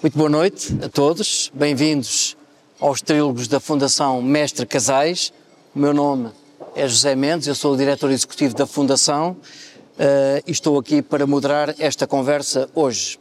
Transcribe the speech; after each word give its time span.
Muito 0.00 0.16
boa 0.16 0.30
noite 0.30 0.78
a 0.80 0.88
todos, 0.88 1.50
bem-vindos 1.52 2.36
aos 2.78 3.02
trílogos 3.02 3.48
da 3.48 3.58
Fundação 3.58 4.22
Mestre 4.22 4.64
Casais. 4.64 5.32
O 5.74 5.78
meu 5.80 5.92
nome 5.92 6.30
é 6.76 6.86
José 6.86 7.16
Mendes, 7.16 7.48
eu 7.48 7.54
sou 7.56 7.74
o 7.74 7.76
diretor 7.76 8.08
executivo 8.12 8.54
da 8.54 8.64
Fundação 8.64 9.32
uh, 9.32 10.42
e 10.46 10.52
estou 10.52 10.78
aqui 10.78 11.02
para 11.02 11.26
moderar 11.26 11.74
esta 11.80 12.06
conversa 12.06 12.70
hoje. 12.76 13.18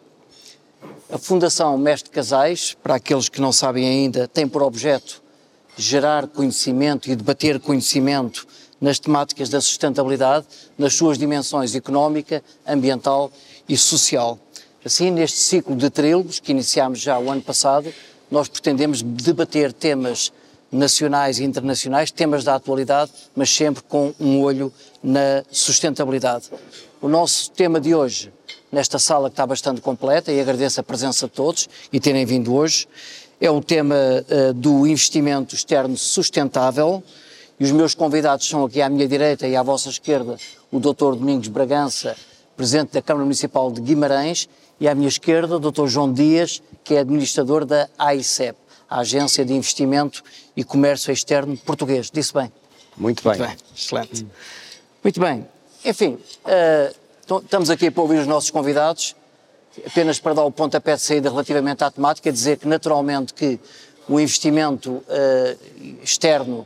A 1.11 1.17
Fundação 1.17 1.75
Mestre 1.79 2.11
Casais, 2.11 2.77
para 2.83 2.93
aqueles 2.93 3.27
que 3.27 3.41
não 3.41 3.51
sabem 3.51 3.89
ainda, 3.89 4.27
tem 4.27 4.47
por 4.47 4.61
objeto 4.61 5.23
gerar 5.75 6.27
conhecimento 6.27 7.09
e 7.09 7.15
debater 7.15 7.59
conhecimento 7.59 8.47
nas 8.79 8.99
temáticas 8.99 9.49
da 9.49 9.59
sustentabilidade, 9.59 10.45
nas 10.77 10.93
suas 10.93 11.17
dimensões 11.17 11.73
económica, 11.73 12.43
ambiental 12.67 13.31
e 13.67 13.75
social. 13.75 14.39
Assim, 14.85 15.11
neste 15.11 15.39
ciclo 15.39 15.75
de 15.75 15.89
trílogos, 15.89 16.39
que 16.39 16.51
iniciámos 16.51 16.99
já 16.99 17.19
o 17.19 17.29
ano 17.29 17.41
passado, 17.41 17.93
nós 18.29 18.47
pretendemos 18.47 19.01
debater 19.01 19.73
temas 19.73 20.31
nacionais 20.71 21.39
e 21.39 21.43
internacionais, 21.43 22.11
temas 22.11 22.43
da 22.43 22.55
atualidade, 22.55 23.11
mas 23.35 23.49
sempre 23.49 23.83
com 23.83 24.13
um 24.19 24.41
olho 24.41 24.71
na 25.01 25.43
sustentabilidade. 25.49 26.49
O 27.01 27.07
nosso 27.07 27.51
tema 27.51 27.79
de 27.79 27.95
hoje, 27.95 28.31
nesta 28.71 28.99
sala 28.99 29.29
que 29.29 29.33
está 29.33 29.45
bastante 29.45 29.81
completa, 29.81 30.31
e 30.31 30.39
agradeço 30.39 30.79
a 30.79 30.83
presença 30.83 31.27
de 31.27 31.33
todos 31.33 31.69
e 31.91 31.99
terem 31.99 32.25
vindo 32.25 32.53
hoje, 32.53 32.87
é 33.39 33.49
o 33.49 33.61
tema 33.61 33.95
uh, 33.95 34.53
do 34.53 34.85
investimento 34.87 35.55
externo 35.55 35.95
sustentável. 35.95 37.03
E 37.59 37.63
os 37.63 37.71
meus 37.71 37.95
convidados 37.95 38.47
são 38.47 38.65
aqui 38.65 38.81
à 38.81 38.89
minha 38.89 39.07
direita 39.07 39.47
e 39.47 39.55
à 39.55 39.63
vossa 39.63 39.89
esquerda 39.89 40.37
o 40.71 40.79
Dr. 40.79 41.15
Domingos 41.15 41.47
Bragança, 41.47 42.15
Presidente 42.55 42.93
da 42.93 43.01
Câmara 43.01 43.23
Municipal 43.23 43.71
de 43.71 43.81
Guimarães, 43.81 44.49
e 44.79 44.87
à 44.87 44.95
minha 44.95 45.07
esquerda 45.07 45.57
o 45.57 45.59
Dr. 45.59 45.87
João 45.87 46.11
Dias, 46.11 46.61
que 46.83 46.95
é 46.95 46.99
administrador 46.99 47.65
da 47.65 47.89
AICEP, 47.97 48.57
a 48.89 48.99
Agência 48.99 49.43
de 49.43 49.53
Investimento 49.53 50.23
e 50.55 50.63
Comércio 50.63 51.11
Externo 51.11 51.57
Português. 51.57 52.09
Disse 52.11 52.33
bem? 52.33 52.51
Muito 52.95 53.23
bem. 53.23 53.37
Muito 53.37 53.47
bem. 53.47 53.57
Excelente. 53.75 54.23
Hum. 54.23 54.27
Muito 55.03 55.19
bem. 55.19 55.47
Enfim, 55.85 56.17
uh, 56.45 57.39
estamos 57.43 57.69
aqui 57.69 57.91
para 57.91 58.01
ouvir 58.01 58.19
os 58.19 58.27
nossos 58.27 58.49
convidados, 58.49 59.15
apenas 59.85 60.19
para 60.19 60.33
dar 60.33 60.43
o 60.43 60.51
pontapé 60.51 60.95
de 60.95 61.01
saída 61.01 61.29
relativamente 61.29 61.83
à 61.83 61.91
temática, 61.91 62.31
dizer 62.31 62.57
que 62.57 62.67
naturalmente 62.67 63.33
que 63.33 63.59
o 64.07 64.19
investimento 64.19 64.91
uh, 64.91 66.03
externo 66.03 66.65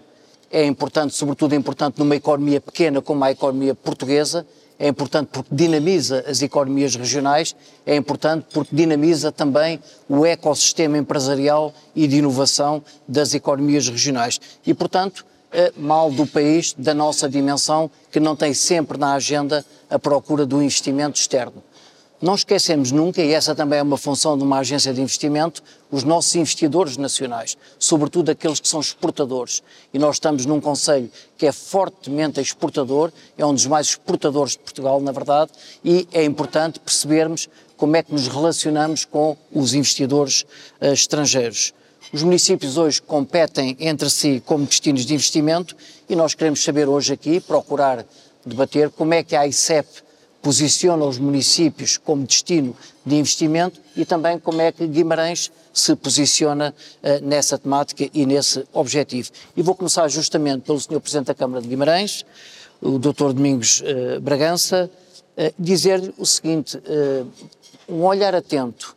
é 0.50 0.66
importante, 0.66 1.16
sobretudo 1.16 1.56
importante 1.56 1.98
numa 2.00 2.16
economia 2.16 2.60
pequena 2.60 3.02
como 3.02 3.24
a 3.24 3.32
economia 3.32 3.74
portuguesa, 3.74 4.46
é 4.82 4.88
importante 4.88 5.30
porque 5.32 5.54
dinamiza 5.54 6.26
as 6.28 6.42
economias 6.42 6.96
regionais, 6.96 7.56
é 7.86 7.96
importante 7.96 8.48
porque 8.52 8.76
dinamiza 8.76 9.32
também 9.32 9.80
o 10.10 10.26
ecossistema 10.26 10.98
empresarial 10.98 11.72
e 11.96 12.08
de 12.08 12.18
inovação 12.18 12.84
das 13.08 13.36
economias 13.36 13.88
regionais. 13.88 14.42
E, 14.66 14.74
portanto, 14.74 15.24
é 15.52 15.72
mal 15.78 16.10
do 16.10 16.26
país, 16.26 16.74
da 16.76 16.96
nossa 16.96 17.30
dimensão, 17.30 17.92
que 18.12 18.20
não 18.20 18.36
tem 18.36 18.56
sempre 18.56 18.98
na 18.98 19.14
agenda 19.14 19.64
a 19.88 20.00
procura 20.00 20.48
do 20.48 20.60
investimento 20.60 21.20
externo. 21.20 21.62
Não 22.22 22.36
esquecemos 22.36 22.92
nunca, 22.92 23.20
e 23.20 23.34
essa 23.34 23.56
também 23.56 23.80
é 23.80 23.82
uma 23.82 23.98
função 23.98 24.38
de 24.38 24.44
uma 24.44 24.60
agência 24.60 24.94
de 24.94 25.02
investimento, 25.02 25.64
os 25.90 26.04
nossos 26.04 26.36
investidores 26.36 26.96
nacionais, 26.96 27.58
sobretudo 27.80 28.30
aqueles 28.30 28.60
que 28.60 28.68
são 28.68 28.80
exportadores. 28.80 29.64
E 29.92 29.98
nós 29.98 30.18
estamos 30.18 30.46
num 30.46 30.62
Conselho 30.62 31.10
que 31.36 31.48
é 31.48 31.52
fortemente 31.52 32.40
exportador, 32.40 33.12
é 33.36 33.44
um 33.44 33.56
dos 33.56 33.66
mais 33.66 33.88
exportadores 33.88 34.52
de 34.52 34.60
Portugal, 34.60 35.02
na 35.02 35.12
verdade, 35.12 35.52
e 35.84 36.08
é 36.14 36.24
importante 36.24 36.80
percebermos 36.80 37.50
como 37.76 37.96
é 37.96 38.04
que 38.04 38.14
nos 38.14 38.28
relacionamos 38.28 39.04
com 39.04 39.36
os 39.52 39.74
investidores 39.74 40.44
uh, 40.80 40.94
estrangeiros. 40.94 41.74
Os 42.14 42.22
municípios 42.22 42.78
hoje 42.78 43.02
competem 43.02 43.76
entre 43.80 44.12
si 44.12 44.44
como 44.46 44.68
destinos 44.68 45.08
de 45.08 45.16
investimento 45.16 45.76
e 46.08 46.16
nós 46.16 46.36
queremos 46.36 46.64
saber 46.64 46.88
hoje 46.88 47.14
aqui, 47.14 47.40
procurar 47.40 48.06
debater 48.46 48.92
como 48.92 49.16
é 49.16 49.24
que 49.24 49.36
a 49.36 49.48
ICEP 49.48 49.88
posiciona 50.42 51.06
os 51.06 51.18
municípios 51.18 51.98
como 51.98 52.26
destino 52.26 52.76
de 53.06 53.16
investimento 53.16 53.80
e 53.96 54.06
também 54.06 54.40
como 54.40 54.62
é 54.62 54.72
que 54.72 54.88
Guimarães 54.88 55.52
se 55.74 55.96
posiciona 55.96 56.74
uh, 56.74 57.26
nessa 57.26 57.58
temática 57.58 58.10
e 58.14 58.26
nesse 58.26 58.66
objetivo. 58.74 59.30
E 59.56 59.62
vou 59.62 59.76
começar 59.76 60.08
justamente 60.10 60.64
pelo 60.64 60.80
Sr. 60.80 61.00
Presidente 61.00 61.28
da 61.28 61.36
Câmara 61.36 61.62
de 61.62 61.68
Guimarães, 61.68 62.26
o 62.82 62.98
Dr. 62.98 63.34
Domingos 63.34 63.82
uh, 63.82 64.20
Bragança, 64.20 64.90
uh, 65.38 65.54
dizer-lhe 65.58 66.14
o 66.18 66.26
seguinte, 66.26 66.82
um 67.88 68.04
olhar 68.04 68.34
atento 68.36 68.96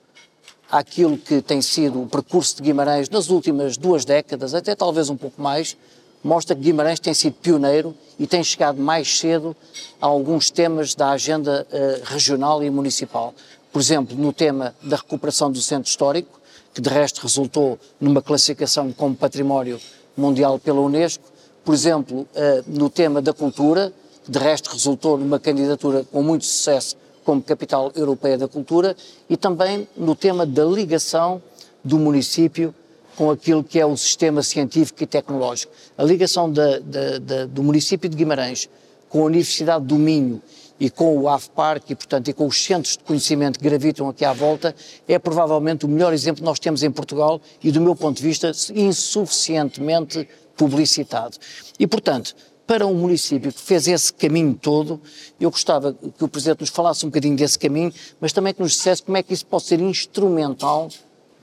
àquilo 0.70 1.16
que 1.16 1.40
tem 1.40 1.60
sido 1.60 2.02
o 2.02 2.06
percurso 2.06 2.56
de 2.56 2.62
Guimarães 2.62 3.08
nas 3.08 3.28
últimas 3.28 3.76
duas 3.76 4.04
décadas, 4.04 4.54
até 4.54 4.74
talvez 4.74 5.10
um 5.10 5.16
pouco 5.16 5.40
mais, 5.40 5.76
mostra 6.24 6.56
que 6.56 6.62
Guimarães 6.62 6.98
tem 6.98 7.12
sido 7.12 7.34
pioneiro 7.34 7.94
e 8.18 8.26
tem 8.26 8.42
chegado 8.42 8.80
mais 8.80 9.18
cedo 9.18 9.54
a 10.00 10.06
alguns 10.06 10.50
temas 10.50 10.94
da 10.94 11.10
agenda 11.10 11.66
uh, 11.70 12.02
regional 12.04 12.64
e 12.64 12.70
municipal. 12.70 13.34
Por 13.70 13.80
exemplo, 13.80 14.16
no 14.16 14.32
tema 14.32 14.74
da 14.82 14.96
recuperação 14.96 15.52
do 15.52 15.60
centro 15.60 15.90
histórico, 15.90 16.40
que 16.72 16.80
de 16.80 16.88
resto 16.88 17.20
resultou 17.20 17.78
numa 18.00 18.22
classificação 18.22 18.90
como 18.90 19.14
património 19.14 19.78
mundial 20.16 20.58
pela 20.58 20.80
Unesco. 20.80 21.24
Por 21.62 21.74
exemplo, 21.74 22.20
uh, 22.20 22.26
no 22.66 22.88
tema 22.88 23.20
da 23.20 23.34
cultura, 23.34 23.92
que 24.24 24.30
de 24.30 24.38
resto 24.38 24.70
resultou 24.70 25.18
numa 25.18 25.38
candidatura 25.38 26.04
com 26.10 26.22
muito 26.22 26.46
sucesso 26.46 26.96
como 27.22 27.42
capital 27.42 27.92
europeia 27.94 28.38
da 28.38 28.48
cultura, 28.48 28.96
e 29.28 29.36
também 29.36 29.86
no 29.96 30.14
tema 30.14 30.46
da 30.46 30.64
ligação 30.64 31.42
do 31.82 31.98
município 31.98 32.74
com 33.16 33.30
aquilo 33.30 33.62
que 33.62 33.78
é 33.78 33.86
o 33.86 33.96
sistema 33.96 34.42
científico 34.42 35.02
e 35.02 35.06
tecnológico. 35.06 35.72
A 35.96 36.02
ligação 36.02 36.50
da, 36.50 36.78
da, 36.78 37.18
da, 37.18 37.46
do 37.46 37.62
município 37.62 38.08
de 38.08 38.16
Guimarães 38.16 38.68
com 39.08 39.22
a 39.22 39.24
Universidade 39.26 39.84
do 39.84 39.96
Minho 39.96 40.42
e 40.78 40.90
com 40.90 41.16
o 41.16 41.28
AFPARC 41.28 41.90
e, 41.90 41.94
portanto, 41.94 42.28
e 42.28 42.32
com 42.32 42.46
os 42.46 42.64
centros 42.64 42.96
de 42.96 43.04
conhecimento 43.04 43.58
que 43.58 43.64
gravitam 43.64 44.08
aqui 44.08 44.24
à 44.24 44.32
volta, 44.32 44.74
é 45.06 45.18
provavelmente 45.18 45.84
o 45.84 45.88
melhor 45.88 46.12
exemplo 46.12 46.40
que 46.40 46.44
nós 46.44 46.58
temos 46.58 46.82
em 46.82 46.90
Portugal 46.90 47.40
e, 47.62 47.70
do 47.70 47.80
meu 47.80 47.94
ponto 47.94 48.16
de 48.16 48.22
vista, 48.24 48.50
insuficientemente 48.74 50.28
publicitado. 50.56 51.36
E, 51.78 51.86
portanto, 51.86 52.34
para 52.66 52.86
um 52.86 52.94
município 52.94 53.52
que 53.52 53.60
fez 53.60 53.86
esse 53.86 54.12
caminho 54.12 54.54
todo, 54.54 55.00
eu 55.38 55.50
gostava 55.50 55.92
que 55.92 56.24
o 56.24 56.28
Presidente 56.28 56.60
nos 56.60 56.70
falasse 56.70 57.04
um 57.04 57.08
bocadinho 57.08 57.36
desse 57.36 57.58
caminho, 57.58 57.92
mas 58.20 58.32
também 58.32 58.54
que 58.54 58.60
nos 58.60 58.72
dissesse 58.72 59.02
como 59.02 59.16
é 59.16 59.22
que 59.22 59.32
isso 59.32 59.46
pode 59.46 59.64
ser 59.64 59.80
instrumental 59.80 60.88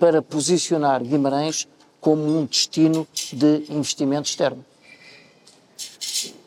para 0.01 0.19
posicionar 0.19 1.03
Guimarães 1.03 1.67
como 2.00 2.23
um 2.23 2.44
destino 2.44 3.07
de 3.31 3.66
investimento 3.69 4.28
externo. 4.28 4.66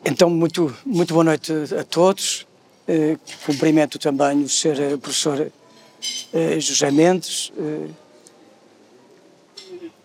Então, 0.03 0.29
muito, 0.29 0.75
muito 0.85 1.13
boa 1.13 1.23
noite 1.23 1.53
a 1.79 1.85
todos. 1.85 2.45
Eh, 2.85 3.17
cumprimento 3.45 3.97
também 3.97 4.43
o 4.43 4.49
Sr. 4.49 4.81
Eh, 4.81 4.97
professor 4.97 5.49
eh, 6.33 6.59
José 6.59 6.91
Mendes, 6.91 7.53
eh, 7.57 7.87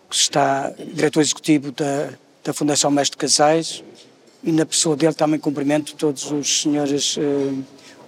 que 0.09 0.15
está 0.15 0.69
diretor 0.93 1.19
executivo 1.19 1.73
da, 1.73 2.13
da 2.45 2.53
Fundação 2.53 2.89
Mestre 2.89 3.17
Casais, 3.17 3.83
e 4.41 4.53
na 4.53 4.65
pessoa 4.65 4.95
dele 4.95 5.13
também 5.13 5.37
cumprimento 5.37 5.93
todos 5.95 6.31
os 6.31 6.61
senhores 6.61 7.17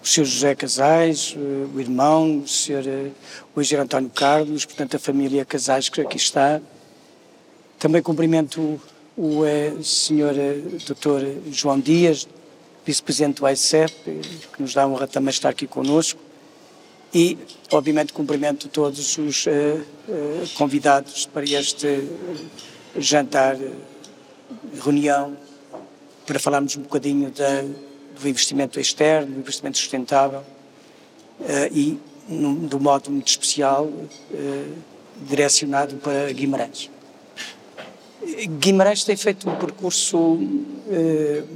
o 0.03 0.05
Sr. 0.05 0.25
José 0.25 0.53
Casais, 0.53 1.33
eh, 1.37 1.67
o 1.73 1.79
irmão, 1.79 2.39
o 2.39 2.47
Sr. 2.47 2.85
Eh, 2.85 3.11
o 3.55 3.81
António 3.81 4.09
Carlos, 4.09 4.65
portanto 4.65 4.97
a 4.97 4.99
família 4.99 5.45
Casais 5.45 5.87
que 5.87 6.01
aqui 6.01 6.17
está. 6.17 6.61
Também 7.79 8.01
cumprimento 8.01 8.59
o, 9.15 9.39
o 9.39 9.45
eh, 9.45 9.71
Sr. 9.81 10.35
Dr. 10.85 11.51
João 11.53 11.79
Dias, 11.79 12.27
vice-presidente 12.85 13.37
do 13.37 13.45
AICEP, 13.45 13.93
que 14.53 14.61
nos 14.61 14.73
dá 14.73 14.83
a 14.83 14.87
honra 14.87 15.07
também 15.07 15.29
estar 15.29 15.47
aqui 15.47 15.65
conosco. 15.65 16.19
E, 17.13 17.37
obviamente, 17.71 18.11
cumprimento 18.11 18.67
todos 18.67 19.17
os 19.19 19.45
uh, 19.45 19.49
uh, 19.49 20.49
convidados 20.55 21.27
para 21.27 21.43
este 21.43 22.09
jantar, 22.97 23.55
reunião, 24.83 25.37
para 26.25 26.39
falarmos 26.39 26.75
um 26.75 26.81
bocadinho 26.81 27.29
da 27.29 27.63
investimento 28.27 28.79
externo, 28.79 29.37
investimento 29.37 29.77
sustentável 29.77 30.39
uh, 30.39 31.45
e, 31.71 31.99
num, 32.27 32.67
de 32.67 32.75
um 32.75 32.79
modo 32.79 33.11
muito 33.11 33.27
especial, 33.27 33.85
uh, 33.85 34.73
direcionado 35.27 35.95
para 35.97 36.31
Guimarães. 36.31 36.89
Guimarães 38.59 39.03
tem 39.03 39.15
feito 39.15 39.49
um 39.49 39.55
percurso 39.55 40.17
uh, 40.17 41.47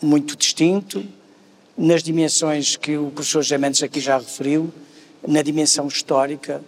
muito 0.00 0.36
distinto, 0.36 1.04
nas 1.76 2.02
dimensões 2.02 2.76
que 2.76 2.96
o 2.96 3.10
professor 3.10 3.42
José 3.42 3.58
Mendes 3.58 3.82
aqui 3.82 4.00
já 4.00 4.18
referiu, 4.18 4.72
na 5.26 5.42
dimensão 5.42 5.86
histórica, 5.86 6.62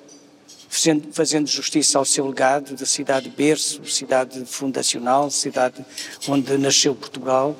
fazendo 1.13 1.47
justiça 1.47 1.99
ao 1.99 2.05
seu 2.05 2.27
legado 2.27 2.75
da 2.75 2.87
cidade 2.87 3.29
berço, 3.29 3.85
cidade 3.87 4.45
fundacional, 4.45 5.31
cidade 5.31 5.85
onde 6.29 6.57
nasceu 6.59 6.95
Portugal, 6.95 7.57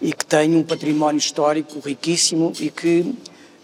e 0.00 0.12
que 0.12 0.24
tem 0.24 0.54
um 0.54 0.62
património 0.62 1.18
histórico 1.18 1.80
riquíssimo 1.80 2.52
e 2.60 2.70
que 2.70 3.14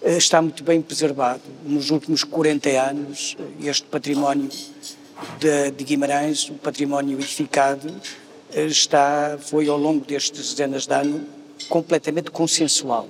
está 0.05 0.40
muito 0.40 0.64
bem 0.64 0.81
preservado. 0.81 1.43
Nos 1.64 1.90
últimos 1.90 2.25
40 2.25 2.69
anos, 2.70 3.37
este 3.62 3.84
património 3.84 4.49
de, 5.38 5.70
de 5.70 5.84
Guimarães, 5.84 6.49
o 6.49 6.55
património 6.55 7.19
edificado, 7.19 7.94
está, 8.55 9.38
foi 9.40 9.69
ao 9.69 9.79
longo 9.79 10.05
destes 10.05 10.50
dezenas 10.50 10.87
de 10.87 10.94
anos 10.94 11.23
completamente 11.69 12.31
consensual. 12.31 13.08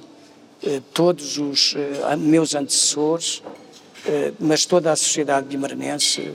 Todos 0.92 1.38
os 1.38 1.74
meus 2.18 2.54
antecessores, 2.54 3.42
mas 4.38 4.64
toda 4.64 4.92
a 4.92 4.96
sociedade 4.96 5.48
guimaranense 5.48 6.30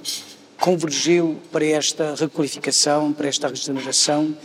convergiu 0.60 1.38
para 1.52 1.66
esta 1.66 2.16
requalificação, 2.16 3.14
para 3.14 3.28
esta 3.28 3.48
regeneração, 3.48 4.36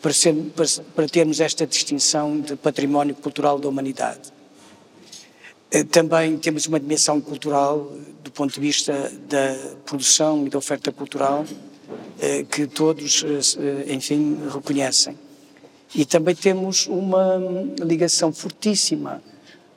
para, 0.00 0.12
ser, 0.12 0.34
para, 0.54 0.66
para 0.94 1.08
termos 1.08 1.40
esta 1.40 1.66
distinção 1.66 2.40
de 2.40 2.56
património 2.56 3.14
cultural 3.14 3.58
da 3.58 3.68
humanidade. 3.68 4.32
Eh, 5.70 5.84
também 5.84 6.38
temos 6.38 6.66
uma 6.66 6.80
dimensão 6.80 7.20
cultural 7.20 7.92
eh, 7.92 7.98
do 8.24 8.30
ponto 8.30 8.54
de 8.54 8.60
vista 8.60 9.12
da 9.28 9.54
produção 9.84 10.46
e 10.46 10.50
da 10.50 10.56
oferta 10.56 10.90
cultural 10.90 11.44
eh, 12.20 12.44
que 12.44 12.66
todos, 12.66 13.24
enfim, 13.86 14.38
reconhecem. 14.52 15.18
E 15.94 16.04
também 16.04 16.34
temos 16.34 16.86
uma 16.86 17.40
ligação 17.80 18.32
fortíssima 18.32 19.22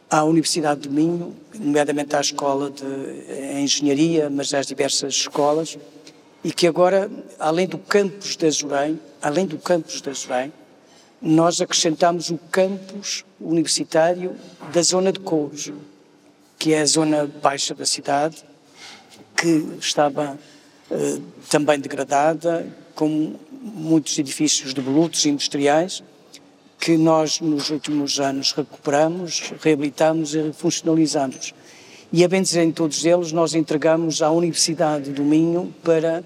à 0.10 0.24
Universidade 0.24 0.82
do 0.82 0.92
Minho, 0.92 1.34
nomeadamente 1.58 2.16
à 2.16 2.22
Escola 2.22 2.70
de 2.70 3.62
Engenharia, 3.62 4.30
mas 4.30 4.54
às 4.54 4.68
diversas 4.68 5.14
escolas, 5.14 5.78
e 6.44 6.52
que 6.52 6.68
agora, 6.68 7.10
além 7.40 7.66
do 7.66 7.78
campus 7.78 8.36
da 8.36 8.48
Azurém, 8.48 9.00
além 9.22 9.46
do 9.46 9.58
campus 9.58 10.02
da 10.02 10.12
Azurém, 10.12 10.52
nós 11.22 11.62
acrescentamos 11.62 12.30
o 12.30 12.38
campus 12.38 13.24
universitário 13.40 14.36
da 14.74 14.82
zona 14.82 15.12
de 15.12 15.20
Couros, 15.20 15.72
que 16.58 16.74
é 16.74 16.82
a 16.82 16.86
zona 16.86 17.30
baixa 17.42 17.76
da 17.76 17.86
cidade, 17.86 18.44
que 19.36 19.78
estava 19.80 20.38
eh, 20.90 21.20
também 21.50 21.80
degradada, 21.80 22.68
com 22.96 23.36
muitos 23.62 24.18
edifícios 24.18 24.74
de 24.74 24.82
volutos 24.82 25.26
industriais, 25.26 26.04
que 26.80 26.98
nós 26.98 27.40
nos 27.40 27.70
últimos 27.70 28.20
anos 28.20 28.54
recuperamos, 28.54 29.54
reabilitamos 29.62 30.34
e 30.34 30.52
funcionalizamos. 30.52 31.54
E 32.12 32.24
a 32.26 32.28
bem 32.28 32.42
dizer 32.42 32.64
em 32.64 32.72
todos 32.72 33.06
eles, 33.06 33.32
nós 33.32 33.54
entregamos 33.54 34.22
à 34.22 34.32
Universidade 34.32 35.12
do 35.12 35.24
Minho 35.24 35.74
para 35.84 36.24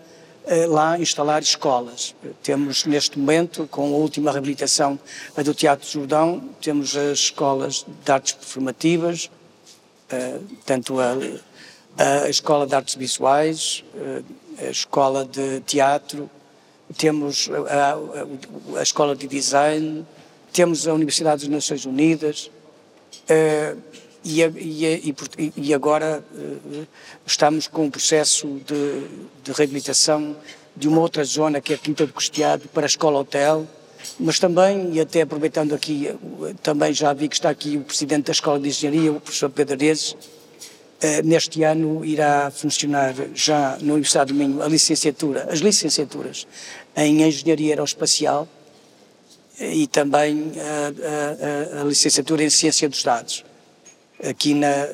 lá 0.67 0.99
instalar 0.99 1.41
escolas. 1.41 2.15
Temos 2.43 2.85
neste 2.85 3.17
momento, 3.17 3.67
com 3.67 3.83
a 3.93 3.97
última 3.97 4.31
reabilitação 4.31 4.99
do 5.35 5.53
Teatro 5.53 5.87
Jordão, 5.87 6.49
temos 6.61 6.95
as 6.95 7.19
escolas 7.19 7.85
de 8.03 8.11
artes 8.11 8.33
performativas, 8.33 9.29
eh, 10.09 10.39
tanto 10.65 10.99
a, 10.99 11.15
a 11.97 12.29
Escola 12.29 12.67
de 12.67 12.75
Artes 12.75 12.95
Visuais, 12.95 13.83
eh, 13.95 14.67
a 14.67 14.69
Escola 14.69 15.25
de 15.25 15.61
Teatro, 15.61 16.29
temos 16.97 17.49
a, 17.69 17.93
a, 17.93 18.79
a 18.79 18.83
Escola 18.83 19.15
de 19.15 19.27
Design, 19.27 20.05
temos 20.53 20.87
a 20.87 20.93
Universidade 20.93 21.41
das 21.41 21.49
Nações 21.49 21.85
Unidas 21.85 22.51
e, 24.25 24.41
e, 24.41 25.15
e, 25.37 25.53
e, 25.55 25.73
agora 25.73 26.25
uh, 26.33 26.87
estamos 27.25 27.67
com 27.67 27.85
um 27.85 27.91
processo 27.91 28.59
de, 28.65 29.07
de, 29.43 29.51
reabilitação 29.51 30.35
de 30.75 30.87
uma 30.87 30.99
outra 30.99 31.23
zona 31.23 31.61
que 31.61 31.73
é 31.73 31.75
a 31.75 31.79
Quinta 31.79 32.07
do 32.07 32.11
Costeado 32.11 32.67
para 32.69 32.83
a 32.83 32.87
Escola 32.87 33.19
Hotel, 33.19 33.67
mas 34.19 34.39
também, 34.39 34.93
e 34.93 34.99
até 34.99 35.21
aproveitando 35.21 35.75
aqui, 35.75 36.09
também 36.63 36.91
já 36.91 37.13
vi 37.13 37.29
que 37.29 37.35
está 37.35 37.51
aqui 37.51 37.77
o 37.77 37.81
Presidente 37.81 38.25
da 38.25 38.31
Escola 38.31 38.59
de 38.59 38.67
Engenharia, 38.67 39.11
o 39.11 39.21
professor 39.21 39.49
Pedro 39.49 39.75
Arezes, 39.75 40.13
uh, 40.13 40.17
neste 41.23 41.61
ano 41.61 42.03
irá 42.03 42.49
funcionar 42.49 43.13
já 43.35 43.77
na 43.79 43.93
Universidade 43.93 44.33
do 44.33 44.39
Minho 44.39 44.63
a 44.63 44.67
licenciatura, 44.67 45.47
as 45.51 45.59
licenciaturas 45.59 46.47
em 46.97 47.21
Engenharia 47.21 47.73
Aeroespacial, 47.73 48.47
e 49.59 49.87
também 49.87 50.51
a, 50.57 51.77
a, 51.77 51.81
a, 51.81 51.83
licenciatura 51.85 52.43
em 52.43 52.49
Ciência 52.49 52.89
dos 52.89 53.03
Dados. 53.03 53.45
Aqui 54.29 54.53
na, 54.53 54.87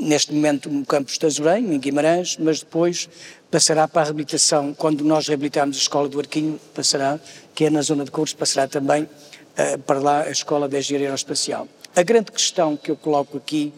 neste 0.00 0.32
momento 0.32 0.70
no 0.70 0.84
campus 0.84 1.18
de 1.18 1.26
Azurém, 1.26 1.74
em 1.74 1.78
Guimarães, 1.78 2.36
mas 2.38 2.60
depois 2.60 3.08
passará 3.50 3.88
para 3.88 4.02
a 4.02 4.04
reabilitação, 4.04 4.74
quando 4.74 5.04
nós 5.04 5.26
reabilitarmos 5.26 5.76
a 5.76 5.80
Escola 5.80 6.08
do 6.08 6.18
Arquinho, 6.18 6.60
passará, 6.74 7.18
que 7.54 7.64
é 7.64 7.70
na 7.70 7.82
zona 7.82 8.04
de 8.04 8.10
Couros, 8.10 8.34
passará 8.34 8.68
também 8.68 9.04
uh, 9.04 9.78
para 9.86 9.98
lá 9.98 10.22
a 10.22 10.30
Escola 10.30 10.68
de 10.68 10.78
Engenharia 10.78 11.08
Aeroespacial. 11.08 11.66
A 11.96 12.02
grande 12.02 12.30
questão 12.30 12.76
que 12.76 12.90
eu 12.90 12.96
coloco 12.96 13.38
aqui, 13.38 13.72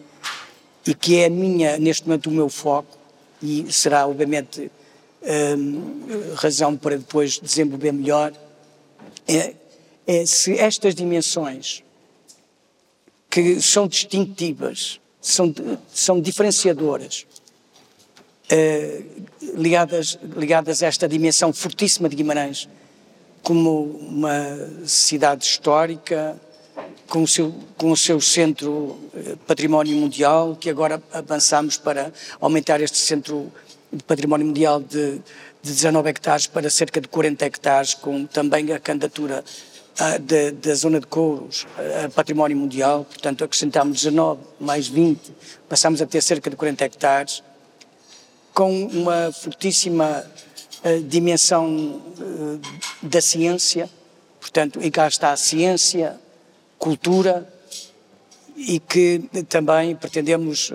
e 0.85 0.93
que 0.93 1.19
é 1.19 1.25
a 1.25 1.29
minha, 1.29 1.77
neste 1.77 2.07
momento 2.07 2.27
o 2.27 2.31
meu 2.31 2.49
foco, 2.49 2.97
e 3.41 3.71
será 3.71 4.07
obviamente 4.07 4.71
um, 5.57 6.35
razão 6.35 6.75
para 6.75 6.97
depois 6.97 7.39
desenvolver 7.39 7.91
melhor, 7.91 8.33
é, 9.27 9.53
é 10.05 10.25
se 10.25 10.57
estas 10.57 10.93
dimensões 10.95 11.83
que 13.31 13.61
são 13.61 13.87
distintivas, 13.87 14.99
são, 15.21 15.53
são 15.91 16.19
diferenciadoras, 16.19 17.25
é, 18.49 19.01
ligadas, 19.55 20.19
ligadas 20.35 20.83
a 20.83 20.87
esta 20.87 21.07
dimensão 21.07 21.53
fortíssima 21.53 22.09
de 22.09 22.15
Guimarães, 22.17 22.67
como 23.41 23.83
uma 23.83 24.69
cidade 24.85 25.45
histórica, 25.45 26.39
com 27.07 27.23
o 27.23 27.27
seu, 27.27 27.55
com 27.77 27.91
o 27.91 27.97
seu 27.97 28.21
centro 28.21 28.99
eh, 29.13 29.35
património 29.47 29.95
mundial, 29.97 30.55
que 30.55 30.69
agora 30.69 31.01
avançamos 31.11 31.75
para 31.75 32.13
aumentar 32.39 32.79
este 32.79 32.97
centro 32.97 33.51
de 33.91 34.03
património 34.03 34.45
mundial 34.45 34.79
de 34.79 35.21
de 35.63 35.71
19 35.73 36.09
hectares 36.09 36.47
para 36.47 36.69
cerca 36.69 36.99
de 36.99 37.07
40 37.07 37.45
hectares, 37.45 37.93
com 37.93 38.25
também 38.25 38.71
a 38.73 38.79
candidatura 38.79 39.43
uh, 39.99 40.53
da 40.53 40.75
zona 40.75 40.99
de 40.99 41.07
Couros 41.07 41.65
a 42.03 42.09
património 42.09 42.57
mundial, 42.57 43.05
portanto 43.05 43.43
acrescentámos 43.43 43.97
19 43.97 44.41
mais 44.59 44.87
20, 44.87 45.33
passamos 45.67 46.01
a 46.01 46.05
ter 46.05 46.21
cerca 46.21 46.49
de 46.49 46.55
40 46.55 46.85
hectares, 46.85 47.43
com 48.53 48.85
uma 48.87 49.31
fortíssima 49.31 50.25
uh, 50.83 51.03
dimensão 51.03 52.01
da 53.01 53.21
ciência, 53.21 53.89
portanto, 54.39 54.79
e 54.81 54.91
cá 54.91 55.07
está 55.07 55.31
a 55.31 55.37
ciência, 55.37 56.19
cultura, 56.77 57.47
e 58.55 58.79
que 58.79 59.23
também 59.47 59.95
pretendemos 59.95 60.71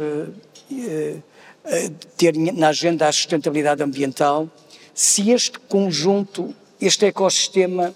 ter 2.16 2.34
na 2.34 2.68
agenda 2.68 3.06
a 3.06 3.12
sustentabilidade 3.12 3.82
ambiental 3.82 4.50
se 4.96 5.30
este 5.30 5.58
conjunto, 5.58 6.54
este 6.80 7.04
ecossistema 7.04 7.94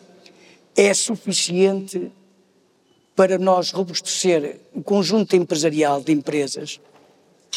é 0.76 0.92
suficiente 0.94 2.10
para 3.14 3.38
nós 3.38 3.70
robustecer 3.70 4.60
o 4.74 4.82
conjunto 4.82 5.36
empresarial 5.36 6.00
de 6.00 6.12
empresas, 6.12 6.80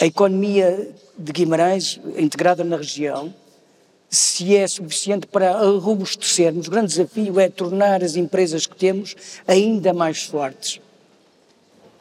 a 0.02 0.06
economia 0.06 0.90
de 1.18 1.32
Guimarães 1.32 2.00
integrada 2.18 2.64
na 2.64 2.78
região, 2.78 3.34
se 4.10 4.56
é 4.56 4.68
suficiente 4.68 5.26
para 5.26 5.58
robustecermos. 5.78 6.68
O 6.68 6.72
grande 6.72 6.88
desafio 6.88 7.40
é 7.40 7.50
tornar 7.50 8.04
as 8.04 8.16
empresas 8.16 8.68
que 8.68 8.76
temos 8.76 9.16
ainda 9.48 9.94
mais 9.94 10.24
fortes. 10.24 10.80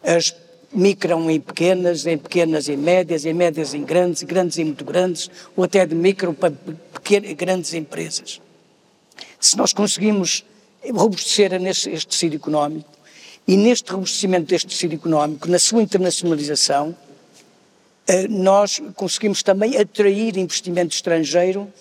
As 0.02 0.34
micro 0.72 1.30
em 1.30 1.38
pequenas, 1.38 2.06
em 2.06 2.16
pequenas 2.16 2.68
em 2.68 2.76
médias, 2.76 3.24
em 3.26 3.34
médias 3.34 3.74
em 3.74 3.84
grandes, 3.84 4.22
grandes 4.22 4.58
em 4.58 4.64
muito 4.64 4.84
grandes, 4.84 5.30
ou 5.54 5.64
até 5.64 5.84
de 5.84 5.94
micro 5.94 6.32
para 6.32 6.52
pequenas, 6.94 7.32
grandes 7.34 7.74
empresas. 7.74 8.40
Se 9.38 9.56
nós 9.56 9.72
conseguimos 9.72 10.44
robustecer 10.90 11.52
este, 11.52 11.90
este 11.90 12.08
tecido 12.08 12.36
económico, 12.36 12.90
e 13.46 13.56
neste 13.56 13.90
robustecimento 13.92 14.46
deste 14.46 14.68
tecido 14.68 14.94
económico, 14.94 15.48
na 15.48 15.58
sua 15.58 15.82
internacionalização, 15.82 16.96
eh, 18.06 18.28
nós 18.28 18.80
conseguimos 18.94 19.42
também 19.42 19.76
atrair 19.76 20.36
investimento 20.36 20.94
estrangeiro 20.94 21.72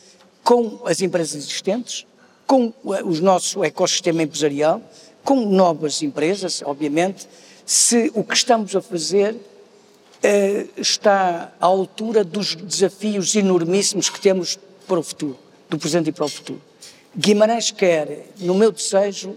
com 0.43 0.81
as 0.86 1.01
empresas 1.01 1.36
existentes, 1.36 2.05
com 2.46 2.74
o 2.84 3.13
nosso 3.22 3.63
ecossistema 3.63 4.24
empresarial, 4.24 4.81
com 5.24 5.46
novas 5.46 6.01
empresas, 6.01 6.62
obviamente, 6.65 7.27
se 7.65 8.12
o 8.13 8.24
que 8.24 8.34
estamos 8.34 8.75
a 8.75 8.81
fazer 8.81 9.34
uh, 9.34 10.81
está 10.81 11.53
à 11.60 11.65
altura 11.65 12.24
dos 12.24 12.55
desafios 12.55 13.36
enormíssimos 13.36 14.10
que 14.10 14.20
temos 14.20 14.60
para 14.88 15.00
o 15.00 15.03
futuro, 15.03 15.38
do 15.70 15.77
presente 15.77 16.10
e 16.10 16.12
para 16.12 16.25
o 16.25 16.29
futuro. 16.29 16.62
Guimarães 17.15 17.72
quer, 17.72 18.27
no 18.39 18.56
meu 18.56 18.72
desejo 18.72 19.36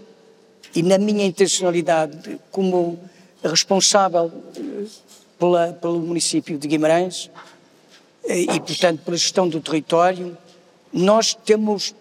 e 0.73 0.81
na 0.81 0.97
minha 0.97 1.25
intencionalidade 1.25 2.39
como 2.51 2.99
responsável 3.43 4.31
eh, 4.57 4.85
pela, 5.37 5.73
pelo 5.73 5.99
município 5.99 6.57
de 6.57 6.67
Guimarães 6.67 7.29
eh, 8.23 8.39
e, 8.41 8.59
portanto, 8.59 9.01
pela 9.03 9.17
gestão 9.17 9.47
do 9.47 9.59
território, 9.59 10.37
nós 10.91 11.33
temos 11.33 11.93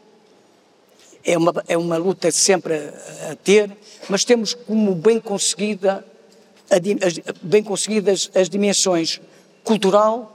é 1.25 1.39
uma, 1.39 1.53
é 1.67 1.77
uma 1.77 1.97
luta 1.97 2.31
sempre 2.31 2.75
a, 2.75 3.33
a, 3.33 3.37
ter, 3.37 3.75
mas 4.09 4.25
temos 4.25 4.55
como 4.55 4.95
bem 4.95 5.19
conseguida 5.19 6.05
bem 7.43 7.63
conseguidas 7.63 8.31
as 8.35 8.49
dimensões 8.49 9.21
cultural, 9.63 10.31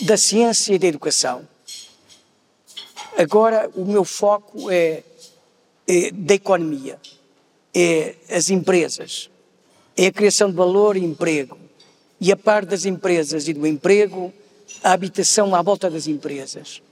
da 0.00 0.16
ciência 0.16 0.74
e 0.74 0.78
da 0.78 0.86
educação. 0.86 1.46
Agora, 3.16 3.70
o 3.76 3.84
meu 3.84 4.04
foco 4.04 4.70
é, 4.70 5.02
é 5.86 6.10
da 6.10 6.34
economia, 6.34 6.98
é 7.72 8.16
as 8.28 8.50
empresas, 8.50 9.30
é 9.96 10.06
a 10.06 10.12
criação 10.12 10.50
de 10.50 10.56
valor 10.56 10.96
e 10.96 11.04
emprego. 11.04 11.56
E 12.20 12.32
a 12.32 12.36
par 12.36 12.64
das 12.64 12.84
empresas 12.84 13.46
e 13.46 13.52
do 13.52 13.66
emprego, 13.66 14.32
a 14.82 14.92
habitação 14.92 15.54
à 15.54 15.62
volta 15.62 15.88
das 15.88 16.08
empresas. 16.08 16.82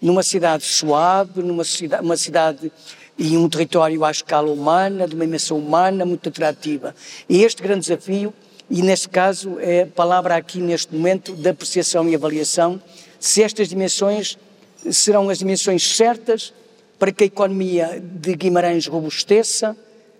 Numa 0.00 0.22
cidade 0.22 0.64
suave, 0.64 1.42
numa 1.42 1.64
cidade, 1.64 2.04
uma 2.04 2.16
cidade 2.16 2.72
e 3.18 3.36
um 3.36 3.48
território 3.48 4.04
à 4.04 4.10
escala 4.10 4.50
humana, 4.52 5.08
de 5.08 5.14
uma 5.14 5.24
dimensão 5.24 5.58
humana 5.58 6.04
muito 6.04 6.28
atrativa. 6.28 6.94
E 7.28 7.42
este 7.42 7.60
grande 7.60 7.80
desafio, 7.80 8.32
e 8.70 8.82
neste 8.82 9.08
caso 9.08 9.58
é 9.58 9.82
a 9.82 9.86
palavra 9.86 10.36
aqui 10.36 10.60
neste 10.60 10.94
momento 10.94 11.34
da 11.34 11.50
apreciação 11.50 12.08
e 12.08 12.14
avaliação, 12.14 12.80
se 13.18 13.42
estas 13.42 13.68
dimensões 13.68 14.38
serão 14.90 15.28
as 15.28 15.38
dimensões 15.38 15.96
certas 15.96 16.52
para 16.98 17.12
que 17.12 17.24
a 17.24 17.26
economia 17.26 18.02
de 18.02 18.34
Guimarães 18.34 18.86
robusteça, 18.86 19.76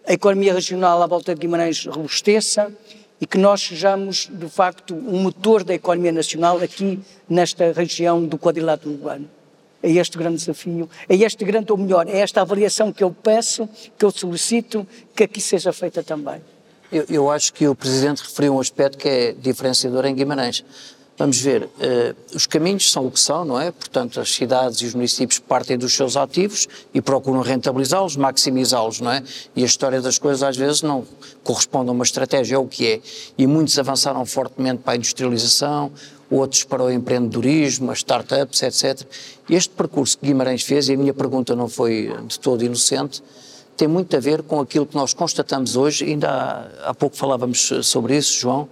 a 0.07 0.13
economia 0.13 0.53
regional 0.53 1.03
à 1.03 1.07
volta 1.07 1.35
de 1.35 1.41
Guimarães 1.41 1.87
robusteça 1.87 2.73
e 3.21 3.27
que 3.27 3.39
nós 3.39 3.63
sejamos, 3.63 4.29
de 4.31 4.49
facto, 4.49 4.95
um 4.95 5.23
motor 5.23 5.63
da 5.63 5.75
economia 5.75 6.13
nacional 6.13 6.59
aqui 6.59 7.01
nesta 7.29 7.73
região 7.73 8.25
do 8.25 8.37
quadrilátero 8.37 8.91
urbano 8.91 9.29
é 9.83 9.91
este 9.91 10.17
grande 10.17 10.37
desafio, 10.37 10.89
é 11.09 11.17
este 11.17 11.45
grande, 11.45 11.73
ou 11.73 11.79
melhor, 11.79 12.07
é 12.09 12.19
esta 12.19 12.41
avaliação 12.41 12.93
que 12.93 13.03
eu 13.03 13.11
peço, 13.11 13.69
que 13.99 14.05
eu 14.05 14.11
solicito, 14.11 14.87
que 15.15 15.25
aqui 15.25 15.41
seja 15.41 15.73
feita 15.73 16.03
também. 16.03 16.41
Eu, 16.91 17.05
eu 17.09 17.31
acho 17.31 17.53
que 17.53 17.67
o 17.67 17.75
Presidente 17.75 18.23
referiu 18.23 18.55
um 18.55 18.61
aspecto 18.61 18.97
que 18.97 19.09
é 19.09 19.33
diferenciador 19.33 20.05
em 20.05 20.15
Guimarães. 20.15 20.65
Vamos 21.19 21.39
ver, 21.41 21.65
uh, 21.65 22.17
os 22.35 22.47
caminhos 22.47 22.91
são 22.91 23.07
o 23.07 23.11
que 23.11 23.21
são, 23.21 23.45
não 23.45 23.61
é? 23.61 23.71
Portanto, 23.71 24.19
as 24.19 24.33
cidades 24.33 24.81
e 24.81 24.87
os 24.87 24.95
municípios 24.95 25.39
partem 25.39 25.77
dos 25.77 25.95
seus 25.95 26.17
ativos 26.17 26.67
e 26.95 27.03
procuram 27.03 27.43
rentabilizá-los, 27.43 28.17
maximizá-los, 28.17 29.01
não 29.01 29.11
é? 29.13 29.23
E 29.55 29.63
a 29.63 29.67
história 29.67 30.01
das 30.01 30.19
coisas 30.19 30.43
às 30.43 30.57
vezes 30.57 30.81
não 30.81 31.07
corresponde 31.45 31.91
a 31.91 31.93
uma 31.93 32.03
estratégia, 32.03 32.57
é 32.57 32.59
o 32.59 32.67
que 32.67 32.87
é. 32.87 33.01
E 33.37 33.47
muitos 33.47 33.79
avançaram 33.79 34.25
fortemente 34.25 34.83
para 34.83 34.95
a 34.95 34.97
industrialização, 34.97 35.93
outros 36.31 36.65
para 36.65 36.83
o 36.83 36.91
empreendedorismo, 36.91 37.91
as 37.91 37.99
startups, 37.99 38.63
etc. 38.63 39.07
Este 39.51 39.71
percurso 39.71 40.17
que 40.17 40.27
Guimarães 40.27 40.63
fez, 40.63 40.89
e 40.89 40.95
a 40.95 40.97
minha 40.97 41.13
pergunta 41.13 41.55
não 41.55 41.69
foi 41.69 42.11
de 42.27 42.41
todo 42.41 42.65
inocente, 42.65 43.23
tem 43.77 43.89
muito 43.89 44.17
a 44.17 44.21
ver 44.21 44.43
com 44.43 44.61
aquilo 44.61 44.87
que 44.87 44.95
nós 44.95 45.15
constatamos 45.15 45.77
hoje, 45.77 46.05
ainda 46.05 46.31
há, 46.31 46.91
há 46.91 46.95
pouco 46.95 47.17
falávamos 47.17 47.73
sobre 47.83 48.17
isso, 48.17 48.39
João, 48.41 48.69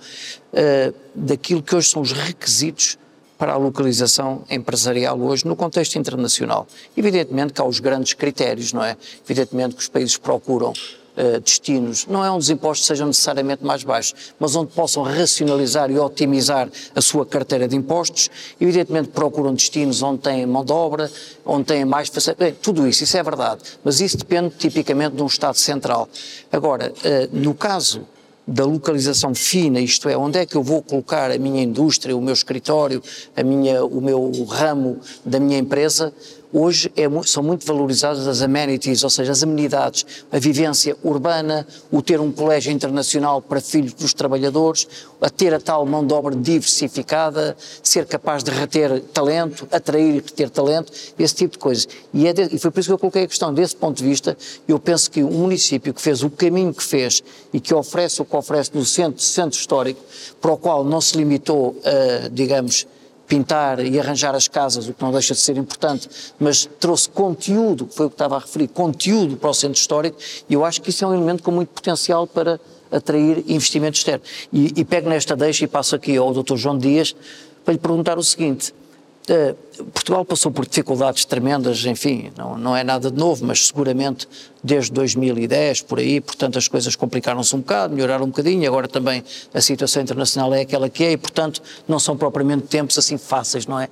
uh, 0.53 0.95
daquilo 1.15 1.63
que 1.63 1.75
hoje 1.75 1.89
são 1.89 2.03
os 2.03 2.13
requisitos 2.13 2.99
para 3.41 3.55
a 3.55 3.57
localização 3.57 4.45
empresarial 4.51 5.19
hoje 5.19 5.47
no 5.47 5.57
contexto 5.57 5.97
internacional. 5.97 6.67
Evidentemente 6.95 7.55
que 7.55 7.61
há 7.63 7.65
os 7.65 7.81
grandes 7.81 8.13
critérios, 8.13 8.71
não 8.71 8.85
é? 8.85 8.99
Evidentemente 9.25 9.75
que 9.75 9.81
os 9.81 9.89
países 9.89 10.19
procuram 10.19 10.75
uh, 11.21 11.41
destinos, 11.41 12.07
não 12.07 12.25
é 12.25 12.31
onde 12.31 12.45
os 12.45 12.51
impostos 12.51 12.87
sejam 12.87 13.07
necessariamente 13.07 13.65
mais 13.65 13.85
baixos, 13.85 14.15
mas 14.39 14.57
onde 14.57 14.73
possam 14.73 15.03
racionalizar 15.03 15.91
e 15.91 15.99
otimizar 15.99 16.69
a 16.95 17.01
sua 17.01 17.27
carteira 17.27 17.69
de 17.69 17.77
impostos. 17.77 18.31
Evidentemente 18.61 19.09
procuram 19.09 19.55
destinos 19.55 20.03
onde 20.03 20.21
têm 20.21 20.47
mão 20.47 20.65
de 20.65 20.73
obra, 20.73 21.11
onde 21.45 21.65
têm 21.65 21.85
mais 21.85 22.09
facilidade. 22.09 22.57
Tudo 22.63 22.87
isso, 22.87 23.05
isso 23.05 23.17
é 23.17 23.23
verdade, 23.23 23.63
mas 23.85 24.01
isso 24.01 24.17
depende 24.17 24.55
tipicamente 24.57 25.17
de 25.17 25.23
um 25.23 25.27
Estado 25.27 25.57
central. 25.57 26.09
Agora, 26.51 26.93
uh, 26.93 27.37
no 27.37 27.55
caso 27.55 28.07
da 28.47 28.65
localização 28.65 29.33
fina, 29.33 29.81
isto 29.81 30.09
é, 30.09 30.17
onde 30.17 30.39
é 30.39 30.45
que 30.45 30.57
eu 30.57 30.63
vou 30.63 30.83
colocar 30.83 31.31
a 31.31 31.39
minha 31.39 31.63
indústria, 31.63 32.17
o 32.17 32.21
meu 32.21 32.35
escritório, 32.35 33.01
a 33.37 33.45
minha, 33.45 33.85
o 33.85 34.01
meu 34.01 34.31
ramo 34.49 34.99
da 35.25 35.39
minha 35.39 35.59
empresa, 35.59 36.13
hoje 36.53 36.93
é, 36.97 37.05
são 37.25 37.43
muito 37.43 37.67
valorizadas 37.67 38.27
as 38.27 38.43
amenities, 38.43 39.05
ou 39.05 39.11
seja, 39.11 39.33
as 39.33 39.43
amenidades, 39.43 40.05
a 40.31 40.39
vivência 40.39 40.97
urbana, 41.03 41.67
o 41.91 42.03
ter 42.03 42.21
um 42.21 42.33
colégio 42.33 42.73
internacional 42.73 43.41
para 43.41 43.61
filhos 43.61 43.93
dos 43.93 44.13
trabalhadores, 44.13 44.89
a 45.21 45.31
ter 45.31 45.55
a 45.55 45.61
tal 45.61 45.85
mão 45.87 46.07
de 46.07 46.13
obra 46.13 46.35
diversificada, 46.35 47.57
ser 47.83 48.07
capaz 48.07 48.43
de 48.43 48.51
reter 48.51 49.01
talento, 49.13 49.69
atrair 49.71 50.15
e 50.15 50.19
reter 50.19 50.51
talento, 50.51 50.93
esse 51.19 51.35
tipo 51.35 51.53
de 51.53 51.59
coisas. 51.59 51.89
E, 52.13 52.27
é 52.27 52.35
e 52.51 52.59
foi 52.59 52.71
por 52.71 52.81
isso 52.81 52.89
que 52.89 52.95
eu 52.95 52.99
coloquei 52.99 53.25
a 53.25 53.29
questão. 53.29 53.53
Desse 53.53 53.77
ponto 53.77 53.99
de 53.99 54.05
vista, 54.05 54.37
eu 54.67 54.79
penso 54.79 55.11
que 55.11 55.23
um 55.23 55.31
município 55.31 55.93
que 55.93 56.01
fez 56.01 56.23
o 56.23 56.31
caminho 56.31 56.73
que 56.73 56.83
fez 56.83 57.23
e 57.53 57.61
que 57.61 57.75
oferece 57.75 58.23
o 58.23 58.25
que 58.25 58.37
oferece 58.37 58.71
no 58.75 58.85
centro, 58.85 59.23
centro 59.23 59.59
histórico, 59.59 60.01
para 60.41 60.53
o 60.53 60.57
qual 60.57 60.85
não 60.85 61.01
se 61.01 61.17
limitou 61.17 61.77
a, 61.85 62.29
digamos, 62.29 62.87
pintar 63.31 63.79
e 63.79 63.97
arranjar 63.97 64.35
as 64.35 64.49
casas, 64.49 64.89
o 64.89 64.93
que 64.93 65.01
não 65.01 65.13
deixa 65.13 65.35
de 65.35 65.41
ser 65.41 65.57
importante, 65.57 66.09
mas 66.37 66.69
trouxe 66.81 67.09
conteúdo, 67.09 67.89
foi 67.89 68.07
o 68.07 68.11
que 68.11 68.15
estava 68.15 68.35
a 68.35 68.41
referir, 68.41 68.67
conteúdo 68.67 69.37
para 69.37 69.51
o 69.51 69.55
centro 69.55 69.79
histórico, 69.79 70.19
e 70.49 70.55
eu 70.55 70.65
acho 70.65 70.83
que 70.83 70.91
isso 70.91 71.05
é 71.05 71.09
um 71.09 71.15
elemento 71.15 71.41
com 71.41 71.53
muito 71.53 71.69
potencial 71.69 72.27
para 72.27 72.59
atrair 72.91 73.45
investimento 73.47 73.97
externo. 73.97 74.25
E, 74.53 74.73
e 74.81 74.85
pego 74.85 75.09
nesta 75.09 75.37
deixa 75.37 75.65
e 75.65 75.69
passo 75.69 75.95
aqui 75.95 76.17
ao 76.17 76.33
Dr. 76.35 76.57
João 76.57 76.77
Dias 76.77 77.15
para 77.65 77.73
lhe 77.73 77.79
perguntar 77.79 78.19
o 78.19 78.25
seguinte: 78.25 78.75
Portugal 79.93 80.25
passou 80.25 80.51
por 80.51 80.67
dificuldades 80.67 81.25
tremendas, 81.25 81.85
enfim, 81.85 82.33
não, 82.37 82.59
não 82.59 82.77
é 82.77 82.83
nada 82.83 83.11
de 83.11 83.17
novo, 83.17 83.47
mas 83.47 83.69
seguramente 83.69 84.29
desde 84.63 84.91
2010, 84.93 85.83
por 85.83 86.01
aí, 86.01 86.21
portanto 86.21 86.59
as 86.59 86.67
coisas 86.67 86.97
complicaram-se 86.97 87.55
um 87.55 87.61
bocado, 87.61 87.95
melhoraram 87.95 88.25
um 88.25 88.29
bocadinho, 88.29 88.69
agora 88.69 88.89
também 88.89 89.23
a 89.55 89.61
situação 89.61 90.03
internacional 90.03 90.53
é 90.53 90.63
aquela 90.63 90.89
que 90.89 91.05
é 91.05 91.13
e, 91.13 91.17
portanto, 91.17 91.63
não 91.87 91.99
são 91.99 92.17
propriamente 92.17 92.67
tempos 92.67 92.99
assim 92.99 93.17
fáceis, 93.17 93.67
não 93.67 93.79
é? 93.79 93.89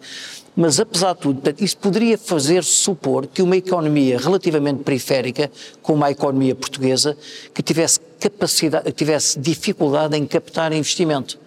Mas, 0.57 0.81
apesar 0.81 1.15
de 1.15 1.21
tudo, 1.21 1.55
isso 1.61 1.77
poderia 1.77 2.19
fazer 2.19 2.65
supor 2.65 3.29
que 3.29 3.41
uma 3.41 3.57
economia 3.57 4.19
relativamente 4.19 4.83
periférica, 4.83 5.49
como 5.81 6.05
a 6.05 6.11
economia 6.11 6.55
portuguesa, 6.55 7.17
que 7.55 7.63
tivesse 7.63 8.01
capacidade, 8.19 8.91
tivesse 8.91 9.39
dificuldade 9.39 10.17
em 10.17 10.27
captar 10.27 10.73
investimento. 10.73 11.39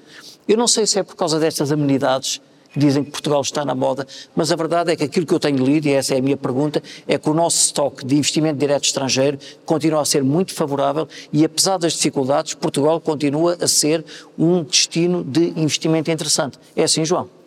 Eu 0.48 0.58
não 0.58 0.66
sei 0.66 0.88
se 0.88 0.98
é 0.98 1.04
por 1.04 1.18
causa 1.18 1.40
destas 1.40 1.74
amenidades 1.74 2.40
dizem 2.76 3.04
que 3.04 3.12
Portugal 3.12 3.42
está 3.42 3.66
na 3.66 3.76
moda, 3.76 4.08
mas 4.36 4.52
a 4.52 4.56
verdade 4.56 4.92
é 4.92 4.96
que 4.96 5.04
aquilo 5.04 5.26
que 5.26 5.34
eu 5.34 5.40
tenho 5.40 5.64
lido, 5.64 5.88
e 5.88 5.94
essa 5.94 6.16
é 6.16 6.20
a 6.20 6.22
minha 6.22 6.38
pergunta, 6.38 6.82
é 7.08 7.18
que 7.18 7.30
o 7.30 7.34
nosso 7.34 7.66
estoque 7.66 8.06
de 8.06 8.16
investimento 8.16 8.60
direto 8.60 8.86
estrangeiro 8.86 9.38
continua 9.66 10.02
a 10.02 10.06
ser 10.06 10.24
muito 10.24 10.54
favorável 10.54 11.08
e, 11.34 11.44
apesar 11.44 11.78
das 11.78 11.94
dificuldades, 11.94 12.54
Portugal 12.54 13.00
continua 13.00 13.58
a 13.60 13.68
ser 13.68 14.04
um 14.38 14.64
destino 14.64 15.24
de 15.24 15.50
investimento 15.56 16.10
interessante. 16.12 16.58
É 16.76 16.84
assim, 16.84 17.04
João? 17.04 17.41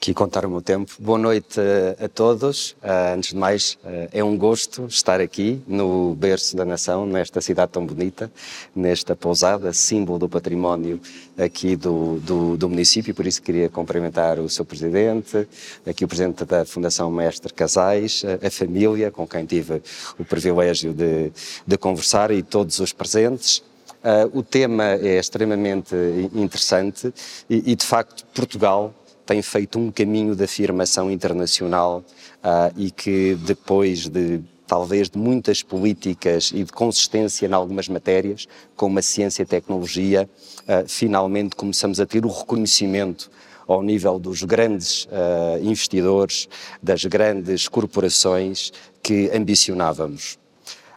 Aqui 0.00 0.14
contar 0.14 0.46
o 0.46 0.50
meu 0.50 0.62
tempo. 0.62 0.92
Boa 1.00 1.18
noite 1.18 1.58
a, 1.60 2.04
a 2.04 2.08
todos. 2.08 2.70
Uh, 2.82 3.16
antes 3.16 3.30
de 3.30 3.36
mais, 3.36 3.76
uh, 3.82 4.08
é 4.12 4.22
um 4.22 4.38
gosto 4.38 4.86
estar 4.86 5.20
aqui 5.20 5.60
no 5.66 6.14
berço 6.14 6.56
da 6.56 6.64
nação, 6.64 7.04
nesta 7.04 7.40
cidade 7.40 7.72
tão 7.72 7.84
bonita, 7.84 8.30
nesta 8.74 9.16
pousada, 9.16 9.72
símbolo 9.72 10.20
do 10.20 10.28
património 10.28 11.00
aqui 11.36 11.74
do, 11.74 12.20
do, 12.20 12.56
do 12.56 12.68
município. 12.68 13.12
Por 13.12 13.26
isso 13.26 13.42
queria 13.42 13.68
cumprimentar 13.68 14.38
o 14.38 14.48
seu 14.48 14.64
presidente, 14.64 15.48
aqui 15.84 16.04
o 16.04 16.08
presidente 16.08 16.44
da 16.44 16.64
Fundação 16.64 17.10
Mestre 17.10 17.52
Casais, 17.52 18.22
a 18.40 18.50
família 18.50 19.10
com 19.10 19.26
quem 19.26 19.44
tive 19.44 19.82
o 20.16 20.24
privilégio 20.24 20.94
de, 20.94 21.32
de 21.66 21.76
conversar 21.76 22.30
e 22.30 22.40
todos 22.40 22.78
os 22.78 22.92
presentes. 22.92 23.58
Uh, 23.98 24.38
o 24.38 24.44
tema 24.44 24.92
é 24.92 25.18
extremamente 25.18 25.92
interessante 26.32 27.12
e, 27.50 27.72
e, 27.72 27.74
de 27.74 27.84
facto, 27.84 28.24
Portugal 28.32 28.94
tem 29.28 29.42
feito 29.42 29.78
um 29.78 29.90
caminho 29.92 30.34
de 30.34 30.42
afirmação 30.42 31.10
internacional 31.10 32.02
uh, 32.38 32.72
e 32.78 32.90
que 32.90 33.34
depois 33.34 34.08
de 34.08 34.40
talvez 34.66 35.10
de 35.10 35.18
muitas 35.18 35.62
políticas 35.62 36.50
e 36.54 36.64
de 36.64 36.72
consistência 36.72 37.46
em 37.46 37.52
algumas 37.52 37.88
matérias, 37.90 38.48
como 38.74 38.98
a 38.98 39.02
ciência 39.02 39.42
e 39.42 39.46
tecnologia, 39.46 40.28
uh, 40.62 40.88
finalmente 40.88 41.54
começamos 41.54 42.00
a 42.00 42.06
ter 42.06 42.24
o 42.24 42.28
reconhecimento 42.28 43.30
ao 43.66 43.82
nível 43.82 44.18
dos 44.18 44.42
grandes 44.44 45.04
uh, 45.04 45.62
investidores, 45.62 46.48
das 46.82 47.04
grandes 47.04 47.68
corporações 47.68 48.72
que 49.02 49.30
ambicionávamos. 49.30 50.38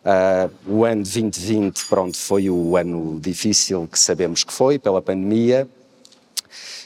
Uh, 0.06 0.50
o 0.66 0.86
ano 0.86 1.04
2020, 1.04 1.86
pronto, 1.86 2.16
foi 2.18 2.50
o 2.50 2.78
ano 2.78 3.20
difícil 3.20 3.90
que 3.92 4.00
sabemos 4.00 4.46
que 4.46 4.54
foi 4.54 4.80
pela 4.80 5.02
pandemia, 5.02 5.68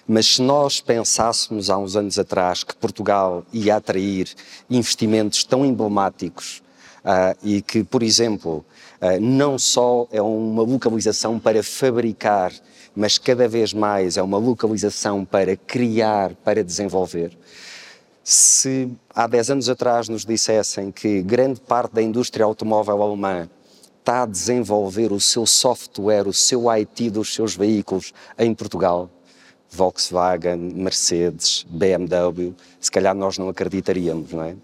mas 0.08 0.36
se 0.36 0.42
nós 0.42 0.80
pensássemos 0.80 1.70
há 1.70 1.78
uns 1.78 1.96
anos 1.96 2.20
atrás 2.20 2.64
que 2.64 2.76
Portugal 2.76 3.44
ia 3.52 3.78
atrair 3.78 4.30
investimentos 4.70 5.44
tão 5.44 5.66
emblemáticos 5.66 6.62
uh, 7.04 7.38
e 7.44 7.62
que, 7.62 7.84
por 7.84 8.04
exemplo, 8.04 8.64
uh, 9.02 9.20
não 9.20 9.58
só 9.58 10.08
é 10.12 10.22
uma 10.22 10.62
localização 10.62 11.40
para 11.40 11.64
fabricar, 11.64 12.52
mas 12.96 13.18
cada 13.18 13.48
vez 13.48 13.74
mais 13.74 14.16
é 14.16 14.22
uma 14.22 14.38
localização 14.38 15.26
para 15.26 15.58
criar, 15.58 16.36
para 16.36 16.64
desenvolver. 16.64 17.36
Se 18.24 18.90
há 19.14 19.28
10 19.28 19.52
anos 19.52 19.70
atrás 19.70 20.08
nos 20.08 20.26
dissessem 20.26 20.92
que 20.92 21.22
grande 21.22 21.60
parte 21.60 21.94
da 21.94 22.02
indústria 22.02 22.46
automóvel 22.46 23.02
alemã 23.02 23.50
está 24.00 24.24
a 24.24 24.26
desenvolver 24.26 25.12
o 25.12 25.20
seu 25.20 25.48
software, 25.48 26.28
o 26.28 26.34
seu 26.34 26.70
IT 26.70 27.10
dos 27.10 27.34
seus 27.34 27.56
veículos 27.56 28.14
em 28.38 28.54
Portugal, 28.54 29.10
Volkswagen, 29.76 30.58
Mercedes, 30.58 31.66
BMW, 31.70 32.54
se 32.80 32.90
calhar 32.90 33.14
nós 33.14 33.38
não 33.38 33.50
acreditaríamos, 33.50 34.32
não 34.32 34.44
é? 34.44 34.56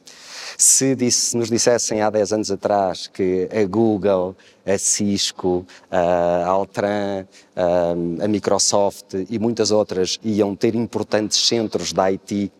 Se, 0.57 0.95
disse, 0.95 1.35
nos 1.35 1.49
dissessem 1.49 2.01
há 2.01 2.09
10 2.09 2.33
anos 2.33 2.51
atrás 2.51 3.07
que 3.07 3.49
a 3.51 3.65
Google, 3.65 4.35
a 4.65 4.77
Cisco, 4.77 5.65
a 5.89 6.45
Altran, 6.45 7.25
a 7.55 8.27
Microsoft 8.27 9.13
e 9.29 9.39
muitas 9.39 9.71
outras 9.71 10.19
iam 10.23 10.55
ter 10.55 10.75
importantes 10.75 11.47
centros 11.47 11.93
de 11.93 12.01
IT 12.01 12.51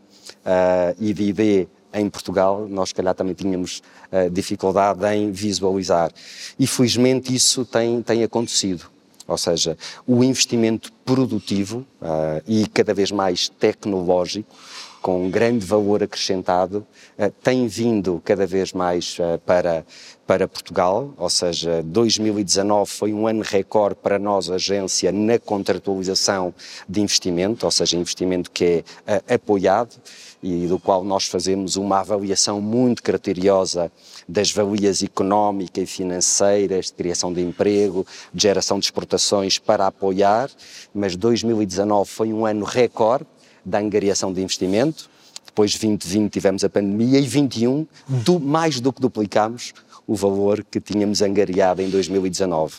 e 1.00 1.14
de 1.14 1.24
ID 1.24 1.68
em 1.94 2.10
Portugal, 2.10 2.68
nós 2.70 2.90
se 2.90 2.96
calhar 2.96 3.14
também 3.14 3.34
tínhamos 3.34 3.82
uh, 4.12 4.30
dificuldade 4.30 5.06
em 5.14 5.32
visualizar. 5.32 6.12
E 6.58 6.66
felizmente 6.66 7.34
isso 7.36 7.66
tem, 7.66 8.02
tem 8.02 8.24
acontecido. 8.24 8.86
Ou 9.32 9.38
seja, 9.38 9.78
o 10.06 10.24
investimento 10.24 10.92
produtivo 11.06 11.86
uh, 12.02 12.44
e 12.46 12.68
cada 12.68 12.94
vez 12.94 13.12
mais 13.12 13.48
tecnológico, 13.48 14.54
com 15.02 15.32
grande 15.32 15.66
valor 15.66 16.04
acrescentado, 16.04 16.86
uh, 17.18 17.32
tem 17.42 17.66
vindo 17.66 18.22
cada 18.26 18.46
vez 18.46 18.74
mais 18.74 19.18
para, 19.46 19.86
para 20.28 20.48
Portugal, 20.48 21.14
ou 21.18 21.30
seja, 21.30 21.82
2019 21.84 22.92
foi 22.92 23.14
um 23.14 23.26
ano 23.26 23.42
recorde 23.42 23.96
para 23.96 24.20
nós, 24.20 24.50
agência, 24.50 25.12
na 25.12 25.40
contratualização 25.40 26.54
de 26.88 27.00
investimento, 27.00 27.66
ou 27.66 27.72
seja, 27.72 27.98
investimento 27.98 28.52
que 28.52 28.84
é 29.08 29.34
apoiado 29.36 29.96
e 30.42 30.66
do 30.68 30.80
qual 30.80 31.04
nós 31.04 31.26
fazemos 31.26 31.76
uma 31.76 32.00
avaliação 32.00 32.60
muito 32.60 33.04
criteriosa 33.04 33.92
das 34.28 34.52
valias 34.52 35.04
económicas 35.04 35.84
e 35.84 35.86
financeiras, 35.86 36.88
de 36.88 36.94
criação 36.94 37.32
de 37.32 37.42
emprego, 37.42 38.06
de 38.34 38.42
geração 38.42 38.80
de 38.80 38.86
exportações 38.86 39.60
para 39.60 39.88
apoiar, 39.88 40.50
mas 40.94 41.16
2019 41.16 42.10
foi 42.10 42.34
um 42.34 42.46
ano 42.46 42.66
recorde 42.66 43.26
da 43.64 43.80
angariação 43.80 44.34
de 44.34 44.42
investimento, 44.42 45.10
depois 45.46 45.72
de 45.72 45.80
2020 45.80 46.32
tivemos 46.32 46.64
a 46.64 46.70
pandemia 46.70 47.20
e 47.20 47.28
21 47.28 47.86
do, 48.08 48.40
mais 48.40 48.80
do 48.80 48.92
que 48.92 49.02
duplicamos 49.02 49.74
o 50.08 50.16
valor 50.16 50.64
que 50.64 50.80
tínhamos 50.80 51.22
angariado 51.22 51.82
em 51.82 51.90
2019. 51.90 52.76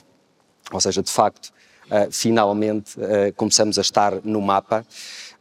Ou 0.72 0.80
seja, 0.80 1.02
de 1.02 1.10
facto, 1.10 1.52
uh, 1.86 2.10
finalmente 2.10 2.98
uh, 2.98 3.32
começamos 3.36 3.78
a 3.78 3.82
estar 3.82 4.14
no 4.24 4.40
mapa 4.40 4.86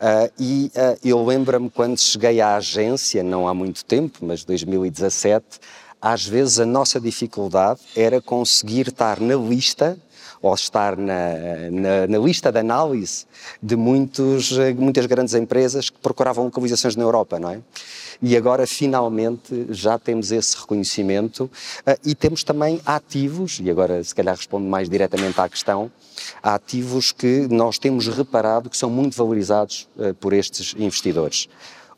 Uh, 0.02 0.34
e 0.40 0.72
uh, 0.76 0.98
eu 1.06 1.24
lembro-me 1.24 1.70
quando 1.70 1.96
cheguei 2.00 2.42
à 2.42 2.56
agência, 2.56 3.22
não 3.22 3.48
há 3.48 3.54
muito 3.54 3.86
tempo, 3.86 4.26
mas 4.26 4.44
2017, 4.44 5.46
às 6.02 6.26
vezes 6.26 6.60
a 6.60 6.66
nossa 6.66 7.00
dificuldade 7.00 7.82
era 7.96 8.20
conseguir 8.20 8.88
estar 8.88 9.20
na 9.20 9.36
lista 9.36 9.96
ou 10.42 10.56
estar 10.56 10.98
na, 10.98 11.70
na, 11.70 12.08
na, 12.08 12.18
lista 12.18 12.52
de 12.52 12.58
análise 12.58 13.28
de 13.62 13.76
muitos, 13.76 14.58
muitas 14.76 15.06
grandes 15.06 15.36
empresas 15.36 15.92
que 15.92 16.00
procuravam 16.00 16.46
localizações 16.46 16.96
na 16.96 17.04
Europa, 17.04 17.40
não 17.40 17.52
é? 17.52 17.60
E 18.24 18.38
agora, 18.38 18.68
finalmente, 18.68 19.66
já 19.70 19.98
temos 19.98 20.32
esse 20.32 20.56
reconhecimento 20.56 21.46
uh, 21.46 21.98
e 22.06 22.14
temos 22.14 22.44
também 22.44 22.80
ativos, 22.86 23.60
e 23.60 23.68
agora 23.68 24.04
se 24.04 24.14
calhar 24.14 24.36
respondo 24.36 24.68
mais 24.68 24.88
diretamente 24.88 25.42
à 25.42 25.50
questão, 25.50 25.92
ativos 26.44 27.12
que 27.12 27.48
nós 27.50 27.80
temos 27.80 28.08
reparado 28.08 28.70
que 28.70 28.78
são 28.78 28.92
muito 28.92 29.18
valorizados 29.18 29.88
uh, 29.98 30.14
por 30.14 30.34
estes 30.34 30.76
investidores. 30.78 31.50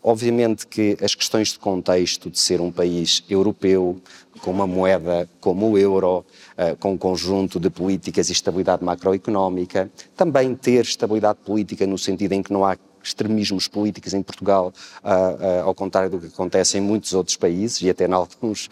Obviamente 0.01 0.65
que 0.65 0.97
as 1.01 1.13
questões 1.13 1.49
de 1.49 1.59
contexto 1.59 2.29
de 2.29 2.39
ser 2.39 2.61
um 2.61 2.71
país 2.71 3.23
europeu, 3.29 4.01
com 4.41 4.51
uma 4.51 4.67
moeda 4.67 5.29
como 5.41 5.71
o 5.71 5.77
euro, 5.77 6.19
uh, 6.19 6.77
com 6.77 6.93
um 6.93 6.97
conjunto 6.97 7.59
de 7.59 7.69
políticas 7.69 8.29
e 8.29 8.31
estabilidade 8.31 8.81
macroeconómica, 8.81 9.91
também 10.15 10.55
ter 10.55 10.85
estabilidade 10.85 11.39
política 11.45 11.85
no 11.85 11.97
sentido 11.97 12.31
em 12.31 12.41
que 12.41 12.53
não 12.53 12.63
há 12.63 12.77
extremismos 13.03 13.67
políticos 13.67 14.13
em 14.13 14.21
Portugal, 14.21 14.73
uh, 15.03 15.07
uh, 15.07 15.63
ao 15.65 15.75
contrário 15.75 16.09
do 16.09 16.19
que 16.19 16.27
acontece 16.27 16.77
em 16.77 16.81
muitos 16.81 17.13
outros 17.13 17.35
países 17.35 17.81
e 17.81 17.89
até 17.89 18.07
em 18.07 18.13
alguns 18.13 18.69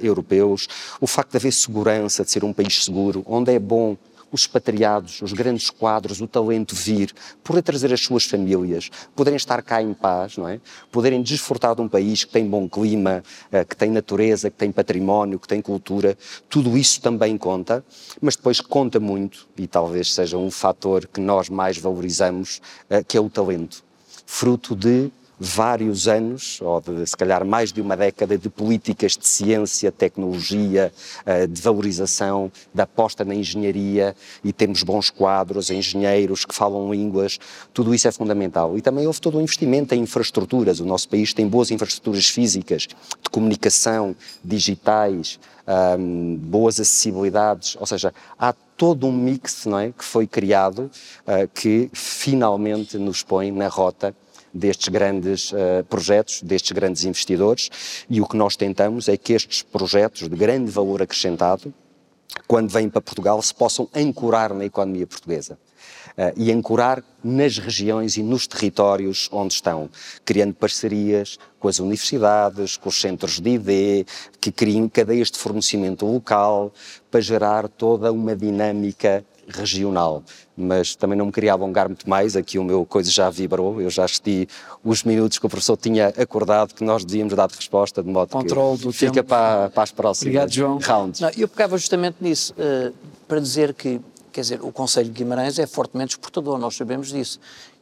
europeus. 0.00 0.68
O 1.00 1.06
facto 1.06 1.32
de 1.32 1.36
haver 1.36 1.52
segurança, 1.52 2.24
de 2.24 2.30
ser 2.30 2.44
um 2.44 2.52
país 2.52 2.84
seguro, 2.84 3.22
onde 3.26 3.52
é 3.52 3.58
bom 3.58 3.96
os 4.30 4.42
expatriados, 4.42 5.22
os 5.22 5.32
grandes 5.32 5.70
quadros, 5.70 6.20
o 6.20 6.26
talento 6.26 6.74
vir, 6.74 7.12
poder 7.42 7.62
trazer 7.62 7.92
as 7.92 8.00
suas 8.00 8.24
famílias, 8.24 8.90
poderem 9.14 9.36
estar 9.36 9.62
cá 9.62 9.82
em 9.82 9.94
paz, 9.94 10.36
não 10.36 10.48
é? 10.48 10.60
Poderem 10.90 11.22
desfrutar 11.22 11.74
de 11.74 11.80
um 11.80 11.88
país 11.88 12.24
que 12.24 12.32
tem 12.32 12.46
bom 12.46 12.68
clima, 12.68 13.22
eh, 13.50 13.64
que 13.64 13.76
tem 13.76 13.90
natureza, 13.90 14.50
que 14.50 14.56
tem 14.56 14.70
património, 14.70 15.38
que 15.38 15.48
tem 15.48 15.60
cultura, 15.60 16.16
tudo 16.48 16.76
isso 16.76 17.00
também 17.00 17.36
conta, 17.38 17.84
mas 18.20 18.36
depois 18.36 18.60
conta 18.60 19.00
muito, 19.00 19.48
e 19.56 19.66
talvez 19.66 20.14
seja 20.14 20.36
um 20.36 20.50
fator 20.50 21.06
que 21.06 21.20
nós 21.20 21.48
mais 21.48 21.78
valorizamos, 21.78 22.60
eh, 22.90 23.02
que 23.02 23.16
é 23.16 23.20
o 23.20 23.30
talento. 23.30 23.84
Fruto 24.26 24.76
de 24.76 25.10
vários 25.38 26.08
anos, 26.08 26.60
ou 26.60 26.80
de, 26.80 27.06
se 27.06 27.16
calhar 27.16 27.44
mais 27.44 27.72
de 27.72 27.80
uma 27.80 27.96
década, 27.96 28.36
de 28.36 28.48
políticas 28.48 29.16
de 29.16 29.26
ciência, 29.26 29.92
tecnologia, 29.92 30.92
eh, 31.24 31.46
de 31.46 31.60
valorização, 31.62 32.50
da 32.74 32.82
aposta 32.82 33.24
na 33.24 33.34
engenharia, 33.34 34.16
e 34.42 34.52
temos 34.52 34.82
bons 34.82 35.10
quadros, 35.10 35.70
engenheiros 35.70 36.44
que 36.44 36.54
falam 36.54 36.92
línguas, 36.92 37.38
tudo 37.72 37.94
isso 37.94 38.08
é 38.08 38.12
fundamental. 38.12 38.76
E 38.76 38.82
também 38.82 39.06
houve 39.06 39.20
todo 39.20 39.38
um 39.38 39.40
investimento 39.40 39.94
em 39.94 40.00
infraestruturas. 40.00 40.80
O 40.80 40.84
nosso 40.84 41.08
país 41.08 41.32
tem 41.32 41.46
boas 41.46 41.70
infraestruturas 41.70 42.28
físicas, 42.28 42.82
de 43.22 43.30
comunicação, 43.30 44.16
digitais, 44.44 45.38
um, 45.98 46.36
boas 46.36 46.80
acessibilidades, 46.80 47.76
ou 47.78 47.86
seja, 47.86 48.12
há 48.38 48.52
todo 48.52 49.06
um 49.06 49.12
mix 49.12 49.66
não 49.66 49.78
é, 49.78 49.92
que 49.92 50.04
foi 50.04 50.26
criado 50.26 50.90
uh, 51.26 51.48
que 51.52 51.90
finalmente 51.92 52.96
nos 52.96 53.22
põe 53.22 53.50
na 53.50 53.68
rota 53.68 54.14
destes 54.52 54.88
grandes 54.88 55.52
uh, 55.52 55.84
projetos, 55.88 56.42
destes 56.42 56.72
grandes 56.72 57.04
investidores, 57.04 57.70
e 58.08 58.20
o 58.20 58.26
que 58.26 58.36
nós 58.36 58.56
tentamos 58.56 59.08
é 59.08 59.16
que 59.16 59.32
estes 59.32 59.62
projetos 59.62 60.28
de 60.28 60.36
grande 60.36 60.70
valor 60.70 61.02
acrescentado, 61.02 61.72
quando 62.46 62.70
vêm 62.70 62.88
para 62.88 63.00
Portugal, 63.00 63.40
se 63.42 63.54
possam 63.54 63.88
ancorar 63.94 64.52
na 64.54 64.64
economia 64.64 65.06
portuguesa. 65.06 65.58
Uh, 66.16 66.34
e 66.36 66.50
ancorar 66.50 67.02
nas 67.22 67.58
regiões 67.58 68.16
e 68.16 68.22
nos 68.24 68.46
territórios 68.46 69.28
onde 69.30 69.54
estão, 69.54 69.88
criando 70.24 70.52
parcerias 70.52 71.38
com 71.60 71.68
as 71.68 71.78
universidades, 71.78 72.76
com 72.76 72.88
os 72.88 73.00
centros 73.00 73.38
de 73.38 73.50
ID, 73.50 74.06
que 74.40 74.50
criem 74.50 74.88
cadeias 74.88 75.30
de 75.30 75.38
fornecimento 75.38 76.04
local 76.04 76.72
para 77.08 77.20
gerar 77.20 77.68
toda 77.68 78.10
uma 78.10 78.34
dinâmica 78.34 79.24
regional. 79.48 80.22
Mas 80.56 80.94
também 80.94 81.16
não 81.16 81.26
me 81.26 81.32
queria 81.32 81.52
alongar 81.52 81.88
muito 81.88 82.08
mais, 82.08 82.36
aqui 82.36 82.58
o 82.58 82.64
meu 82.64 82.84
coisa 82.84 83.10
já 83.10 83.30
vibrou, 83.30 83.80
eu 83.80 83.90
já 83.90 84.04
assisti 84.04 84.48
os 84.84 85.02
minutos 85.04 85.38
que 85.38 85.46
o 85.46 85.48
professor 85.48 85.76
tinha 85.76 86.08
acordado 86.08 86.74
que 86.74 86.84
nós 86.84 87.04
devíamos 87.04 87.34
dar 87.34 87.48
de 87.48 87.56
resposta, 87.56 88.02
de 88.02 88.10
modo 88.10 88.30
Controle 88.30 88.78
que 88.78 88.84
do 88.84 88.92
fica 88.92 89.12
tempo. 89.12 89.28
Para, 89.28 89.70
para 89.70 89.82
as 89.82 89.90
próximas 89.90 90.22
Obrigado, 90.22 90.52
João. 90.52 90.78
rounds. 90.78 91.20
Não, 91.20 91.30
eu 91.36 91.48
pegava 91.48 91.76
justamente 91.78 92.16
nisso, 92.20 92.54
uh, 92.54 92.92
para 93.26 93.40
dizer 93.40 93.72
que, 93.74 94.00
quer 94.32 94.40
dizer, 94.40 94.60
o 94.62 94.72
Conselho 94.72 95.06
de 95.06 95.12
Guimarães 95.12 95.58
é 95.58 95.66
fortemente 95.66 96.10
exportador, 96.10 96.58
nós 96.58 96.76
sabemos 96.76 97.08
disso. 97.08 97.38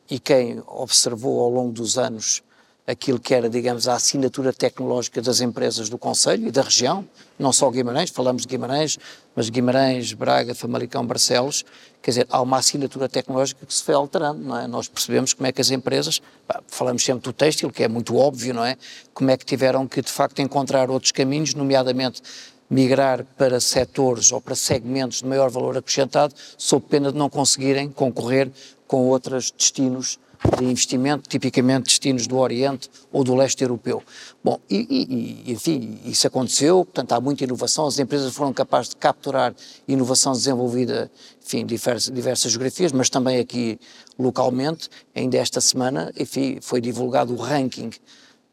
E 0.09 0.19
quem 0.19 0.63
observou 0.67 1.41
ao 1.41 1.51
longo 1.51 1.73
dos 1.73 1.99
anos 1.99 2.43
aquilo 2.87 3.19
que 3.19 3.35
era, 3.35 3.51
digamos, 3.51 3.89
a 3.89 3.95
assinatura 3.95 4.53
tecnológica 4.53 5.21
das 5.21 5.41
empresas 5.41 5.89
do 5.89 5.99
Conselho 5.99 6.47
e 6.47 6.51
da 6.53 6.63
região, 6.63 7.05
não 7.37 7.53
só 7.53 7.69
Guimarães, 7.69 8.11
falamos 8.11 8.43
de 8.43 8.49
Guimarães, 8.49 8.97
mas 9.35 9.51
Guimarães, 9.51 10.13
Braga, 10.13 10.55
Famalicão, 10.55 11.05
Barcelos, 11.05 11.65
quer 12.01 12.13
dizer, 12.13 12.27
há 12.31 12.41
uma 12.41 12.59
assinatura 12.59 13.09
tecnológica 13.09 13.67
que 13.67 13.75
se 13.75 13.83
foi 13.83 13.95
alterando, 13.95 14.41
não 14.41 14.57
é? 14.57 14.69
Nós 14.69 14.87
percebemos 14.87 15.35
como 15.35 15.49
é 15.49 15.53
que 15.53 15.61
as 15.61 15.71
empresas, 15.71 16.23
falamos 16.69 17.05
sempre 17.05 17.25
do 17.25 17.33
têxtil, 17.33 17.71
que 17.71 17.83
é 17.83 17.89
muito 17.89 18.17
óbvio, 18.17 18.55
não 18.55 18.65
é? 18.65 18.77
Como 19.13 19.31
é 19.31 19.37
que 19.37 19.45
tiveram 19.45 19.89
que, 19.89 20.01
de 20.01 20.11
facto, 20.11 20.39
encontrar 20.41 20.89
outros 20.89 21.11
caminhos, 21.11 21.55
nomeadamente 21.55 22.23
migrar 22.69 23.25
para 23.37 23.61
setores 23.61 24.33
ou 24.33 24.41
para 24.41 24.55
segmentos 24.55 25.19
de 25.19 25.27
maior 25.27 25.51
valor 25.51 25.77
acrescentado, 25.77 26.35
sob 26.57 26.87
pena 26.89 27.13
de 27.13 27.19
não 27.19 27.29
conseguirem 27.29 27.89
concorrer 27.89 28.51
com 28.87 29.09
outros 29.09 29.51
destinos 29.51 30.19
de 30.59 30.65
investimento, 30.65 31.29
tipicamente 31.29 31.85
destinos 31.85 32.27
do 32.27 32.37
Oriente 32.37 32.91
ou 33.13 33.25
do 33.25 33.35
leste 33.35 33.63
europeu. 33.63 34.03
Bom, 34.43 34.61
e, 34.69 35.45
e, 35.47 35.53
enfim, 35.53 36.01
isso 36.05 36.27
aconteceu, 36.27 36.85
portanto 36.85 37.13
há 37.13 37.21
muita 37.21 37.45
inovação, 37.45 37.87
as 37.87 37.99
empresas 37.99 38.35
foram 38.35 38.53
capazes 38.53 38.91
de 38.91 38.97
capturar 38.97 39.55
inovação 39.87 40.33
desenvolvida, 40.33 41.11
enfim, 41.45 41.59
em 41.59 41.67
diversas, 41.67 42.13
diversas 42.13 42.53
geografias, 42.53 42.93
mas 42.93 43.09
também 43.09 43.39
aqui 43.39 43.79
localmente. 44.19 44.89
Ainda 45.15 45.37
esta 45.37 45.61
semana, 45.61 46.13
enfim, 46.19 46.59
foi 46.61 46.81
divulgado 46.81 47.33
o 47.33 47.37
ranking 47.37 47.91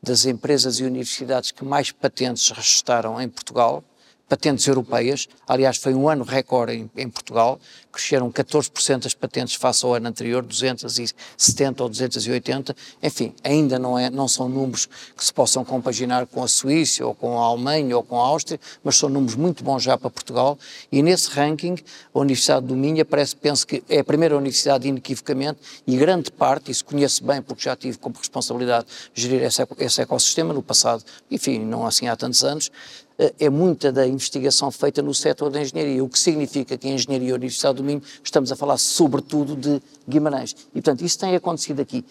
das 0.01 0.25
empresas 0.25 0.79
e 0.79 0.83
universidades 0.83 1.51
que 1.51 1.63
mais 1.63 1.91
patentes 1.91 2.49
registaram 2.49 3.21
em 3.21 3.29
Portugal, 3.29 3.83
patentes 4.27 4.65
europeias. 4.67 5.27
Aliás, 5.47 5.77
foi 5.77 5.93
um 5.93 6.09
ano 6.09 6.23
recorde 6.23 6.73
em, 6.73 6.89
em 6.95 7.09
Portugal, 7.09 7.59
cresceram 7.91 8.31
14% 8.31 9.05
as 9.05 9.13
patentes 9.13 9.55
face 9.55 9.85
ao 9.85 9.93
ano 9.93 10.07
anterior, 10.07 10.43
270 10.43 11.83
ou 11.83 11.89
280. 11.89 12.75
Enfim, 13.01 13.33
ainda 13.43 13.77
não, 13.77 13.97
é, 13.97 14.09
não 14.09 14.27
são 14.27 14.49
números 14.49 14.87
que 15.15 15.23
se 15.23 15.31
possam 15.31 15.63
compaginar 15.63 16.25
com 16.25 16.43
a 16.43 16.47
Suíça 16.47 17.05
ou 17.05 17.13
com 17.13 17.39
a 17.39 17.45
Alemanha 17.45 17.95
ou 17.95 18.03
com 18.03 18.19
a 18.19 18.25
Áustria, 18.25 18.59
mas 18.83 18.95
são 18.95 19.09
números 19.09 19.35
muito 19.35 19.63
bons 19.63 19.83
já 19.83 19.97
para 19.97 20.09
Portugal. 20.09 20.57
E 20.91 21.01
nesse 21.01 21.29
ranking, 21.29 21.75
a 22.13 22.19
Universidade 22.19 22.65
do 22.65 22.75
Minho 22.75 23.05
parece, 23.05 23.35
penso 23.35 23.67
que 23.67 23.83
é 23.87 23.99
a 23.99 24.03
primeira 24.03 24.35
universidade 24.35 24.87
inequivocamente 24.87 25.59
e 25.85 25.95
grande 25.95 26.31
parte, 26.31 26.71
isso 26.71 26.83
conheço 26.85 27.23
bem 27.23 27.41
porque 27.41 27.63
já 27.63 27.75
tive 27.75 27.97
como 27.97 28.15
responsabilidade 28.17 28.87
gerir 29.13 29.43
esse, 29.43 29.61
esse 29.77 30.01
ecossistema 30.01 30.53
no 30.53 30.63
passado, 30.63 31.03
enfim, 31.29 31.59
não 31.59 31.85
assim 31.85 32.07
há 32.07 32.15
tantos 32.15 32.43
anos, 32.43 32.71
é 33.17 33.49
muita 33.49 33.91
da 33.91 34.07
investigação 34.07 34.71
feita 34.71 35.01
no 35.01 35.13
setor 35.13 35.49
da 35.49 35.61
engenharia, 35.61 36.03
o 36.03 36.09
que 36.09 36.17
significa 36.17 36.77
que 36.77 36.87
em 36.87 36.93
engenharia 36.93 37.35
Universidade 37.35 37.77
do 37.77 37.83
Minho 37.83 38.01
estamos 38.23 38.51
a 38.51 38.55
falar 38.55 38.77
sobretudo 38.77 39.55
de 39.55 39.81
Guimarães. 40.07 40.55
E, 40.69 40.81
portanto, 40.81 41.03
isso 41.03 41.19
tem 41.19 41.35
acontecido 41.35 41.79
aqui. 41.79 42.03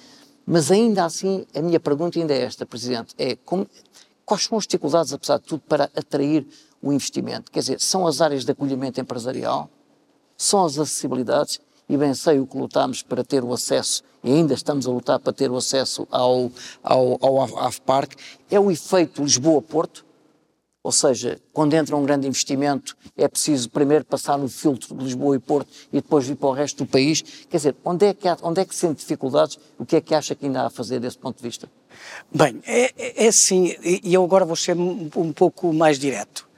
Mas 0.46 0.70
ainda 0.70 1.04
assim, 1.04 1.46
a 1.54 1.60
minha 1.60 1.78
pergunta 1.78 2.18
ainda 2.18 2.34
é 2.34 2.42
esta, 2.42 2.66
Presidente, 2.66 3.14
é 3.18 3.36
como, 3.44 3.66
quais 4.24 4.44
são 4.44 4.58
as 4.58 4.64
dificuldades, 4.64 5.12
apesar 5.12 5.38
de 5.38 5.44
tudo, 5.44 5.62
para 5.68 5.84
atrair 5.96 6.46
o 6.80 6.92
investimento? 6.92 7.50
Quer 7.50 7.60
dizer, 7.60 7.80
são 7.80 8.06
as 8.06 8.20
áreas 8.20 8.44
de 8.44 8.50
acolhimento 8.50 9.00
empresarial? 9.00 9.70
São 10.36 10.64
as 10.64 10.78
acessibilidades? 10.78 11.60
E 11.88 11.96
bem 11.96 12.14
sei 12.14 12.40
o 12.40 12.46
que 12.46 12.56
lutamos 12.56 13.02
para 13.02 13.22
ter 13.22 13.44
o 13.44 13.52
acesso, 13.52 14.02
e 14.24 14.32
ainda 14.32 14.54
estamos 14.54 14.86
a 14.86 14.90
lutar 14.90 15.18
para 15.18 15.32
ter 15.32 15.50
o 15.50 15.56
acesso 15.56 16.06
ao, 16.10 16.50
ao, 16.82 17.18
ao 17.20 17.58
AFPARC, 17.66 18.16
é 18.50 18.58
o 18.58 18.70
efeito 18.70 19.22
Lisboa-Porto, 19.22 20.04
ou 20.82 20.90
seja, 20.90 21.38
quando 21.52 21.74
entra 21.74 21.96
um 21.96 22.04
grande 22.04 22.26
investimento, 22.26 22.96
é 23.16 23.28
preciso 23.28 23.70
primeiro 23.70 24.04
passar 24.04 24.36
no 24.36 24.48
filtro 24.48 24.96
de 24.96 25.04
Lisboa 25.04 25.36
e 25.36 25.38
Porto 25.38 25.68
e 25.92 25.96
depois 25.96 26.26
vir 26.26 26.34
para 26.34 26.48
o 26.48 26.52
resto 26.52 26.84
do 26.84 26.90
país. 26.90 27.22
Quer 27.48 27.56
dizer, 27.56 27.76
onde 27.84 28.06
é 28.06 28.14
que, 28.14 28.26
há, 28.26 28.36
onde 28.42 28.60
é 28.60 28.64
que 28.64 28.74
sente 28.74 29.00
dificuldades? 29.00 29.58
O 29.78 29.86
que 29.86 29.96
é 29.96 30.00
que 30.00 30.14
acha 30.14 30.34
que 30.34 30.46
ainda 30.46 30.62
há 30.62 30.66
a 30.66 30.70
fazer 30.70 30.98
desse 30.98 31.18
ponto 31.18 31.36
de 31.36 31.42
vista? 31.42 31.70
Bem, 32.34 32.60
é, 32.66 33.24
é 33.24 33.28
assim, 33.28 33.76
e 33.82 34.12
eu 34.12 34.24
agora 34.24 34.44
vou 34.44 34.56
ser 34.56 34.76
um, 34.76 35.08
um 35.16 35.32
pouco 35.32 35.72
mais 35.72 35.98
direto. 35.98 36.48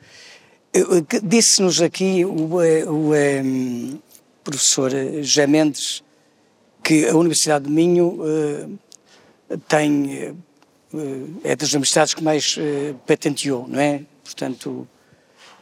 Disse-nos 1.22 1.82
aqui 1.82 2.24
o, 2.24 2.32
o, 2.32 3.10
o 3.12 4.02
professor 4.42 4.90
José 5.22 5.46
Mendes 5.46 6.02
que 6.82 7.06
a 7.08 7.16
Universidade 7.16 7.64
de 7.64 7.70
Minho 7.70 8.20
uh, 8.20 8.78
tem, 9.66 10.37
uh, 10.92 11.40
é 11.42 11.56
das 11.56 11.72
universidades 11.72 12.12
que 12.12 12.22
mais 12.22 12.58
uh, 12.58 12.94
patenteou, 13.06 13.66
não 13.66 13.80
é? 13.80 14.04
Portanto, 14.24 14.88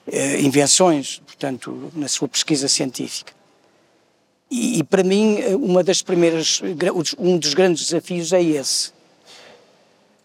eh, 0.06 0.40
invenções, 0.40 1.20
portanto, 1.26 1.92
na 1.94 2.08
sua 2.08 2.28
pesquisa 2.28 2.68
científica. 2.68 3.32
E, 4.50 4.78
e, 4.78 4.84
para 4.84 5.02
mim, 5.02 5.38
eh, 5.40 5.56
uma 5.56 5.82
das 5.82 6.02
primeiras, 6.02 6.60
um 7.18 7.38
dos 7.38 7.54
grandes 7.54 7.86
desafios 7.86 8.32
é 8.32 8.42
esse. 8.42 8.92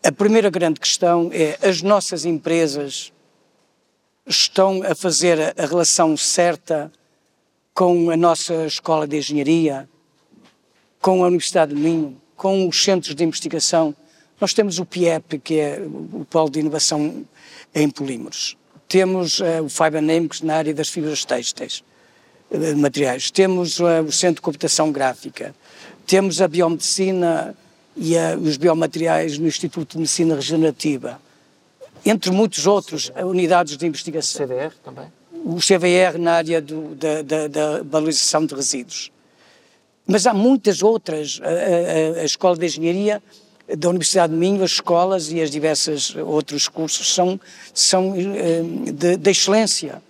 A 0.04 0.12
primeira 0.12 0.50
grande 0.50 0.80
questão 0.80 1.30
é 1.34 1.58
as 1.68 1.82
nossas 1.82 2.26
empresas 2.26 3.12
estão 4.26 4.84
a 4.84 4.94
fazer 4.94 5.54
a, 5.58 5.66
relação 5.66 6.16
certa 6.18 6.92
com 7.74 8.10
a 8.10 8.18
nossa 8.18 8.66
escola 8.66 9.08
de 9.08 9.18
engenharia, 9.18 9.88
com 11.00 11.24
a 11.24 11.28
Universidade 11.28 11.74
de 11.74 11.80
Minho, 11.80 12.20
com 12.36 12.68
os 12.68 12.84
centros 12.84 13.16
de 13.16 13.24
investigação. 13.24 13.96
Nós 14.42 14.54
temos 14.54 14.80
o 14.80 14.86
PIEP, 14.86 15.40
que 15.40 15.60
é 15.60 15.80
o 15.80 16.26
Polo 16.30 16.50
de 16.50 16.60
Inovação 16.60 17.26
em 17.78 17.90
polímeros. 17.90 18.58
Temos 18.88 19.40
uh, 19.40 19.64
o 19.64 19.70
Fiber 19.70 20.02
Namex 20.02 20.42
na 20.42 20.56
área 20.56 20.74
das 20.74 20.90
fibras 20.90 21.24
têxteis, 21.24 21.84
uh, 22.50 22.78
materiais. 22.78 23.30
Temos 23.30 23.80
uh, 23.80 24.02
o 24.08 24.12
Centro 24.12 24.36
de 24.38 24.42
Computação 24.42 24.92
Gráfica. 24.92 25.54
Temos 26.08 26.42
a 26.42 26.48
biomedicina 26.48 27.56
e 27.96 28.16
os 28.42 28.58
biomateriais 28.58 29.38
no 29.38 29.48
Instituto 29.48 29.94
de 29.94 29.98
Medicina 30.00 30.36
Regenerativa. 30.36 31.20
Entre 32.06 32.32
muitos 32.32 32.66
outros 32.66 33.12
unidades 33.16 33.76
de 33.76 33.86
investigação. 33.86 34.46
O 34.46 34.48
CVR 34.48 34.74
também? 34.84 35.06
O 35.32 35.56
CVR 35.58 36.18
na 36.18 36.34
área 36.34 36.62
do, 36.62 36.96
da, 36.96 37.22
da, 37.22 37.48
da 37.48 37.84
valorização 37.84 38.46
de 38.46 38.56
resíduos. 38.56 39.12
Mas 40.06 40.26
há 40.26 40.34
muitas 40.34 40.82
outras. 40.82 41.42
A, 41.44 42.20
a, 42.20 42.22
a 42.22 42.24
Escola 42.24 42.56
de 42.56 42.66
Engenharia 42.66 43.22
da 43.76 43.90
Universidade 43.90 44.32
de 44.32 44.40
Minho, 44.40 44.64
as 44.64 44.72
escolas 44.72 45.32
e 45.32 45.42
as 45.42 45.52
diversas 45.52 46.16
outros 46.16 46.68
cursos 46.70 47.14
são, 47.14 47.40
são 47.74 48.14
eh, 48.16 48.62
de, 48.94 49.18
de 49.18 49.30
excelência. 49.30 50.02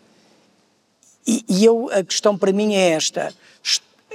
E, 1.26 1.44
e, 1.50 1.66
eu, 1.66 1.90
a 1.92 2.04
questão 2.04 2.38
para 2.38 2.52
mim 2.52 2.76
é 2.76 2.92
esta, 2.92 3.34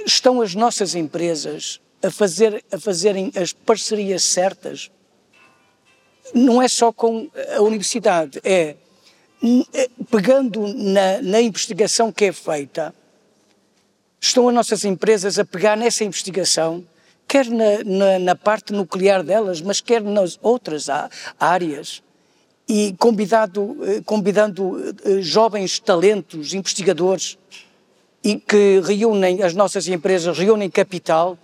estão 0.05 0.41
as 0.41 0.55
nossas 0.55 0.95
empresas 0.95 1.79
a, 2.01 2.09
fazer, 2.09 2.63
a 2.71 2.79
fazerem 2.79 3.31
as 3.35 3.51
parcerias 3.51 4.23
certas? 4.23 4.89
Não 6.33 6.61
é 6.61 6.67
só 6.67 6.91
com 6.91 7.29
a 7.55 7.61
universidade, 7.61 8.39
é, 8.43 8.75
é 9.73 9.89
pegando 10.09 10.73
na, 10.73 11.21
na 11.21 11.41
investigação 11.41 12.11
que 12.11 12.25
é 12.25 12.31
feita, 12.31 12.95
estão 14.21 14.47
as 14.47 14.55
nossas 14.55 14.85
empresas 14.85 15.37
a 15.37 15.43
pegar 15.43 15.75
nessa 15.75 16.03
investigação 16.05 16.83
quer 17.27 17.47
na, 17.47 17.83
na, 17.85 18.19
na, 18.19 18.35
parte 18.35 18.73
nuclear 18.73 19.23
delas, 19.23 19.61
mas 19.61 19.81
quer 19.81 20.01
nas 20.01 20.39
outras 20.41 20.87
áreas. 21.39 22.01
E 22.67 22.95
convidado, 22.97 23.77
eh, 23.83 24.01
convidando 24.05 24.95
eh, 25.03 25.21
jovens 25.21 25.79
talentos, 25.79 26.53
investigadores, 26.53 27.37
e 28.23 28.37
que 28.37 28.79
reúnem, 28.79 29.43
as 29.43 29.53
nossas 29.53 29.87
empresas 29.87 30.37
reúnem 30.37 30.69
capital 30.69 31.37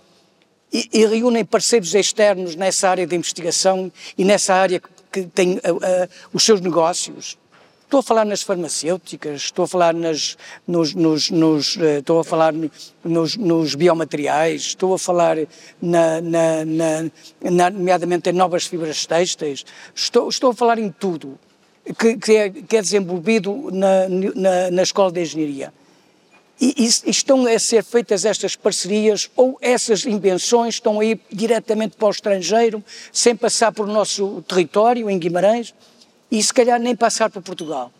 e, 0.72 0.88
e 0.92 1.06
reúnem 1.06 1.44
parceiros 1.44 1.94
externos 1.94 2.56
nessa 2.56 2.88
área 2.88 3.06
de 3.06 3.14
investigação 3.14 3.92
e 4.16 4.24
nessa 4.24 4.54
área 4.54 4.80
que 5.12 5.24
tem 5.24 5.54
uh, 5.58 5.74
uh, 5.76 6.08
os 6.32 6.42
seus 6.44 6.60
negócios. 6.60 7.36
Estou 7.90 7.98
a 7.98 8.02
falar 8.04 8.24
nas 8.24 8.42
farmacêuticas, 8.42 9.40
estou 9.46 9.64
a 9.64 9.66
falar 9.66 9.92
nas, 9.92 10.38
nos, 10.64 10.94
nos, 10.94 11.28
nos 11.28 11.74
uh, 11.74 11.98
estou 11.98 12.20
a 12.20 12.24
falar 12.24 12.54
nos, 13.02 13.36
nos, 13.36 13.74
biomateriais, 13.74 14.60
estou 14.60 14.94
a 14.94 14.98
falar 14.98 15.36
na, 15.82 16.20
na, 16.20 16.64
na, 16.64 17.10
na, 17.50 17.70
nomeadamente 17.70 18.30
em 18.30 18.32
novas 18.32 18.64
fibras 18.64 19.04
têxteis, 19.06 19.64
estou, 19.92 20.28
estou 20.28 20.50
a 20.50 20.54
falar 20.54 20.78
em 20.78 20.88
tudo 20.88 21.36
que, 21.98 22.16
que, 22.16 22.36
é, 22.36 22.50
que 22.50 22.76
é, 22.76 22.80
desenvolvido 22.80 23.70
na, 23.72 24.08
na, 24.08 24.70
na 24.70 24.82
Escola 24.84 25.10
de 25.10 25.22
Engenharia. 25.22 25.74
E, 26.60 26.84
e, 26.84 27.10
estão 27.10 27.44
a 27.44 27.58
ser 27.58 27.82
feitas 27.82 28.24
estas 28.24 28.54
parcerias 28.54 29.28
ou 29.34 29.58
essas 29.60 30.06
invenções 30.06 30.76
estão 30.76 31.00
a 31.00 31.04
ir 31.04 31.20
diretamente 31.32 31.96
para 31.96 32.06
o 32.06 32.10
estrangeiro, 32.12 32.84
sem 33.12 33.34
passar 33.34 33.72
por 33.72 33.88
nosso 33.88 34.42
território, 34.42 35.10
em 35.10 35.18
Guimarães, 35.18 35.74
e 36.30 36.42
se 36.42 36.52
calhar 36.52 36.78
nem 36.78 36.94
passar 36.94 37.28
para 37.28 37.42
Portugal. 37.42 37.90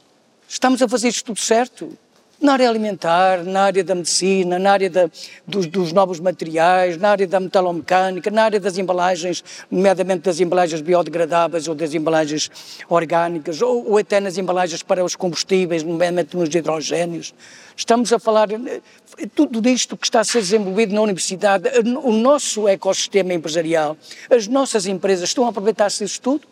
Estamos 0.49 0.81
a 0.83 0.89
fazer 0.89 1.09
isto 1.09 1.27
tudo 1.27 1.41
certo? 1.41 1.97
Na 2.41 2.55
área 2.55 2.71
alimentar, 2.71 3.45
na 3.45 3.65
área 3.65 3.85
da 3.85 3.95
medicina, 3.95 4.59
na 4.59 4.73
área 4.73 4.89
da, 4.89 5.11
dos, 5.47 5.67
dos, 5.67 5.93
novos 5.93 6.19
materiais, 6.19 6.97
na 6.97 7.11
área 7.11 7.27
da 7.27 7.39
metalomecânica, 7.39 8.31
na 8.31 8.45
área 8.45 8.59
das 8.59 8.79
embalagens, 8.79 9.45
nomeadamente 9.71 10.23
das 10.23 10.41
embalagens 10.41 10.81
biodegradáveis 10.81 11.69
ou 11.69 11.75
das 11.75 11.93
embalagens 11.93 12.51
orgânicas, 12.89 13.61
ou, 13.61 13.91
ou 13.91 13.99
até 13.99 14.21
nas 14.21 14.39
embalagens 14.39 14.83
para 14.83 15.05
os 15.05 15.15
combustíveis, 15.15 15.83
nomeadamente 15.83 16.35
nos 16.35 16.49
hidrogénios. 16.55 17.35
Estamos 17.77 18.11
a 18.11 18.19
falar 18.19 18.49
tudo 19.35 19.69
isto 19.69 19.95
que 19.95 20.07
está 20.07 20.21
a 20.21 20.25
ser 20.25 20.41
desenvolvido 20.41 20.95
na 20.95 21.03
universidade, 21.03 21.69
o 22.03 22.13
nosso 22.13 22.67
ecossistema 22.67 23.35
empresarial, 23.35 23.99
as 24.31 24.47
nossas 24.47 24.87
empresas 24.87 25.29
estão 25.29 25.45
a 25.45 25.51
aproveitar-se 25.51 26.05
disso 26.05 26.23
tudo? 26.23 26.49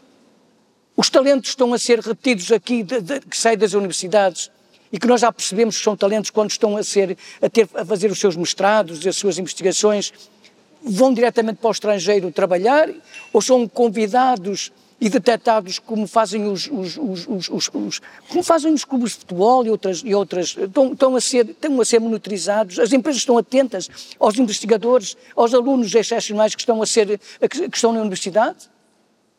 Os 0.98 1.08
talentos 1.08 1.50
estão 1.50 1.72
a 1.72 1.78
ser 1.78 2.00
retidos 2.00 2.50
aqui, 2.50 2.82
de, 2.82 3.00
de, 3.00 3.20
que 3.20 3.36
saem 3.36 3.56
das 3.56 3.72
universidades 3.72 4.50
e 4.92 4.98
que 4.98 5.06
nós 5.06 5.20
já 5.20 5.30
percebemos 5.30 5.78
que 5.78 5.84
são 5.84 5.96
talentos 5.96 6.28
quando 6.28 6.50
estão 6.50 6.76
a, 6.76 6.82
ser, 6.82 7.16
a, 7.40 7.48
ter, 7.48 7.68
a 7.72 7.84
fazer 7.84 8.10
os 8.10 8.18
seus 8.18 8.34
mestrados 8.34 9.06
as 9.06 9.14
suas 9.14 9.38
investigações, 9.38 10.12
vão 10.82 11.14
diretamente 11.14 11.60
para 11.60 11.68
o 11.68 11.70
estrangeiro 11.70 12.32
trabalhar 12.32 12.90
ou 13.32 13.40
são 13.40 13.68
convidados 13.68 14.72
e 15.00 15.08
detectados 15.08 15.78
como 15.78 16.04
fazem 16.04 16.48
os, 16.48 16.66
os, 16.66 16.98
os, 17.28 17.48
os, 17.48 18.00
como 18.28 18.42
fazem 18.42 18.74
os 18.74 18.84
clubes 18.84 19.12
de 19.12 19.18
futebol 19.18 19.64
e 19.64 19.70
outras, 19.70 20.02
e 20.04 20.12
outras 20.12 20.56
estão, 20.58 20.92
estão, 20.92 21.14
a 21.14 21.20
ser, 21.20 21.48
estão 21.48 21.80
a 21.80 21.84
ser 21.84 22.00
monitorizados, 22.00 22.76
as 22.80 22.92
empresas 22.92 23.22
estão 23.22 23.38
atentas 23.38 23.88
aos 24.18 24.36
investigadores, 24.36 25.16
aos 25.36 25.54
alunos 25.54 25.94
excepcionais 25.94 26.56
que 26.56 26.60
estão 26.62 26.82
a 26.82 26.86
ser, 26.86 27.20
que 27.48 27.76
estão 27.76 27.92
na 27.92 28.00
universidade 28.00 28.68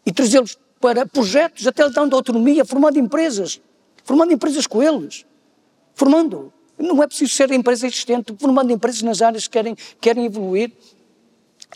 e 0.05 0.13
trazê-los 0.13 0.57
para 0.79 1.05
projetos, 1.05 1.67
até 1.67 1.85
lhe 1.85 1.93
dando 1.93 2.15
autonomia, 2.15 2.63
formando 2.63 2.97
empresas, 2.97 3.61
formando 4.03 4.33
empresas 4.33 4.65
com 4.65 4.81
eles, 4.81 5.25
formando. 5.93 6.53
Não 6.77 7.03
é 7.03 7.07
preciso 7.07 7.35
ser 7.35 7.51
empresa 7.51 7.85
existente, 7.85 8.33
formando 8.39 8.71
empresas 8.71 9.01
nas 9.01 9.21
áreas 9.21 9.47
que 9.47 9.51
querem, 9.51 9.75
querem 9.99 10.25
evoluir. 10.25 10.71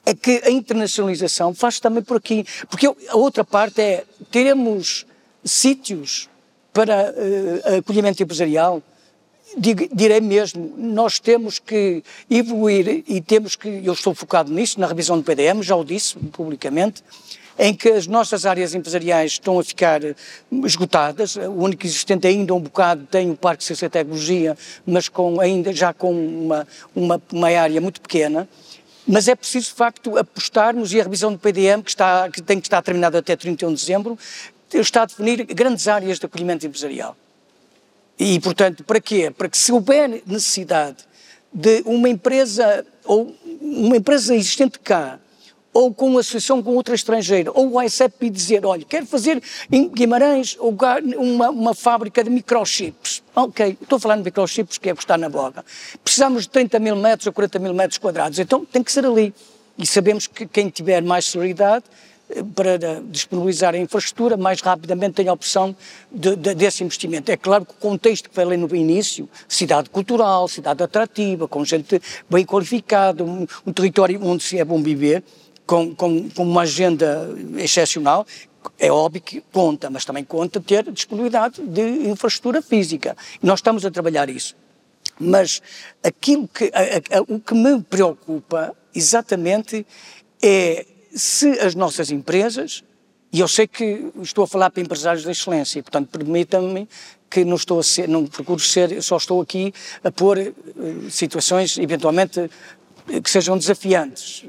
É 0.05 0.13
que 0.13 0.41
a 0.43 0.49
internacionalização 0.49 1.53
faz 1.53 1.79
também 1.79 2.03
por 2.03 2.17
aqui, 2.17 2.45
porque 2.69 2.87
a 2.87 3.15
outra 3.15 3.43
parte 3.43 3.81
é, 3.81 4.03
teremos 4.31 5.05
sítios 5.43 6.29
para 6.73 7.13
uh, 7.13 7.77
acolhimento 7.77 8.21
empresarial, 8.21 8.81
direi 9.57 10.19
mesmo, 10.19 10.73
nós 10.77 11.19
temos 11.19 11.59
que 11.59 12.03
evoluir 12.29 13.03
e 13.07 13.21
temos 13.21 13.55
que, 13.55 13.81
eu 13.83 13.93
estou 13.93 14.15
focado 14.15 14.51
nisso, 14.51 14.79
na 14.79 14.87
revisão 14.87 15.17
do 15.17 15.23
PDM, 15.23 15.61
já 15.61 15.75
o 15.75 15.83
disse 15.83 16.17
publicamente, 16.17 17.03
em 17.57 17.73
que 17.73 17.89
as 17.89 18.07
nossas 18.07 18.45
áreas 18.45 18.73
empresariais 18.73 19.33
estão 19.33 19.59
a 19.59 19.63
ficar 19.63 20.01
esgotadas. 20.65 21.35
O 21.35 21.63
único 21.63 21.85
existente 21.85 22.27
ainda 22.27 22.53
um 22.53 22.59
bocado 22.59 23.05
tem 23.05 23.29
o 23.29 23.35
Parque 23.35 23.59
de 23.59 23.65
Ciência 23.65 23.85
e 23.85 23.89
Tecnologia, 23.89 24.57
mas 24.85 25.07
com, 25.07 25.39
ainda 25.39 25.71
já 25.71 25.93
com 25.93 26.11
uma, 26.11 26.67
uma, 26.95 27.21
uma 27.31 27.47
área 27.47 27.79
muito 27.79 28.01
pequena. 28.01 28.47
Mas 29.05 29.27
é 29.27 29.35
preciso, 29.35 29.67
de 29.67 29.75
facto, 29.75 30.17
apostarmos 30.17 30.93
e 30.93 30.99
a 30.99 31.03
revisão 31.03 31.31
do 31.31 31.37
PDM, 31.37 31.81
que, 31.83 31.89
está, 31.89 32.29
que 32.29 32.41
tem 32.41 32.59
que 32.59 32.67
estar 32.67 32.81
terminada 32.81 33.19
até 33.19 33.35
31 33.35 33.73
de 33.73 33.81
dezembro, 33.81 34.17
está 34.73 35.03
a 35.03 35.05
definir 35.05 35.45
grandes 35.45 35.87
áreas 35.87 36.19
de 36.19 36.25
acolhimento 36.25 36.65
empresarial. 36.65 37.15
E, 38.17 38.39
portanto, 38.39 38.83
para 38.83 39.01
quê? 39.01 39.29
Para 39.29 39.49
que 39.49 39.57
se 39.57 39.71
houver 39.71 40.21
necessidade 40.25 40.97
de 41.53 41.83
uma 41.85 42.07
empresa 42.09 42.85
ou 43.03 43.35
uma 43.61 43.97
empresa 43.97 44.33
existente 44.33 44.79
cá 44.79 45.19
ou 45.73 45.93
com 45.93 46.07
uma 46.07 46.19
associação 46.19 46.61
com 46.61 46.75
outra 46.75 46.93
estrangeira, 46.93 47.51
ou 47.53 47.73
o 47.73 47.81
ICEP 47.81 48.29
dizer, 48.29 48.65
olha, 48.65 48.85
quero 48.85 49.05
fazer 49.05 49.41
em 49.71 49.89
Guimarães 49.89 50.55
uma, 50.59 51.49
uma 51.49 51.73
fábrica 51.73 52.23
de 52.23 52.29
microchips. 52.29 53.23
Ok, 53.35 53.77
estou 53.81 53.97
falar 53.97 54.17
de 54.17 54.23
microchips 54.23 54.77
que 54.77 54.89
é 54.89 54.93
o 54.93 54.95
que 54.95 55.03
está 55.03 55.17
na 55.17 55.27
boga. 55.27 55.65
Precisamos 56.03 56.43
de 56.43 56.49
30 56.49 56.79
mil 56.79 56.95
metros 56.95 57.25
ou 57.25 57.33
40 57.33 57.59
mil 57.59 57.73
metros 57.73 57.97
quadrados, 57.97 58.37
então 58.37 58.63
tem 58.63 58.83
que 58.83 58.91
ser 58.91 59.05
ali. 59.05 59.33
E 59.77 59.87
sabemos 59.87 60.27
que 60.27 60.45
quem 60.45 60.69
tiver 60.69 61.01
mais 61.01 61.25
celeridade 61.25 61.85
eh, 62.29 62.43
para 62.55 62.77
disponibilizar 63.09 63.73
a 63.73 63.77
infraestrutura, 63.79 64.37
mais 64.37 64.61
rapidamente 64.61 65.15
tem 65.15 65.27
a 65.27 65.33
opção 65.33 65.75
de, 66.11 66.35
de, 66.35 66.53
desse 66.53 66.83
investimento. 66.83 67.31
É 67.31 67.37
claro 67.37 67.65
que 67.65 67.71
o 67.71 67.77
contexto 67.77 68.29
que 68.29 68.35
falei 68.35 68.55
no 68.55 68.73
início, 68.75 69.27
cidade 69.47 69.89
cultural, 69.89 70.47
cidade 70.47 70.83
atrativa, 70.83 71.47
com 71.47 71.65
gente 71.65 71.99
bem 72.29 72.45
qualificada, 72.45 73.23
um, 73.23 73.47
um 73.65 73.73
território 73.73 74.19
onde 74.23 74.43
se 74.43 74.59
é 74.59 74.63
bom 74.63 74.81
viver, 74.83 75.23
com, 75.65 75.95
com, 75.95 76.29
com 76.29 76.43
uma 76.43 76.61
agenda 76.61 77.29
excepcional, 77.57 78.25
é 78.79 78.91
óbvio 78.91 79.21
que 79.21 79.41
conta, 79.51 79.89
mas 79.89 80.05
também 80.05 80.23
conta 80.23 80.59
ter 80.59 80.89
disponibilidade 80.91 81.61
de 81.61 81.81
infraestrutura 82.09 82.61
física. 82.61 83.15
Nós 83.41 83.59
estamos 83.59 83.85
a 83.85 83.91
trabalhar 83.91 84.29
isso. 84.29 84.55
Mas 85.19 85.61
aquilo 86.03 86.47
que, 86.47 86.71
a, 86.73 87.17
a, 87.17 87.21
o 87.27 87.39
que 87.39 87.53
me 87.53 87.81
preocupa 87.81 88.75
exatamente 88.93 89.85
é 90.41 90.85
se 91.13 91.59
as 91.59 91.75
nossas 91.75 92.09
empresas, 92.09 92.83
e 93.31 93.39
eu 93.39 93.47
sei 93.47 93.67
que 93.67 94.11
estou 94.21 94.43
a 94.43 94.47
falar 94.47 94.69
para 94.69 94.81
empresários 94.81 95.23
da 95.23 95.31
excelência, 95.31 95.81
portanto 95.83 96.09
permitam-me 96.09 96.87
que 97.29 97.43
não 97.43 97.55
estou 97.55 97.79
a 97.79 97.83
ser, 97.83 98.07
não 98.07 98.25
procuro 98.25 98.59
ser, 98.59 99.01
só 99.01 99.17
estou 99.17 99.41
aqui 99.41 99.73
a 100.03 100.11
pôr 100.11 100.37
uh, 100.37 101.09
situações 101.09 101.77
eventualmente 101.79 102.49
que 103.21 103.29
sejam 103.29 103.57
desafiantes. 103.57 104.45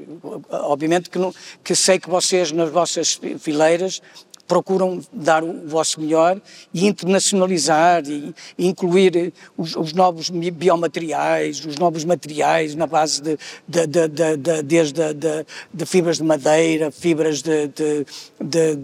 Obviamente 0.49 1.09
que, 1.09 1.17
não, 1.17 1.33
que 1.63 1.75
sei 1.75 1.99
que 1.99 2.09
vocês 2.09 2.51
nas 2.51 2.69
vossas 2.69 3.19
fileiras 3.39 4.01
procuram 4.47 5.01
dar 5.11 5.43
o 5.43 5.67
vosso 5.67 5.99
melhor 5.99 6.39
e 6.73 6.85
internacionalizar 6.85 8.03
e, 8.07 8.33
incluir 8.57 9.33
os, 9.57 9.75
os, 9.75 9.93
novos 9.93 10.29
biomateriais, 10.29 11.63
os 11.65 11.77
novos 11.77 12.03
materiais 12.05 12.75
na 12.75 12.85
base 12.85 13.21
de, 13.21 13.37
de, 13.67 13.87
de, 13.87 14.07
de 14.37 14.63
desde 14.63 15.13
de, 15.73 15.85
fibras 15.85 16.17
de 16.17 16.23
madeira, 16.23 16.91
fibras 16.91 17.41
de, 17.41 17.67
de, 17.67 18.05
de, 18.39 18.75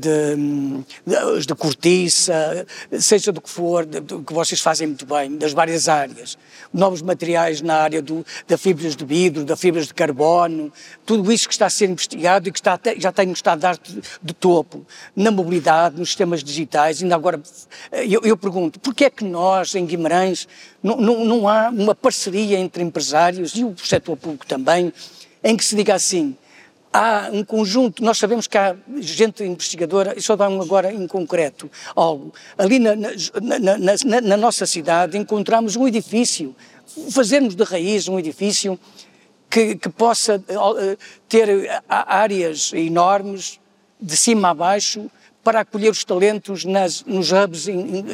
de 1.46 1.56
cortiça, 1.56 2.66
seja 3.00 3.32
do 3.32 3.42
que 3.42 3.50
for, 3.50 3.86
que 3.86 4.34
vocês 4.34 4.60
fazem 4.60 4.88
muito 4.88 5.06
bem, 5.06 5.38
das 5.38 5.54
várias 5.54 5.88
áreas. 5.88 6.38
Novos 6.74 7.02
materiais 7.02 7.62
na 7.62 7.76
área 7.76 8.02
do, 8.02 8.26
da 8.48 8.58
fibras 8.58 8.96
de 8.96 9.06
vidro, 9.06 9.44
da 9.44 9.56
fibras 9.56 9.88
de 9.88 9.94
carbono, 9.94 10.72
tudo 11.06 11.32
isso 11.32 11.48
que 11.48 11.54
está 11.54 11.68
a 11.68 11.70
ser 11.70 11.90
investigado 11.90 12.50
e 12.50 12.52
que 12.52 12.60
está, 12.60 12.80
já 12.98 13.12
tem 13.12 13.28
um 13.28 13.34
estado 13.34 13.60
de 13.60 13.66
arte 13.66 14.02
de 14.22 14.34
topo. 14.34 14.86
Na 15.16 15.30
mobilidade 15.32 15.51
mobilidade, 15.52 16.00
nos 16.00 16.10
sistemas 16.10 16.42
digitais. 16.42 17.04
Ainda 17.04 17.16
agora, 17.16 17.42
eu, 17.92 18.22
eu 18.24 18.38
pergunto, 18.38 18.80
porquê 18.80 19.06
é 19.06 19.10
que 19.10 19.26
nós, 19.26 19.76
em 19.76 19.86
Guimarães, 19.86 20.48
não, 20.82 20.96
não, 20.96 21.26
não 21.26 21.48
há 21.50 21.70
uma 21.70 21.94
parceria 21.94 22.58
entre 22.58 22.82
empresários 22.82 23.54
e 23.56 23.66
o 23.66 23.76
setor 23.78 24.16
público 24.16 24.48
também, 24.48 24.94
em 25.44 25.58
que 25.58 25.66
se 25.66 25.76
diga 25.76 25.94
assim, 25.94 26.38
há 26.94 27.30
um 27.34 27.44
conjunto, 27.44 28.02
nós 28.02 28.18
sabemos 28.18 28.48
que 28.48 28.58
há 28.58 28.76
gente 29.00 29.44
investigadora, 29.44 30.14
e 30.16 30.22
só 30.22 30.38
dá 30.38 30.48
um 30.48 30.62
agora 30.62 30.94
em 30.94 31.06
concreto 31.06 31.70
algo. 31.94 32.34
Ali 32.58 32.80
na, 32.80 32.96
na, 32.96 33.10
na, 33.78 34.22
na, 34.22 34.38
nossa 34.38 34.66
cidade 34.66 35.18
encontramos 35.18 35.76
um 35.76 35.86
edifício, 35.88 36.56
fazermos 37.12 37.56
de 37.56 37.64
raiz 37.64 38.08
um 38.08 38.18
edifício 38.18 38.80
que, 39.50 39.76
que 39.76 39.90
possa 39.90 40.38
uh, 40.38 40.98
ter 41.28 41.50
áreas 41.90 42.72
enormes, 42.74 43.60
de 44.02 44.18
cima 44.18 44.50
a 44.50 44.54
baixo, 44.54 45.12
para 45.44 45.62
acolher 45.62 45.90
os 45.90 46.04
talentos 46.04 46.66
nas, 46.66 47.04
nos 47.04 47.32
hubs 47.32 47.68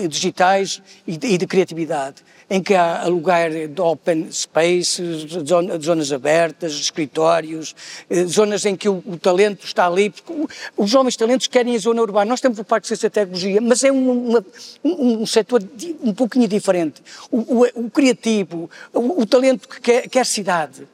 digitais 0.10 0.82
e 1.06 1.18
de, 1.18 1.28
e 1.28 1.38
de, 1.38 1.46
criatividade, 1.46 2.24
em 2.50 2.62
que 2.62 2.74
há 2.74 3.06
lugar 3.06 3.50
de 3.50 3.82
open 3.82 4.32
space, 4.32 5.02
de 5.02 5.84
zonas 5.84 6.12
abertas, 6.12 6.74
escritórios, 6.74 7.76
eh, 8.10 8.24
zonas 8.26 8.66
em 8.66 8.76
que 8.76 8.88
o, 8.88 9.04
o 9.06 9.18
talento 9.18 9.66
está 9.66 9.88
ali, 9.88 10.10
porque 10.10 10.32
o, 10.32 10.48
os 10.78 10.90
jovens 10.90 11.18
talentos 11.18 11.48
querem 11.48 11.76
a 11.76 11.80
zona 11.80 12.02
urbana. 12.02 12.30
Nós 12.30 12.40
temos 12.40 12.58
o 12.60 12.64
Parque 12.64 12.84
de 12.84 12.88
Ciência 12.90 13.08
e 13.08 13.10
Tecnologia, 13.10 13.62
mas 13.62 13.84
é 13.84 13.92
um, 13.92 14.30
uma, 14.30 14.46
um, 14.84 15.22
um 15.22 15.26
setor 15.26 15.62
um 16.02 16.14
pouquinho 16.14 16.48
diferente. 16.48 17.02
O, 17.30 17.66
o 17.76 17.90
criativo, 17.90 18.70
o, 18.94 19.26
talento 19.26 19.68
que 19.68 19.82
quer, 19.82 20.10
quer 20.10 20.26
cidade, 20.26 20.88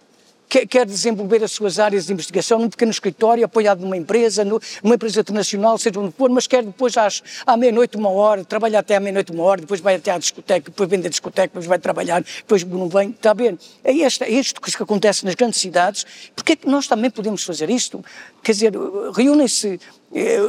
quer, 0.67 0.85
desenvolver 0.85 1.43
as 1.43 1.51
suas 1.51 1.79
áreas 1.79 2.05
de 2.05 2.13
investigação 2.13 2.59
num 2.59 2.69
pequeno 2.69 2.91
escritório 2.91 3.43
apoiado 3.43 3.81
numa 3.81 3.97
empresa, 3.97 4.45
numa 4.45 4.95
empresa 4.95 5.21
internacional, 5.21 5.77
seja 5.77 5.99
onde 5.99 6.13
for, 6.13 6.29
mas 6.29 6.45
quer 6.45 6.63
depois 6.63 6.95
às, 6.95 7.23
à 7.45 7.57
meia-noite, 7.57 7.97
uma 7.97 8.09
hora, 8.09 8.45
trabalhar 8.45 8.79
até 8.79 8.95
à 8.95 8.99
meia-noite, 8.99 9.31
uma 9.31 9.43
hora, 9.43 9.61
depois 9.61 9.79
vai 9.79 9.95
até 9.95 10.11
à 10.11 10.17
discoteca, 10.17 10.69
depois 10.69 10.89
vende 10.89 11.07
a 11.07 11.09
discoteca, 11.09 11.47
depois 11.47 11.65
vai 11.65 11.79
trabalhar, 11.79 12.21
depois 12.21 12.63
não 12.63 12.87
vem, 12.87 13.09
está 13.09 13.31
a 13.31 13.33
ver? 13.33 13.57
É, 13.83 13.97
esta, 14.01 14.25
é 14.25 14.31
isto 14.31 14.61
que 14.61 14.83
acontece 14.83 15.25
nas 15.25 15.35
grandes 15.35 15.59
cidades, 15.59 16.05
porque 16.35 16.53
é 16.53 16.55
que 16.55 16.67
nós 16.67 16.87
também 16.87 17.09
podemos 17.09 17.43
fazer 17.43 17.69
isto? 17.69 18.03
Quer 18.43 18.51
dizer, 18.51 18.73
reúnem-se 19.15 19.79
eh, 20.13 20.39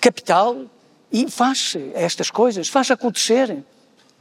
capital 0.00 0.56
e 1.12 1.28
faz 1.30 1.76
estas 1.94 2.30
coisas, 2.30 2.68
faz 2.68 2.90
acontecer 2.90 3.64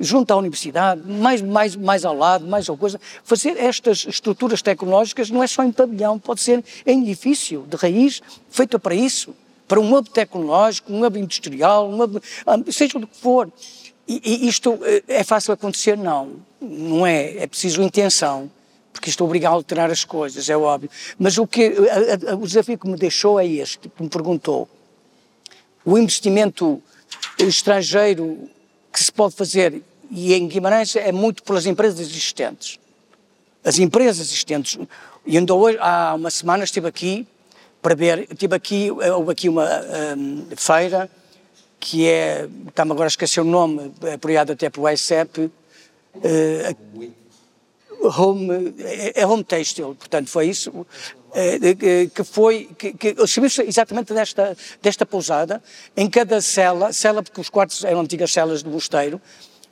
junto 0.01 0.31
à 0.31 0.35
universidade, 0.35 1.01
mais, 1.05 1.41
mais, 1.41 1.75
mais 1.75 2.03
ao 2.03 2.15
lado, 2.15 2.45
mais 2.45 2.67
ao 2.67 2.75
coisa. 2.75 2.99
Fazer 3.23 3.57
estas 3.57 4.05
estruturas 4.07 4.61
tecnológicas 4.61 5.29
não 5.29 5.41
é 5.41 5.47
só 5.47 5.63
em 5.63 5.71
pavilhão, 5.71 6.19
pode 6.19 6.41
ser 6.41 6.63
em 6.85 7.01
edifício, 7.03 7.65
de 7.69 7.77
raiz, 7.77 8.21
feito 8.49 8.77
para 8.79 8.95
isso, 8.95 9.33
para 9.67 9.79
um 9.79 9.95
hub 9.95 10.09
tecnológico, 10.09 10.91
um 10.91 11.05
hub 11.05 11.19
industrial, 11.19 11.89
um 11.89 12.01
hub, 12.01 12.21
ah, 12.45 12.57
seja 12.69 12.97
o 12.97 13.07
que 13.07 13.15
for. 13.15 13.49
E, 14.07 14.21
e 14.25 14.47
isto 14.47 14.77
eh, 14.83 15.03
é 15.07 15.23
fácil 15.23 15.53
acontecer? 15.53 15.97
Não, 15.97 16.33
não 16.59 17.07
é. 17.07 17.37
É 17.37 17.47
preciso 17.47 17.81
intenção 17.81 18.49
porque 18.91 19.09
isto 19.09 19.23
obriga 19.23 19.47
a 19.47 19.51
alterar 19.51 19.89
as 19.89 20.03
coisas, 20.03 20.49
é 20.49 20.55
óbvio. 20.55 20.89
Mas 21.17 21.37
o, 21.37 21.47
que, 21.47 21.67
a, 21.67 22.31
a, 22.31 22.35
o 22.35 22.45
desafio 22.45 22.77
que 22.77 22.87
me 22.87 22.97
deixou 22.97 23.39
é 23.39 23.47
este, 23.47 23.89
que 23.89 24.03
me 24.03 24.09
perguntou. 24.09 24.69
O 25.83 25.97
investimento 25.97 26.81
estrangeiro 27.39 28.49
que 28.91 29.03
se 29.03 29.11
pode 29.11 29.33
fazer 29.35 29.81
e 30.11 30.33
em 30.33 30.47
Guimarães 30.47 30.95
é 30.97 31.11
muito 31.11 31.41
pelas 31.41 31.65
empresas 31.65 31.99
existentes. 31.99 32.77
As 33.63 33.79
empresas 33.79 34.19
existentes. 34.19 34.77
E 35.25 35.37
ainda 35.37 35.55
hoje, 35.55 35.77
há 35.79 36.13
uma 36.15 36.29
semana, 36.29 36.65
estive 36.65 36.87
aqui 36.87 37.25
para 37.81 37.95
ver, 37.95 38.27
estive 38.29 38.55
aqui, 38.55 38.91
houve 38.91 39.31
aqui 39.31 39.47
uma 39.49 39.65
um, 40.17 40.45
feira 40.55 41.09
que 41.79 42.07
é, 42.07 42.47
está-me 42.67 42.91
agora 42.91 43.07
a 43.07 43.09
esquecer 43.09 43.41
o 43.41 43.43
nome, 43.43 43.91
é 44.03 44.13
apoiado 44.13 44.51
até 44.51 44.69
pelo 44.69 44.87
ICEP, 44.87 45.39
uh, 45.39 45.51
Home, 48.03 48.75
é, 49.15 49.25
Home 49.25 49.43
Textile, 49.43 49.95
portanto 49.95 50.29
foi 50.29 50.47
isso, 50.47 50.85
que 52.13 52.23
foi, 52.23 52.69
que, 52.77 52.93
que 52.93 53.15
exatamente 53.65 54.13
desta, 54.13 54.55
desta 54.81 55.05
pousada, 55.05 55.61
em 55.95 56.09
cada 56.09 56.41
cela, 56.41 56.93
cela 56.93 57.23
porque 57.23 57.41
os 57.41 57.49
quartos 57.49 57.83
eram 57.83 58.01
antigas 58.01 58.31
celas 58.31 58.61
do 58.61 58.69
mosteiro, 58.69 59.19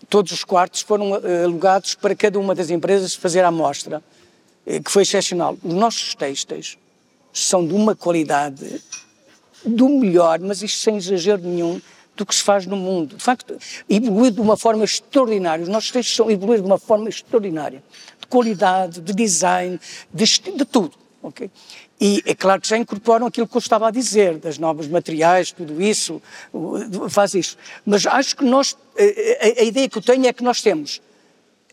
todos 0.09 0.31
os 0.31 0.43
quartos 0.43 0.81
foram 0.81 1.11
uh, 1.11 1.43
alugados 1.43 1.95
para 1.95 2.15
cada 2.15 2.39
uma 2.39 2.55
das 2.55 2.69
empresas 2.69 3.13
fazer 3.15 3.41
a 3.41 3.49
amostra, 3.49 4.03
uh, 4.65 4.83
que 4.83 4.91
foi 4.91 5.03
excepcional. 5.03 5.57
Os 5.63 5.73
nossos 5.73 6.15
textos 6.15 6.77
são 7.31 7.65
de 7.65 7.73
uma 7.73 7.95
qualidade 7.95 8.81
do 9.65 9.89
melhor, 9.89 10.39
mas 10.39 10.61
isto 10.61 10.79
sem 10.79 10.97
exagero 10.97 11.41
nenhum, 11.41 11.81
do 12.15 12.25
que 12.25 12.35
se 12.35 12.43
faz 12.43 12.65
no 12.65 12.75
mundo. 12.75 13.15
De 13.15 13.23
facto, 13.23 13.57
evoluído 13.89 14.35
de 14.35 14.41
uma 14.41 14.57
forma 14.57 14.83
extraordinária. 14.83 15.63
Os 15.63 15.69
nossos 15.69 15.89
textos 15.89 16.15
são 16.15 16.29
evoluídos 16.29 16.65
de 16.65 16.69
uma 16.69 16.77
forma 16.77 17.07
extraordinária. 17.07 17.81
De 18.19 18.27
qualidade, 18.27 18.99
de 18.99 19.13
design, 19.13 19.79
de, 20.13 20.25
de 20.25 20.65
tudo. 20.65 20.91
ok? 21.23 21.49
E 22.01 22.23
é 22.25 22.33
claro 22.33 22.61
que 22.61 22.67
já 22.67 22.77
incorporam 22.77 23.27
aquilo 23.27 23.45
que 23.45 23.57
eu 23.57 23.59
estava 23.59 23.89
a 23.89 23.91
dizer, 23.91 24.37
das 24.37 24.57
novos 24.57 24.87
materiais, 24.87 25.51
tudo 25.51 25.81
isso, 25.81 26.21
faz 27.09 27.33
isso. 27.33 27.57
Mas 27.85 28.05
acho 28.07 28.37
que 28.37 28.45
nós, 28.45 28.77
a, 28.97 29.61
a 29.61 29.63
ideia 29.63 29.89
que 29.89 29.97
eu 29.97 30.01
tenho 30.01 30.25
é 30.25 30.31
que 30.31 30.41
nós 30.41 30.61
temos, 30.61 31.01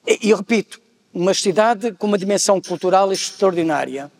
e 0.04 0.30
eu 0.30 0.36
repito, 0.36 0.80
uma 1.14 1.32
cidade 1.32 1.92
com 1.92 2.08
uma 2.08 2.18
dimensão 2.18 2.60
cultural 2.60 3.12
extraordinária, 3.12 4.10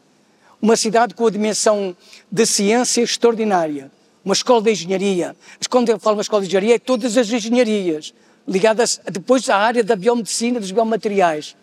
uma 0.63 0.77
cidade 0.77 1.13
com 1.13 1.27
a 1.27 1.31
dimensão 1.31 1.97
de 2.31 2.47
ciência 2.47 3.03
extraordinária, 3.03 3.91
uma 4.25 4.33
escola 4.33 4.63
de 4.63 4.71
engenharia. 4.71 5.37
Quando 5.69 5.89
eu 5.89 5.99
falo 5.99 6.17
uma 6.17 6.23
escola 6.23 6.43
de 6.43 6.49
engenharia, 6.49 6.77
é 6.77 6.79
todas 6.79 7.17
as 7.17 7.29
engenharias, 7.31 8.15
ligadas 8.47 9.01
depois 9.11 9.49
à 9.51 9.57
área 9.57 9.83
da 9.83 9.97
biomedicina, 9.97 10.61
dos 10.61 10.71
biomateriais. 10.71 11.57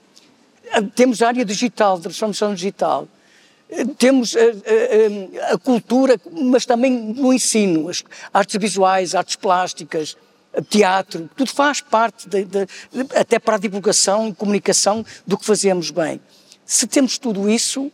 Temos 0.96 1.22
a 1.22 1.28
área 1.28 1.46
digital, 1.46 1.98
transformação 2.00 2.54
digital 2.54 3.08
temos 3.98 4.36
a, 4.36 4.40
eh, 4.40 4.44
a, 4.44 4.72
eh, 4.72 5.30
eh, 5.34 5.54
a, 5.54 5.58
cultura, 5.58 6.20
mas 6.32 6.66
também 6.66 6.92
no 6.92 7.34
ensino, 7.34 7.90
as 7.90 8.04
artes 8.34 8.60
visuais, 8.60 9.16
artes 9.16 9.36
plásticas, 9.36 10.18
teatro, 10.70 11.30
tudo 11.36 11.50
faz 11.50 11.82
parte, 11.82 12.30
de, 12.30 12.46
de, 12.46 12.68
até 13.16 13.40
para 13.40 13.56
a 13.56 13.60
divulgação 13.60 14.28
e 14.28 14.34
comunicação 14.34 15.04
do 15.26 15.38
que 15.38 15.46
fazemos 15.46 15.90
bem. 15.90 16.22
Se 16.66 16.86
temos 16.86 17.18
tudo 17.18 17.50
isso, 17.50 17.92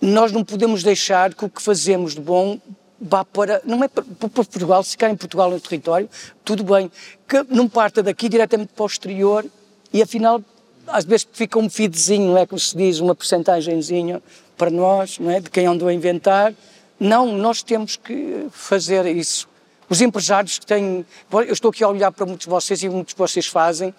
nós 0.00 0.32
não 0.32 0.44
podemos 0.44 0.82
deixar 0.82 1.32
que 1.32 1.44
o 1.44 1.48
que 1.48 1.62
fazemos 1.62 2.14
de 2.14 2.20
bom 2.20 2.60
vá 3.00 3.24
para, 3.24 3.60
não 3.64 3.82
é 3.82 3.88
para, 3.88 4.04
para 4.04 4.28
Portugal, 4.28 4.82
se 4.82 4.92
ficar 4.92 5.10
em 5.10 5.16
Portugal 5.16 5.50
no 5.50 5.60
território, 5.60 6.08
tudo 6.44 6.62
bem, 6.62 6.90
que 7.26 7.42
não 7.48 7.68
parta 7.68 8.02
daqui 8.02 8.28
diretamente 8.28 8.72
para 8.74 8.84
o 8.84 8.86
exterior 8.86 9.44
e 9.92 10.02
afinal 10.02 10.42
às 10.86 11.04
vezes 11.04 11.26
fica 11.32 11.58
um 11.58 11.70
feedzinho, 11.70 12.32
não 12.32 12.38
é 12.38 12.46
como 12.46 12.58
se 12.58 12.76
diz, 12.76 12.98
uma 12.98 13.14
porcentagemzinha 13.14 14.22
para 14.56 14.70
nós, 14.70 15.18
não 15.18 15.30
é? 15.30 15.40
de 15.40 15.50
quem 15.50 15.66
andou 15.66 15.88
a 15.88 15.92
inventar. 15.92 16.54
Não, 16.98 17.36
nós 17.36 17.62
temos 17.62 17.96
que 17.96 18.46
fazer 18.50 19.06
isso. 19.06 19.48
Os 19.88 20.00
empresários 20.00 20.58
que 20.58 20.66
têm. 20.66 21.04
Eu 21.30 21.52
estou 21.52 21.70
aqui 21.70 21.82
a 21.84 21.88
olhar 21.88 22.12
para 22.12 22.24
muitos 22.24 22.46
de 22.46 22.50
vocês 22.50 22.82
e 22.82 22.88
muitos 22.88 23.14
de 23.14 23.18
vocês 23.18 23.46
fazem. 23.46 23.94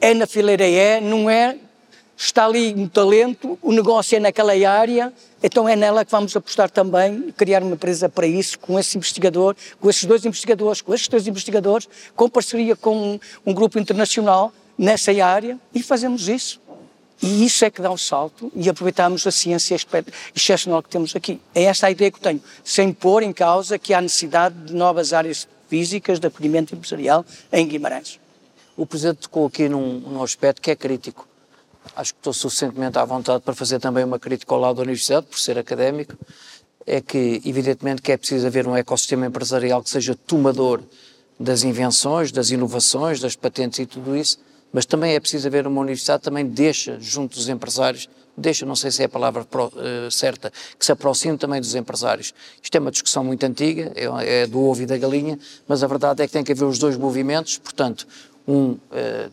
É 0.00 0.12
na 0.12 0.26
fileira, 0.26 0.68
é, 0.68 1.00
não 1.00 1.30
é? 1.30 1.56
Está 2.16 2.44
ali 2.44 2.72
um 2.74 2.86
talento, 2.86 3.58
o 3.60 3.72
negócio 3.72 4.16
é 4.16 4.20
naquela 4.20 4.52
área, 4.68 5.12
então 5.42 5.68
é 5.68 5.74
nela 5.74 6.04
que 6.04 6.10
vamos 6.12 6.34
apostar 6.36 6.70
também, 6.70 7.32
criar 7.36 7.62
uma 7.62 7.74
empresa 7.74 8.08
para 8.08 8.26
isso, 8.26 8.56
com 8.58 8.78
esse 8.78 8.96
investigador, 8.96 9.56
com 9.80 9.90
esses 9.90 10.04
dois 10.04 10.24
investigadores, 10.24 10.80
com 10.80 10.94
esses 10.94 11.08
três 11.08 11.26
investigadores, 11.26 11.88
com 12.14 12.28
parceria 12.28 12.76
com 12.76 13.14
um, 13.14 13.20
um 13.44 13.52
grupo 13.52 13.80
internacional 13.80 14.52
nessa 14.78 15.10
área 15.24 15.58
e 15.74 15.82
fazemos 15.82 16.28
isso. 16.28 16.60
E 17.26 17.42
isso 17.42 17.64
é 17.64 17.70
que 17.70 17.80
dá 17.80 17.90
o 17.90 17.96
salto 17.96 18.52
e 18.54 18.68
aproveitamos 18.68 19.26
a 19.26 19.30
ciência 19.30 19.74
excepcional 20.36 20.82
que 20.82 20.90
temos 20.90 21.16
aqui. 21.16 21.40
É 21.54 21.62
esta 21.62 21.86
a 21.86 21.90
ideia 21.90 22.10
que 22.10 22.18
eu 22.18 22.22
tenho, 22.22 22.42
sem 22.62 22.92
pôr 22.92 23.22
em 23.22 23.32
causa 23.32 23.78
que 23.78 23.94
há 23.94 24.00
necessidade 24.02 24.54
de 24.66 24.74
novas 24.74 25.14
áreas 25.14 25.48
físicas 25.66 26.20
de 26.20 26.26
acolhimento 26.26 26.74
empresarial 26.74 27.24
em 27.50 27.66
Guimarães. 27.66 28.20
O 28.76 28.84
Presidente 28.84 29.20
tocou 29.20 29.46
aqui 29.46 29.70
num, 29.70 30.00
num 30.00 30.22
aspecto 30.22 30.60
que 30.60 30.70
é 30.70 30.76
crítico. 30.76 31.26
Acho 31.96 32.12
que 32.12 32.20
estou 32.20 32.34
suficientemente 32.34 32.98
à 32.98 33.06
vontade 33.06 33.42
para 33.42 33.54
fazer 33.54 33.80
também 33.80 34.04
uma 34.04 34.18
crítica 34.18 34.52
ao 34.52 34.60
lado 34.60 34.76
da 34.76 34.82
Universidade, 34.82 35.24
por 35.24 35.38
ser 35.38 35.56
académico. 35.56 36.18
É 36.86 37.00
que, 37.00 37.40
evidentemente, 37.46 38.02
que 38.02 38.12
é 38.12 38.18
preciso 38.18 38.46
haver 38.46 38.68
um 38.68 38.76
ecossistema 38.76 39.24
empresarial 39.24 39.82
que 39.82 39.88
seja 39.88 40.14
tomador 40.14 40.82
das 41.40 41.62
invenções, 41.62 42.30
das 42.30 42.50
inovações, 42.50 43.18
das 43.18 43.34
patentes 43.34 43.78
e 43.78 43.86
tudo 43.86 44.14
isso, 44.14 44.38
mas 44.74 44.84
também 44.84 45.14
é 45.14 45.20
preciso 45.20 45.46
haver 45.46 45.68
uma 45.68 45.80
universidade 45.80 46.18
que 46.18 46.24
também 46.24 46.44
deixa 46.44 46.98
junto 47.00 47.36
dos 47.36 47.48
empresários, 47.48 48.10
deixa, 48.36 48.66
não 48.66 48.74
sei 48.74 48.90
se 48.90 49.02
é 49.02 49.04
a 49.04 49.08
palavra 49.08 49.44
pro, 49.44 49.66
uh, 49.66 50.10
certa, 50.10 50.52
que 50.76 50.84
se 50.84 50.90
aproxime 50.90 51.38
também 51.38 51.60
dos 51.60 51.76
empresários. 51.76 52.34
Isto 52.60 52.74
é 52.74 52.80
uma 52.80 52.90
discussão 52.90 53.22
muito 53.22 53.46
antiga, 53.46 53.92
é, 53.94 54.42
é, 54.42 54.46
do 54.48 54.60
ovo 54.60 54.82
e 54.82 54.86
da 54.86 54.98
galinha, 54.98 55.38
mas 55.68 55.84
a 55.84 55.86
verdade 55.86 56.24
é 56.24 56.26
que 56.26 56.32
tem 56.32 56.42
que 56.42 56.50
haver 56.50 56.64
os 56.64 56.76
dois 56.76 56.96
movimentos, 56.96 57.56
portanto, 57.56 58.04
um, 58.48 58.72
uh, 58.72 58.78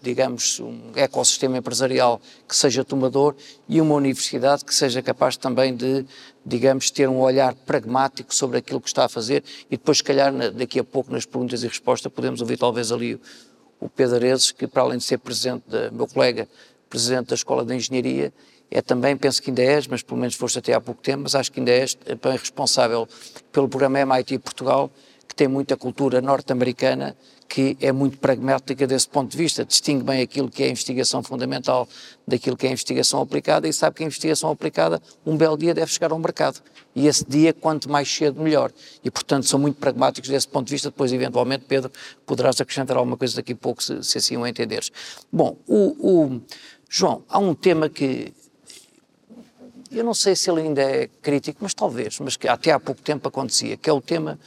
digamos, 0.03 0.59
um 0.59 0.91
ecossistema 0.95 1.57
empresarial 1.57 2.21
que 2.47 2.55
seja 2.55 2.83
tomador 2.85 3.35
e 3.67 3.81
uma 3.81 3.95
universidade 3.95 4.63
que 4.63 4.75
seja 4.75 5.01
capaz 5.01 5.35
também 5.35 5.75
de, 5.75 6.05
digamos, 6.45 6.91
ter 6.91 7.09
um 7.09 7.19
olhar 7.19 7.55
pragmático 7.55 8.33
sobre 8.33 8.59
aquilo 8.59 8.79
que 8.79 8.87
está 8.89 9.05
a 9.05 9.09
fazer 9.09 9.43
e 9.71 9.75
depois, 9.75 9.97
se 9.97 10.03
calhar, 10.03 10.31
daqui 10.51 10.79
a 10.79 10.83
pouco, 10.83 11.11
nas 11.11 11.25
perguntas 11.25 11.63
e 11.63 11.67
respostas, 11.67 12.11
podemos 12.13 12.41
ouvir 12.41 12.57
talvez 12.57 12.91
ali 12.91 13.19
o 13.81 13.89
Pedro 13.89 14.19
que 14.57 14.67
para 14.67 14.83
além 14.83 14.99
de 14.99 15.03
ser 15.03 15.17
presidente, 15.17 15.63
de, 15.67 15.89
meu 15.91 16.07
colega, 16.07 16.47
presidente 16.87 17.29
da 17.29 17.35
Escola 17.35 17.65
de 17.65 17.75
Engenharia, 17.75 18.31
é 18.69 18.81
também, 18.81 19.17
penso 19.17 19.41
que 19.41 19.49
ainda 19.49 19.63
és, 19.63 19.87
mas 19.87 20.01
pelo 20.01 20.19
menos 20.19 20.35
foste 20.35 20.59
até 20.59 20.73
há 20.73 20.79
pouco 20.79 21.01
tempo, 21.01 21.23
mas 21.23 21.35
acho 21.35 21.51
que 21.51 21.59
ainda 21.59 21.71
és 21.71 21.95
bem 21.95 22.37
responsável 22.37 23.07
pelo 23.51 23.67
programa 23.67 23.99
MIT 23.99 24.39
Portugal, 24.39 24.89
que 25.27 25.35
tem 25.35 25.47
muita 25.47 25.75
cultura 25.75 26.21
norte-americana, 26.21 27.17
que 27.49 27.75
é 27.81 27.91
muito 27.91 28.17
pragmática 28.17 28.87
desse 28.87 29.09
ponto 29.09 29.31
de 29.31 29.37
vista, 29.37 29.65
distingue 29.65 30.03
bem 30.05 30.21
aquilo 30.21 30.49
que 30.49 30.63
é 30.63 30.69
investigação 30.69 31.21
fundamental 31.21 31.87
daquilo 32.25 32.55
que 32.55 32.65
é 32.65 32.71
investigação 32.71 33.19
aplicada 33.19 33.67
e 33.67 33.73
sabe 33.73 33.97
que 33.97 34.03
a 34.03 34.05
investigação 34.05 34.51
aplicada, 34.51 35.01
um 35.25 35.35
belo 35.35 35.57
dia, 35.57 35.73
deve 35.73 35.91
chegar 35.91 36.11
ao 36.11 36.19
mercado. 36.19 36.61
E 36.95 37.07
esse 37.07 37.25
dia, 37.25 37.53
quanto 37.53 37.89
mais 37.89 38.13
cedo, 38.13 38.41
melhor. 38.41 38.71
E, 39.03 39.09
portanto, 39.09 39.45
são 39.45 39.59
muito 39.59 39.79
pragmáticos 39.79 40.29
desse 40.29 40.47
ponto 40.47 40.67
de 40.67 40.73
vista. 40.73 40.89
Depois, 40.89 41.13
eventualmente, 41.13 41.65
Pedro, 41.67 41.91
poderás 42.25 42.59
acrescentar 42.59 42.97
alguma 42.97 43.15
coisa 43.15 43.35
daqui 43.35 43.53
a 43.53 43.55
pouco, 43.55 43.81
se, 43.81 44.03
se 44.03 44.17
assim 44.17 44.37
o 44.37 44.45
entenderes. 44.45 44.91
Bom, 45.31 45.57
o, 45.67 45.95
o, 45.99 46.41
João, 46.89 47.23
há 47.29 47.39
um 47.39 47.55
tema 47.55 47.87
que 47.87 48.33
eu 49.89 50.03
não 50.03 50.13
sei 50.13 50.35
se 50.35 50.49
ele 50.49 50.61
ainda 50.61 50.81
é 50.81 51.07
crítico, 51.21 51.59
mas 51.61 51.73
talvez, 51.73 52.19
mas 52.19 52.37
que 52.37 52.47
até 52.47 52.71
há 52.71 52.79
pouco 52.79 53.01
tempo 53.01 53.27
acontecia, 53.27 53.75
que 53.75 53.89
é 53.89 53.93
o 53.93 54.01
tema 54.01 54.39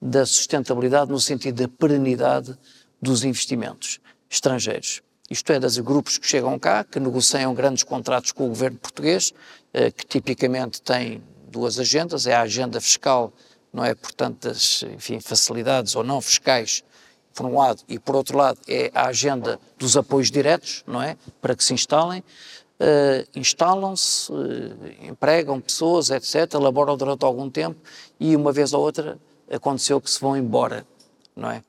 da 0.00 0.24
sustentabilidade 0.24 1.10
no 1.10 1.20
sentido 1.20 1.62
da 1.62 1.68
perenidade 1.68 2.56
dos 3.00 3.24
investimentos 3.24 4.00
estrangeiros. 4.30 5.02
Isto 5.30 5.52
é, 5.52 5.60
dos 5.60 5.76
grupos 5.78 6.16
que 6.16 6.26
chegam 6.26 6.58
cá, 6.58 6.84
que 6.84 6.98
negociam 6.98 7.54
grandes 7.54 7.82
contratos 7.82 8.32
com 8.32 8.46
o 8.46 8.48
governo 8.48 8.78
português, 8.78 9.34
eh, 9.74 9.90
que 9.90 10.06
tipicamente 10.06 10.80
têm 10.80 11.22
duas 11.50 11.78
agendas, 11.78 12.26
é 12.26 12.34
a 12.34 12.42
agenda 12.42 12.80
fiscal, 12.80 13.32
não 13.72 13.84
é, 13.84 13.94
portanto, 13.94 14.48
das 14.48 14.82
enfim, 14.82 15.20
facilidades 15.20 15.94
ou 15.96 16.04
não 16.04 16.20
fiscais, 16.20 16.82
por 17.34 17.46
um 17.46 17.56
lado, 17.56 17.82
e 17.88 17.98
por 17.98 18.16
outro 18.16 18.36
lado 18.36 18.58
é 18.66 18.90
a 18.92 19.06
agenda 19.06 19.60
dos 19.78 19.96
apoios 19.96 20.30
diretos, 20.30 20.82
não 20.86 21.00
é, 21.00 21.16
para 21.40 21.54
que 21.54 21.62
se 21.62 21.72
instalem, 21.72 22.20
uh, 22.20 23.38
instalam-se, 23.38 24.32
uh, 24.32 24.36
empregam 25.02 25.60
pessoas, 25.60 26.10
etc., 26.10 26.54
elaboram 26.54 26.96
durante 26.96 27.24
algum 27.24 27.48
tempo 27.48 27.80
e 28.18 28.34
uma 28.34 28.52
vez 28.52 28.72
ou 28.72 28.82
outra 28.82 29.18
aconteceu 29.50 30.00
que 30.00 30.10
se 30.10 30.20
vão 30.20 30.36
embora, 30.36 30.86
não 31.36 31.50
é? 31.50 31.62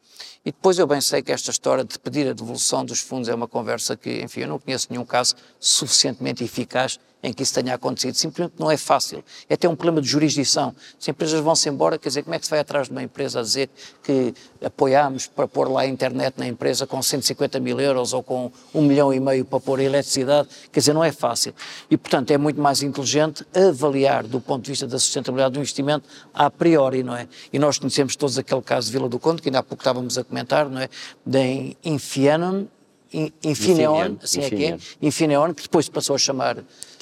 E 0.43 0.51
depois 0.51 0.79
eu 0.79 0.87
bem 0.87 1.01
sei 1.01 1.21
que 1.21 1.31
esta 1.31 1.51
história 1.51 1.83
de 1.83 1.99
pedir 1.99 2.27
a 2.27 2.33
devolução 2.33 2.83
dos 2.83 2.99
fundos 3.01 3.29
é 3.29 3.35
uma 3.35 3.47
conversa 3.47 3.95
que, 3.95 4.21
enfim, 4.21 4.41
eu 4.41 4.47
não 4.47 4.57
conheço 4.57 4.87
nenhum 4.89 5.05
caso 5.05 5.35
suficientemente 5.59 6.43
eficaz 6.43 6.99
em 7.21 7.33
que 7.33 7.43
isso 7.43 7.53
tenha 7.53 7.73
acontecido. 7.73 8.15
Simplesmente 8.15 8.55
não 8.57 8.71
é 8.71 8.77
fácil. 8.77 9.23
É 9.49 9.53
até 9.53 9.67
um 9.67 9.75
problema 9.75 10.01
de 10.01 10.07
jurisdição. 10.07 10.73
Se 10.97 11.11
empresas 11.11 11.39
vão-se 11.41 11.67
embora, 11.67 11.97
quer 11.97 12.09
dizer, 12.09 12.23
como 12.23 12.35
é 12.35 12.39
que 12.39 12.45
se 12.45 12.49
vai 12.49 12.59
atrás 12.59 12.87
de 12.87 12.91
uma 12.91 13.03
empresa 13.03 13.39
a 13.39 13.43
dizer 13.43 13.69
que 14.03 14.33
apoiámos 14.63 15.27
para 15.27 15.47
pôr 15.47 15.69
lá 15.69 15.81
a 15.81 15.87
internet 15.87 16.35
na 16.37 16.47
empresa 16.47 16.87
com 16.87 17.01
150 17.01 17.59
mil 17.59 17.79
euros 17.79 18.13
ou 18.13 18.23
com 18.23 18.51
um 18.73 18.81
milhão 18.81 19.13
e 19.13 19.19
meio 19.19 19.43
para 19.43 19.59
pôr 19.59 19.79
a 19.79 19.83
eletricidade? 19.83 20.47
Quer 20.71 20.79
dizer, 20.79 20.93
não 20.93 21.03
é 21.03 21.11
fácil. 21.11 21.53
E, 21.89 21.97
portanto, 21.97 22.31
é 22.31 22.37
muito 22.37 22.61
mais 22.61 22.81
inteligente 22.81 23.45
avaliar 23.53 24.23
do 24.23 24.39
ponto 24.39 24.63
de 24.63 24.71
vista 24.71 24.87
da 24.87 24.97
sustentabilidade 24.97 25.53
do 25.53 25.59
investimento 25.59 26.07
a 26.33 26.49
priori, 26.49 27.03
não 27.03 27.15
é? 27.15 27.27
E 27.51 27.59
nós 27.59 27.77
conhecemos 27.77 28.15
todos 28.15 28.37
aquele 28.37 28.61
caso 28.61 28.87
de 28.87 28.93
Vila 28.93 29.09
do 29.09 29.19
Conde, 29.19 29.41
que 29.41 29.49
ainda 29.49 29.59
há 29.59 29.63
pouco 29.63 29.81
estávamos 29.81 30.17
a 30.17 30.23
comentar, 30.23 30.69
não 30.69 30.79
é? 30.79 30.89
Da 31.25 31.39
Infianon, 31.83 32.65
Infineon, 33.43 34.15
assim 34.21 34.41
é 34.41 34.49
que 34.49 34.65
é, 34.65 34.77
Infineon, 35.01 35.53
que 35.53 35.63
depois 35.63 35.89
passou 35.89 36.15
a 36.15 36.19
chamar. 36.19 36.57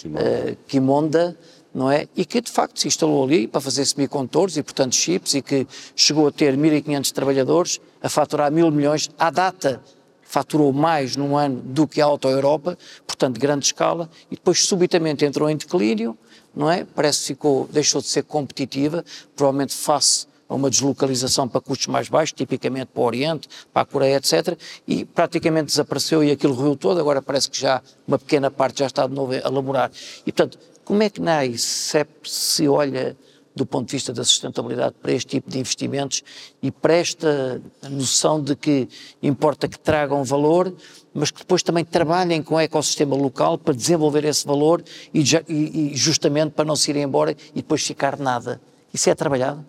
Uh, 0.08 1.36
não 1.74 1.92
é? 1.92 2.08
E 2.16 2.26
que 2.26 2.42
de 2.42 2.52
facto 2.52 2.80
se 2.80 2.88
instalou 2.88 3.24
ali 3.24 3.48
para 3.48 3.62
fazer 3.62 3.86
semicondutores 3.86 4.58
e 4.58 4.64
portanto 4.64 4.96
chips 4.96 5.36
e 5.36 5.42
que 5.44 5.68
chegou 5.96 6.28
a 6.28 6.32
ter 6.32 6.58
1.500 6.58 7.12
trabalhadores, 7.12 7.82
a 8.02 8.10
faturar 8.10 8.52
mil 8.52 8.72
milhões, 8.72 9.10
à 9.20 9.30
data 9.30 9.80
faturou 10.24 10.74
mais 10.74 11.16
num 11.16 11.38
ano 11.38 11.62
do 11.62 11.88
que 11.88 12.02
a 12.02 12.06
Auto 12.06 12.28
Europa, 12.28 12.78
portanto 13.06 13.36
de 13.36 13.40
grande 13.40 13.66
escala, 13.66 14.10
e 14.30 14.36
depois 14.36 14.66
subitamente 14.66 15.24
entrou 15.24 15.50
em 15.50 15.56
declínio, 15.56 16.18
não 16.56 16.70
é? 16.70 16.84
Parece 16.84 17.20
que 17.20 17.26
ficou, 17.28 17.70
deixou 17.72 18.02
de 18.02 18.08
ser 18.08 18.24
competitiva, 18.24 19.06
provavelmente 19.36 19.74
face 19.74 20.28
uma 20.56 20.70
deslocalização 20.70 21.48
para 21.48 21.62
custos 21.62 21.88
mais 21.88 22.10
baixos, 22.10 22.34
tipicamente 22.34 22.88
para 22.88 23.02
o 23.02 23.06
Oriente, 23.06 23.48
para 23.74 23.82
a 23.82 23.86
Coreia, 23.86 24.18
etc., 24.18 24.58
e 24.88 25.06
praticamente 25.06 25.68
desapareceu 25.68 26.24
e 26.24 26.32
aquilo 26.32 26.54
ruiu 26.54 26.76
todo, 26.76 27.00
agora 27.00 27.22
parece 27.22 27.50
que 27.50 27.60
já 27.60 27.82
uma 28.08 28.18
pequena 28.18 28.50
parte 28.50 28.80
já 28.80 28.86
está 28.86 29.06
de 29.06 29.14
novo 29.14 29.34
a 29.34 29.38
elaborar. 29.38 29.92
E, 30.26 30.32
portanto, 30.32 30.58
como 30.86 31.04
é 31.04 31.10
que 31.10 31.20
na 31.20 31.46
ICEP 31.46 32.10
se 32.24 32.68
olha 32.68 33.18
do 33.58 33.66
ponto 33.66 33.88
de 33.88 33.94
vista 33.94 34.14
da 34.14 34.24
sustentabilidade 34.24 34.96
para 35.02 35.12
este 35.12 35.28
tipo 35.28 35.50
de 35.50 35.60
investimentos 35.60 36.24
e 36.62 36.72
para 36.72 36.94
esta 36.94 37.62
noção 37.90 38.42
de 38.42 38.56
que 38.56 38.88
importa 39.22 39.68
que 39.68 39.78
tragam 39.80 40.24
valor, 40.24 40.72
mas 41.14 41.32
que 41.32 41.40
depois 41.40 41.64
também 41.64 41.84
trabalhem 41.84 42.42
com 42.42 42.56
o 42.56 42.60
ecossistema 42.60 43.16
local 43.16 43.58
para 43.58 43.74
desenvolver 43.74 44.24
esse 44.24 44.46
valor 44.46 44.84
e, 45.12 45.24
e, 45.50 45.92
e 45.92 45.98
justamente 45.98 46.52
para 46.52 46.64
não 46.64 46.76
se 46.76 46.92
ir 46.92 46.98
embora 46.98 47.32
e 47.32 47.56
depois 47.56 47.82
ficar 47.82 48.18
nada. 48.18 48.62
Isso 48.94 49.10
é 49.10 49.16
trabalhado? 49.16 49.66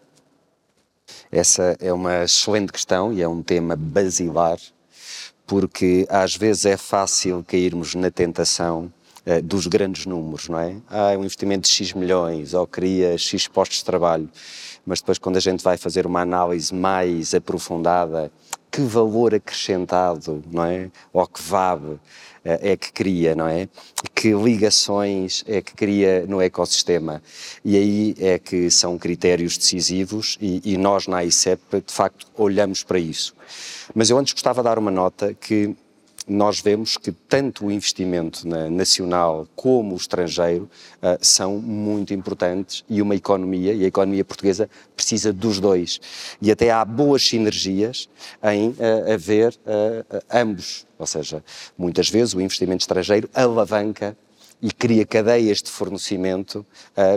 Essa 1.30 1.76
é 1.78 1.92
uma 1.92 2.24
excelente 2.24 2.72
questão 2.72 3.12
e 3.12 3.20
é 3.20 3.28
um 3.28 3.42
tema 3.42 3.76
basilar, 3.76 4.58
porque 5.46 6.06
às 6.08 6.34
vezes 6.34 6.64
é 6.64 6.76
fácil 6.76 7.44
cairmos 7.46 7.94
na 7.94 8.10
tentação 8.10 8.90
uh, 9.26 9.42
dos 9.42 9.66
grandes 9.66 10.06
números, 10.06 10.48
não 10.48 10.58
é? 10.58 10.76
Ah, 10.88 11.10
um 11.18 11.20
investimento 11.20 11.68
de 11.68 11.74
X 11.74 11.92
milhões 11.92 12.54
ou 12.54 12.66
cria 12.66 13.18
X 13.18 13.46
postos 13.46 13.78
de 13.78 13.84
trabalho, 13.84 14.28
mas 14.86 15.00
depois 15.00 15.18
quando 15.18 15.36
a 15.36 15.40
gente 15.40 15.62
vai 15.62 15.76
fazer 15.76 16.06
uma 16.06 16.22
análise 16.22 16.74
mais 16.74 17.34
aprofundada, 17.34 18.32
que 18.70 18.80
valor 18.80 19.34
acrescentado, 19.34 20.42
não 20.50 20.64
é? 20.64 20.90
Ou 21.12 21.26
que 21.26 21.42
VAB 21.42 22.00
é 22.62 22.76
que 22.76 22.92
cria, 22.92 23.34
não 23.34 23.46
é? 23.46 23.68
Que 24.14 24.32
ligações 24.32 25.44
é 25.46 25.60
que 25.60 25.74
cria 25.74 26.24
no 26.26 26.40
ecossistema. 26.40 27.22
E 27.64 27.76
aí 27.76 28.14
é 28.18 28.38
que 28.38 28.70
são 28.70 28.96
critérios 28.98 29.58
decisivos 29.58 30.38
e, 30.40 30.60
e 30.64 30.76
nós 30.76 31.06
na 31.06 31.24
ICEP, 31.24 31.60
de 31.86 31.92
facto, 31.92 32.26
olhamos 32.36 32.82
para 32.82 32.98
isso. 32.98 33.34
Mas 33.94 34.10
eu 34.10 34.18
antes 34.18 34.32
gostava 34.32 34.62
de 34.62 34.64
dar 34.64 34.78
uma 34.78 34.90
nota 34.90 35.34
que 35.34 35.74
nós 36.28 36.60
vemos 36.60 36.96
que 36.96 37.10
tanto 37.10 37.66
o 37.66 37.72
investimento 37.72 38.46
nacional 38.46 39.48
como 39.56 39.94
o 39.94 39.96
estrangeiro 39.96 40.68
uh, 40.96 41.18
são 41.20 41.58
muito 41.58 42.12
importantes 42.12 42.84
e 42.88 43.00
uma 43.00 43.14
economia, 43.14 43.72
e 43.72 43.84
a 43.84 43.86
economia 43.86 44.24
portuguesa 44.24 44.68
precisa 44.94 45.32
dos 45.32 45.58
dois. 45.58 46.00
E 46.40 46.50
até 46.50 46.70
há 46.70 46.84
boas 46.84 47.26
sinergias 47.26 48.08
em 48.42 48.70
uh, 48.70 49.12
haver 49.12 49.54
uh, 49.54 50.22
ambos. 50.30 50.86
Ou 50.98 51.06
seja, 51.06 51.42
muitas 51.76 52.10
vezes 52.10 52.34
o 52.34 52.40
investimento 52.40 52.82
estrangeiro 52.82 53.30
alavanca 53.32 54.16
e 54.60 54.72
cria 54.72 55.06
cadeias 55.06 55.62
de 55.62 55.70
fornecimento 55.70 56.66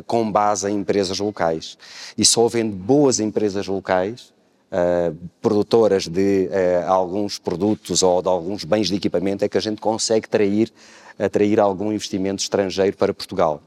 com 0.06 0.32
base 0.32 0.70
em 0.70 0.76
empresas 0.76 1.18
locais. 1.18 1.76
E 2.16 2.24
só 2.24 2.46
havendo 2.46 2.76
boas 2.76 3.20
empresas 3.20 3.66
locais, 3.66 4.32
uh, 4.72 5.16
produtoras 5.42 6.08
de 6.08 6.48
uh, 6.48 6.90
alguns 6.90 7.38
produtos 7.38 8.02
ou 8.02 8.22
de 8.22 8.28
alguns 8.28 8.64
bens 8.64 8.88
de 8.88 8.96
equipamento, 8.96 9.44
é 9.44 9.50
que 9.50 9.58
a 9.58 9.62
gente 9.62 9.82
consegue 9.82 10.26
atrair, 10.26 10.72
atrair 11.20 11.60
algum 11.60 11.92
investimento 11.92 12.42
estrangeiro 12.42 12.96
para 12.96 13.14
Portugal. 13.14 13.62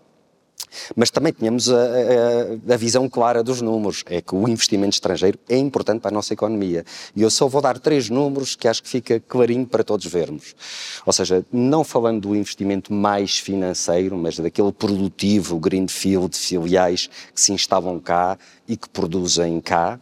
Mas 0.97 1.11
também 1.11 1.33
tínhamos 1.33 1.71
a, 1.71 1.77
a, 1.77 2.75
a, 2.75 2.77
visão 2.77 3.09
clara 3.09 3.43
dos 3.43 3.61
números, 3.61 4.05
é 4.07 4.21
que 4.21 4.35
o 4.35 4.49
investimento 4.49 4.95
estrangeiro 4.95 5.39
é 5.49 5.57
importante 5.57 6.01
para 6.01 6.11
a 6.11 6.15
nossa 6.15 6.33
economia. 6.33 6.85
E 7.15 7.23
eu 7.23 7.31
só 7.31 7.47
vou 7.47 7.61
dar 7.61 7.79
três 7.79 8.11
números 8.11 8.57
que 8.57 8.67
acho 8.67 8.83
que 8.83 8.89
fica 8.89 9.21
clarinho 9.21 9.67
para 9.67 9.85
todos 9.85 10.07
vermos. 10.07 10.55
Ou 11.07 11.13
seja, 11.13 11.45
não 11.53 11.85
falando 11.85 12.29
do 12.29 12.37
investimento 12.37 12.93
mais 12.93 13.39
financeiro, 13.39 14.17
mas 14.17 14.39
daquele 14.39 14.73
produtivo, 14.73 15.59
greenfield, 15.59 16.37
filiais 16.37 17.09
que 17.35 17.41
se 17.41 17.53
instalam 17.53 18.01
cá 18.01 18.39
e 18.67 18.77
que 18.77 18.89
produzem 18.89 19.61
cá, 19.61 20.01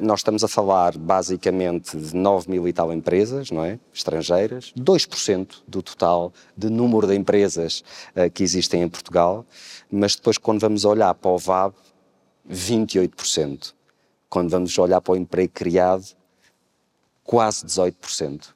nós 0.00 0.20
estamos 0.20 0.42
a 0.42 0.48
falar 0.48 0.98
basicamente 0.98 1.96
de 1.96 2.14
9 2.14 2.50
mil 2.50 2.66
e 2.66 2.72
tal 2.72 2.92
empresas, 2.92 3.50
não 3.50 3.64
é? 3.64 3.78
Estrangeiras, 3.94 4.72
2% 4.76 5.62
do 5.68 5.82
total 5.82 6.32
de 6.56 6.68
número 6.68 7.06
de 7.06 7.14
empresas 7.14 7.84
uh, 8.16 8.30
que 8.30 8.42
existem 8.42 8.82
em 8.82 8.88
Portugal, 8.88 9.46
mas 9.90 10.16
depois 10.16 10.36
quando 10.36 10.60
vamos 10.60 10.84
olhar 10.84 11.14
para 11.14 11.30
o 11.30 11.38
VAB, 11.38 11.74
28%. 12.50 13.74
Quando 14.28 14.50
vamos 14.50 14.76
olhar 14.78 15.00
para 15.00 15.12
o 15.12 15.16
emprego 15.16 15.52
criado, 15.54 16.04
quase 17.22 17.64
18%. 17.64 18.48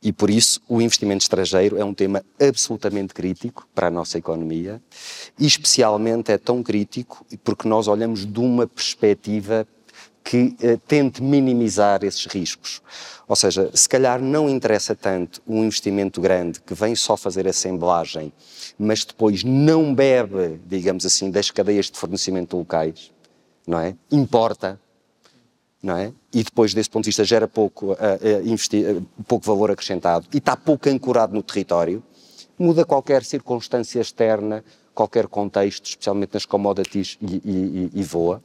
E 0.00 0.12
por 0.12 0.30
isso 0.30 0.60
o 0.68 0.80
investimento 0.80 1.22
estrangeiro 1.22 1.76
é 1.76 1.84
um 1.84 1.92
tema 1.92 2.24
absolutamente 2.40 3.12
crítico 3.12 3.68
para 3.74 3.88
a 3.88 3.90
nossa 3.90 4.16
economia 4.16 4.80
e 5.38 5.46
especialmente 5.46 6.30
é 6.30 6.38
tão 6.38 6.62
crítico 6.62 7.26
porque 7.42 7.68
nós 7.68 7.88
olhamos 7.88 8.24
de 8.24 8.38
uma 8.38 8.66
perspectiva 8.66 9.66
que 10.28 10.54
uh, 10.62 10.76
tente 10.86 11.22
minimizar 11.22 12.04
esses 12.04 12.26
riscos. 12.26 12.82
Ou 13.26 13.34
seja, 13.34 13.70
se 13.72 13.88
calhar 13.88 14.20
não 14.20 14.46
interessa 14.46 14.94
tanto 14.94 15.40
um 15.48 15.64
investimento 15.64 16.20
grande 16.20 16.60
que 16.60 16.74
vem 16.74 16.94
só 16.94 17.16
fazer 17.16 17.48
assemblagem, 17.48 18.30
mas 18.78 19.06
depois 19.06 19.42
não 19.42 19.94
bebe, 19.94 20.60
digamos 20.66 21.06
assim, 21.06 21.30
das 21.30 21.50
cadeias 21.50 21.86
de 21.86 21.98
fornecimento 21.98 22.58
locais, 22.58 23.10
não 23.66 23.80
é? 23.80 23.96
Importa, 24.12 24.78
não 25.82 25.96
é? 25.96 26.12
E 26.30 26.44
depois, 26.44 26.74
desse 26.74 26.90
ponto 26.90 27.04
de 27.04 27.08
vista, 27.08 27.24
gera 27.24 27.48
pouco, 27.48 27.92
uh, 27.92 27.94
uh, 27.94 29.06
pouco 29.26 29.46
valor 29.46 29.70
acrescentado 29.70 30.26
e 30.34 30.36
está 30.36 30.54
pouco 30.54 30.90
ancorado 30.90 31.32
no 31.32 31.42
território, 31.42 32.02
muda 32.58 32.84
qualquer 32.84 33.24
circunstância 33.24 33.98
externa, 33.98 34.62
qualquer 34.94 35.26
contexto, 35.26 35.86
especialmente 35.86 36.34
nas 36.34 36.44
commodities, 36.44 37.16
e, 37.22 37.36
e, 37.42 37.90
e 37.94 38.02
voa 38.02 38.42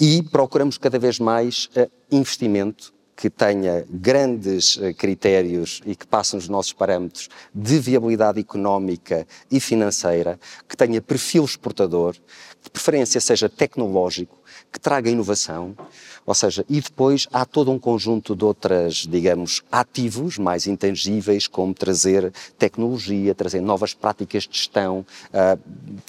e 0.00 0.22
procuramos 0.22 0.78
cada 0.78 0.98
vez 0.98 1.18
mais 1.18 1.68
uh, 1.76 1.90
investimento 2.10 2.94
que 3.14 3.28
tenha 3.28 3.84
grandes 3.90 4.78
uh, 4.78 4.94
critérios 4.94 5.82
e 5.84 5.94
que 5.94 6.06
passe 6.06 6.34
nos 6.34 6.48
nossos 6.48 6.72
parâmetros 6.72 7.28
de 7.54 7.78
viabilidade 7.78 8.40
económica 8.40 9.26
e 9.50 9.60
financeira, 9.60 10.40
que 10.66 10.74
tenha 10.74 11.02
perfil 11.02 11.44
exportador, 11.44 12.14
de 12.14 12.70
preferência 12.70 13.20
seja 13.20 13.46
tecnológico, 13.46 14.39
que 14.72 14.78
traga 14.78 15.10
inovação, 15.10 15.76
ou 16.24 16.34
seja, 16.34 16.64
e 16.68 16.80
depois 16.80 17.26
há 17.32 17.44
todo 17.44 17.70
um 17.70 17.78
conjunto 17.78 18.36
de 18.36 18.44
outras, 18.44 19.06
digamos, 19.06 19.62
ativos 19.70 20.38
mais 20.38 20.66
intangíveis, 20.66 21.46
como 21.46 21.74
trazer 21.74 22.32
tecnologia, 22.58 23.34
trazer 23.34 23.60
novas 23.60 23.94
práticas 23.94 24.44
de 24.44 24.56
gestão, 24.56 25.04
uh, 25.28 25.60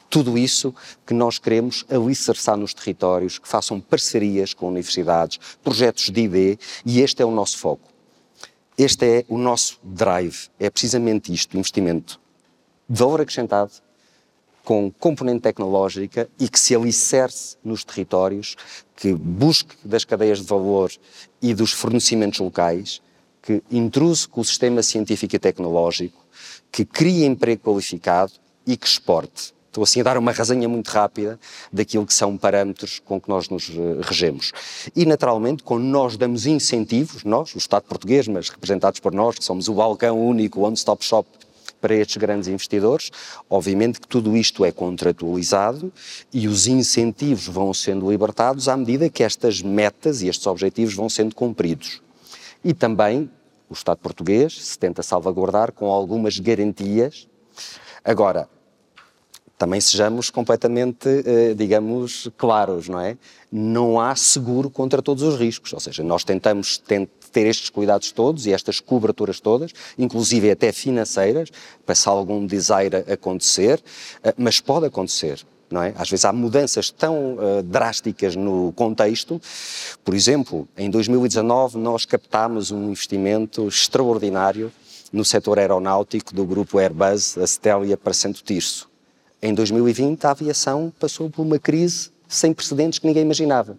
tudo 0.10 0.38
isso 0.38 0.74
que 1.06 1.14
nós 1.14 1.40
queremos 1.40 1.86
alicerçar 1.90 2.56
nos 2.56 2.74
territórios, 2.74 3.40
que 3.40 3.48
façam 3.48 3.80
parcerias 3.80 4.54
com 4.54 4.68
universidades, 4.68 5.40
projetos 5.64 6.10
de 6.10 6.22
ID, 6.22 6.60
e 6.86 7.02
este 7.02 7.24
é 7.24 7.26
o 7.26 7.32
nosso 7.32 7.58
foco. 7.58 7.90
Este 8.78 9.06
é 9.06 9.26
o 9.28 9.38
nosso 9.38 9.80
drive, 9.84 10.50
é 10.60 10.70
precisamente 10.70 11.34
isto, 11.34 11.58
investimento 11.58 12.20
de 12.90 13.00
valor 13.00 13.22
acrescentado, 13.22 13.72
com 14.64 14.92
componente 14.92 15.42
tecnológica 15.42 16.30
e 16.40 16.48
que 16.48 16.60
se 16.60 16.76
alicerce 16.76 17.58
nos 17.64 17.84
territórios, 17.84 18.56
que 18.96 19.14
busque 19.14 19.76
das 19.84 20.06
cadeias 20.06 20.40
de 20.40 20.46
valor 20.46 20.92
e 21.42 21.54
dos 21.54 21.72
fornecimentos 21.72 22.40
locais, 22.40 23.02
que 23.42 23.64
intruze 23.72 24.28
com 24.28 24.42
o 24.42 24.46
sistema 24.46 24.84
científico 24.84 25.36
e 25.36 25.40
tecnológico, 25.40 26.24
que 26.72 26.86
crie 26.86 27.26
emprego 27.26 27.64
qualificado 27.64 28.34
e 28.66 28.78
que 28.78 28.86
exporte. 28.86 29.54
Estou 29.68 29.86
assim 29.86 30.02
a 30.02 30.04
dar 30.04 30.18
uma 30.18 30.34
resenha 30.34 30.68
muito 30.68 30.90
rápida 30.90 31.40
daquilo 31.72 32.06
que 32.06 32.14
são 32.14 32.38
parâmetros 32.38 33.00
com 33.00 33.22
que 33.22 33.30
nós 33.30 33.48
nos 33.48 33.70
eh, 33.70 34.02
regemos. 34.02 34.52
E, 34.94 35.06
naturalmente, 35.06 35.64
quando 35.64 35.86
nós 35.86 36.18
damos 36.18 36.46
incentivos, 36.46 37.24
nós, 37.24 37.56
o 37.56 37.58
Estado 37.58 37.84
português, 37.84 38.28
mas 38.28 38.50
representados 38.50 39.00
por 39.00 39.14
nós, 39.14 39.40
que 39.40 39.46
somos 39.46 39.70
o 39.70 39.74
balcão 39.74 40.20
único, 40.20 40.60
o 40.60 40.64
one-stop 40.64 41.06
shop 41.06 41.26
para 41.82 41.96
estes 41.96 42.18
grandes 42.18 42.48
investidores. 42.48 43.12
Obviamente 43.50 44.00
que 44.00 44.08
tudo 44.08 44.38
isto 44.38 44.64
é 44.64 44.72
contratualizado 44.72 45.92
e 46.32 46.48
os 46.48 46.68
incentivos 46.68 47.48
vão 47.48 47.74
sendo 47.74 48.10
libertados 48.10 48.70
à 48.70 48.78
medida 48.78 49.10
que 49.10 49.24
estas 49.24 49.62
metas 49.62 50.22
e 50.22 50.28
estes 50.28 50.46
objetivos 50.46 50.94
vão 50.94 51.10
sendo 51.10 51.36
cumpridos. 51.36 52.02
E 52.64 52.74
também 52.74 53.30
o 53.70 53.74
Estado 53.74 53.98
português 53.98 54.66
se 54.66 54.78
tenta 54.78 55.02
salvaguardar 55.02 55.72
com 55.72 55.90
algumas 55.92 56.38
garantias. 56.38 57.28
Agora, 58.04 58.48
também 59.58 59.80
sejamos 59.80 60.30
completamente, 60.32 61.08
eh, 61.08 61.54
digamos, 61.54 62.30
claros, 62.36 62.90
não 62.90 63.00
é? 63.00 63.16
Não 63.52 64.00
há 64.00 64.16
seguro 64.16 64.72
contra 64.72 65.04
todos 65.04 65.22
os 65.22 65.40
riscos, 65.40 65.72
ou 65.72 65.80
seja, 65.80 66.04
nós 66.04 66.24
tentamos 66.24 66.80
ter 67.32 67.48
estes 67.48 67.70
cuidados 67.70 68.12
todos 68.12 68.46
e 68.46 68.54
estas 68.54 68.80
coberturas 68.80 69.40
todas, 69.40 69.72
inclusive 69.98 70.52
até 70.52 70.72
financeiras, 70.72 71.50
para 71.86 71.96
se 71.96 72.08
algum 72.08 72.46
desire 72.46 72.98
acontecer, 73.12 73.82
eh, 74.24 74.34
mas 74.38 74.60
pode 74.60 74.86
acontecer. 74.86 75.40
não 75.70 75.82
É? 75.82 75.94
Às 75.98 76.10
vezes 76.10 76.26
há 76.26 76.34
mudanças 76.34 76.90
tão 76.90 77.36
uh, 77.36 77.64
drásticas 77.64 78.36
no 78.36 78.72
contexto. 78.74 79.42
Por 80.04 80.14
exemplo, 80.14 80.68
em 80.78 80.90
2019 80.90 81.78
nós 81.78 82.06
captámos 82.06 82.72
um 82.72 82.90
investimento 82.90 83.68
extraordinário 83.68 84.72
no 85.12 85.26
setor 85.26 85.60
aeronáutico 85.60 86.34
do 86.34 86.46
grupo 86.46 86.80
Airbus, 86.80 87.38
a 87.38 87.46
Stelia 87.46 87.98
para 87.98 88.14
Santo 88.14 88.44
Tirso. 88.44 88.90
Em 89.42 89.54
2020, 89.54 90.24
a 90.26 90.32
aviação 90.32 90.94
passou 91.00 91.30
por 91.30 91.42
uma 91.42 91.58
crise 91.58 92.12
sem 92.28 92.54
precedentes 92.54 93.00
que 93.00 93.08
ninguém 93.08 93.24
imaginava. 93.24 93.78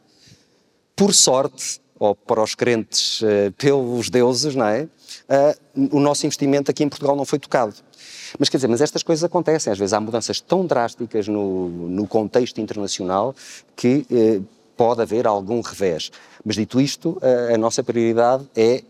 Por 0.95 1.15
sorte, 1.15 1.81
ou 2.03 2.17
para 2.17 2.43
os 2.43 2.57
crentes 2.57 3.23
uh, 3.23 3.53
pelos 3.57 4.11
deuses, 4.11 4.57
não 4.57 4.67
é? 4.67 4.89
Uh, 5.73 5.97
o 5.97 6.01
nosso 6.01 6.27
investimento 6.27 6.69
aqui 6.69 6.83
em 6.83 6.89
Portugal 6.89 7.15
não 7.15 7.25
foi 7.25 7.39
tocado. 7.39 7.77
Mas 8.37 8.49
quer 8.49 8.57
dizer, 8.57 8.67
mas 8.67 8.81
estas 8.81 9.05
coisas 9.05 9.23
acontecem, 9.23 9.73
às 9.73 9.79
vezes 9.79 9.93
há 9.93 10.01
mudanças 10.01 10.41
tão 10.41 10.67
drásticas 10.67 11.29
no, 11.29 11.69
no 11.69 12.05
contexto 12.09 12.61
internacional 12.61 13.37
que 13.77 14.05
eh, 14.11 14.41
pode 14.77 15.01
haver 15.01 15.29
algum 15.29 15.61
revés. 15.61 16.11
Mas 16.45 16.57
dito 16.57 16.81
isto, 16.81 17.21
a, 17.23 17.55
a 17.55 17.59
nossa 17.59 17.85
prioridade 17.85 18.49
é 18.57 18.83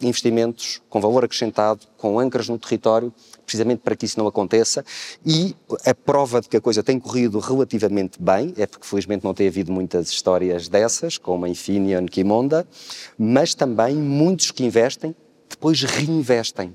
investimentos 0.00 0.80
com 0.88 1.00
valor 1.00 1.24
acrescentado, 1.24 1.80
com 1.98 2.18
âncoras 2.18 2.48
no 2.48 2.58
território, 2.58 3.12
precisamente 3.44 3.80
para 3.80 3.94
que 3.94 4.06
isso 4.06 4.18
não 4.18 4.26
aconteça. 4.26 4.84
E 5.24 5.54
a 5.84 5.94
prova 5.94 6.40
de 6.40 6.48
que 6.48 6.56
a 6.56 6.60
coisa 6.60 6.82
tem 6.82 6.98
corrido 6.98 7.38
relativamente 7.38 8.20
bem 8.20 8.54
é 8.56 8.66
porque, 8.66 8.86
felizmente, 8.86 9.24
não 9.24 9.34
tem 9.34 9.48
havido 9.48 9.72
muitas 9.72 10.08
histórias 10.08 10.68
dessas, 10.68 11.18
como 11.18 11.44
a 11.44 11.48
Infineon, 11.48 12.06
Kimonda, 12.06 12.66
mas 13.18 13.54
também 13.54 13.94
muitos 13.94 14.50
que 14.50 14.64
investem 14.64 15.14
depois 15.48 15.82
reinvestem. 15.82 16.74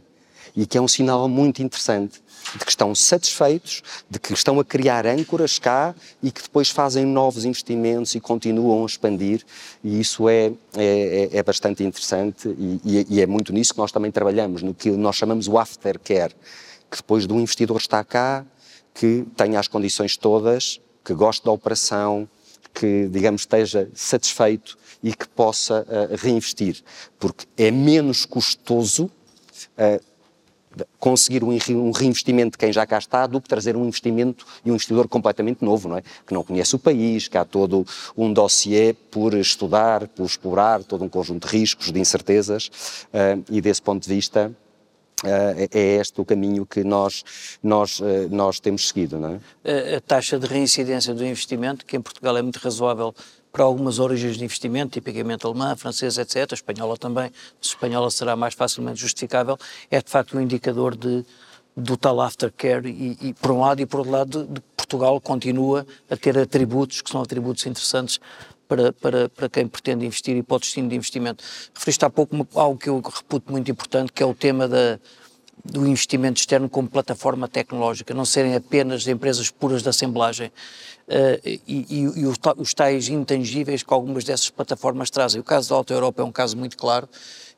E 0.56 0.66
que 0.66 0.78
é 0.78 0.82
um 0.82 0.88
sinal 0.88 1.30
muito 1.30 1.62
interessante 1.62 2.22
de 2.54 2.66
que 2.66 2.72
estão 2.72 2.94
satisfeitos, 2.96 3.84
de 4.10 4.20
que 4.20 4.34
estão 4.34 4.60
a 4.60 4.66
criar 4.66 5.06
âncoras 5.06 5.60
cá 5.60 5.94
e 6.22 6.32
que 6.32 6.42
depois 6.42 6.70
fazem 6.70 7.06
novos 7.06 7.46
investimentos 7.46 8.16
e 8.16 8.20
continuam 8.20 8.84
a 8.84 8.86
expandir. 8.86 9.44
E 9.84 10.00
isso 10.00 10.28
é, 10.28 10.52
é, 10.76 11.30
é 11.32 11.44
bastante 11.44 11.84
interessante 11.84 12.48
e, 12.58 13.06
e, 13.10 13.22
é 13.22 13.26
muito 13.26 13.54
nisso 13.54 13.74
que 13.74 13.80
nós 13.80 13.92
também 13.92 14.12
trabalhamos, 14.12 14.62
no 14.62 14.74
que 14.74 14.90
nós 14.92 15.16
chamamos 15.16 15.48
o 15.48 15.58
aftercare, 15.58 16.34
que 16.90 16.98
depois 16.98 17.28
do 17.28 17.36
investidor 17.36 17.78
está 17.78 18.04
cá, 18.04 18.46
que 18.94 19.26
tenha 19.36 19.60
as 19.60 19.68
condições 19.68 20.18
todas, 20.18 20.82
que 21.04 21.14
goste 21.14 21.46
da 21.46 21.52
operação, 21.52 22.28
que, 22.74 23.08
digamos, 23.10 23.42
esteja 23.42 23.90
satisfeito 23.94 24.78
e 25.02 25.14
que 25.14 25.28
possa 25.28 25.82
uh, 25.82 26.16
reinvestir, 26.18 26.84
porque 27.18 27.46
é 27.58 27.72
menos 27.72 28.26
custoso 28.26 29.06
uh, 29.06 30.09
conseguir 31.00 31.44
um, 31.44 31.92
reinvestimento 31.92 32.52
de 32.52 32.58
quem 32.58 32.72
já 32.72 32.86
cá 32.86 32.98
está 32.98 33.26
do 33.26 33.42
que 33.42 33.50
trazer 33.50 33.76
um 33.76 33.86
investimento 33.86 34.46
e 34.64 34.70
um 34.70 34.76
investidor 34.76 35.08
completamente 35.08 35.64
novo, 35.64 35.90
não 35.90 35.98
é? 35.98 36.04
Que 36.26 36.34
não 36.34 36.44
conhece 36.44 36.76
o 36.76 36.80
país, 36.80 37.28
que 37.28 37.38
há 37.38 37.46
todo 37.46 37.86
um 38.18 38.32
dossiê 38.32 38.94
por 38.94 39.34
estudar, 39.34 40.08
por 40.08 40.26
explorar, 40.26 40.84
todo 40.84 41.04
um 41.04 41.10
conjunto 41.10 41.48
de 41.48 41.58
riscos, 41.58 41.92
de 41.92 42.00
incertezas, 42.00 42.68
uh, 43.14 43.44
e 43.50 43.62
desse 43.62 43.82
ponto 43.82 44.04
de 44.04 44.14
vista 44.14 44.56
Uh, 45.22 45.68
é 45.74 45.98
este 45.98 46.22
o 46.22 46.24
caminho 46.24 46.66
que 46.66 46.82
nós, 46.82 47.26
nós, 47.62 48.00
uh, 48.00 48.30
nós 48.32 48.58
temos 48.62 48.88
seguido. 48.88 49.20
Não 49.20 49.38
é? 49.66 49.96
a 49.96 50.00
taxa 50.00 50.40
de 50.40 50.48
reincidência 50.48 51.14
do 51.14 51.26
investimento, 51.26 51.86
que 51.86 51.98
em 51.98 52.02
Portugal 52.02 52.38
é 52.38 52.42
muito 52.42 52.56
razoável 52.56 53.14
para 53.52 53.64
algumas 53.64 54.00
origens 54.00 54.38
de 54.38 54.44
investimento, 54.44 54.94
tipicamente 54.94 55.46
alemã, 55.46 55.76
francesa, 55.76 56.22
etc., 56.22 56.52
espanhola 56.54 56.98
também, 56.98 57.32
se 57.60 57.70
espanhola 57.70 58.10
será 58.12 58.36
mais 58.36 58.54
facilmente 58.54 59.00
justificável, 59.00 59.58
é 59.90 60.02
de 60.02 60.10
facto 60.10 60.38
um 60.38 60.42
indicador 60.42 60.96
de, 60.96 61.26
do 61.76 61.98
tal 61.98 62.22
aftercare 62.22 62.88
e, 62.90 63.18
e, 63.30 63.34
por 63.34 63.52
um 63.52 63.62
lado 63.62 63.82
e 63.82 63.86
por 63.86 64.00
outro 64.00 64.12
lado 64.14 64.46
de, 64.46 64.54
de 64.54 64.62
Portugal 64.76 65.20
continua 65.20 65.86
a 66.10 66.16
ter 66.16 66.38
atributos 66.38 67.02
que 67.02 67.10
são 67.10 67.22
atributos 67.22 67.66
interessantes 67.66 68.20
para, 68.68 68.94
para, 68.94 69.30
para 69.30 69.50
quem 69.50 69.68
pretende 69.68 70.06
investir 70.06 70.36
e 70.38 70.44
para 70.44 70.58
o 70.58 70.60
destino 70.60 70.88
de 70.88 70.96
investimento. 70.96 71.44
Referiste 71.74 72.06
há 72.06 72.10
pouco 72.10 72.48
algo 72.54 72.78
que 72.78 72.90
eu 72.90 73.02
reputo 73.02 73.52
muito 73.52 73.70
importante, 73.72 74.12
que 74.12 74.22
é 74.22 74.26
o 74.26 74.34
tema 74.34 74.68
da, 74.68 75.00
do 75.64 75.86
investimento 75.86 76.40
externo 76.40 76.70
como 76.70 76.90
plataforma 76.90 77.48
tecnológica, 77.48 78.14
não 78.14 78.26
serem 78.26 78.56
apenas 78.56 79.08
empresas 79.08 79.50
puras 79.50 79.84
de 79.84 79.90
assemblagem 79.90 80.48
uh, 80.48 81.40
e, 81.46 81.62
e, 81.68 82.22
e 82.22 82.26
os, 82.26 82.74
tais 82.74 83.10
intangíveis 83.10 83.84
que 83.84 83.94
algumas 83.94 84.24
dessas 84.24 84.50
plataformas 84.50 85.10
trazem. 85.10 85.42
O 85.42 85.44
caso 85.44 85.70
da 85.70 85.76
Alta 85.76 85.94
Europa 85.94 86.22
é 86.22 86.26
um 86.26 86.32
caso 86.32 86.58
muito 86.58 86.78
claro, 86.78 87.08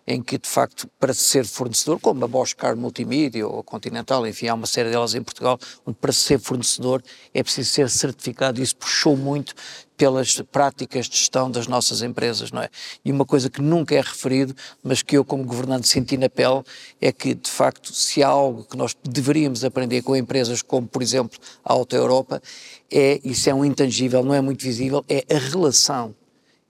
em 0.06 0.22
que, 0.22 0.38
de 0.38 0.50
facto, 0.50 0.90
para 1.00 1.14
ser 1.14 1.46
fornecedor, 1.46 2.00
como 2.00 2.26
a 2.26 2.28
Bosch 2.28 2.56
Car 2.56 2.76
Multimídia 2.76 3.48
ou 3.48 3.60
a 3.60 3.64
Continental, 3.64 4.26
enfim, 4.26 4.48
há 4.48 4.54
uma 4.56 4.66
série 4.66 4.90
delas 4.90 5.14
em 5.14 5.22
Portugal, 5.22 5.60
onde 5.86 5.98
para 6.00 6.12
ser 6.12 6.40
fornecedor 6.40 7.04
é 7.34 7.44
preciso 7.44 7.70
ser 7.70 7.90
certificado, 7.90 8.60
e 8.60 8.64
isso 8.64 8.76
puxou 8.76 9.16
muito 9.16 9.54
pelas 10.02 10.42
práticas 10.52 11.08
de 11.08 11.16
gestão 11.16 11.52
das 11.52 11.68
nossas 11.68 12.02
empresas, 12.02 12.52
não 12.52 12.60
é? 12.60 12.70
E 13.06 13.12
uma 13.12 13.24
coisa 13.24 13.52
que 13.52 13.62
nunca 13.62 13.94
é 13.94 14.02
referido, 14.02 14.56
mas 14.82 15.04
que 15.04 15.16
eu 15.16 15.24
como 15.24 15.44
governante 15.44 15.88
senti 15.88 16.18
na 16.18 16.28
pele, 16.28 16.64
é 17.00 17.12
que 17.12 17.36
de 17.36 17.52
facto 17.52 17.94
se 17.94 18.24
há 18.24 18.28
algo 18.28 18.64
que 18.64 18.76
nós 18.76 18.98
deveríamos 19.04 19.64
aprender 19.64 20.02
com 20.02 20.16
empresas 20.16 20.64
como, 20.64 20.88
por 20.88 21.04
exemplo, 21.04 21.38
a 21.64 21.72
Auto 21.72 21.96
Europa, 21.96 22.42
é, 22.90 23.22
isso 23.24 23.48
é 23.48 23.54
um 23.54 23.64
intangível, 23.64 24.24
não 24.24 24.34
é 24.34 24.42
muito 24.42 24.64
visível, 24.64 25.06
é 25.08 25.24
a 25.32 25.38
relação 25.38 26.16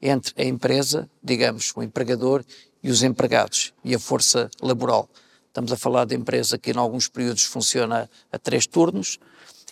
entre 0.02 0.34
a 0.36 0.44
empresa, 0.44 1.10
digamos, 1.24 1.72
o 1.74 1.82
empregador 1.82 2.44
e 2.84 2.90
os 2.90 3.02
empregados 3.02 3.74
e 3.82 3.96
a 3.96 4.00
força 4.00 4.52
laboral. 4.62 5.08
Estamos 5.48 5.72
a 5.72 5.78
falar 5.78 6.04
de 6.04 6.16
empresa 6.16 6.58
que 6.58 6.72
em 6.72 6.78
alguns 6.78 7.08
períodos 7.08 7.46
funciona 7.46 8.10
a 8.30 8.38
três 8.38 8.68
turnos, 8.68 9.18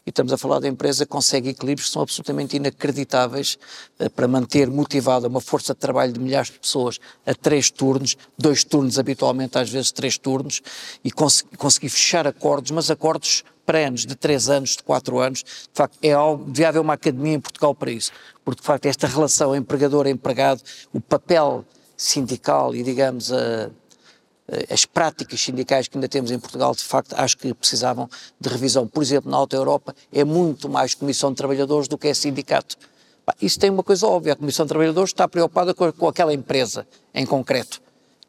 e 0.09 0.11
estamos 0.11 0.33
a 0.33 0.37
falar 0.39 0.59
da 0.59 0.67
empresa 0.67 1.05
que 1.05 1.11
consegue 1.11 1.49
equilíbrios 1.49 1.87
que 1.87 1.93
são 1.93 2.01
absolutamente 2.01 2.57
inacreditáveis 2.57 3.59
uh, 3.99 4.09
para 4.09 4.27
manter 4.27 4.67
motivada 4.67 5.27
uma 5.27 5.39
força 5.39 5.71
de 5.71 5.79
trabalho 5.79 6.11
de 6.11 6.19
milhares 6.19 6.49
de 6.49 6.57
pessoas 6.57 6.99
a 7.27 7.35
três 7.35 7.69
turnos, 7.69 8.17
dois 8.35 8.63
turnos 8.63 8.97
habitualmente, 8.97 9.59
às 9.59 9.69
vezes 9.69 9.91
três 9.91 10.17
turnos, 10.17 10.63
e 11.03 11.11
cons 11.11 11.45
conseguir 11.57 11.89
fechar 11.89 12.25
acordos, 12.25 12.71
mas 12.71 12.89
acordos 12.89 13.43
anos 13.71 14.03
de 14.03 14.15
três 14.15 14.49
anos, 14.49 14.77
de 14.77 14.81
quatro 14.81 15.19
anos, 15.19 15.43
de 15.43 15.69
facto 15.75 15.95
é 16.01 16.11
algo, 16.11 16.43
devia 16.45 16.69
haver 16.69 16.79
uma 16.79 16.93
academia 16.95 17.35
em 17.35 17.39
Portugal 17.39 17.75
para 17.75 17.91
isso, 17.91 18.11
porque 18.43 18.61
de 18.61 18.65
facto 18.65 18.87
esta 18.87 19.05
relação 19.05 19.55
empregador-empregado, 19.55 20.63
o 20.91 20.99
papel 20.99 21.63
sindical 21.95 22.73
e 22.73 22.81
digamos 22.81 23.31
a 23.31 23.37
eh, 23.37 23.69
as 24.69 24.85
práticas 24.85 25.41
sindicais 25.41 25.87
que 25.87 25.97
ainda 25.97 26.07
temos 26.07 26.31
em 26.31 26.39
Portugal, 26.39 26.73
de 26.73 26.83
facto, 26.83 27.13
acho 27.13 27.37
que 27.37 27.53
precisavam 27.53 28.09
de 28.39 28.49
revisão. 28.49 28.87
Por 28.87 29.03
exemplo, 29.03 29.29
na 29.29 29.37
Alta 29.37 29.55
Europa 29.55 29.95
é 30.11 30.23
muito 30.23 30.69
mais 30.69 30.93
Comissão 30.93 31.31
de 31.31 31.37
Trabalhadores 31.37 31.87
do 31.87 31.97
que 31.97 32.07
é 32.07 32.13
sindicato. 32.13 32.77
Isso 33.41 33.59
tem 33.59 33.69
uma 33.69 33.83
coisa 33.83 34.07
óbvia, 34.07 34.33
a 34.33 34.35
Comissão 34.35 34.65
de 34.65 34.69
Trabalhadores 34.69 35.11
está 35.11 35.27
preocupada 35.27 35.73
com, 35.73 35.91
com 35.91 36.07
aquela 36.07 36.33
empresa 36.33 36.87
em 37.13 37.25
concreto 37.25 37.79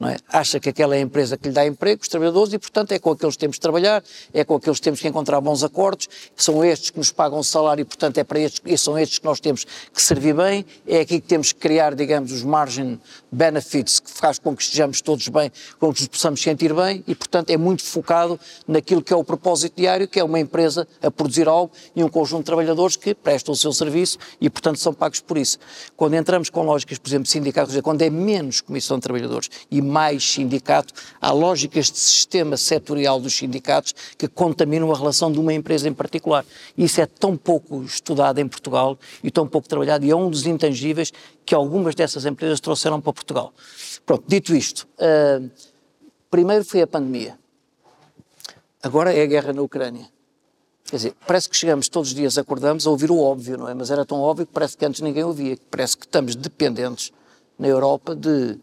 é? 0.08 0.16
Acha 0.28 0.58
que 0.58 0.70
aquela 0.70 0.94
é 0.94 0.98
a 0.98 1.02
empresa 1.02 1.36
que 1.36 1.48
lhe 1.48 1.54
dá 1.54 1.66
emprego, 1.66 2.00
os 2.00 2.08
trabalhadores, 2.08 2.54
e 2.54 2.58
portanto 2.58 2.92
é 2.92 2.98
com 2.98 3.10
aqueles 3.10 3.34
que 3.34 3.40
temos 3.40 3.56
de 3.56 3.60
trabalhar, 3.60 4.02
é 4.32 4.42
com 4.44 4.54
aqueles 4.54 4.78
que 4.78 4.84
temos 4.84 5.00
que 5.00 5.06
encontrar 5.06 5.40
bons 5.42 5.62
acordos, 5.62 6.08
são 6.34 6.64
estes 6.64 6.88
que 6.88 6.98
nos 6.98 7.12
pagam 7.12 7.42
salário 7.42 7.82
e 7.82 7.84
portanto 7.84 8.16
é 8.16 8.24
para 8.24 8.40
estes, 8.40 8.62
e 8.64 8.78
são 8.78 8.98
estes 8.98 9.18
que 9.18 9.24
nós 9.26 9.40
temos 9.40 9.66
que 9.92 10.02
servir 10.02 10.34
bem, 10.34 10.64
é 10.86 11.00
aqui 11.00 11.20
que 11.20 11.26
temos 11.26 11.52
que 11.52 11.60
criar, 11.60 11.94
digamos, 11.94 12.32
os 12.32 12.42
margin 12.42 12.98
benefits 13.30 14.00
que 14.00 14.10
faz 14.10 14.38
com 14.38 14.56
que 14.56 14.62
estejamos 14.62 15.02
todos 15.02 15.28
bem, 15.28 15.52
com 15.78 15.92
que 15.92 16.00
nos 16.00 16.08
possamos 16.08 16.42
sentir 16.42 16.72
bem 16.72 17.04
e 17.06 17.14
portanto 17.14 17.50
é 17.50 17.58
muito 17.58 17.84
focado 17.84 18.40
naquilo 18.66 19.02
que 19.02 19.12
é 19.12 19.16
o 19.16 19.22
propósito 19.22 19.76
diário, 19.76 20.08
que 20.08 20.18
é 20.18 20.24
uma 20.24 20.40
empresa 20.40 20.88
a 21.02 21.10
produzir 21.10 21.46
algo 21.46 21.70
e 21.94 22.02
um 22.02 22.08
conjunto 22.08 22.40
de 22.40 22.46
trabalhadores 22.46 22.96
que 22.96 23.14
prestam 23.14 23.52
o 23.52 23.56
seu 23.56 23.72
serviço 23.72 24.16
e 24.40 24.48
portanto 24.48 24.78
são 24.78 24.94
pagos 24.94 25.20
por 25.20 25.36
isso. 25.36 25.58
Quando 25.94 26.14
entramos 26.14 26.48
com 26.48 26.62
lógicas, 26.62 26.98
por 26.98 27.08
exemplo, 27.08 27.26
sindicatos, 27.26 27.78
quando 27.82 28.00
é 28.00 28.08
menos 28.08 28.62
comissão 28.62 28.96
de 28.96 29.02
trabalhadores 29.02 29.50
e 29.70 29.89
mais 29.90 30.24
sindicato, 30.24 30.94
há 31.20 31.32
lógicas 31.32 31.90
de 31.90 31.98
sistema 31.98 32.56
setorial 32.56 33.20
dos 33.20 33.34
sindicatos 33.34 33.94
que 34.16 34.28
contaminam 34.28 34.90
a 34.92 34.96
relação 34.96 35.30
de 35.30 35.38
uma 35.38 35.52
empresa 35.52 35.88
em 35.88 35.92
particular. 35.92 36.44
Isso 36.78 37.00
é 37.00 37.06
tão 37.06 37.36
pouco 37.36 37.82
estudado 37.82 38.38
em 38.38 38.48
Portugal 38.48 38.98
e 39.22 39.30
tão 39.30 39.46
pouco 39.46 39.68
trabalhado, 39.68 40.04
e 40.06 40.10
é 40.10 40.16
um 40.16 40.30
dos 40.30 40.46
intangíveis 40.46 41.12
que 41.44 41.54
algumas 41.54 41.94
dessas 41.94 42.24
empresas 42.24 42.60
trouxeram 42.60 43.00
para 43.00 43.12
Portugal. 43.12 43.52
Pronto, 44.06 44.24
dito 44.26 44.54
isto, 44.54 44.86
uh, 44.98 45.50
primeiro 46.30 46.64
foi 46.64 46.82
a 46.82 46.86
pandemia, 46.86 47.36
agora 48.82 49.12
é 49.12 49.22
a 49.22 49.26
guerra 49.26 49.52
na 49.52 49.62
Ucrânia. 49.62 50.08
Quer 50.84 50.96
dizer, 50.96 51.14
parece 51.24 51.48
que 51.48 51.56
chegamos 51.56 51.88
todos 51.88 52.08
os 52.08 52.14
dias, 52.14 52.36
acordamos 52.36 52.84
a 52.84 52.90
ouvir 52.90 53.12
o 53.12 53.18
óbvio, 53.20 53.56
não 53.56 53.68
é? 53.68 53.74
Mas 53.74 53.92
era 53.92 54.04
tão 54.04 54.20
óbvio 54.20 54.44
que 54.44 54.52
parece 54.52 54.76
que 54.76 54.84
antes 54.84 55.00
ninguém 55.00 55.22
ouvia, 55.22 55.56
parece 55.70 55.96
que 55.96 56.04
estamos 56.04 56.34
dependentes 56.34 57.12
na 57.56 57.68
Europa 57.68 58.16
de 58.16 58.58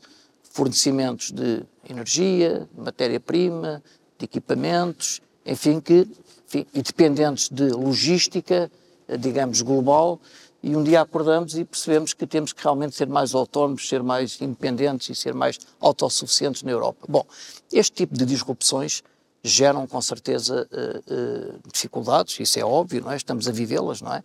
fornecimentos 0.57 1.31
de 1.31 1.61
energia, 1.87 2.67
de 2.73 2.81
matéria-prima, 2.81 3.83
de 4.17 4.25
equipamentos, 4.25 5.21
enfim, 5.45 5.79
que, 5.79 6.07
enfim, 6.47 6.65
e 6.73 6.81
dependentes 6.81 7.47
de 7.47 7.69
logística, 7.69 8.71
digamos, 9.19 9.61
global, 9.61 10.19
e 10.63 10.75
um 10.75 10.83
dia 10.83 11.01
acordamos 11.01 11.55
e 11.55 11.63
percebemos 11.63 12.11
que 12.11 12.25
temos 12.25 12.53
que 12.53 12.63
realmente 12.63 12.95
ser 12.95 13.07
mais 13.07 13.35
autónomos, 13.35 13.87
ser 13.87 14.01
mais 14.01 14.41
independentes 14.41 15.07
e 15.09 15.13
ser 15.13 15.35
mais 15.35 15.59
autossuficientes 15.79 16.63
na 16.63 16.71
Europa. 16.71 17.05
Bom, 17.07 17.23
este 17.71 17.91
tipo 17.91 18.17
de 18.17 18.25
disrupções 18.25 19.03
geram 19.43 19.85
com 19.85 20.01
certeza 20.01 20.67
uh, 20.71 21.13
uh, 21.13 21.59
dificuldades, 21.71 22.39
isso 22.39 22.59
é 22.59 22.65
óbvio, 22.65 23.03
não 23.03 23.11
é? 23.11 23.15
Estamos 23.15 23.47
a 23.47 23.51
vivê-las, 23.51 24.01
não 24.01 24.11
é? 24.11 24.23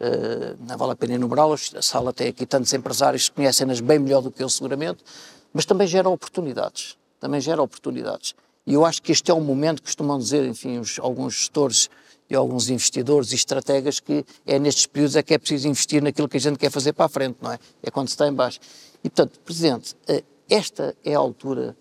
Uh, 0.00 0.56
não 0.66 0.78
vale 0.78 0.92
a 0.92 0.96
pena 0.96 1.14
enumerá-las, 1.14 1.72
a 1.76 1.82
sala 1.82 2.14
tem 2.14 2.28
aqui 2.28 2.46
tantos 2.46 2.72
empresários 2.72 3.28
que 3.28 3.34
conhecem-nas 3.34 3.80
bem 3.80 3.98
melhor 3.98 4.22
do 4.22 4.30
que 4.30 4.42
eu 4.42 4.48
seguramente, 4.48 5.04
mas 5.56 5.64
também 5.64 5.86
gera 5.86 6.06
oportunidades. 6.06 6.98
Também 7.18 7.40
gera 7.40 7.62
oportunidades. 7.62 8.34
E 8.66 8.74
eu 8.74 8.84
acho 8.84 9.00
que 9.00 9.10
este 9.10 9.30
é 9.30 9.34
um 9.34 9.40
momento, 9.40 9.82
costumam 9.82 10.18
dizer, 10.18 10.44
enfim, 10.44 10.76
os, 10.78 10.98
alguns 10.98 11.32
gestores 11.32 11.88
e 12.28 12.34
alguns 12.34 12.68
investidores 12.68 13.32
e 13.32 13.36
estrategas 13.36 13.98
que 13.98 14.22
é 14.44 14.58
nestes 14.58 14.84
períodos 14.84 15.16
é 15.16 15.22
que 15.22 15.32
é 15.32 15.38
preciso 15.38 15.66
investir 15.66 16.02
naquilo 16.02 16.28
que 16.28 16.36
a 16.36 16.40
gente 16.40 16.58
quer 16.58 16.70
fazer 16.70 16.92
para 16.92 17.06
a 17.06 17.08
frente, 17.08 17.38
não 17.40 17.50
é? 17.50 17.58
É 17.82 17.90
quando 17.90 18.08
se 18.08 18.12
está 18.12 18.28
em 18.28 18.34
baixo. 18.34 18.60
E, 19.02 19.08
portanto, 19.08 19.40
Presidente, 19.40 19.96
eh, 20.06 20.22
esta 20.46 20.94
é 21.02 21.14
a 21.14 21.18
altura 21.18 21.74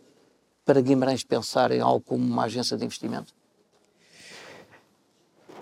para 0.64 0.80
Guimarães 0.80 1.26
pensar 1.26 1.70
em 1.74 1.82
algo 1.82 2.00
como 2.00 2.24
uma 2.24 2.46
agência 2.46 2.78
de 2.78 2.86
investimento? 2.86 3.34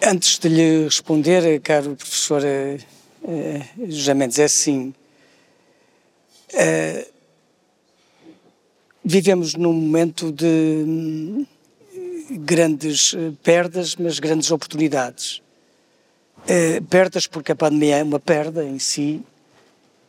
Antes 0.04 0.38
de 0.38 0.50
lhe 0.50 0.84
responder, 0.84 1.60
caro 1.62 1.96
professor 1.96 2.44
uh, 2.44 3.90
José 3.90 4.14
Mendes, 4.14 4.38
é 4.38 4.44
assim. 4.44 4.94
Uh, 6.54 7.13
vivemos 9.04 9.54
num 9.56 9.74
momento 9.74 10.32
de 10.32 10.46
hum, 10.46 11.46
grandes 12.32 13.16
perdas, 13.44 13.96
mas 13.96 14.20
grandes 14.20 14.50
oportunidades. 14.52 15.42
Uh, 16.44 16.84
perdas 16.90 17.28
porque 17.28 17.52
a 17.52 17.56
pandemia 17.56 17.98
é 17.98 18.04
uma 18.04 18.20
perda 18.20 18.64
em 18.66 18.78
si 18.78 19.22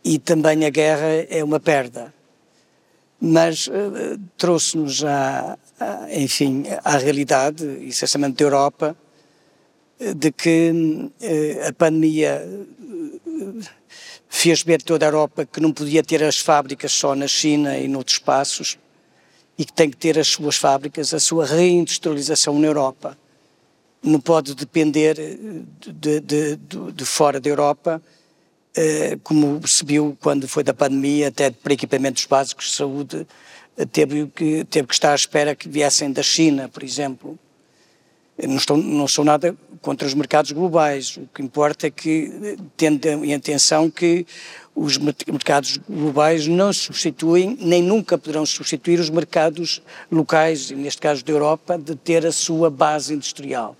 e 0.03 0.19
também 0.19 0.65
a 0.65 0.71
guerra 0.71 1.27
é 1.29 1.43
uma 1.43 1.61
perda. 1.61 2.13
Mas 3.21 3.67
uh, 3.69 4.19
trouxe-nos, 4.37 5.03
enfim, 6.11 6.65
à 6.85 6.99
realidade, 6.99 7.65
essencialmente 7.87 8.37
da 8.37 8.45
Europa, 8.45 8.97
de 10.17 10.33
que 10.33 10.71
uh, 10.71 11.69
a 11.69 11.73
pandemia 11.73 12.43
fez 14.29 14.63
ver 14.63 14.83
toda 14.83 15.07
a 15.07 15.09
Europa 15.09 15.47
que 15.47 15.61
não 15.61 15.73
podia 15.73 16.03
ter 16.03 16.23
as 16.23 16.39
fábricas 16.39 16.93
só 16.93 17.15
na 17.15 17.29
China 17.29 17.79
e 17.79 17.87
noutros 17.87 18.17
espaços 18.17 18.79
e 19.59 19.65
que 19.65 19.73
tem 19.73 19.91
que 19.91 19.97
ter 19.97 20.19
as 20.19 20.29
suas 20.29 20.57
fábricas, 20.57 21.15
a 21.15 21.21
sua 21.21 21.47
reindustrialização 21.47 22.59
na 22.59 22.67
Europa. 22.67 23.17
Não 24.03 24.21
pode 24.21 24.55
depender 24.55 25.15
de, 25.15 26.21
de, 26.21 26.21
de, 26.21 26.57
de 26.93 27.05
fora 27.05 27.41
da 27.41 27.49
Europa, 27.49 28.03
eh, 28.77 29.17
como 29.23 29.61
percebiu 29.61 30.17
quando 30.21 30.49
foi 30.49 30.65
da 30.65 30.75
pandemia, 30.75 31.29
até 31.29 31.51
para 31.51 31.73
equipamentos 31.73 32.27
básicos 32.27 32.67
de 32.67 32.73
saúde, 32.73 33.27
teve 33.93 34.27
que, 34.35 34.65
teve 34.65 34.89
que 34.89 34.95
estar 34.95 35.13
à 35.13 35.15
espera 35.15 35.55
que 35.55 35.69
viessem 35.69 36.13
da 36.13 36.23
China, 36.23 36.69
por 36.69 36.83
exemplo. 36.83 37.39
Não, 38.43 38.57
estou, 38.57 38.77
não 38.77 39.07
sou 39.07 39.25
nada 39.25 39.57
contra 39.81 40.07
os 40.07 40.15
mercados 40.15 40.51
globais. 40.51 41.17
O 41.17 41.29
que 41.33 41.41
importa 41.41 41.87
é 41.87 41.91
que, 41.91 42.57
tendo 42.77 43.07
em 43.07 43.33
atenção 43.33 43.89
que 43.89 44.27
os 44.75 44.99
mercados 44.99 45.79
globais 45.89 46.47
não 46.49 46.73
substituem, 46.73 47.57
nem 47.61 47.83
nunca 47.83 48.19
poderão 48.19 48.45
substituir 48.45 48.99
os 48.99 49.09
mercados 49.09 49.81
locais, 50.11 50.71
neste 50.71 51.01
caso 51.01 51.25
da 51.25 51.33
Europa, 51.33 51.79
de 51.79 51.95
ter 51.95 52.27
a 52.27 52.33
sua 52.33 52.71
base 52.71 53.15
industrial. 53.15 53.77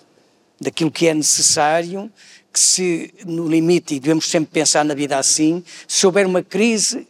Daquilo 0.61 0.91
que 0.91 1.09
é 1.09 1.15
necessário, 1.15 2.11
que 2.53 2.61
se, 2.61 3.13
no 3.27 3.49
limite, 3.49 3.97
e 3.97 4.01
devemos 4.01 4.31
sempre 4.31 4.53
pensar 4.53 4.85
na 4.85 4.95
vida 4.95 5.19
assim, 5.19 5.65
se 5.89 6.07
houver 6.07 6.27
uma 6.27 6.43
crise, 6.43 7.07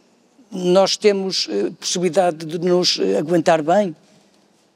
nós 0.51 0.97
temos 0.97 1.47
eh, 1.49 1.71
possibilidade 1.79 2.45
de 2.45 2.57
nos 2.57 2.97
eh, 2.99 3.17
aguentar 3.17 3.61
bem 3.61 3.95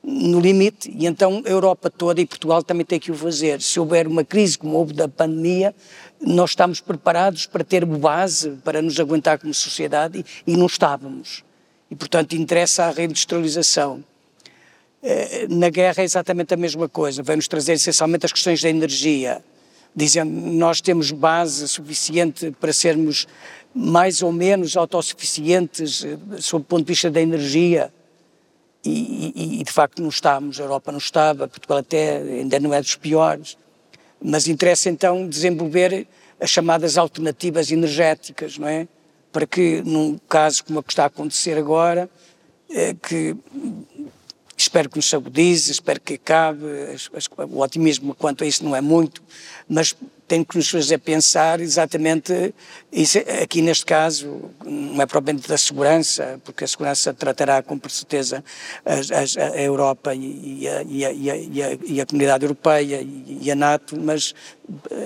no 0.04 0.40
limite, 0.40 0.90
e 0.96 1.06
então 1.06 1.42
a 1.46 1.50
Europa 1.50 1.90
toda 1.90 2.22
e 2.22 2.26
Portugal 2.26 2.64
também 2.64 2.86
tem 2.86 3.00
que 3.00 3.12
o 3.12 3.16
fazer. 3.16 3.62
Se 3.62 3.80
houver 3.80 4.08
uma 4.08 4.24
crise 4.24 4.58
como 4.58 4.76
houve 4.78 4.94
da 4.94 5.08
pandemia, 5.08 5.76
nós 6.22 6.52
estamos 6.52 6.82
preparados 6.82 7.46
para 7.46 7.64
ter 7.64 7.86
base, 7.86 8.52
para 8.64 8.82
nos 8.82 9.00
aguentar 9.00 9.40
como 9.40 9.54
sociedade, 9.54 10.26
e, 10.46 10.54
e 10.54 10.58
não 10.58 10.66
estávamos. 10.66 11.44
E, 11.90 11.96
portanto, 11.96 12.34
interessa 12.36 12.86
a 12.86 12.92
reindustrialização. 12.92 14.04
Eh, 15.02 15.48
na 15.50 15.70
guerra 15.70 16.02
é 16.02 16.04
exatamente 16.04 16.54
a 16.54 16.58
mesma 16.58 16.90
coisa, 16.90 17.24
vai-nos 17.24 17.48
trazer 17.48 17.74
essencialmente 17.74 18.26
as 18.26 18.34
questões 18.34 18.62
da 18.62 18.70
energia, 18.70 19.42
dizendo 19.96 20.32
nós 20.32 20.82
temos 20.82 21.12
base 21.12 21.68
suficiente 21.68 22.52
para 22.60 22.74
sermos 22.74 23.26
mais 23.74 24.22
ou 24.22 24.32
menos 24.32 24.76
autossuficientes 24.76 26.04
eh, 26.04 26.18
sob 26.40 26.64
o 26.64 26.66
ponto 26.66 26.86
de 26.86 26.92
vista 26.92 27.10
da 27.10 27.22
energia, 27.22 27.94
e, 28.84 29.34
e, 29.36 29.62
e, 29.62 29.64
de 29.64 29.72
facto 29.72 30.02
não 30.02 30.10
estávamos, 30.10 30.60
a 30.60 30.64
Europa 30.64 30.92
não 30.92 31.00
estava, 31.00 31.48
Portugal 31.48 31.80
até 31.80 32.18
ainda 32.18 32.60
não 32.60 32.74
é 32.74 32.82
dos 32.82 32.96
piores, 32.96 33.58
mas 34.22 34.48
interessa 34.48 34.90
então 34.90 35.28
desenvolver 35.28 36.08
as 36.40 36.50
chamadas 36.50 36.98
alternativas 36.98 37.72
energéticas, 37.72 38.58
não 38.58 38.68
é? 38.68 38.88
Para 39.32 39.46
que 39.46 39.82
num 39.84 40.18
caso 40.28 40.64
como 40.64 40.80
o 40.80 40.84
que 40.84 40.92
está 40.92 41.04
a 41.04 41.08
acontecer 41.08 41.58
agora, 41.58 42.10
é, 42.70 42.94
que 42.94 43.36
espero 44.56 44.90
que 44.90 44.98
nos 44.98 45.10
sabudize, 45.10 45.72
espero 45.72 46.02
que 46.02 46.16
acabe, 46.16 46.64
o 47.50 47.60
otimismo 47.62 48.14
quanto 48.14 48.44
a 48.44 48.48
isso 48.48 48.64
não 48.64 48.76
é 48.76 48.82
muito, 48.82 49.24
mas 49.68 49.96
tem 50.30 50.44
que 50.44 50.56
nos 50.56 50.70
fazer 50.70 51.00
pensar 51.00 51.60
exatamente, 51.60 52.54
isso, 52.92 53.18
aqui 53.42 53.64
neste 53.64 53.84
caso, 53.84 54.52
não 54.64 55.02
é 55.02 55.06
propriamente 55.08 55.50
da 55.50 55.58
segurança, 55.58 56.40
porque 56.46 56.64
a 56.64 56.68
segurança 56.68 57.12
tratará 57.12 57.64
com 57.64 57.80
certeza 57.90 58.44
a, 58.86 58.94
a, 58.94 59.48
a 59.56 59.62
Europa 59.62 60.14
e 60.14 60.68
a, 60.68 60.84
e, 60.84 61.04
a, 61.04 61.12
e 61.84 62.00
a, 62.00 62.06
comunidade 62.06 62.46
europeia 62.46 63.02
e 63.04 63.50
a 63.50 63.56
NATO, 63.56 64.00
mas, 64.00 64.36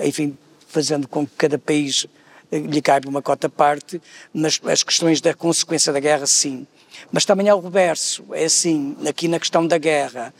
enfim, 0.04 0.36
fazendo 0.68 1.08
com 1.08 1.26
que 1.26 1.32
cada 1.38 1.58
país 1.58 2.06
lhe 2.52 2.82
caiba 2.82 3.08
uma 3.08 3.22
cota 3.22 3.48
parte, 3.48 4.02
mas 4.32 4.60
as 4.66 4.82
questões 4.82 5.22
da 5.22 5.32
consequência 5.32 5.90
da 5.90 6.00
guerra, 6.00 6.26
sim. 6.26 6.66
Mas 7.10 7.24
também 7.24 7.48
ao 7.48 7.62
reverso, 7.62 8.26
é 8.32 8.44
assim, 8.44 8.94
aqui 9.08 9.26
na 9.26 9.40
questão 9.40 9.66
da 9.66 9.78
guerra, 9.78 10.34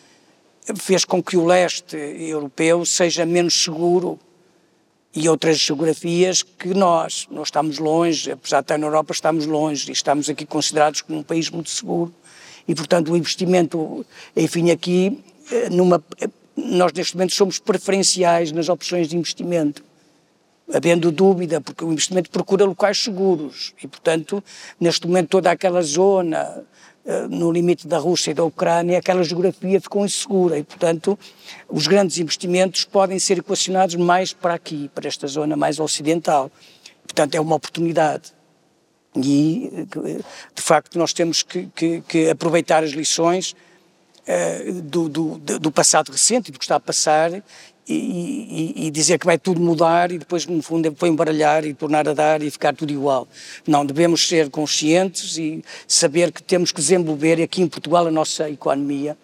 fez 0.77 1.07
com 1.07 1.23
que 1.23 1.39
o 1.39 1.47
leste 1.47 1.97
europeu 1.97 2.85
seja 2.85 3.25
menos 3.25 3.65
seguro 3.65 4.21
e 5.15 5.29
outras 5.29 5.59
geografias 5.59 6.43
que 6.43 6.75
nós. 6.75 7.27
Nós 7.31 7.49
estamos 7.49 7.79
longe, 7.79 8.33
apesar 8.33 8.61
de 8.61 8.65
estar 8.65 8.79
na 8.79 8.87
Europa, 8.87 9.13
estamos 9.13 9.47
longe 9.47 9.89
e 9.89 9.93
estamos 9.93 10.29
aqui 10.29 10.45
considerados 10.45 11.03
como 11.03 11.21
um 11.21 11.23
país 11.23 11.49
muito 11.51 11.71
seguro. 11.71 12.13
E, 12.67 12.75
portanto, 12.75 13.13
o 13.13 13.17
investimento, 13.17 14.05
enfim, 14.37 14.71
aqui, 14.71 15.23
eh, 15.53 15.69
numa, 15.71 16.03
eh, 16.21 16.29
nós 16.57 16.93
neste 16.93 17.15
momento 17.15 17.35
somos 17.35 17.59
preferenciais 17.59 18.51
nas 18.51 18.69
opções 18.69 19.09
de 19.09 19.17
investimento, 19.17 19.85
havendo 20.73 21.13
dúvida, 21.13 21.61
porque 21.61 21.85
o 21.85 21.93
investimento 21.93 22.31
procura 22.31 22.65
locais 22.65 22.99
seguros 22.99 23.75
e, 23.83 23.87
portanto, 23.87 24.43
neste 24.81 25.07
momento 25.07 25.29
toda 25.29 25.51
aquela 25.51 25.83
zona 25.83 26.65
no 27.29 27.53
limite 27.53 27.87
da 27.87 27.99
Rússia 27.99 28.31
e 28.31 28.35
da 28.35 28.45
Ucrânia, 28.45 28.99
aquela 28.99 29.23
geografia 29.23 29.81
ficou 29.81 30.05
insegura 30.05 30.59
e, 30.59 30.65
portanto, 30.65 31.19
os 31.69 31.87
grandes 31.87 32.19
investimentos 32.19 32.85
podem 32.85 33.19
ser 33.19 33.39
equacionados 33.39 33.95
mais 33.97 34.33
para 34.33 34.55
aqui, 34.55 34.91
para 34.95 35.07
esta 35.07 35.27
zona 35.27 35.55
mais 35.55 35.79
ocidental. 35.79 36.51
Portanto, 37.07 37.35
é 37.35 37.41
uma 37.41 37.57
oportunidade. 37.57 38.33
E, 39.17 39.87
de 40.55 40.63
facto, 40.63 40.99
nós 40.99 41.13
temos 41.13 41.43
que, 41.43 41.67
que, 41.75 42.01
que 42.03 42.31
aproveitar 42.31 42.83
as 42.83 42.91
lições 42.91 43.55
uh, 44.27 44.73
do, 44.83 45.09
do, 45.09 45.39
do, 45.39 45.71
passado 45.71 46.11
recente, 46.11 46.51
do 46.51 46.59
que 46.59 46.65
está 46.65 46.77
a 46.77 46.81
passar, 46.81 47.31
e, 47.87 48.87
e, 48.87 48.91
dizer 48.91 49.19
que 49.19 49.27
vai 49.27 49.39
tudo 49.39 49.61
mudar 49.61 50.11
e 50.11 50.19
depois, 50.19 50.47
no 50.47 50.63
fundo, 50.63 50.95
foi 50.97 51.11
embaralhar 51.11 51.65
e 51.67 51.75
tornar 51.75 52.09
a 52.09 52.15
dar 52.15 52.43
e 52.43 52.51
ficar 52.51 52.75
tudo 52.75 52.93
igual. 52.93 53.29
Não, 53.67 53.85
devemos 53.85 54.27
ser 54.27 54.49
conscientes 54.49 55.37
e 55.37 55.63
saber 55.87 56.33
que 56.33 56.43
temos 56.43 56.73
que 56.73 56.81
desenvolver 56.81 57.43
aqui 57.43 57.61
em 57.61 57.69
Portugal 57.69 58.07
a 58.07 58.11
nossa 58.11 58.49
economia 58.49 59.19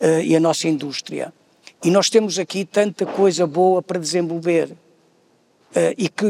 uh, 0.00 0.20
e 0.22 0.34
a 0.34 0.40
nossa 0.40 0.66
indústria. 0.66 1.32
E 1.84 1.90
nós 1.90 2.08
temos 2.08 2.38
aqui 2.38 2.64
tanta 2.64 3.04
coisa 3.04 3.46
boa 3.46 3.82
para 3.82 3.98
desenvolver. 3.98 4.70
Uh, 4.70 5.94
e, 5.96 6.08
que, 6.08 6.26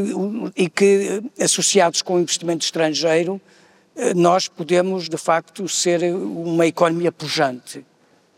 e 0.55 0.69
que, 0.69 1.23
associados 1.39 2.01
com 2.01 2.15
o 2.15 2.19
investimento 2.19 2.65
estrangeiro, 2.65 3.39
uh, 3.95 4.13
nós 4.13 4.49
podemos, 4.49 5.07
de 5.07 5.17
facto, 5.17 5.69
ser 5.69 6.03
uma 6.13 6.67
economia 6.67 7.13
pujante. 7.13 7.85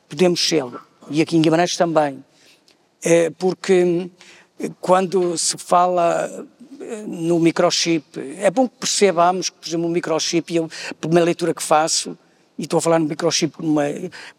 Podemos 0.08 0.48
ser. 0.48 0.66
E 1.10 1.20
aqui 1.20 1.36
em 1.36 1.42
Guimarães 1.42 1.76
também 1.76 2.24
é 3.04 3.30
porque 3.30 4.10
quando 4.80 5.38
se 5.38 5.58
fala 5.58 6.47
eh, 6.80 7.04
no 7.06 7.39
microchip, 7.39 8.20
é 8.39 8.49
bom 8.49 8.68
que 8.68 8.78
percebamos 8.80 9.49
que, 9.49 9.58
por 9.58 9.68
exemplo, 9.68 9.88
o 9.88 9.89
microchip, 9.89 10.56
eu, 10.56 10.70
uma 11.06 11.20
leitura 11.20 11.54
que 11.54 11.62
faço, 11.62 12.18
e 12.58 12.64
estou 12.64 12.78
a 12.78 12.82
falar 12.82 12.99
no 12.99 13.08
microchip 13.08 13.58
como, 13.58 13.80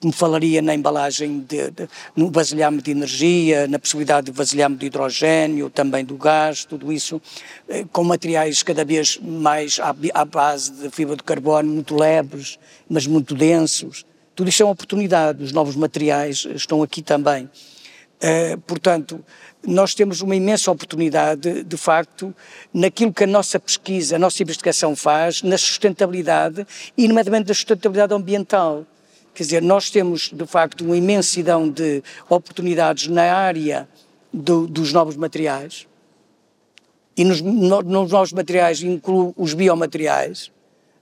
como 0.01 0.13
falaria 0.13 0.63
na 0.63 0.75
embalagem, 0.75 1.41
de, 1.41 1.71
de, 1.71 1.89
no 2.15 2.31
vasilhame 2.31 2.81
de 2.81 2.93
energia, 2.93 3.67
na 3.67 3.79
possibilidade 3.79 4.27
de 4.27 4.33
vasilhame 4.33 4.77
de 4.77 4.87
hidrogênio, 4.87 5.69
também 5.69 6.05
do 6.05 6.17
gás, 6.17 6.65
tudo 6.65 6.93
isso, 6.93 7.21
eh, 7.69 7.85
com 7.93 8.05
materiais 8.05 8.63
cada 8.63 8.85
vez 8.85 9.19
mais 9.21 9.79
à, 9.81 9.95
à 10.15 10.25
base 10.25 10.73
de 10.73 10.91
fibra 10.91 11.17
de 11.17 11.23
carbono, 11.23 11.71
muito 11.71 11.97
leves, 11.97 12.59
mas 12.89 13.07
muito 13.07 13.35
densos. 13.35 14.07
Tudo 14.35 14.49
isso 14.49 14.63
é 14.63 14.67
uma 14.67 14.73
oportunidade, 14.73 15.43
os 15.43 15.53
novos 15.53 15.77
materiais 15.77 16.47
estão 16.55 16.83
aqui 16.83 17.03
também. 17.03 17.49
Uh, 18.25 18.59
portanto, 18.63 19.23
nós 19.67 19.95
temos 19.95 20.23
uma 20.23 20.35
imensa 20.35 20.71
oportunidade, 20.71 21.63
de 21.63 21.77
facto, 21.77 22.35
naquilo 22.73 23.13
que 23.13 23.25
a 23.25 23.27
nossa 23.27 23.61
pesquisa, 23.61 24.17
a 24.17 24.19
nossa 24.19 24.43
investigação 24.43 24.97
faz, 24.97 25.43
na 25.43 25.59
sustentabilidade 25.59 26.67
e, 26.97 27.07
nomeadamente, 27.07 27.49
da 27.49 27.55
sustentabilidade 27.55 28.15
ambiental. 28.15 28.87
Quer 29.35 29.43
dizer, 29.43 29.63
nós 29.63 29.91
temos, 29.91 30.31
de 30.33 30.47
facto, 30.47 30.87
uma 30.87 30.97
imensidão 30.97 31.69
de 31.69 32.03
oportunidades 32.31 33.09
na 33.09 33.35
área 33.35 33.87
do, 34.33 34.67
dos 34.67 34.91
novos 34.91 35.17
materiais, 35.17 35.87
e 37.15 37.25
nos, 37.25 37.43
no, 37.43 37.83
nos 37.83 38.11
novos 38.11 38.33
materiais 38.33 38.83
incluo 38.83 39.35
os 39.37 39.53
biomateriais, 39.53 40.51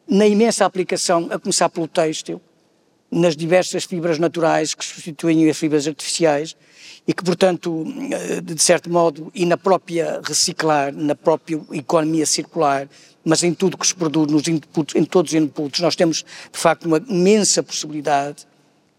na 0.08 0.26
imensa 0.26 0.66
aplicação, 0.66 1.28
a 1.30 1.38
começar 1.38 1.68
pelo 1.68 1.86
têxtil, 1.86 2.40
nas 3.12 3.36
diversas 3.36 3.84
fibras 3.84 4.18
naturais 4.18 4.74
que 4.74 4.84
substituem 4.84 5.48
as 5.48 5.56
fibras 5.56 5.86
artificiais 5.86 6.56
e 7.06 7.12
que, 7.12 7.24
portanto, 7.24 7.84
eh, 8.12 8.40
de 8.40 8.62
certo 8.62 8.88
modo, 8.90 9.30
e 9.34 9.44
na 9.44 9.56
própria 9.56 10.20
reciclar, 10.22 10.92
na 10.94 11.14
própria 11.14 11.60
economia 11.72 12.24
circular, 12.24 12.88
mas 13.24 13.42
em 13.42 13.52
tudo 13.52 13.76
que 13.76 13.86
se 13.86 13.94
produz, 13.94 14.30
nos 14.30 14.46
inputs, 14.46 14.94
em 14.94 15.04
todos 15.04 15.32
os 15.32 15.38
inputs, 15.38 15.80
nós 15.80 15.96
temos, 15.96 16.18
de 16.52 16.58
facto, 16.58 16.86
uma 16.86 16.98
imensa 17.08 17.62
possibilidade 17.62 18.46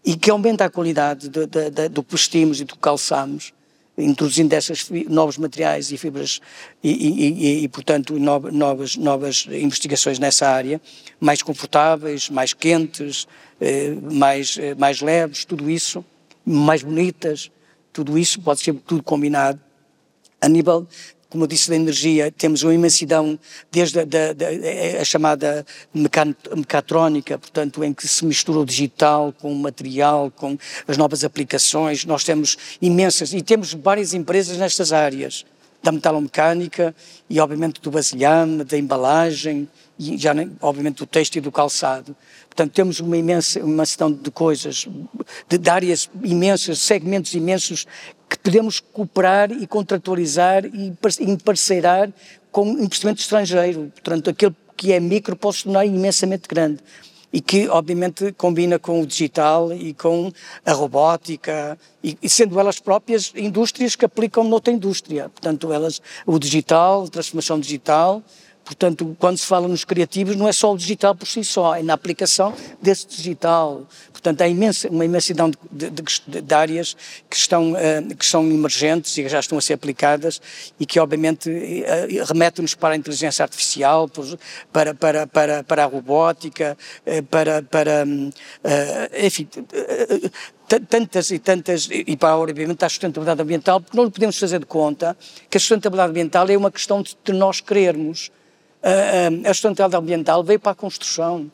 e 0.04 0.16
que 0.16 0.30
aumenta 0.30 0.66
a 0.66 0.70
qualidade 0.70 1.28
de, 1.28 1.46
de, 1.46 1.70
de, 1.70 1.88
do 1.88 2.02
que 2.02 2.12
vestimos 2.12 2.60
e 2.60 2.64
do 2.64 2.74
que 2.74 2.80
calçamos, 2.80 3.52
introduzindo 3.96 4.52
essas 4.54 4.86
novos 5.08 5.38
materiais 5.38 5.92
e 5.92 5.96
fibras 5.96 6.40
e, 6.82 6.90
e, 6.90 7.60
e, 7.60 7.64
e 7.64 7.68
portanto, 7.68 8.18
novas, 8.18 8.96
novas 8.96 9.46
investigações 9.50 10.18
nessa 10.18 10.48
área, 10.48 10.80
mais 11.20 11.42
confortáveis, 11.42 12.28
mais 12.28 12.52
quentes, 12.52 13.26
eh, 13.60 13.94
mais, 14.12 14.58
eh, 14.58 14.74
mais 14.74 15.00
leves, 15.00 15.44
tudo 15.44 15.70
isso, 15.70 16.04
mais 16.44 16.82
bonitas, 16.82 17.50
tudo 17.94 18.18
isso 18.18 18.40
pode 18.42 18.60
ser 18.60 18.74
tudo 18.74 19.02
combinado. 19.02 19.58
A 20.40 20.48
nível 20.48 20.86
como 21.34 21.42
eu 21.42 21.48
disse, 21.48 21.68
da 21.68 21.74
energia, 21.74 22.30
temos 22.30 22.62
uma 22.62 22.72
imensidão, 22.72 23.36
desde 23.68 23.98
a, 23.98 24.04
da, 24.04 24.20
a 25.00 25.04
chamada 25.04 25.66
mecatrónica, 25.92 27.36
portanto, 27.36 27.82
em 27.82 27.92
que 27.92 28.06
se 28.06 28.24
mistura 28.24 28.60
o 28.60 28.64
digital 28.64 29.34
com 29.40 29.52
o 29.52 29.56
material, 29.56 30.30
com 30.30 30.56
as 30.86 30.96
novas 30.96 31.24
aplicações. 31.24 32.04
Nós 32.04 32.22
temos 32.22 32.56
imensas, 32.80 33.32
e 33.32 33.42
temos 33.42 33.74
várias 33.74 34.14
empresas 34.14 34.58
nestas 34.58 34.92
áreas, 34.92 35.44
da 35.82 35.90
metalomecânica 35.90 36.94
e, 37.28 37.40
obviamente, 37.40 37.80
do 37.80 37.90
vasilhame, 37.90 38.62
da 38.62 38.78
embalagem, 38.78 39.68
e 39.98 40.16
já, 40.16 40.32
obviamente, 40.60 40.98
do 40.98 41.06
texto 41.06 41.34
e 41.34 41.40
do 41.40 41.50
calçado. 41.50 42.14
Portanto, 42.54 42.72
temos 42.72 43.00
uma 43.00 43.16
imensa 43.16 43.58
imensidão 43.58 44.12
de 44.12 44.30
coisas, 44.30 44.86
de, 45.48 45.58
de 45.58 45.70
áreas 45.70 46.08
imensas, 46.22 46.78
segmentos 46.78 47.34
imensos 47.34 47.84
que 48.30 48.38
podemos 48.38 48.78
cooperar 48.78 49.50
e 49.50 49.66
contratualizar 49.66 50.64
e 50.64 50.94
emparceirar 51.20 52.12
com 52.52 52.68
investimento 52.78 53.20
estrangeiro. 53.20 53.90
Portanto, 53.92 54.30
aquele 54.30 54.54
que 54.76 54.92
é 54.92 55.00
micro 55.00 55.34
pode 55.34 55.56
se 55.56 55.64
tornar 55.64 55.84
imensamente 55.84 56.46
grande 56.46 56.78
e 57.32 57.40
que 57.40 57.68
obviamente 57.68 58.30
combina 58.34 58.78
com 58.78 59.00
o 59.00 59.06
digital 59.06 59.72
e 59.72 59.92
com 59.92 60.30
a 60.64 60.72
robótica 60.72 61.76
e, 62.04 62.16
e, 62.22 62.28
sendo 62.28 62.60
elas 62.60 62.78
próprias 62.78 63.32
indústrias 63.34 63.96
que 63.96 64.04
aplicam 64.04 64.44
noutra 64.44 64.72
indústria. 64.72 65.28
Portanto, 65.28 65.72
elas 65.72 66.00
o 66.24 66.38
digital, 66.38 67.08
transformação 67.08 67.58
digital, 67.58 68.22
Portanto, 68.64 69.14
quando 69.18 69.36
se 69.36 69.46
fala 69.46 69.68
nos 69.68 69.84
criativos, 69.84 70.36
não 70.36 70.48
é 70.48 70.52
só 70.52 70.72
o 70.72 70.76
digital 70.76 71.14
por 71.14 71.28
si 71.28 71.44
só, 71.44 71.76
é 71.76 71.82
na 71.82 71.92
aplicação 71.92 72.54
desse 72.80 73.06
digital. 73.06 73.86
Portanto, 74.10 74.40
há 74.40 74.48
imensa, 74.48 74.88
uma 74.88 75.04
imensidão 75.04 75.50
de, 75.70 75.90
de, 75.90 76.40
de 76.40 76.54
áreas 76.54 76.96
que 77.28 77.36
estão, 77.36 77.72
uh, 77.72 78.16
que 78.16 78.24
são 78.24 78.42
emergentes 78.42 79.16
e 79.18 79.22
que 79.22 79.28
já 79.28 79.38
estão 79.38 79.58
a 79.58 79.60
ser 79.60 79.74
aplicadas 79.74 80.40
e 80.80 80.86
que, 80.86 80.98
obviamente, 80.98 81.50
uh, 81.50 82.24
remetem-nos 82.26 82.74
para 82.74 82.94
a 82.94 82.96
inteligência 82.96 83.42
artificial, 83.42 84.08
para, 84.72 84.94
para, 84.94 85.26
para, 85.26 85.62
para 85.62 85.84
a 85.84 85.86
robótica, 85.86 86.76
para, 87.30 87.62
para 87.62 88.06
enfim, 89.22 89.46
tantas 90.88 91.30
e 91.30 91.38
tantas, 91.38 91.88
e 91.90 92.16
para, 92.16 92.36
obviamente, 92.36 92.82
a 92.84 92.88
sustentabilidade 92.88 93.42
ambiental, 93.42 93.80
porque 93.80 93.96
não 93.96 94.10
podemos 94.10 94.38
fazer 94.38 94.58
de 94.58 94.66
conta 94.66 95.16
que 95.50 95.58
a 95.58 95.60
sustentabilidade 95.60 96.10
ambiental 96.10 96.48
é 96.48 96.56
uma 96.56 96.70
questão 96.70 97.02
de, 97.02 97.16
de 97.22 97.32
nós 97.32 97.60
querermos 97.60 98.30
a, 98.84 99.54
sustentabilidade 99.54 99.96
ambiental 99.96 100.44
veio 100.44 100.60
para 100.60 100.72
a 100.72 100.74
construção. 100.74 101.50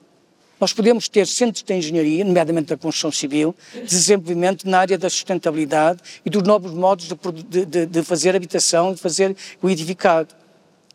Nós 0.60 0.74
podemos 0.74 1.08
ter 1.08 1.26
centros 1.26 1.62
de 1.62 1.74
engenharia, 1.74 2.22
nomeadamente 2.22 2.68
da 2.68 2.76
construção 2.76 3.10
civil, 3.10 3.54
desenvolvimento 3.82 4.68
na 4.68 4.80
área 4.80 4.98
da 4.98 5.08
sustentabilidade 5.08 6.00
e 6.24 6.28
dos 6.28 6.42
novos 6.42 6.72
modos 6.72 7.08
de, 7.48 7.64
de, 7.64 7.86
de 7.86 8.02
fazer 8.02 8.36
habitação, 8.36 8.92
de 8.92 9.00
fazer 9.00 9.34
o 9.62 9.70
edificado 9.70 10.34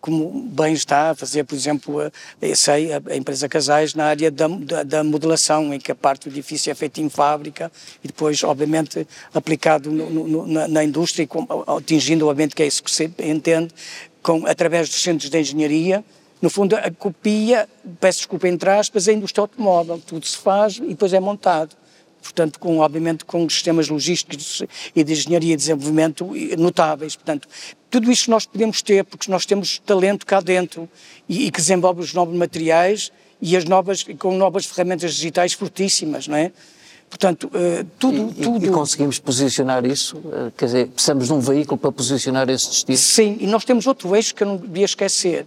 como 0.06 0.30
bem 0.30 0.72
está 0.72 1.10
a 1.10 1.16
fazer, 1.16 1.44
por 1.46 1.56
exemplo, 1.56 2.00
a, 2.00 2.12
sei, 2.56 2.94
a, 2.94 3.16
empresa 3.16 3.50
Casais 3.50 3.96
na 3.96 4.06
área 4.06 4.30
da, 4.30 4.48
da, 4.48 4.84
da, 4.84 5.04
modelação, 5.04 5.74
em 5.74 5.80
que 5.80 5.92
a 5.92 5.96
parte 5.96 6.30
do 6.30 6.34
edifício 6.36 6.70
é 6.70 6.76
feita 6.76 7.02
em 7.02 7.10
fábrica 7.10 7.72
e 8.04 8.08
depois, 8.08 8.44
obviamente, 8.44 9.08
aplicado 9.34 9.90
no, 9.90 10.08
no, 10.08 10.46
na, 10.46 10.68
na, 10.68 10.84
indústria, 10.84 11.28
atingindo, 11.76 12.28
obviamente, 12.28 12.54
que 12.54 12.62
é 12.62 12.68
isso 12.68 12.84
que 12.84 12.92
se 12.92 13.12
entende, 13.18 13.74
com, 14.22 14.46
através 14.46 14.90
dos 14.90 15.02
centros 15.02 15.28
de 15.28 15.40
engenharia, 15.40 16.06
no 16.46 16.50
fundo, 16.52 16.76
a 16.76 16.92
copia, 16.92 17.68
peço 18.00 18.20
desculpa 18.20 18.48
entre 18.48 18.70
aspas, 18.70 19.08
é 19.08 19.12
a 19.12 19.14
indústria 19.16 19.42
automóvel. 19.42 20.00
Tudo 20.06 20.28
se 20.28 20.38
faz 20.38 20.78
e 20.78 20.90
depois 20.90 21.12
é 21.12 21.20
montado. 21.20 21.76
Portanto, 22.22 22.60
com, 22.60 22.78
obviamente, 22.78 23.26
com 23.26 23.50
sistemas 23.50 23.90
logísticos 23.90 24.62
e 24.96 25.04
de 25.04 25.14
engenharia 25.14 25.56
e 25.56 25.58
desenvolvimento 25.58 26.30
notáveis. 26.56 27.16
Portanto, 27.16 27.48
tudo 27.90 28.12
isto 28.12 28.30
nós 28.30 28.46
podemos 28.46 28.84
ter, 28.84 29.04
porque 29.04 29.32
nós 29.32 29.44
temos 29.48 29.80
talento 29.80 30.24
cá 30.24 30.40
dentro 30.40 30.88
e, 31.28 31.48
e 31.48 31.52
que 31.52 31.58
desenvolve 31.60 32.02
os 32.02 32.14
novos 32.14 32.38
materiais 32.38 33.12
e 33.42 33.58
as 33.58 33.66
novas, 33.66 34.04
com 34.04 34.38
novas 34.38 34.68
ferramentas 34.68 35.16
digitais 35.16 35.54
fortíssimas, 35.54 36.28
não 36.28 36.38
é? 36.38 36.52
Portanto, 37.10 37.46
uh, 37.48 37.86
tudo, 37.98 38.34
e, 38.38 38.44
tudo... 38.44 38.66
E 38.66 38.70
conseguimos 38.70 39.18
posicionar 39.18 39.84
isso? 39.86 40.18
Uh, 40.18 40.52
quer 40.56 40.66
dizer, 40.66 40.88
precisamos 40.90 41.28
de 41.28 41.34
um 41.34 41.40
veículo 41.40 41.78
para 41.78 41.92
posicionar 41.92 42.50
esse 42.50 42.70
destino? 42.70 42.98
Sim, 42.98 43.38
e 43.40 43.48
nós 43.48 43.64
temos 43.64 43.88
outro 43.88 44.16
eixo 44.16 44.36
que 44.36 44.44
eu 44.44 44.48
não 44.48 44.58
devia 44.58 44.86
esquecer, 44.86 45.46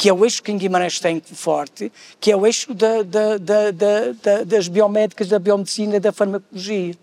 que 0.00 0.08
é 0.08 0.14
o 0.14 0.24
eixo 0.24 0.42
que 0.42 0.50
em 0.50 0.56
Guimarães 0.56 0.98
tem 0.98 1.20
forte, 1.20 1.92
que 2.18 2.32
é 2.32 2.34
o 2.34 2.46
eixo 2.46 2.72
da, 2.72 3.02
da, 3.02 3.36
da, 3.36 4.44
das 4.46 4.66
biomédicas, 4.66 5.28
da 5.28 5.38
biomedicina, 5.38 6.00
da 6.00 6.10
farmacologia, 6.10 6.94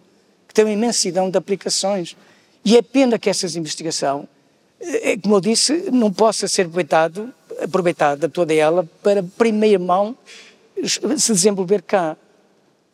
que 0.47 0.53
tem 0.55 0.65
uma 0.65 0.71
imensidão 0.71 1.29
de 1.29 1.37
aplicações. 1.37 2.17
E 2.65 2.75
é 2.75 2.81
pena 2.81 3.19
que 3.19 3.29
essa 3.29 3.45
investigação, 3.55 4.27
eh, 4.81 5.15
como 5.21 5.35
eu 5.35 5.41
disse, 5.41 5.91
não 5.91 6.11
possa 6.11 6.47
ser 6.47 6.63
aproveitado, 6.63 7.31
aproveitada 7.61 8.27
toda 8.27 8.51
ela 8.51 8.83
para 9.03 9.21
primeira 9.21 9.77
mão 9.77 10.17
se 10.83 11.31
desenvolver 11.33 11.83
cá. 11.83 12.17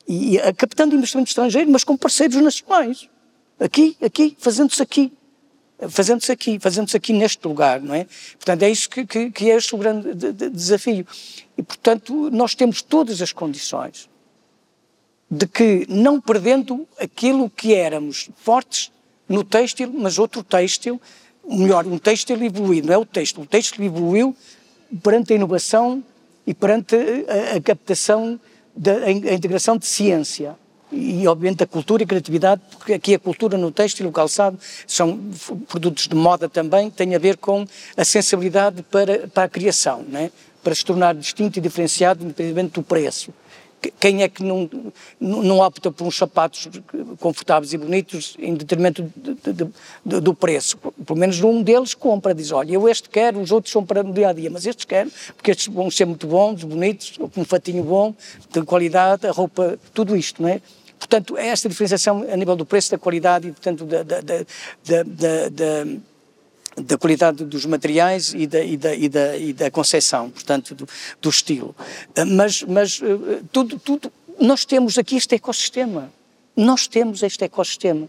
E, 0.05 0.37
captando 0.57 0.97
investimento 0.97 1.29
estrangeiro, 1.29 1.71
mas 1.71 1.85
com 1.85 1.95
parceiros 1.95 2.35
nacionais. 2.41 3.07
Aqui, 3.57 3.95
aqui, 4.01 4.35
fazendo-se 4.37 4.83
aqui 4.83 5.13
fazendo-se 5.89 6.31
aqui, 6.31 6.59
fazendo-se 6.59 6.95
aqui 6.95 7.13
neste 7.13 7.47
lugar, 7.47 7.81
não 7.81 7.93
é? 7.93 8.05
Portanto, 8.35 8.63
é 8.63 8.69
isso 8.69 8.89
que, 8.89 9.05
que, 9.05 9.31
que 9.31 9.51
é 9.51 9.55
este 9.55 9.75
o 9.75 9.77
grande 9.77 10.13
de, 10.13 10.31
de 10.31 10.49
desafio. 10.49 11.05
E, 11.57 11.63
portanto, 11.63 12.29
nós 12.31 12.55
temos 12.55 12.81
todas 12.81 13.21
as 13.21 13.31
condições 13.31 14.09
de 15.29 15.47
que, 15.47 15.85
não 15.89 16.21
perdendo 16.21 16.87
aquilo 16.99 17.49
que 17.49 17.73
éramos 17.73 18.29
fortes 18.37 18.91
no 19.27 19.43
têxtil, 19.43 19.91
mas 19.93 20.19
outro 20.19 20.43
têxtil, 20.43 21.01
melhor, 21.43 21.87
um 21.87 21.97
têxtil 21.97 22.41
evoluído, 22.43 22.87
não 22.87 22.93
é 22.93 22.97
o 22.97 23.05
têxtil, 23.05 23.43
o 23.43 23.45
têxtil 23.45 23.83
evoluiu 23.83 24.35
perante 25.01 25.33
a 25.33 25.35
inovação 25.35 26.03
e 26.45 26.53
perante 26.53 26.95
a, 26.95 27.57
a 27.57 27.61
captação, 27.61 28.39
da, 28.75 28.93
a 28.97 29.11
integração 29.11 29.77
de 29.77 29.85
ciência 29.85 30.55
e, 30.93 31.27
obviamente, 31.27 31.63
a 31.63 31.67
cultura 31.67 32.03
e 32.03 32.05
a 32.05 32.07
criatividade, 32.07 32.61
porque 32.77 32.93
aqui 32.93 33.15
a 33.15 33.19
cultura 33.19 33.57
no 33.57 33.71
texto 33.71 33.99
e 33.99 34.03
no 34.03 34.11
calçado 34.11 34.57
são 34.85 35.19
produtos 35.67 36.07
de 36.07 36.15
moda 36.15 36.47
também, 36.47 36.89
tem 36.89 37.15
a 37.15 37.19
ver 37.19 37.37
com 37.37 37.65
a 37.97 38.05
sensibilidade 38.05 38.83
para, 38.83 39.27
para 39.27 39.43
a 39.43 39.49
criação, 39.49 40.03
né? 40.03 40.31
para 40.63 40.73
se 40.73 40.85
tornar 40.85 41.13
distinto 41.13 41.59
e 41.59 41.61
diferenciado 41.61 42.23
independente 42.23 42.73
do 42.73 42.83
preço. 42.83 43.33
Quem 43.99 44.23
é 44.23 44.29
que 44.29 44.41
não, 44.41 44.69
não 45.19 45.59
opta 45.59 45.91
por 45.91 46.07
uns 46.07 46.15
sapatos 46.15 46.69
confortáveis 47.19 47.73
e 47.73 47.77
bonitos 47.77 48.33
em 48.39 48.53
detrimento 48.53 49.11
de, 49.13 49.33
de, 49.33 49.67
de, 50.05 50.21
do 50.21 50.33
preço? 50.33 50.77
Pelo 51.05 51.19
menos 51.19 51.41
um 51.41 51.61
deles 51.61 51.93
compra, 51.93 52.33
diz, 52.33 52.51
olha, 52.51 52.71
eu 52.71 52.87
este 52.87 53.09
quero, 53.09 53.41
os 53.41 53.51
outros 53.51 53.73
são 53.73 53.85
para 53.85 53.99
o 53.99 54.13
dia 54.13 54.29
a 54.29 54.33
dia, 54.33 54.49
mas 54.49 54.65
estes 54.65 54.85
quero, 54.85 55.11
porque 55.35 55.51
estes 55.51 55.67
vão 55.67 55.91
ser 55.91 56.05
muito 56.05 56.27
bons, 56.27 56.63
bonitos, 56.63 57.17
com 57.17 57.41
um 57.41 57.43
fatinho 57.43 57.83
bom, 57.83 58.15
de 58.49 58.61
qualidade, 58.61 59.27
a 59.27 59.31
roupa, 59.31 59.77
tudo 59.93 60.15
isto, 60.15 60.41
não 60.41 60.47
é? 60.47 60.61
Portanto, 61.03 61.37
é 61.37 61.47
esta 61.47 61.67
diferenciação 61.67 62.25
a 62.31 62.37
nível 62.37 62.55
do 62.55 62.65
preço, 62.65 62.91
da 62.91 62.97
qualidade 62.97 63.49
e, 63.49 63.51
portanto, 63.51 63.85
da, 63.85 64.03
da, 64.03 64.21
da, 64.21 65.49
da 65.49 65.85
da 66.75 66.97
qualidade 66.97 67.45
dos 67.45 67.67
materiais 67.67 68.33
e 68.33 68.47
da, 68.47 68.63
e 68.63 68.75
da, 68.75 68.95
e 68.95 69.07
da, 69.07 69.37
e 69.37 69.53
da 69.53 69.69
concepção, 69.69 70.31
portanto, 70.31 70.73
do, 70.73 70.89
do 71.21 71.29
estilo. 71.29 71.75
Mas, 72.35 72.63
mas 72.63 72.99
eh, 72.99 73.43
tudo, 73.51 73.77
tudo, 73.77 74.11
nós 74.39 74.65
temos 74.65 74.97
aqui 74.97 75.15
este 75.15 75.35
ecossistema. 75.35 76.11
Nós 76.55 76.87
temos 76.87 77.21
este 77.21 77.43
ecossistema. 77.43 78.07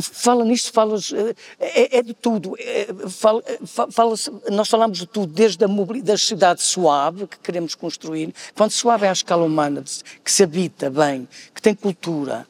Fala 0.00 0.44
nisto, 0.44 0.72
fala 0.72 0.96
é, 1.58 1.98
é, 1.98 2.02
de 2.02 2.14
tudo. 2.14 2.56
É, 2.58 2.86
fala, 3.08 3.42
fala, 3.90 4.14
nós 4.50 4.68
falamos 4.68 4.98
de 4.98 5.06
tudo, 5.06 5.32
desde 5.32 5.64
a 5.64 5.68
da 6.02 6.18
cidade 6.18 6.62
suave 6.62 7.26
que 7.26 7.38
queremos 7.38 7.74
construir, 7.74 8.34
quando 8.54 8.70
suave 8.70 9.06
é 9.06 9.08
à 9.08 9.12
escala 9.12 9.44
humana, 9.44 9.84
que 10.24 10.32
se 10.32 10.42
habita 10.42 10.90
bem, 10.90 11.28
que 11.54 11.62
tem 11.62 11.74
cultura, 11.74 12.46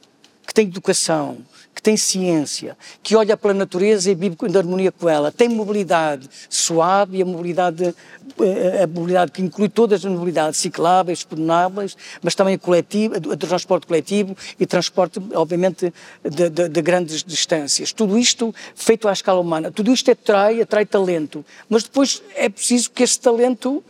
que 0.46 0.54
tem 0.54 0.66
educação, 0.66 1.38
tem 1.86 1.96
ciência, 1.96 2.76
que 3.00 3.14
olha 3.14 3.36
pela 3.36 3.54
natureza 3.54 4.10
e 4.10 4.14
vive 4.16 4.36
em 4.42 4.56
harmonia 4.56 4.90
com 4.90 5.08
ela, 5.08 5.30
tem 5.30 5.48
mobilidade 5.48 6.28
suave 6.50 7.18
e 7.18 7.22
a 7.22 7.24
mobilidade, 7.24 7.94
eh, 8.40 8.82
a 8.82 8.86
mobilidade 8.88 9.30
que 9.30 9.40
inclui 9.40 9.68
todas 9.68 10.04
as 10.04 10.10
mobilidades 10.10 10.58
cicláveis, 10.58 11.22
pedonáveis, 11.22 11.96
mas 12.20 12.34
também 12.34 12.58
coletivo, 12.58 13.14
o 13.14 13.36
transporte 13.36 13.86
coletivo 13.86 14.36
e 14.58 14.66
transporte, 14.66 15.20
obviamente, 15.32 15.94
de, 16.24 16.50
de, 16.50 16.68
de, 16.68 16.82
grandes 16.82 17.22
distâncias. 17.22 17.92
Tudo 17.92 18.18
isto 18.18 18.52
feito 18.74 19.06
à 19.06 19.12
escala 19.12 19.38
humana. 19.38 19.70
Tudo 19.70 19.92
isto 19.92 20.10
atrai, 20.10 20.60
atrai 20.60 20.84
talento, 20.84 21.44
mas 21.68 21.84
depois 21.84 22.20
é 22.34 22.48
preciso 22.48 22.90
que 22.90 23.04
esse 23.04 23.20
talento 23.20 23.80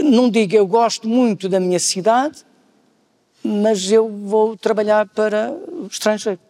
não 0.00 0.28
diga 0.28 0.56
eu 0.56 0.66
gosto 0.66 1.06
muito 1.06 1.48
da 1.48 1.60
minha 1.60 1.78
cidade, 1.78 2.44
mas 3.44 3.92
eu 3.92 4.08
vou 4.08 4.56
trabalhar 4.56 5.06
para 5.06 5.52
o 5.52 5.86
estrangeiro. 5.86 6.40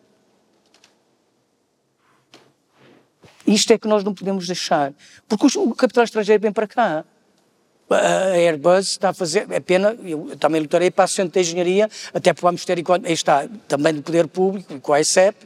Isto 3.47 3.73
é 3.73 3.79
que 3.79 3.89
nós 3.89 4.05
não 4.05 4.15
podemos 4.15 4.47
deixar. 4.47 4.93
Porque 5.29 5.59
o 5.59 5.75
capital 5.75 6.05
estrangeiro 6.05 6.41
vem 6.41 6.53
para 6.53 6.67
cá. 6.67 7.05
A 7.91 8.35
Airbus 8.35 8.93
está 8.93 9.11
a 9.11 9.13
fazer, 9.13 9.47
é 9.51 9.61
pena, 9.61 9.95
eu 10.03 10.35
também 10.39 10.63
lutarei 10.63 10.91
para 10.91 11.05
a 11.05 11.09
Centro 11.09 11.33
de 11.33 11.41
Engenharia, 11.41 11.91
até 12.15 12.33
porque 12.33 12.47
vamos 12.47 12.65
ter, 12.65 12.79
aí 12.79 13.13
está, 13.13 13.47
também 13.69 13.93
do 13.93 14.01
Poder 14.01 14.27
Público, 14.29 14.81
com 14.81 14.95
a 14.95 15.01
ICEP, 15.01 15.37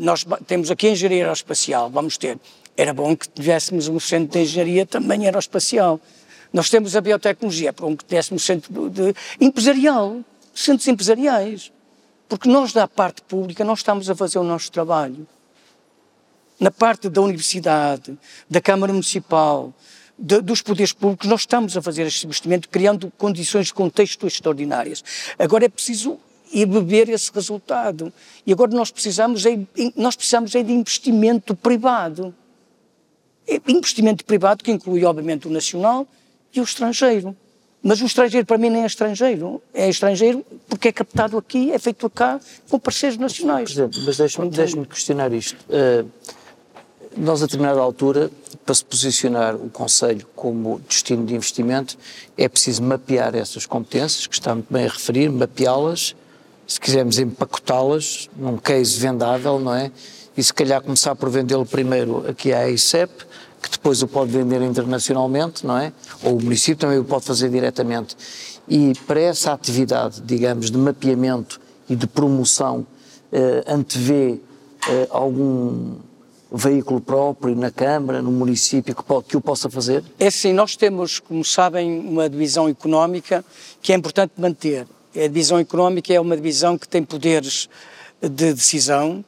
nós 0.00 0.26
temos 0.48 0.68
aqui 0.72 0.88
a 0.88 0.90
Engenharia 0.90 1.22
Aeroespacial, 1.22 1.90
vamos 1.90 2.18
ter. 2.18 2.40
Era 2.76 2.92
bom 2.92 3.16
que 3.16 3.28
tivéssemos 3.28 3.86
um 3.86 4.00
Centro 4.00 4.32
de 4.32 4.40
Engenharia 4.40 4.84
também 4.84 5.26
aeroespacial. 5.26 6.00
Nós 6.52 6.70
temos 6.70 6.96
a 6.96 7.00
biotecnologia, 7.00 7.68
é 7.68 7.72
bom 7.72 7.96
que 7.96 8.04
tivéssemos 8.04 8.44
centro 8.44 8.90
de, 8.90 9.14
empresarial, 9.40 10.20
centros 10.52 10.88
empresariais. 10.88 11.72
Porque 12.28 12.48
nós, 12.48 12.72
da 12.72 12.88
parte 12.88 13.22
pública, 13.22 13.64
nós 13.64 13.80
estamos 13.80 14.10
a 14.10 14.14
fazer 14.14 14.38
o 14.38 14.44
nosso 14.44 14.72
trabalho 14.72 15.26
na 16.58 16.70
parte 16.70 17.08
da 17.08 17.20
universidade, 17.20 18.16
da 18.48 18.60
Câmara 18.60 18.92
Municipal, 18.92 19.72
de, 20.18 20.40
dos 20.40 20.62
poderes 20.62 20.92
públicos, 20.92 21.28
nós 21.28 21.40
estamos 21.40 21.76
a 21.76 21.82
fazer 21.82 22.06
este 22.06 22.26
investimento 22.26 22.68
criando 22.68 23.12
condições 23.18 23.66
de 23.66 23.74
contexto 23.74 24.26
extraordinárias. 24.26 25.02
Agora 25.38 25.64
é 25.64 25.68
preciso 25.68 26.18
ir 26.52 26.66
beber 26.66 27.08
esse 27.08 27.30
resultado. 27.32 28.12
E 28.46 28.52
agora 28.52 28.70
nós 28.70 28.90
precisamos, 28.90 29.44
é, 29.44 29.58
nós 29.96 30.14
precisamos 30.14 30.54
é 30.54 30.62
de 30.62 30.72
investimento 30.72 31.54
privado. 31.54 32.34
É 33.46 33.60
investimento 33.66 34.24
privado 34.24 34.62
que 34.62 34.70
inclui, 34.70 35.04
obviamente, 35.04 35.48
o 35.48 35.50
nacional 35.50 36.06
e 36.54 36.60
o 36.60 36.64
estrangeiro. 36.64 37.36
Mas 37.82 38.00
o 38.00 38.06
estrangeiro, 38.06 38.46
para 38.46 38.56
mim, 38.56 38.70
nem 38.70 38.82
é 38.82 38.86
estrangeiro. 38.86 39.60
É 39.74 39.90
estrangeiro 39.90 40.46
porque 40.68 40.88
é 40.88 40.92
captado 40.92 41.36
aqui, 41.36 41.70
é 41.70 41.78
feito 41.78 42.08
cá, 42.08 42.40
com 42.70 42.78
parceiros 42.78 43.18
nacionais. 43.18 43.74
Presidente, 43.74 44.00
mas 44.06 44.16
deixe-me 44.16 44.48
deixe 44.48 44.86
questionar 44.86 45.32
isto. 45.34 45.58
Uh, 45.68 46.08
nós, 47.16 47.42
a 47.42 47.46
determinada 47.46 47.80
altura, 47.80 48.30
para 48.64 48.74
se 48.74 48.84
posicionar 48.84 49.54
o 49.54 49.68
Conselho 49.70 50.26
como 50.34 50.80
destino 50.88 51.24
de 51.24 51.34
investimento, 51.34 51.96
é 52.36 52.48
preciso 52.48 52.82
mapear 52.82 53.34
essas 53.34 53.66
competências, 53.66 54.26
que 54.26 54.34
está 54.34 54.54
muito 54.54 54.72
bem 54.72 54.86
a 54.86 54.88
referir, 54.88 55.28
mapeá-las, 55.30 56.14
se 56.66 56.80
quisermos 56.80 57.18
empacotá-las 57.18 58.28
num 58.36 58.56
case 58.56 58.98
vendável, 58.98 59.60
não 59.60 59.74
é? 59.74 59.90
E 60.36 60.42
se 60.42 60.52
calhar 60.52 60.82
começar 60.82 61.14
por 61.14 61.28
vendê-lo 61.28 61.66
primeiro 61.66 62.28
aqui 62.28 62.52
à 62.52 62.68
ICEP, 62.68 63.12
que 63.62 63.70
depois 63.70 64.02
o 64.02 64.08
pode 64.08 64.30
vender 64.30 64.60
internacionalmente, 64.62 65.66
não 65.66 65.78
é? 65.78 65.92
Ou 66.22 66.36
o 66.36 66.42
município 66.42 66.76
também 66.76 66.98
o 66.98 67.04
pode 67.04 67.24
fazer 67.24 67.48
diretamente. 67.50 68.16
E 68.68 68.92
para 69.06 69.20
essa 69.20 69.52
atividade, 69.52 70.20
digamos, 70.22 70.70
de 70.70 70.76
mapeamento 70.76 71.60
e 71.88 71.94
de 71.94 72.06
promoção, 72.06 72.86
eh, 73.32 73.64
antevê 73.66 74.40
eh, 74.88 75.06
algum 75.10 75.96
veículo 76.56 77.00
próprio 77.00 77.54
na 77.54 77.70
Câmara, 77.70 78.22
no 78.22 78.30
município, 78.30 78.94
que, 78.94 79.02
pode, 79.02 79.26
que 79.26 79.36
o 79.36 79.40
possa 79.40 79.68
fazer? 79.68 80.04
É 80.18 80.30
sim, 80.30 80.52
nós 80.52 80.76
temos, 80.76 81.18
como 81.18 81.44
sabem, 81.44 81.98
uma 82.00 82.28
divisão 82.28 82.68
económica 82.68 83.44
que 83.82 83.92
é 83.92 83.96
importante 83.96 84.32
manter. 84.36 84.86
A 85.14 85.20
divisão 85.20 85.58
económica 85.58 86.12
é 86.12 86.20
uma 86.20 86.36
divisão 86.36 86.76
que 86.76 86.88
tem 86.88 87.02
poderes 87.02 87.68
de 88.20 88.52
decisão, 88.54 89.24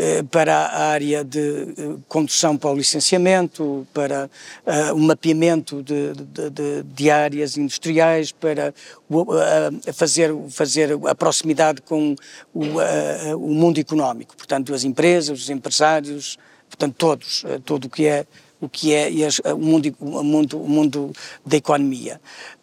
eh, 0.00 0.22
para 0.22 0.54
a 0.54 0.90
área 0.90 1.24
de 1.24 1.74
eh, 1.76 1.96
condução 2.06 2.56
para 2.56 2.70
o 2.70 2.76
licenciamento, 2.76 3.84
para 3.92 4.30
uh, 4.64 4.94
o 4.94 4.98
mapeamento 5.00 5.82
de, 5.82 6.12
de, 6.12 6.50
de, 6.50 6.82
de, 6.84 7.10
áreas 7.10 7.56
industriais, 7.56 8.30
para 8.30 8.72
uh, 9.10 9.92
fazer, 9.92 10.32
fazer 10.50 10.96
a 11.04 11.16
proximidade 11.16 11.82
com 11.82 12.14
o, 12.54 12.64
o 13.34 13.48
mundo 13.52 13.80
económico, 13.80 14.36
portanto, 14.36 14.72
as 14.72 14.84
empresas, 14.84 15.40
os 15.40 15.50
empresários, 15.50 16.38
portanto, 16.78 16.94
todos, 16.96 17.44
eh, 17.44 17.60
todo 17.64 17.86
o 17.86 17.90
que 17.90 18.06
é 18.06 18.26
o 18.60 18.68
que 18.68 18.92
é 18.92 19.08
eh, 19.08 19.52
o 19.52 19.58
mundo, 19.58 19.94
o 20.00 20.22
mundo, 20.22 20.62
o 20.62 20.68
mundo 20.68 21.12
da 21.44 21.56
economia. 21.56 22.20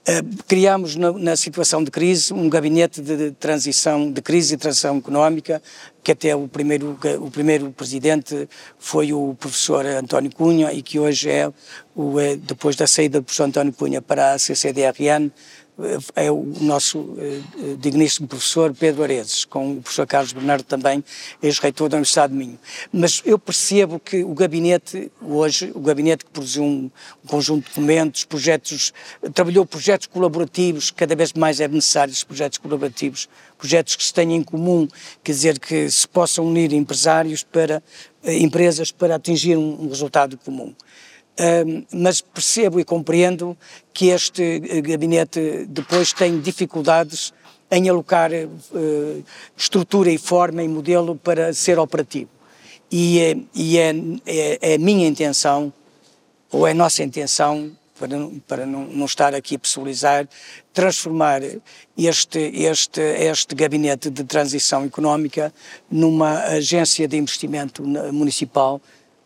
Uh, 0.08 0.44
criámos 0.46 0.96
na, 0.96 1.12
na, 1.14 1.36
situação 1.36 1.84
de 1.84 1.90
crise 1.90 2.32
um 2.32 2.48
gabinete 2.48 3.02
de, 3.02 3.18
de, 3.18 3.32
transição, 3.32 4.12
de 4.12 4.22
crise 4.22 4.54
e 4.54 4.58
transição 4.58 4.98
económica, 4.98 5.62
que 6.04 6.12
até 6.12 6.36
o 6.36 6.48
primeiro, 6.48 7.00
o 7.20 7.32
primeiro 7.32 7.72
presidente 7.72 8.48
foi 8.78 9.14
o 9.14 9.36
professor 9.40 9.84
António 9.86 10.30
Cunha 10.32 10.72
e 10.72 10.84
que 10.84 11.00
hoje 11.00 11.30
é, 11.30 11.52
o, 11.96 12.18
depois 12.40 12.76
da 12.76 12.86
saída 12.86 13.20
do 13.20 13.24
professor 13.24 13.46
António 13.46 13.74
Cunha 13.74 14.00
para 14.00 14.34
a 14.34 14.38
CCDRN, 14.38 15.32
é 16.16 16.32
o 16.32 16.44
nosso 16.62 17.18
eh, 17.18 17.42
digníssimo 17.78 18.28
professor 18.28 18.74
Pedro 18.74 19.04
Aredes, 19.04 19.44
com 19.44 19.74
o 19.74 19.82
professor 19.82 20.08
Carlos 20.08 20.32
Bernardo 20.32 20.64
também, 20.64 21.04
ex-reitor 21.44 21.90
da 21.90 21.98
Universidade 21.98 22.32
de 22.32 22.40
Minho. 22.40 22.58
Mas 22.94 23.22
eu 23.26 23.38
percebo 23.38 24.00
que 24.00 24.24
o 24.24 24.34
gabinete, 24.34 25.12
hoje, 25.22 25.72
o 25.76 25.82
gabinete 25.82 26.24
que 26.24 26.32
produziu 26.32 26.64
um, 26.64 26.90
um 27.24 27.28
conjunto 27.28 27.64
de 27.66 27.70
documentos, 27.70 28.24
projetos, 28.24 28.94
trabalhou 29.34 29.66
projetos 29.66 30.08
colaborativos, 30.08 30.92
cada 30.92 31.16
vez 31.16 31.34
mais 31.34 31.60
é 31.60 31.68
necessário 31.68 32.12
esses 32.12 32.24
projetos 32.24 32.58
colaborativos, 32.58 33.28
projetos 33.58 33.96
que 33.96 34.04
se 34.04 34.14
tenham 34.14 34.36
em 34.36 34.44
comum, 34.44 34.88
quer 35.24 35.32
dizer, 35.34 35.60
que 35.60 35.90
se 35.90 36.08
possam 36.08 36.46
unir 36.46 36.72
empresários 36.72 37.44
para, 37.44 37.84
eh, 38.24 38.38
empresas 38.38 38.92
para 38.92 39.16
atingir 39.16 39.58
um, 39.58 39.84
um 39.84 39.90
resultado 39.90 40.38
comum 40.38 40.74
mas 41.92 42.22
percebo 42.22 42.80
e 42.80 42.86
compreendo 42.86 43.58
que 43.94 44.08
este 44.08 44.62
eh, 44.70 44.82
gabinete 44.82 45.66
depois 45.68 46.14
tem 46.14 46.40
dificuldades 46.40 47.34
em 47.70 47.90
alocar 47.90 48.32
uh, 48.32 49.24
estrutura 49.58 50.12
e 50.12 50.18
forma 50.18 50.64
e 50.64 50.68
modelo 50.68 51.16
para 51.16 51.54
ser 51.54 51.80
operativo. 51.80 52.30
E, 52.92 53.20
é, 53.20 53.36
é, 54.26 54.74
é, 54.74 54.78
minha 54.78 55.08
intenção, 55.08 55.74
ou 56.52 56.68
é 56.68 56.74
nossa 56.74 57.04
intenção, 57.04 57.72
para, 58.00 58.10
para 58.48 58.66
não, 58.66 58.86
não 58.86 59.06
estar 59.06 59.34
aqui 59.34 59.56
a 59.56 59.60
pessoalizar, 59.60 60.28
transformar 60.74 61.42
este, 61.98 62.40
este, 62.40 63.02
este 63.02 63.56
gabinete 63.56 64.10
de 64.10 64.24
transição 64.24 64.86
económica 64.86 65.52
numa 65.90 66.40
agência 66.44 67.08
de 67.08 67.18
investimento 67.18 67.84
municipal 67.84 68.80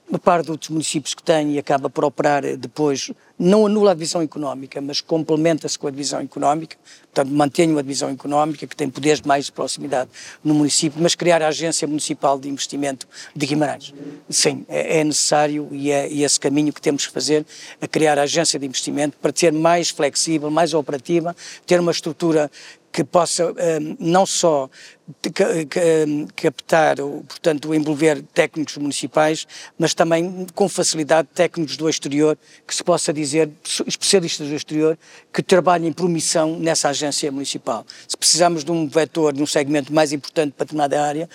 uma 0.10 0.18
parte 0.18 0.46
de 0.46 0.52
outros 0.52 0.70
municípios 0.70 1.14
que 1.14 1.22
tem 1.22 1.54
e 1.54 1.60
acaba 1.60 1.90
por 1.90 2.04
operar 2.04 2.44
depois, 2.58 3.12
não 3.38 3.66
anula 3.66 3.92
a 3.92 3.94
divisão 3.94 4.22
económica, 4.22 4.82
mas 4.82 5.00
complementa-se 5.00 5.78
com 5.78 5.88
a 5.88 5.92
divisão 5.92 6.20
económica, 6.20 6.76
portanto 7.14 7.34
mantém 7.34 7.72
uma 7.72 7.84
divisão 7.84 8.10
económica 8.10 8.66
que 8.66 8.76
tem 8.76 8.90
poderes 8.90 9.22
de 9.22 9.28
mais 9.28 9.50
proximidade 9.50 10.10
no 10.44 10.54
município, 10.54 11.02
mas 11.02 11.16
criar 11.16 11.42
a 11.42 11.48
Agência 11.48 11.88
Municipal 11.88 12.40
de 12.40 12.50
Investimento 12.50 13.08
de 13.36 13.46
Guimarães. 13.46 13.94
Sim, 14.30 14.66
é, 14.68 15.00
é 15.00 15.04
necessário 15.04 15.70
e 15.72 15.92
é, 15.92 16.08
é 16.08 16.14
esse 16.14 16.40
caminho 16.40 16.74
que 16.74 16.82
temos 16.82 17.06
que 17.06 17.14
fazer, 17.14 17.46
a 17.80 17.88
criar 17.88 18.18
a 18.18 18.24
Agência 18.24 18.60
de 18.60 18.66
Investimento 18.66 19.16
para 19.22 19.32
ser 19.34 19.54
mais 19.54 19.90
flexível, 19.90 20.50
mais 20.50 20.74
operativa, 20.74 21.36
ter 21.66 21.80
uma 21.80 21.92
estrutura 21.92 22.50
que 22.92 23.04
possa 23.04 23.52
um, 23.52 23.96
não 24.00 24.26
só 24.26 24.70
hum, 25.10 26.28
captar, 26.36 26.98
portanto, 26.98 27.74
envolver 27.74 28.22
técnicos 28.34 28.78
municipais, 28.78 29.48
mas 29.78 29.94
também 29.94 30.46
com 30.54 30.68
facilidade 30.68 31.28
técnicos 31.34 31.78
do 31.78 31.90
exterior, 31.90 32.38
que 32.68 32.74
se 32.74 32.84
possa 32.84 33.14
dizer, 33.14 33.50
especialistas 33.86 34.48
do 34.48 34.56
exterior, 34.56 34.98
que 35.34 35.42
trabalhem 35.42 35.92
por 35.92 36.10
missão 36.10 36.58
nessa 36.60 36.90
agência 36.90 37.32
municipal. 37.32 37.86
Se 38.08 38.18
precisamos 38.18 38.64
de 38.64 38.72
um 38.72 38.88
vetor, 38.88 39.34
de 39.34 39.42
um 39.42 39.48
segmento 39.48 39.94
mais 39.94 40.12
importante 40.12 40.54
para 40.54 40.66
determinada 40.66 41.04
área, 41.04 41.30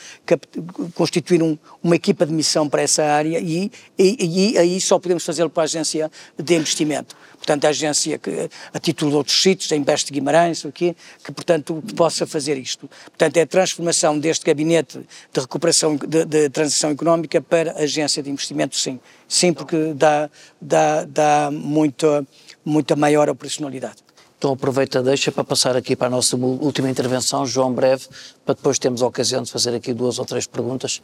constituir 0.95 1.43
um, 1.43 1.57
uma 1.83 1.97
equipa 1.97 2.27
de 2.27 2.33
missão 2.33 2.69
para 2.69 2.83
essa 2.83 3.05
área 3.05 3.39
e, 3.39 3.71
e 3.99 4.59
aí 4.59 4.81
só 4.81 4.99
podemos 4.99 5.25
fazê-lo 5.25 5.51
para 5.51 5.63
a 5.63 5.65
agência 5.65 6.11
de 6.39 6.55
investimento 6.55 7.17
portanto, 7.45 7.67
a 7.67 7.69
agência 7.69 8.19
que, 8.19 8.49
a 8.73 8.79
título 8.79 9.11
de 9.11 9.17
outros 9.19 9.41
sítios, 9.41 9.71
a 9.71 9.77
Investe 9.77 10.11
Guimarães, 10.11 10.65
aqui, 10.65 10.97
que, 11.23 11.31
portanto, 11.31 11.83
possa 11.95 12.27
fazer 12.27 12.57
isto. 12.57 12.89
Portanto, 13.05 13.37
é 13.37 13.43
a 13.43 13.47
transformação 13.47 14.19
deste 14.19 14.47
gabinete 14.47 14.99
de 15.33 15.41
recuperação, 15.41 15.97
de, 15.97 16.25
de 16.25 16.49
transição 16.49 16.91
económica 16.91 17.41
para 17.43 17.73
agência 17.73 18.23
de 18.23 18.31
investimento, 18.31 18.77
sim. 18.77 18.99
Sim, 19.29 19.53
porque 19.53 19.93
dá, 19.95 20.31
dá, 20.61 21.05
dá 21.05 21.51
muita, 21.53 22.27
muita 22.65 22.97
maior 22.97 23.29
operacionalidade. 23.29 23.97
Então 24.39 24.53
aproveita, 24.53 25.03
deixa 25.03 25.31
para 25.31 25.45
passar 25.45 25.77
aqui 25.77 25.95
para 25.95 26.07
a 26.07 26.11
nossa 26.11 26.37
última 26.37 26.91
intervenção, 26.91 27.47
João 27.47 27.73
Breve, 27.73 28.07
para 28.45 28.55
depois 28.55 28.79
termos 28.79 29.03
a 29.03 29.07
ocasião 29.07 29.43
de 29.43 29.51
fazer 29.51 29.75
aqui 29.75 29.93
duas 29.93 30.19
ou 30.19 30.25
três 30.25 30.47
perguntas. 30.47 31.03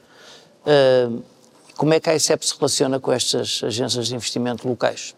Uh, 0.62 1.22
como 1.76 1.95
é 1.95 2.01
que 2.01 2.11
a 2.11 2.14
ICEP 2.14 2.45
se 2.45 2.55
relaciona 2.55 3.01
com 3.01 3.11
estas 3.11 3.62
agências 3.64 4.09
de 4.09 4.14
investimento 4.14 4.68
locais? 4.68 5.14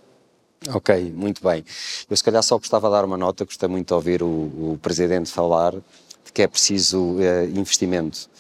Ok, 0.71 1.13
muito 1.15 1.43
bem. 1.43 1.65
Eu 2.09 2.17
se 2.17 2.23
calhar 2.23 2.43
só 2.43 2.57
gostava 2.57 2.89
de 2.89 2.93
dar 2.95 3.05
uma 3.05 3.17
nota, 3.17 3.45
gostei 3.45 3.69
muito 3.69 3.89
de 3.89 3.95
ouvir 3.95 4.23
o, 4.23 4.27
o 4.27 4.79
Presidente 4.81 5.31
falar 5.31 5.73
de 5.73 6.33
que 6.33 6.43
é 6.43 6.47
preciso 6.47 7.17
uh, 7.17 7.45
investimento 7.53 8.31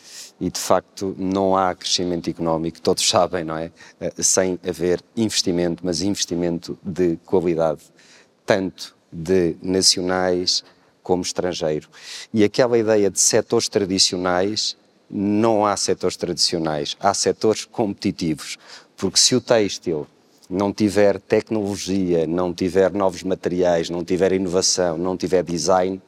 e 0.41 0.49
de 0.51 0.61
facto 0.61 1.14
não 1.18 1.57
há 1.57 1.75
crescimento 1.75 2.31
económico, 2.31 2.81
todos 2.81 3.07
sabem, 3.09 3.45
não 3.45 3.57
é? 3.57 3.73
Uh, 4.01 4.23
sem 4.23 4.59
haver 4.66 5.03
investimento, 5.16 5.85
mas 5.85 6.01
investimento 6.01 6.79
de 6.83 7.16
qualidade, 7.27 7.83
tanto 8.47 8.95
de 9.12 9.57
nacionais 9.61 10.62
como 11.03 11.23
estrangeiro. 11.23 11.89
E 12.33 12.45
aquela 12.45 12.79
ideia 12.79 13.11
de 13.11 13.20
setores 13.20 13.68
tradicionais, 13.68 14.77
não 15.11 15.66
há 15.66 15.77
setores 15.77 16.16
tradicionais, 16.16 16.97
há 17.01 17.12
setores 17.12 17.64
competitivos, 17.64 18.57
porque 18.97 19.18
se 19.18 19.35
o 19.35 19.41
têxtil 19.41 20.07
não 20.53 20.70
tiver 20.70 21.18
tecnologia, 21.18 22.26
não 22.26 22.53
tiver 22.53 22.92
novos 22.92 23.22
materiais, 23.22 23.88
não 23.88 24.05
tiver 24.05 24.32
inovação, 24.32 24.98
não 24.98 25.16
tiver 25.16 25.42
design, 25.42 26.00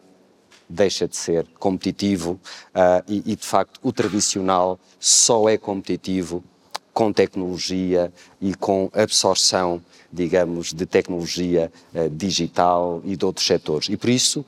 deixa 0.68 1.08
de 1.08 1.16
ser 1.16 1.46
competitivo 1.58 2.32
uh, 2.74 3.02
e, 3.08 3.32
e, 3.32 3.36
de 3.36 3.46
facto, 3.46 3.80
o 3.82 3.90
tradicional 3.90 4.78
só 5.00 5.48
é 5.48 5.56
competitivo 5.56 6.44
com 6.92 7.12
tecnologia 7.12 8.12
e 8.40 8.54
com 8.54 8.90
absorção, 8.92 9.82
digamos, 10.12 10.74
de 10.74 10.84
tecnologia 10.84 11.72
uh, 11.94 12.10
digital 12.10 13.00
e 13.02 13.16
de 13.16 13.24
outros 13.24 13.46
setores. 13.46 13.88
E 13.88 13.96
por 13.96 14.10
isso, 14.10 14.44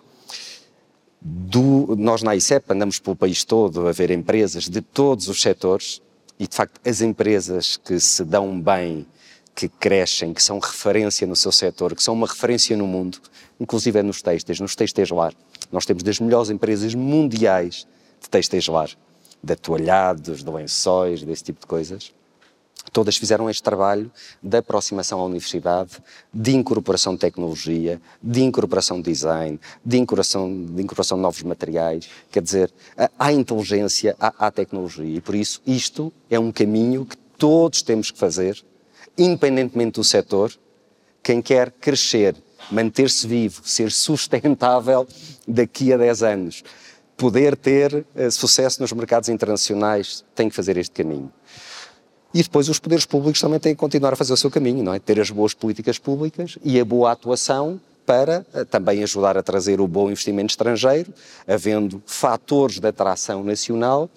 do, 1.21 1.97
nós 1.97 2.23
na 2.23 2.37
ICEP 2.37 2.71
andamos 2.71 2.99
pelo 2.99 3.17
país 3.17 3.45
todo 3.45 3.89
a 3.89 3.93
ver 3.93 4.11
empresas 4.11 4.69
de 4.69 4.83
todos 4.83 5.27
os 5.29 5.41
setores 5.41 6.03
e, 6.39 6.47
de 6.47 6.55
facto, 6.55 6.81
as 6.87 7.01
empresas 7.01 7.79
que 7.79 7.99
se 7.99 8.23
dão 8.25 8.61
bem 8.61 9.07
que 9.57 9.69
crescem, 9.69 10.35
que 10.35 10.43
são 10.43 10.59
referência 10.59 11.27
no 11.27 11.35
seu 11.35 11.51
setor, 11.51 11.97
que 11.97 12.03
são 12.03 12.13
uma 12.13 12.27
referência 12.27 12.77
no 12.77 12.87
mundo, 12.87 13.19
inclusive 13.59 13.99
é 13.99 14.03
nos 14.03 14.21
têxteis, 14.21 14.61
nos 14.61 14.77
têxteis 14.77 15.09
lar. 15.09 15.33
Nós 15.73 15.87
temos 15.87 16.03
das 16.03 16.21
melhores 16.21 16.51
empresas 16.51 16.95
mundiais 16.95 17.87
de 18.21 18.29
têxteis 18.29 18.69
lar, 18.69 18.91
de 19.43 19.53
atoalhados, 19.55 20.45
de 20.45 20.51
lençóis, 20.51 21.23
desse 21.23 21.43
tipo 21.43 21.61
de 21.61 21.67
coisas. 21.67 22.13
Todas 22.93 23.17
fizeram 23.17 23.49
este 23.49 23.63
trabalho 23.63 24.13
de 24.43 24.59
aproximação 24.59 25.21
à 25.21 25.25
universidade, 25.25 26.03
de 26.33 26.55
incorporação 26.55 27.15
de 27.15 27.21
tecnologia, 27.21 28.01
de 28.23 28.43
incorporação 28.43 28.99
de 28.99 29.11
design, 29.11 29.59
de 29.83 29.97
incorporação 29.97 30.67
de, 30.67 30.83
incorporação 30.83 31.17
de 31.17 31.23
novos 31.23 31.43
materiais. 31.43 32.11
Quer 32.31 32.43
dizer, 32.43 32.71
há 33.19 33.33
inteligência, 33.33 34.15
há 34.19 34.51
tecnologia. 34.51 35.17
E 35.17 35.21
por 35.21 35.35
isso, 35.35 35.63
isto 35.67 36.13
é 36.29 36.39
um 36.39 36.53
caminho 36.53 37.07
que 37.07 37.17
todos 37.39 37.81
temos 37.81 38.11
que 38.11 38.19
fazer 38.19 38.63
independentemente 39.17 40.01
do 40.01 40.05
setor, 40.05 40.53
quem 41.23 41.43
quer 41.43 41.71
crescer, 41.73 42.37
manter-se 42.71 43.27
vivo, 43.27 43.63
ser 43.65 43.91
sustentável 43.91 45.07
daqui 45.47 45.93
a 45.93 45.97
10 45.97 46.23
anos, 46.23 46.65
poder 47.17 47.57
ter 47.57 48.07
uh, 48.15 48.31
sucesso 48.31 48.81
nos 48.81 48.93
mercados 48.93 49.29
internacionais, 49.29 50.25
tem 50.35 50.49
que 50.49 50.55
fazer 50.55 50.77
este 50.77 50.93
caminho. 51.03 51.33
E 52.35 52.43
depois 52.43 52.69
os 52.69 52.79
poderes 52.79 53.07
públicos 53.07 53.41
também 53.41 53.59
têm 53.59 53.75
que 53.75 53.81
continuar 53.81 54.13
a 54.13 54.17
fazer 54.17 54.33
o 54.33 54.37
seu 54.37 54.51
caminho, 54.51 54.85
não 54.85 54.93
é? 54.93 54.99
Ter 54.99 55.19
as 55.19 55.31
boas 55.31 55.55
políticas 55.55 55.99
públicas 55.99 56.59
e 56.63 56.79
a 56.79 56.85
boa 56.85 57.11
atuação 57.13 57.81
para 58.07 58.47
uh, 58.55 58.65
também 58.65 59.03
ajudar 59.03 59.37
a 59.37 59.43
trazer 59.43 59.81
o 59.81 59.89
bom 59.89 60.09
investimento 60.09 60.53
estrangeiro, 60.53 61.13
havendo 61.47 62.01
fatores 62.07 62.79
de 62.79 62.87
atração 62.87 63.43
nacional. 63.43 64.09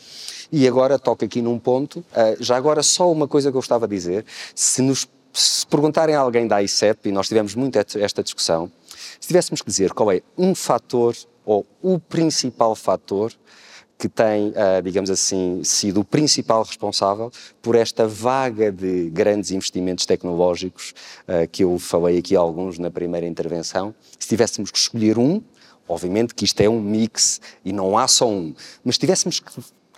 E 0.52 0.68
agora 0.68 1.00
toco 1.00 1.26
aqui 1.26 1.42
num 1.42 1.60
ponto, 1.60 2.00
uh, 2.00 2.38
já 2.40 2.56
agora 2.56 2.84
só 2.84 3.12
uma 3.12 3.28
coisa 3.28 3.50
que 3.50 3.58
eu 3.58 3.60
gostava 3.60 3.88
de 3.88 3.96
dizer, 3.96 4.26
se 4.54 4.82
nos 4.82 5.08
se 5.32 5.66
perguntarem 5.68 6.16
a 6.16 6.20
alguém 6.20 6.48
da 6.48 6.62
ICEP, 6.62 7.10
e 7.10 7.12
nós 7.12 7.28
tivemos 7.28 7.54
muito 7.56 7.78
esta 7.78 8.24
discussão, 8.24 8.72
se 9.20 9.28
tivéssemos 9.28 9.62
que 9.62 9.68
dizer 9.68 9.94
qual 9.94 10.12
é 10.12 10.22
um 10.38 10.56
fator 10.56 11.16
ou 11.46 11.66
o 11.82 12.00
principal 12.00 12.76
fator 12.76 13.32
que 14.00 14.08
tem, 14.08 14.48
uh, 14.52 14.82
digamos 14.82 15.10
assim, 15.10 15.62
sido 15.62 16.00
o 16.00 16.06
principal 16.06 16.64
responsável 16.64 17.30
por 17.62 17.76
esta 17.76 18.08
vaga 18.08 18.72
de 18.72 19.10
grandes 19.10 19.52
investimentos 19.52 20.06
tecnológicos 20.06 20.94
uh, 21.28 21.46
que 21.52 21.66
eu 21.66 21.78
falei 21.78 22.18
aqui 22.18 22.34
alguns 22.34 22.80
na 22.80 22.90
primeira 22.90 23.28
intervenção. 23.28 23.94
Se 24.18 24.30
tivéssemos 24.30 24.72
que 24.72 24.78
escolher 24.78 25.20
um, 25.20 25.42
obviamente 25.86 26.34
que 26.34 26.46
isto 26.46 26.62
é 26.62 26.70
um 26.70 26.80
mix 26.80 27.42
e 27.66 27.74
não 27.74 27.98
há 27.98 28.08
só 28.08 28.30
um, 28.30 28.56
mas 28.86 28.96
se 28.96 29.02
tivéssemos 29.02 29.42
que 29.42 29.52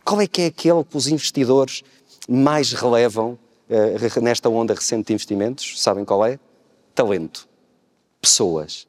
qual 0.04 0.20
é 0.20 0.26
que 0.26 0.42
é 0.42 0.46
aquele 0.48 0.84
que 0.84 0.98
os 0.98 1.08
investidores 1.08 1.84
mais 2.28 2.74
relevam 2.74 3.38
uh, 3.70 4.22
nesta 4.22 4.50
onda 4.50 4.74
recente 4.74 5.08
de 5.08 5.14
investimentos? 5.14 5.80
Sabem 5.80 6.04
qual 6.04 6.26
é? 6.26 6.40
Talento. 6.96 7.48
Pessoas. 8.20 8.88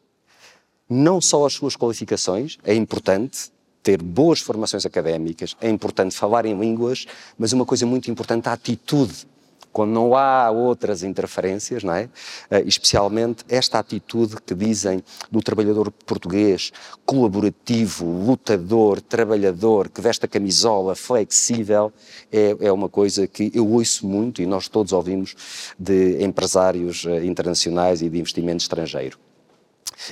Não 0.89 1.21
só 1.21 1.45
as 1.45 1.53
suas 1.53 1.77
qualificações, 1.77 2.57
é 2.65 2.75
importante 2.75 3.52
ter 3.83 4.03
boas 4.03 4.41
formações 4.41 4.87
académicas, 4.87 5.57
é 5.61 5.69
importante 5.69 6.17
falar 6.17 6.47
em 6.47 6.59
línguas, 6.59 7.07
mas 7.39 7.53
uma 7.53 7.67
coisa 7.67 7.85
muito 7.85 8.11
importante, 8.11 8.49
a 8.49 8.53
atitude 8.53 9.27
quando 9.73 9.91
não 9.91 10.15
há 10.15 10.51
outras 10.51 11.03
interferências, 11.03 11.83
não 11.83 11.95
é? 11.95 12.05
Uh, 12.05 12.67
especialmente 12.67 13.45
esta 13.49 13.79
atitude 13.79 14.37
que 14.43 14.55
dizem 14.55 15.03
do 15.31 15.41
trabalhador 15.41 15.91
português 15.91 16.71
colaborativo, 17.07 18.05
lutador, 18.05 19.01
trabalhador, 19.01 19.89
que 19.89 20.01
veste 20.01 20.27
a 20.27 20.29
camisola, 20.29 20.95
flexível, 20.95 21.93
é, 22.31 22.55
é 22.61 22.73
uma 22.73 22.89
coisa 22.89 23.27
que 23.27 23.51
eu 23.55 23.67
ouço 23.67 24.07
muito 24.07 24.43
e 24.43 24.47
nós 24.47 24.69
todos 24.69 24.93
ouvimos 24.93 25.35
de 25.79 26.23
empresários 26.23 27.05
uh, 27.05 27.25
internacionais 27.25 28.03
e 28.03 28.11
de 28.11 28.19
investimento 28.19 28.63
estrangeiro. 28.63 29.19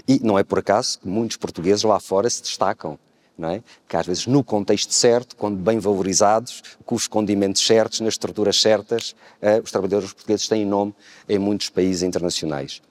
E 0.06 0.20
não 0.20 0.38
é 0.38 0.44
por 0.44 0.58
acaso 0.58 1.00
que 1.00 1.08
muitos 1.08 1.36
portugueses 1.36 1.82
lá 1.82 2.00
fora 2.00 2.30
se 2.30 2.42
destacam 2.42 2.98
é? 3.48 3.62
que 3.88 3.96
às 3.96 4.06
vezes 4.06 4.26
no 4.26 4.42
contexto 4.42 4.92
certo, 4.92 5.36
quando 5.36 5.56
bem 5.56 5.78
valorizados, 5.78 6.62
com 6.84 6.94
os 6.94 7.06
condimentos 7.06 7.64
certos, 7.64 8.00
nas 8.00 8.14
estruturas 8.14 8.60
certas, 8.60 9.14
uh, 9.42 9.62
os 9.62 9.70
trabalhadores 9.70 10.12
portugueses 10.12 10.48
têm 10.48 10.64
nome 10.64 10.94
em 11.28 11.38
muitos 11.38 11.68
países 11.70 12.02
internacionais. 12.02 12.82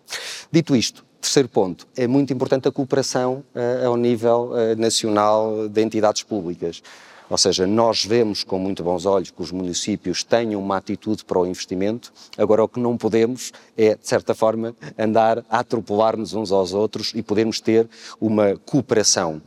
Dito 0.52 0.76
isto, 0.76 1.06
terceiro 1.20 1.50
ponto, 1.50 1.88
é 1.96 2.08
muito 2.08 2.32
importante 2.34 2.68
a 2.68 2.72
cooperação 2.72 3.44
uh, 3.54 3.88
ao 3.88 3.98
nível 3.98 4.52
uh, 4.52 4.80
nacional 4.80 5.68
de 5.68 5.82
entidades 5.82 6.24
públicas. 6.24 6.82
Ou 7.30 7.38
seja, 7.38 7.68
nós 7.68 8.04
vemos 8.04 8.44
com 8.44 8.58
muito 8.58 8.84
bons 8.84 9.06
olhos 9.06 9.30
que 9.30 9.42
os 9.42 9.52
municípios 9.52 10.24
tenham 10.24 10.60
uma 10.60 10.78
atitude 10.78 11.24
para 11.24 11.38
o 11.38 11.46
investimento, 11.46 12.12
agora 12.38 12.64
o 12.64 12.68
que 12.68 12.80
não 12.80 12.98
podemos 12.98 13.52
é, 13.78 13.96
de 13.96 14.08
certa 14.08 14.34
forma, 14.34 14.76
andar 14.98 15.46
a 15.50 15.60
atropelar-nos 15.60 16.34
uns 16.34 16.52
aos 16.52 16.74
outros 16.74 17.12
e 17.14 17.22
podermos 17.22 17.60
ter 17.60 17.88
uma 18.20 18.58
cooperação, 18.66 19.42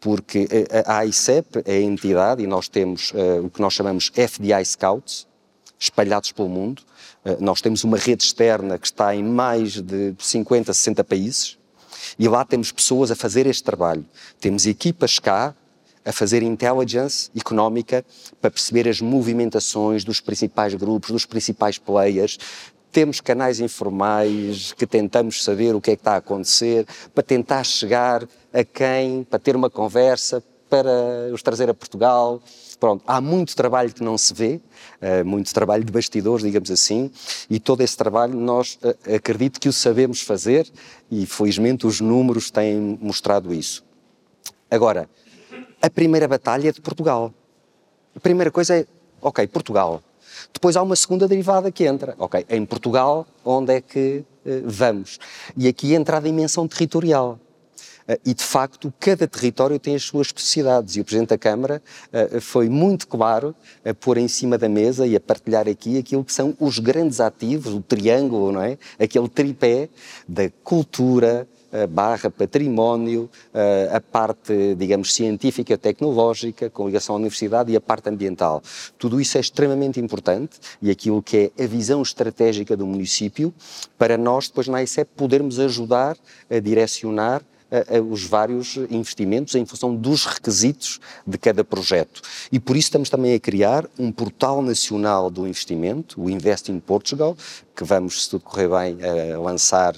porque 0.00 0.48
a 0.84 0.98
AICEP 0.98 1.62
é 1.64 1.76
a 1.76 1.80
entidade 1.80 2.42
e 2.42 2.46
nós 2.46 2.68
temos 2.68 3.12
uh, 3.12 3.44
o 3.44 3.50
que 3.50 3.60
nós 3.60 3.72
chamamos 3.72 4.10
FDI 4.14 4.64
Scouts, 4.64 5.26
espalhados 5.78 6.32
pelo 6.32 6.48
mundo, 6.48 6.82
uh, 7.24 7.36
nós 7.38 7.60
temos 7.60 7.84
uma 7.84 7.96
rede 7.96 8.24
externa 8.24 8.78
que 8.78 8.86
está 8.86 9.14
em 9.14 9.22
mais 9.22 9.80
de 9.80 10.14
50, 10.18 10.72
60 10.72 11.04
países, 11.04 11.56
e 12.18 12.26
lá 12.26 12.44
temos 12.44 12.72
pessoas 12.72 13.10
a 13.10 13.16
fazer 13.16 13.46
este 13.46 13.62
trabalho. 13.62 14.04
Temos 14.40 14.66
equipas 14.66 15.18
cá 15.18 15.54
a 16.08 16.12
fazer 16.12 16.42
intelligence 16.42 17.30
económica 17.36 18.02
para 18.40 18.50
perceber 18.50 18.88
as 18.88 18.98
movimentações 18.98 20.04
dos 20.04 20.20
principais 20.20 20.74
grupos, 20.74 21.10
dos 21.10 21.26
principais 21.26 21.76
players. 21.76 22.38
Temos 22.90 23.20
canais 23.20 23.60
informais 23.60 24.72
que 24.72 24.86
tentamos 24.86 25.44
saber 25.44 25.74
o 25.74 25.80
que 25.82 25.90
é 25.90 25.96
que 25.96 26.00
está 26.00 26.14
a 26.14 26.16
acontecer, 26.16 26.86
para 27.14 27.22
tentar 27.22 27.62
chegar 27.62 28.26
a 28.54 28.64
quem, 28.64 29.22
para 29.22 29.38
ter 29.38 29.54
uma 29.54 29.68
conversa, 29.68 30.42
para 30.70 31.30
os 31.30 31.42
trazer 31.42 31.68
a 31.68 31.74
Portugal. 31.74 32.40
Pronto, 32.80 33.04
há 33.06 33.20
muito 33.20 33.54
trabalho 33.54 33.92
que 33.92 34.02
não 34.02 34.16
se 34.16 34.32
vê, 34.32 34.60
uh, 35.02 35.24
muito 35.26 35.52
trabalho 35.52 35.84
de 35.84 35.92
bastidores, 35.92 36.42
digamos 36.42 36.70
assim, 36.70 37.10
e 37.50 37.60
todo 37.60 37.82
esse 37.82 37.96
trabalho 37.96 38.34
nós 38.38 38.78
uh, 38.82 39.14
acredito 39.14 39.60
que 39.60 39.68
o 39.68 39.72
sabemos 39.72 40.22
fazer 40.22 40.66
e 41.10 41.26
felizmente 41.26 41.86
os 41.86 42.00
números 42.00 42.50
têm 42.50 42.98
mostrado 42.98 43.52
isso. 43.52 43.84
Agora, 44.70 45.08
a 45.80 45.88
primeira 45.88 46.26
batalha 46.26 46.72
de 46.72 46.80
Portugal. 46.80 47.32
A 48.14 48.20
primeira 48.20 48.50
coisa 48.50 48.76
é, 48.76 48.86
ok, 49.22 49.46
Portugal. 49.46 50.02
Depois 50.52 50.76
há 50.76 50.82
uma 50.82 50.96
segunda 50.96 51.26
derivada 51.26 51.70
que 51.70 51.84
entra. 51.84 52.14
Ok, 52.18 52.44
em 52.48 52.64
Portugal, 52.64 53.26
onde 53.44 53.74
é 53.74 53.80
que 53.80 54.24
uh, 54.44 54.62
vamos? 54.64 55.18
E 55.56 55.68
aqui 55.68 55.94
entra 55.94 56.18
a 56.18 56.20
dimensão 56.20 56.66
territorial. 56.66 57.38
Uh, 58.08 58.18
e, 58.24 58.34
de 58.34 58.42
facto, 58.42 58.92
cada 58.98 59.26
território 59.26 59.78
tem 59.78 59.94
as 59.94 60.02
suas 60.02 60.28
especificidades. 60.28 60.96
E 60.96 61.00
o 61.00 61.04
Presidente 61.04 61.30
da 61.30 61.38
Câmara 61.38 61.82
uh, 62.12 62.40
foi 62.40 62.68
muito 62.68 63.06
claro 63.06 63.54
a 63.84 63.94
pôr 63.94 64.18
em 64.18 64.28
cima 64.28 64.58
da 64.58 64.68
mesa 64.68 65.06
e 65.06 65.14
a 65.16 65.20
partilhar 65.20 65.68
aqui 65.68 65.98
aquilo 65.98 66.24
que 66.24 66.32
são 66.32 66.56
os 66.58 66.78
grandes 66.78 67.20
ativos, 67.20 67.72
o 67.72 67.80
triângulo, 67.80 68.52
não 68.52 68.62
é? 68.62 68.78
Aquele 68.98 69.28
tripé 69.28 69.88
da 70.26 70.50
cultura, 70.62 71.46
barra 71.90 72.30
património, 72.30 73.28
a 73.92 74.00
parte, 74.00 74.74
digamos, 74.76 75.14
científica, 75.14 75.76
tecnológica, 75.76 76.70
com 76.70 76.86
ligação 76.86 77.14
à 77.14 77.18
universidade 77.18 77.72
e 77.72 77.76
a 77.76 77.80
parte 77.80 78.08
ambiental. 78.08 78.62
Tudo 78.98 79.20
isso 79.20 79.36
é 79.36 79.40
extremamente 79.40 80.00
importante 80.00 80.58
e 80.80 80.90
aquilo 80.90 81.22
que 81.22 81.52
é 81.56 81.64
a 81.64 81.66
visão 81.66 82.02
estratégica 82.02 82.76
do 82.76 82.86
município 82.86 83.52
para 83.96 84.16
nós 84.16 84.48
depois 84.48 84.68
na 84.68 84.82
ICEP 84.82 85.10
podermos 85.16 85.58
ajudar 85.58 86.16
a 86.50 86.58
direcionar 86.58 87.42
os 88.10 88.24
vários 88.24 88.76
investimentos 88.88 89.54
em 89.54 89.66
função 89.66 89.94
dos 89.94 90.24
requisitos 90.24 90.98
de 91.26 91.36
cada 91.36 91.62
projeto. 91.62 92.22
E 92.50 92.58
por 92.58 92.78
isso 92.78 92.86
estamos 92.86 93.10
também 93.10 93.34
a 93.34 93.38
criar 93.38 93.86
um 93.98 94.10
portal 94.10 94.62
nacional 94.62 95.28
do 95.28 95.46
investimento, 95.46 96.18
o 96.18 96.30
Invest 96.30 96.72
in 96.72 96.80
Portugal, 96.80 97.36
que 97.76 97.84
vamos, 97.84 98.24
se 98.24 98.30
tudo 98.30 98.44
correr 98.44 98.68
bem, 98.68 98.96
lançar 99.36 99.94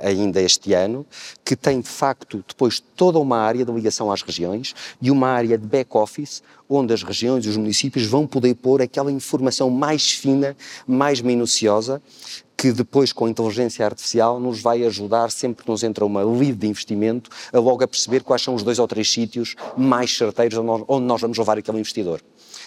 ainda 0.00 0.40
este 0.40 0.72
ano, 0.72 1.06
que 1.44 1.54
tem 1.54 1.80
de 1.80 1.88
facto 1.88 2.44
depois 2.46 2.80
toda 2.80 3.18
uma 3.18 3.38
área 3.38 3.64
de 3.64 3.72
ligação 3.72 4.10
às 4.10 4.22
regiões 4.22 4.74
e 5.00 5.10
uma 5.10 5.28
área 5.28 5.56
de 5.56 5.66
back-office, 5.66 6.42
onde 6.68 6.92
as 6.92 7.02
regiões 7.02 7.44
e 7.44 7.48
os 7.48 7.56
municípios 7.56 8.06
vão 8.06 8.26
poder 8.26 8.54
pôr 8.54 8.82
aquela 8.82 9.12
informação 9.12 9.70
mais 9.70 10.10
fina, 10.10 10.56
mais 10.86 11.20
minuciosa, 11.20 12.02
que 12.56 12.72
depois 12.72 13.12
com 13.12 13.26
a 13.26 13.30
inteligência 13.30 13.84
artificial 13.84 14.40
nos 14.40 14.60
vai 14.60 14.82
ajudar 14.84 15.30
sempre 15.30 15.64
que 15.64 15.70
nos 15.70 15.82
entra 15.82 16.04
uma 16.04 16.24
lead 16.24 16.54
de 16.54 16.66
investimento 16.66 17.30
a 17.52 17.58
logo 17.58 17.84
a 17.84 17.88
perceber 17.88 18.22
quais 18.22 18.42
são 18.42 18.54
os 18.54 18.62
dois 18.62 18.78
ou 18.78 18.88
três 18.88 19.10
sítios 19.10 19.54
mais 19.76 20.16
certeiros 20.16 20.58
onde 20.58 21.04
nós, 21.04 21.20
vamos 21.20 21.36
levar 21.36 21.58
aquele 21.58 21.78
investidor. 21.78 22.22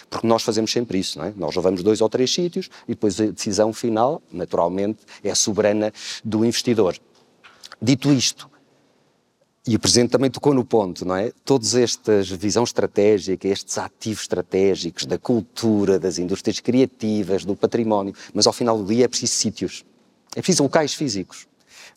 Porque 0.08 0.26
nós 0.26 0.42
fazemos 0.42 0.72
sempre 0.72 0.98
isso, 0.98 1.18
não 1.18 1.26
é? 1.26 1.32
Nós 1.36 1.54
levamos 1.54 1.82
dois 1.82 2.00
ou 2.00 2.08
três 2.08 2.32
sítios 2.32 2.70
e 2.86 2.92
depois 2.92 3.20
a 3.20 3.26
decisão 3.26 3.72
final, 3.72 4.22
naturalmente, 4.32 5.00
é 5.22 5.34
soberana 5.34 5.92
do 6.24 6.44
investidor. 6.44 6.96
Dito 7.82 8.12
isto, 8.12 8.50
e 9.66 9.76
o 9.76 9.78
Presidente 9.78 10.10
também 10.10 10.30
tocou 10.30 10.54
no 10.54 10.64
ponto, 10.64 11.04
não 11.04 11.14
é? 11.14 11.32
Todos 11.44 11.74
estas 11.74 12.28
visão 12.28 12.64
estratégica, 12.64 13.46
estes 13.46 13.78
ativos 13.78 14.22
estratégicos 14.22 15.06
da 15.06 15.18
cultura, 15.18 15.98
das 15.98 16.18
indústrias 16.18 16.60
criativas, 16.60 17.44
do 17.44 17.54
património, 17.54 18.14
mas 18.32 18.46
ao 18.46 18.52
final 18.52 18.78
do 18.78 18.84
dia 18.84 19.04
é 19.04 19.08
preciso 19.08 19.34
sítios, 19.34 19.84
é 20.34 20.40
preciso 20.40 20.62
locais 20.62 20.94
físicos 20.94 21.46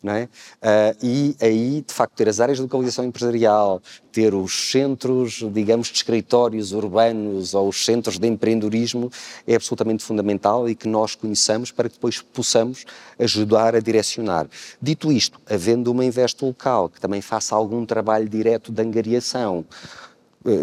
não 0.04 0.12
é? 0.12 0.24
Uh, 0.24 0.96
e 1.02 1.36
aí, 1.40 1.84
de 1.84 1.92
facto, 1.92 2.12
ter 2.14 2.28
as 2.28 2.38
áreas 2.38 2.58
de 2.58 2.62
localização 2.62 3.06
empresarial, 3.06 3.80
ter 4.12 4.34
os 4.34 4.70
centros, 4.70 5.42
digamos, 5.50 5.88
de 5.88 5.94
escritórios 5.94 6.72
urbanos 6.72 7.54
ou 7.54 7.68
os 7.68 7.84
centros 7.84 8.18
de 8.18 8.28
empreendedorismo 8.28 9.10
é 9.46 9.54
absolutamente 9.54 10.04
fundamental 10.04 10.68
e 10.68 10.74
que 10.74 10.86
nós 10.86 11.14
conheçamos 11.14 11.72
para 11.72 11.88
que 11.88 11.94
depois 11.94 12.20
possamos 12.20 12.84
ajudar 13.18 13.74
a 13.74 13.80
direcionar. 13.80 14.46
Dito 14.80 15.10
isto, 15.10 15.40
havendo 15.48 15.90
uma 15.90 16.04
investe 16.04 16.44
local 16.44 16.90
que 16.90 17.00
também 17.00 17.22
faça 17.22 17.56
algum 17.56 17.86
trabalho 17.86 18.28
direto 18.28 18.70
de 18.70 18.82
angariação, 18.82 19.64
eh, 19.72 20.13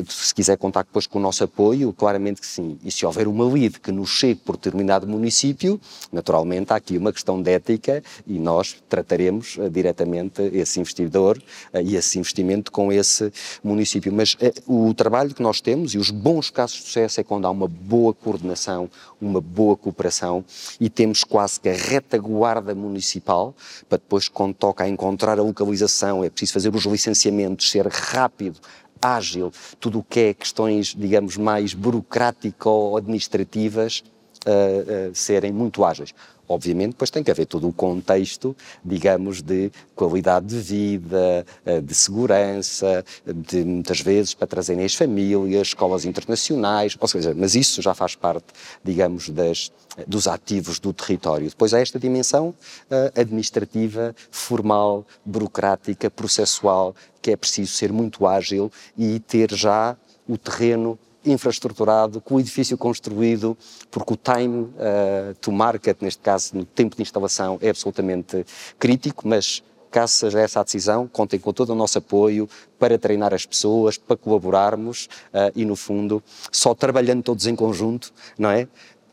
se 0.08 0.34
quiser 0.34 0.58
contar 0.58 0.84
depois 0.84 1.08
com 1.08 1.18
o 1.18 1.22
nosso 1.22 1.44
apoio, 1.44 1.92
claramente 1.92 2.40
que 2.40 2.48
sim. 2.48 2.78
E 2.84 2.92
se 2.92 3.06
houver 3.06 3.28
uma 3.28 3.46
lead 3.46 3.80
que 3.80 3.92
nos 3.92 4.10
chegue 4.10 4.36
por 4.36 4.56
determinado 4.56 5.08
município, 5.08 5.82
naturalmente 6.12 6.72
há 6.72 6.76
aqui 6.76 6.98
uma 6.98 7.12
questão 7.12 7.42
de 7.42 7.52
ética 7.52 8.04
e 8.28 8.38
nós 8.38 8.76
trataremos 8.88 9.58
uh, 9.58 9.70
diretamente 9.70 10.42
esse 10.54 10.80
investidor 10.80 11.38
uh, 11.74 11.82
e 11.82 11.96
esse 11.96 12.20
investimento 12.20 12.72
com 12.72 12.92
esse 12.92 13.34
município. 13.64 14.14
Mas 14.14 14.38
o 14.68 14.94
trabalho 14.94 15.34
que 15.34 15.42
nós 15.42 15.62
temos 15.62 15.94
e 15.96 15.98
os 15.98 16.12
bons 16.12 16.50
casos 16.50 16.78
de 16.78 16.84
sucesso 16.84 17.20
é 17.20 17.24
quando 17.24 17.46
há 17.46 17.50
uma 17.50 17.68
boa 17.68 18.14
coordenação, 18.14 18.90
uma 19.20 19.42
boa 19.42 19.76
cooperação 19.76 20.46
e 20.80 20.90
temos 20.90 21.24
quase 21.24 21.60
que 21.60 21.70
a 21.70 21.74
retaguarda 21.74 22.76
municipal 22.76 23.56
para 23.90 23.98
depois, 23.98 24.28
quando 24.28 24.54
toca 24.54 24.84
a 24.84 24.90
encontrar 24.90 25.40
a 25.40 25.42
localização, 25.42 26.24
é 26.24 26.30
preciso 26.30 26.54
fazer 26.54 26.76
os 26.76 26.86
licenciamentos, 26.86 27.70
ser 27.70 27.88
rápido 27.88 28.60
ágil, 29.02 29.52
tudo 29.80 30.00
o 30.00 30.04
que 30.04 30.20
é 30.20 30.34
questões, 30.34 30.94
digamos, 30.98 31.38
mais 31.38 31.74
burocrático-administrativas, 31.74 34.04
uh, 34.46 35.12
uh, 35.12 35.16
serem 35.16 35.52
muito 35.52 35.84
ágeis. 35.84 36.14
Obviamente, 36.52 36.92
depois 36.92 37.10
tem 37.10 37.24
que 37.24 37.32
haver 37.32 37.46
todo 37.46 37.68
o 37.68 37.74
contexto, 37.74 38.56
digamos, 38.84 39.42
de 39.42 39.72
qualidade 39.96 40.48
de 40.48 40.60
vida, 40.60 41.46
eh, 41.66 41.80
de 41.80 41.96
segurança, 41.96 43.06
de 43.26 43.64
muitas 43.64 44.02
vezes 44.02 44.34
para 44.34 44.48
trazerem 44.48 44.84
as 44.84 44.94
famílias, 44.94 45.68
escolas 45.68 46.06
internacionais, 46.06 46.98
ou 47.00 47.08
seja, 47.08 47.34
mas 47.36 47.56
isso 47.56 47.82
já 47.82 47.94
faz 47.94 48.16
parte, 48.16 48.48
digamos, 48.84 49.30
das, 49.30 49.72
dos 50.06 50.28
ativos 50.28 50.80
do 50.80 50.92
território. 50.92 51.50
Depois 51.50 51.74
há 51.74 51.80
esta 51.80 51.98
dimensão 51.98 52.50
uh, 52.50 53.20
administrativa, 53.20 54.16
formal, 54.30 55.06
burocrática, 55.26 56.10
processual, 56.10 56.96
que 57.22 57.32
é 57.32 57.38
preciso 57.38 57.72
ser 57.74 57.92
muito 57.94 58.28
ágil 58.28 58.72
e 58.98 59.20
ter 59.20 59.54
já 59.54 59.96
o 60.28 60.38
terreno 60.38 60.98
infraestruturado, 61.26 62.20
com 62.22 62.36
o 62.36 62.40
edifício 62.40 62.78
construído, 62.78 63.58
porque 63.90 64.14
o 64.14 64.18
time 64.18 64.64
uh, 64.64 65.34
to 65.40 65.52
market, 65.52 65.98
neste 66.02 66.22
caso, 66.22 66.56
no 66.56 66.66
tempo 66.66 66.96
de 66.96 67.02
instalação, 67.02 67.58
é 67.62 67.70
absolutamente 67.70 68.46
crítico, 68.80 69.28
mas 69.28 69.64
caso 69.92 70.14
seja 70.14 70.40
essa 70.40 70.62
a 70.62 70.64
decisão, 70.64 71.08
contem 71.08 71.40
com 71.40 71.52
todo 71.52 71.72
o 71.72 71.76
nosso 71.76 71.98
apoio 71.98 72.50
para 72.80 72.98
treinar 72.98 73.34
as 73.34 73.46
pessoas, 73.46 73.98
para 73.98 74.16
colaborarmos 74.16 75.06
uh, 75.34 75.52
e, 75.54 75.66
no 75.66 75.76
fundo, 75.76 76.24
só 76.52 76.74
trabalhando 76.74 77.22
todos 77.22 77.46
em 77.46 77.56
conjunto, 77.56 78.14
não 78.38 78.50
é? 78.50 78.68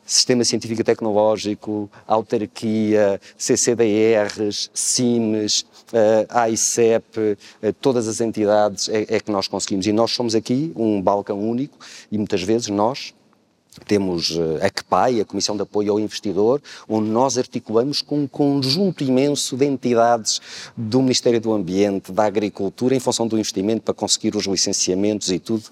Sistema 0.06 0.42
Científico 0.42 0.80
e 0.80 0.84
Tecnológico, 0.84 1.90
Autarquia, 2.06 3.20
CCDRs, 3.36 4.70
CIMES, 4.72 5.66
a 6.28 6.42
AICEP, 6.42 7.38
todas 7.80 8.08
as 8.08 8.20
entidades 8.20 8.88
é, 8.88 9.06
é 9.08 9.20
que 9.20 9.30
nós 9.30 9.48
conseguimos. 9.48 9.86
E 9.86 9.92
nós 9.92 10.10
somos 10.12 10.34
aqui 10.34 10.72
um 10.76 11.00
balcão 11.00 11.38
único 11.38 11.78
e 12.10 12.18
muitas 12.18 12.42
vezes 12.42 12.68
nós, 12.68 13.14
temos 13.84 14.36
eh, 14.36 14.66
a 14.66 14.70
CPAI, 14.70 15.20
a 15.20 15.24
Comissão 15.24 15.56
de 15.56 15.62
Apoio 15.62 15.92
ao 15.92 16.00
Investidor, 16.00 16.60
onde 16.88 17.08
nós 17.08 17.38
articulamos 17.38 18.02
com 18.02 18.20
um 18.20 18.26
conjunto 18.26 19.02
imenso 19.04 19.56
de 19.56 19.66
entidades 19.66 20.40
do 20.76 21.00
Ministério 21.00 21.40
do 21.40 21.52
Ambiente, 21.52 22.12
da 22.12 22.24
Agricultura, 22.24 22.94
em 22.94 23.00
função 23.00 23.26
do 23.26 23.38
investimento 23.38 23.82
para 23.82 23.94
conseguir 23.94 24.36
os 24.36 24.46
licenciamentos 24.46 25.30
e 25.30 25.38
tudo, 25.38 25.64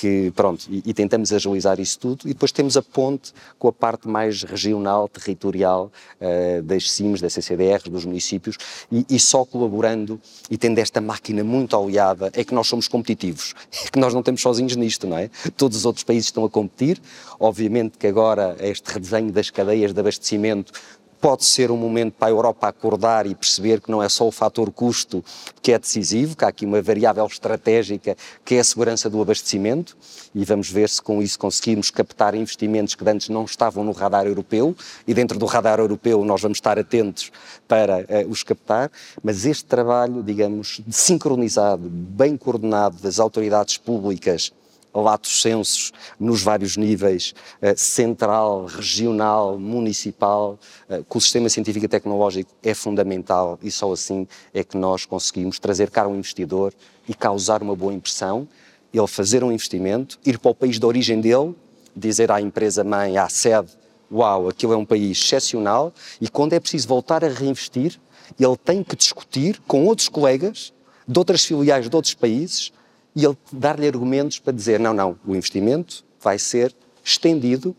que 0.00 0.32
pronto, 0.34 0.66
e, 0.70 0.82
e 0.86 0.94
tentamos 0.94 1.32
agilizar 1.32 1.78
isso 1.78 1.98
tudo. 1.98 2.22
E 2.24 2.28
depois 2.28 2.52
temos 2.52 2.76
a 2.76 2.82
ponte 2.82 3.32
com 3.58 3.68
a 3.68 3.72
parte 3.72 4.08
mais 4.08 4.42
regional, 4.42 5.08
territorial, 5.08 5.92
uh, 6.20 6.62
das 6.62 6.90
CIMs, 6.90 7.20
da 7.20 7.28
CCDR, 7.28 7.82
dos 7.90 8.04
municípios, 8.04 8.56
e, 8.90 9.04
e 9.10 9.18
só 9.18 9.44
colaborando 9.44 10.18
e 10.50 10.56
tendo 10.56 10.78
esta 10.78 11.00
máquina 11.00 11.44
muito 11.44 11.76
aliada 11.76 12.30
é 12.34 12.42
que 12.42 12.54
nós 12.54 12.66
somos 12.66 12.88
competitivos, 12.88 13.54
é 13.84 13.90
que 13.90 13.98
nós 13.98 14.12
não 14.12 14.20
estamos 14.20 14.40
sozinhos 14.40 14.74
nisto, 14.76 15.06
não 15.06 15.18
é? 15.18 15.30
Todos 15.56 15.76
os 15.76 15.84
outros 15.84 16.04
países 16.04 16.26
estão 16.26 16.44
a 16.44 16.50
competir, 16.50 17.00
Obviamente 17.50 17.98
que 17.98 18.06
agora 18.06 18.56
este 18.60 18.92
redesenho 18.92 19.32
das 19.32 19.50
cadeias 19.50 19.92
de 19.92 19.98
abastecimento 19.98 20.72
pode 21.20 21.44
ser 21.44 21.72
um 21.72 21.76
momento 21.76 22.12
para 22.12 22.28
a 22.28 22.30
Europa 22.30 22.68
acordar 22.68 23.26
e 23.26 23.34
perceber 23.34 23.80
que 23.80 23.90
não 23.90 24.00
é 24.00 24.08
só 24.08 24.24
o 24.28 24.30
fator 24.30 24.70
custo 24.70 25.22
que 25.60 25.72
é 25.72 25.78
decisivo, 25.80 26.36
que 26.36 26.44
há 26.44 26.48
aqui 26.48 26.64
uma 26.64 26.80
variável 26.80 27.26
estratégica 27.26 28.16
que 28.44 28.54
é 28.54 28.60
a 28.60 28.64
segurança 28.64 29.10
do 29.10 29.20
abastecimento 29.20 29.96
e 30.32 30.44
vamos 30.44 30.70
ver 30.70 30.88
se 30.88 31.02
com 31.02 31.20
isso 31.20 31.40
conseguimos 31.40 31.90
captar 31.90 32.36
investimentos 32.36 32.94
que 32.94 33.08
antes 33.08 33.28
não 33.28 33.44
estavam 33.44 33.82
no 33.82 33.90
radar 33.90 34.28
europeu 34.28 34.72
e 35.04 35.12
dentro 35.12 35.36
do 35.36 35.44
radar 35.44 35.80
europeu 35.80 36.24
nós 36.24 36.40
vamos 36.40 36.58
estar 36.58 36.78
atentos 36.78 37.32
para 37.66 37.98
uh, 37.98 38.30
os 38.30 38.44
captar, 38.44 38.92
mas 39.24 39.44
este 39.44 39.64
trabalho, 39.64 40.22
digamos, 40.22 40.82
sincronizado, 40.88 41.90
bem 41.90 42.36
coordenado 42.36 42.96
das 43.02 43.18
autoridades 43.18 43.76
públicas 43.76 44.52
latos 44.94 45.40
sensos 45.40 45.92
nos 46.18 46.42
vários 46.42 46.76
níveis, 46.76 47.34
eh, 47.62 47.74
central, 47.76 48.66
regional, 48.66 49.58
municipal, 49.58 50.58
eh, 50.88 51.02
com 51.08 51.18
o 51.18 51.20
sistema 51.20 51.48
científico 51.48 51.84
e 51.84 51.88
tecnológico 51.88 52.50
é 52.62 52.74
fundamental 52.74 53.58
e 53.62 53.70
só 53.70 53.92
assim 53.92 54.26
é 54.52 54.64
que 54.64 54.76
nós 54.76 55.04
conseguimos 55.04 55.58
trazer 55.58 55.90
cá 55.90 56.06
um 56.06 56.16
investidor 56.16 56.72
e 57.08 57.14
causar 57.14 57.62
uma 57.62 57.76
boa 57.76 57.92
impressão, 57.92 58.48
ele 58.92 59.06
fazer 59.06 59.44
um 59.44 59.52
investimento, 59.52 60.18
ir 60.24 60.38
para 60.38 60.50
o 60.50 60.54
país 60.54 60.78
de 60.78 60.86
origem 60.86 61.20
dele, 61.20 61.54
dizer 61.94 62.30
à 62.30 62.40
empresa 62.40 62.82
mãe, 62.82 63.16
à 63.16 63.28
sede, 63.28 63.70
uau, 64.10 64.48
aquilo 64.48 64.72
é 64.72 64.76
um 64.76 64.84
país 64.84 65.18
excepcional 65.18 65.92
e 66.20 66.28
quando 66.28 66.52
é 66.52 66.60
preciso 66.60 66.88
voltar 66.88 67.24
a 67.24 67.28
reinvestir, 67.28 68.00
ele 68.38 68.56
tem 68.56 68.82
que 68.82 68.96
discutir 68.96 69.60
com 69.66 69.84
outros 69.86 70.08
colegas 70.08 70.72
de 71.06 71.18
outras 71.18 71.44
filiais 71.44 71.88
de 71.88 71.94
outros 71.94 72.14
países 72.14 72.72
e 73.14 73.24
ele 73.24 73.36
dar-lhe 73.52 73.86
argumentos 73.86 74.38
para 74.38 74.52
dizer: 74.52 74.78
não, 74.80 74.92
não, 74.94 75.16
o 75.26 75.34
investimento 75.34 76.04
vai 76.20 76.38
ser 76.38 76.74
estendido 77.04 77.74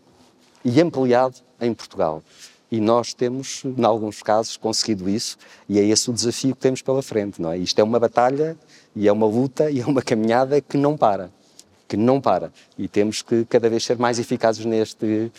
e 0.64 0.80
ampliado 0.80 1.36
em 1.60 1.72
Portugal. 1.72 2.22
E 2.70 2.80
nós 2.80 3.12
temos, 3.12 3.62
em 3.64 3.84
alguns 3.84 4.22
casos, 4.22 4.56
conseguido 4.56 5.08
isso, 5.08 5.36
e 5.68 5.78
é 5.78 5.84
esse 5.84 6.08
o 6.08 6.12
desafio 6.12 6.54
que 6.54 6.60
temos 6.62 6.80
pela 6.80 7.02
frente, 7.02 7.40
não 7.40 7.52
é? 7.52 7.58
Isto 7.58 7.78
é 7.80 7.84
uma 7.84 8.00
batalha, 8.00 8.56
e 8.96 9.06
é 9.06 9.12
uma 9.12 9.26
luta, 9.26 9.70
e 9.70 9.80
é 9.80 9.84
uma 9.84 10.00
caminhada 10.00 10.58
que 10.60 10.78
não 10.78 10.96
para. 10.96 11.30
Que 11.86 11.98
não 11.98 12.18
para. 12.18 12.50
E 12.78 12.88
temos 12.88 13.20
que 13.20 13.44
cada 13.44 13.68
vez 13.68 13.84
ser 13.84 13.98
mais 13.98 14.18
eficazes 14.18 14.64
neste, 14.64 15.30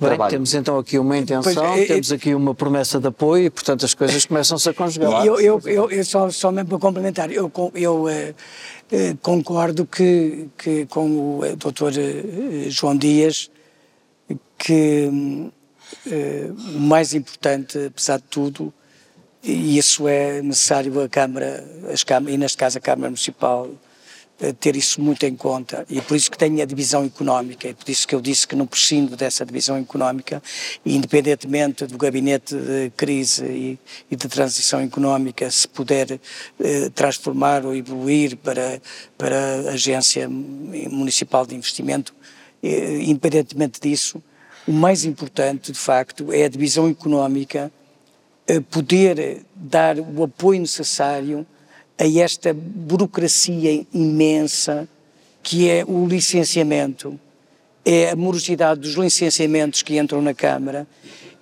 Bem, 0.00 0.08
trabalho. 0.08 0.30
temos 0.30 0.52
então 0.54 0.78
aqui 0.78 0.98
uma 0.98 1.16
intenção, 1.16 1.54
Pois, 1.54 1.78
é, 1.78 1.82
é- 1.82 1.86
temos 1.86 2.12
aqui 2.12 2.34
uma 2.34 2.54
promessa 2.54 2.98
de 3.00 3.06
apoio 3.06 3.46
e, 3.46 3.50
portanto, 3.50 3.84
as 3.84 3.94
coisas 3.94 4.24
começam-se 4.26 4.68
a 4.68 4.74
conjugar. 4.74 5.24
Eu, 5.24 5.40
eu, 5.40 5.60
eu, 5.64 5.90
eu 5.90 6.04
só, 6.04 6.28
só 6.30 6.50
mesmo 6.50 6.68
para 6.70 6.78
complementar, 6.78 7.30
eu, 7.30 7.50
eu 7.74 8.08
eh, 8.08 8.34
concordo 9.22 9.86
que, 9.86 10.48
que 10.58 10.86
com 10.86 11.38
o 11.38 11.44
eh, 11.44 11.56
Dr. 11.56 11.98
eh, 11.98 12.70
João 12.70 12.96
Dias 12.96 13.50
que 14.58 15.08
hum, 15.10 15.50
eh, 16.06 16.50
o 16.74 16.78
mais 16.78 17.14
importante, 17.14 17.86
apesar 17.86 18.18
de 18.18 18.24
tudo, 18.24 18.72
e 19.42 19.76
isso 19.76 20.06
é 20.06 20.40
necessário 20.40 21.00
a 21.02 21.08
Câmara, 21.08 21.64
as 21.92 22.04
Câmaras, 22.04 22.34
e 22.34 22.38
neste 22.38 22.56
caso 22.56 22.78
a 22.78 22.80
Câmara 22.80 23.10
Municipal, 23.10 23.68
eh, 23.68 23.81
ter 24.58 24.76
isso 24.76 25.00
muito 25.00 25.24
em 25.24 25.36
conta. 25.36 25.86
E 25.88 26.00
por 26.00 26.16
isso 26.16 26.30
que 26.30 26.38
tenho 26.38 26.60
a 26.62 26.64
divisão 26.64 27.04
económica. 27.04 27.68
E 27.68 27.74
por 27.74 27.88
isso 27.88 28.06
que 28.06 28.14
eu 28.14 28.20
disse 28.20 28.46
que 28.46 28.56
não 28.56 28.66
prescindo 28.66 29.16
dessa 29.16 29.44
divisão 29.44 29.76
económica 29.76 30.42
independentemente 30.84 31.86
do 31.86 31.96
gabinete 31.96 32.54
de 32.54 32.90
crise 32.96 33.44
e, 33.44 33.78
e 34.10 34.16
de 34.16 34.28
transição 34.28 34.80
económica 34.80 35.50
se 35.50 35.66
puder 35.68 36.18
eh, 36.60 36.90
transformar 36.94 37.64
ou 37.64 37.74
evoluir 37.74 38.36
para, 38.36 38.80
para 39.16 39.36
a 39.36 39.72
agência 39.72 40.28
municipal 40.28 41.46
de 41.46 41.54
investimento 41.54 42.14
eh, 42.62 43.02
independentemente 43.02 43.80
disso 43.80 44.22
o 44.66 44.72
mais 44.72 45.04
importante 45.04 45.72
de 45.72 45.78
facto 45.78 46.32
é 46.32 46.44
a 46.44 46.48
divisão 46.48 46.88
económica 46.88 47.72
eh, 48.46 48.60
poder 48.60 49.44
dar 49.54 49.98
o 49.98 50.24
apoio 50.24 50.60
necessário 50.60 51.46
a 51.98 52.06
esta 52.06 52.52
burocracia 52.54 53.86
imensa 53.92 54.88
que 55.42 55.68
é 55.68 55.84
o 55.86 56.06
licenciamento, 56.06 57.18
é 57.84 58.10
a 58.10 58.16
morosidade 58.16 58.80
dos 58.80 58.94
licenciamentos 58.94 59.82
que 59.82 59.98
entram 59.98 60.22
na 60.22 60.32
Câmara 60.32 60.86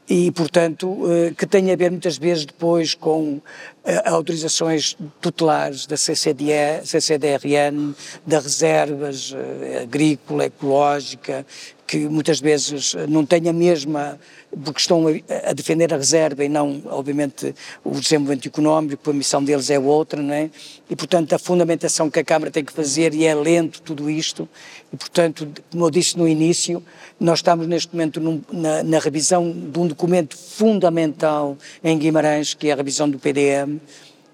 e, 0.09 0.33
portanto, 0.33 0.99
eh, 1.09 1.33
que 1.37 1.47
tem 1.47 1.71
a 1.71 1.77
ver 1.77 1.91
muitas 1.91 2.19
vezes 2.19 2.45
depois 2.45 2.95
com 2.95 3.41
eh, 3.85 4.03
autorizações 4.07 4.97
tutelares 5.21 5.87
da 5.87 5.97
CCDE, 5.97 6.85
CCDRN, 6.85 7.95
das 8.27 8.43
reservas 8.43 9.33
eh, 9.33 9.83
agrícola, 9.83 10.47
ecológica, 10.47 11.47
que 11.91 12.09
muitas 12.09 12.39
vezes 12.39 12.95
não 13.09 13.27
têm 13.27 13.49
a 13.49 13.53
mesma, 13.53 14.17
porque 14.65 14.79
estão 14.79 15.07
a, 15.09 15.53
defender 15.53 15.93
a 15.93 15.97
reserva 15.97 16.45
e 16.45 16.49
não, 16.49 16.81
obviamente, 16.87 17.53
o 17.83 17.99
desenvolvimento 17.99 18.47
económico, 18.47 19.11
a 19.11 19.13
missão 19.13 19.43
deles 19.43 19.71
é 19.71 19.79
outra, 19.81 20.23
não 20.23 20.33
é? 20.33 20.49
E, 20.89 20.95
portanto, 20.95 21.33
a 21.33 21.39
fundamentação 21.39 22.09
que 22.09 22.21
a 22.21 22.25
Câmara 22.25 22.49
tem 22.49 22.65
que 22.65 22.73
fazer, 22.73 23.13
e 23.13 23.27
é 23.27 23.35
lento 23.35 23.83
tudo 23.83 24.09
isto, 24.09 24.49
e, 24.93 24.97
portanto, 24.97 25.49
como 25.69 25.87
eu 25.87 25.91
disse 25.91 26.17
no 26.17 26.29
início, 26.29 26.81
nós 27.19 27.41
estamos 27.41 27.67
neste 27.67 27.93
momento 27.93 28.21
num, 28.21 28.41
na, 28.53 28.85
na 28.85 29.01
revisão 29.01 29.51
de 29.51 29.77
um 29.77 29.89
documento 29.89 30.39
fundamental 30.39 31.59
em 31.83 31.99
Guimarães, 31.99 32.55
que 32.55 32.69
é 32.69 32.73
a 32.73 32.77
revisão 32.77 33.11
do 33.11 33.19
PDM, 33.19 33.81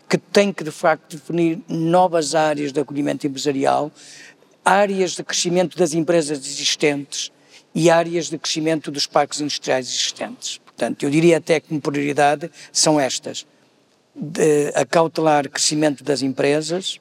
que 0.06 0.18
tem 0.18 0.52
que, 0.52 0.62
de 0.62 0.70
facto, 0.70 1.16
definir 1.16 1.58
novas 1.66 2.34
áreas 2.34 2.70
de 2.70 2.80
acolhimento 2.80 3.26
empresarial, 3.26 3.90
áreas 4.62 5.12
de 5.12 5.24
crescimento 5.24 5.78
das 5.78 5.94
empresas 5.94 6.38
existentes 6.40 7.34
e 7.76 7.90
áreas 7.90 8.30
de 8.30 8.38
crescimento 8.38 8.90
dos 8.90 9.06
parques 9.06 9.38
industriais 9.38 9.86
existentes. 9.86 10.58
Portanto, 10.64 11.02
eu 11.02 11.10
diria 11.10 11.36
até 11.36 11.60
que 11.60 11.68
como 11.68 11.78
prioridade 11.78 12.50
são 12.72 12.98
estas. 12.98 13.46
De 14.14 14.72
acautelar 14.74 15.46
o 15.46 15.50
crescimento 15.50 16.02
das 16.02 16.22
empresas, 16.22 16.98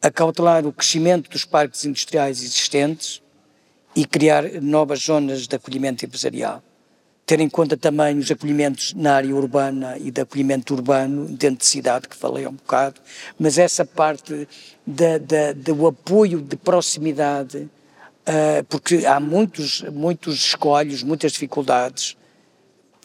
acautelar 0.00 0.64
o 0.64 0.72
crescimento 0.72 1.28
dos 1.28 1.44
parques 1.44 1.84
industriais 1.84 2.44
existentes 2.44 3.20
e 3.96 4.04
criar 4.04 4.44
novas 4.62 5.00
zonas 5.00 5.48
de 5.48 5.56
acolhimento 5.56 6.04
empresarial. 6.04 6.62
Ter 7.26 7.40
em 7.40 7.48
conta 7.48 7.76
também 7.76 8.18
os 8.18 8.30
acolhimentos 8.30 8.94
na 8.94 9.16
área 9.16 9.34
urbana 9.34 9.98
e 9.98 10.12
de 10.12 10.20
acolhimento 10.20 10.74
urbano, 10.74 11.26
dentro 11.26 11.58
de 11.58 11.66
cidade, 11.66 12.08
que 12.08 12.14
falei 12.14 12.46
um 12.46 12.52
bocado, 12.52 13.00
mas 13.36 13.58
essa 13.58 13.84
parte 13.84 14.46
da, 14.86 15.18
da, 15.18 15.52
do 15.52 15.88
apoio 15.88 16.40
de 16.40 16.54
proximidade, 16.54 17.68
uh, 18.26 18.64
porque 18.68 19.06
há 19.06 19.20
muitos, 19.20 19.82
muitos 19.82 20.36
escolhos, 20.36 21.02
muitas 21.02 21.32
dificuldades. 21.32 22.16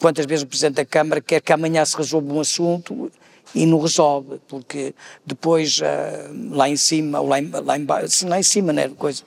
Quantas 0.00 0.26
vezes 0.26 0.42
o 0.42 0.46
Presidente 0.46 0.76
da 0.76 0.84
Câmara 0.84 1.20
quer 1.20 1.40
que 1.40 1.52
amanhã 1.52 1.84
se 1.84 1.96
resolva 1.96 2.32
um 2.32 2.40
assunto 2.40 3.10
e 3.54 3.66
não 3.66 3.78
resolve, 3.78 4.40
porque 4.48 4.94
depois 5.26 5.78
uh, 5.78 6.54
lá 6.54 6.68
em 6.68 6.76
cima, 6.76 7.20
ou 7.20 7.28
lá 7.28 7.38
em, 7.38 7.50
lá 7.50 7.78
em 7.78 7.84
baixo, 7.84 8.26
lá 8.26 8.38
em 8.38 8.42
cima, 8.42 8.72
né, 8.72 8.88
coisa, 8.88 9.22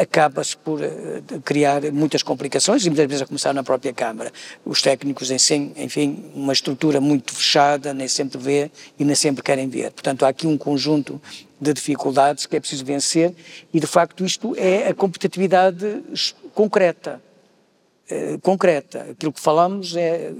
acaba-se 0.00 0.56
por 0.56 0.80
uh, 0.80 1.40
criar 1.42 1.80
muitas 1.90 2.22
complicações 2.22 2.84
e 2.84 2.90
muitas 2.90 3.06
vezes 3.06 3.22
a 3.22 3.26
começar 3.26 3.52
na 3.54 3.62
própria 3.62 3.92
Câmara. 3.92 4.30
Os 4.64 4.82
técnicos, 4.82 5.28
si, 5.38 5.72
enfim, 5.76 6.24
uma 6.34 6.52
estrutura 6.52 7.00
muito 7.00 7.34
fechada, 7.34 7.94
nem 7.94 8.08
sempre 8.08 8.38
vê 8.38 8.70
e 8.98 9.04
nem 9.04 9.14
sempre 9.14 9.42
querem 9.42 9.68
ver. 9.68 9.90
Portanto, 9.92 10.24
há 10.24 10.28
aqui 10.28 10.46
um 10.46 10.58
conjunto 10.58 11.20
de 11.62 11.72
dificuldades 11.72 12.44
que 12.44 12.56
é 12.56 12.60
preciso 12.60 12.84
vencer 12.84 13.32
e, 13.72 13.78
de 13.78 13.86
facto, 13.86 14.24
isto 14.24 14.54
é 14.56 14.88
a 14.88 14.94
competitividade 14.94 16.02
concreta 16.52 17.22
concreta. 18.42 19.06
Aquilo 19.10 19.32
que 19.32 19.40
falamos 19.40 19.96
é 19.96 20.32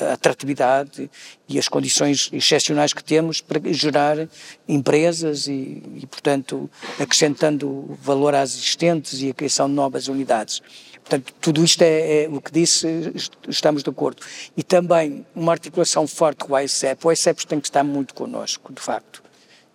a, 0.00 0.04
a, 0.04 0.10
a, 0.10 0.12
atratividade 0.12 1.10
e 1.48 1.58
as 1.58 1.68
condições 1.68 2.28
excepcionais 2.32 2.92
que 2.92 3.02
temos 3.02 3.40
para 3.40 3.60
gerar 3.72 4.28
empresas 4.68 5.46
e, 5.46 5.82
e, 5.96 6.06
portanto, 6.06 6.70
acrescentando 6.98 7.96
valor 8.02 8.34
às 8.34 8.54
existentes 8.54 9.20
e 9.22 9.30
a 9.30 9.34
criação 9.34 9.68
de 9.68 9.74
novas 9.74 10.08
unidades. 10.08 10.60
Portanto, 11.00 11.34
tudo 11.40 11.64
isto 11.64 11.82
é, 11.82 12.24
é, 12.24 12.28
o 12.28 12.40
que 12.40 12.52
disse, 12.52 12.86
estamos 13.48 13.82
de 13.82 13.90
acordo. 13.90 14.22
E 14.56 14.62
também 14.62 15.26
uma 15.34 15.52
articulação 15.52 16.06
forte 16.06 16.44
com 16.44 16.52
o 16.52 16.58
ICEP. 16.58 17.06
O 17.06 17.12
ICEP 17.12 17.46
tem 17.46 17.60
que 17.60 17.66
estar 17.66 17.82
muito 17.82 18.14
connosco, 18.14 18.72
de 18.72 18.80
facto. 18.80 19.21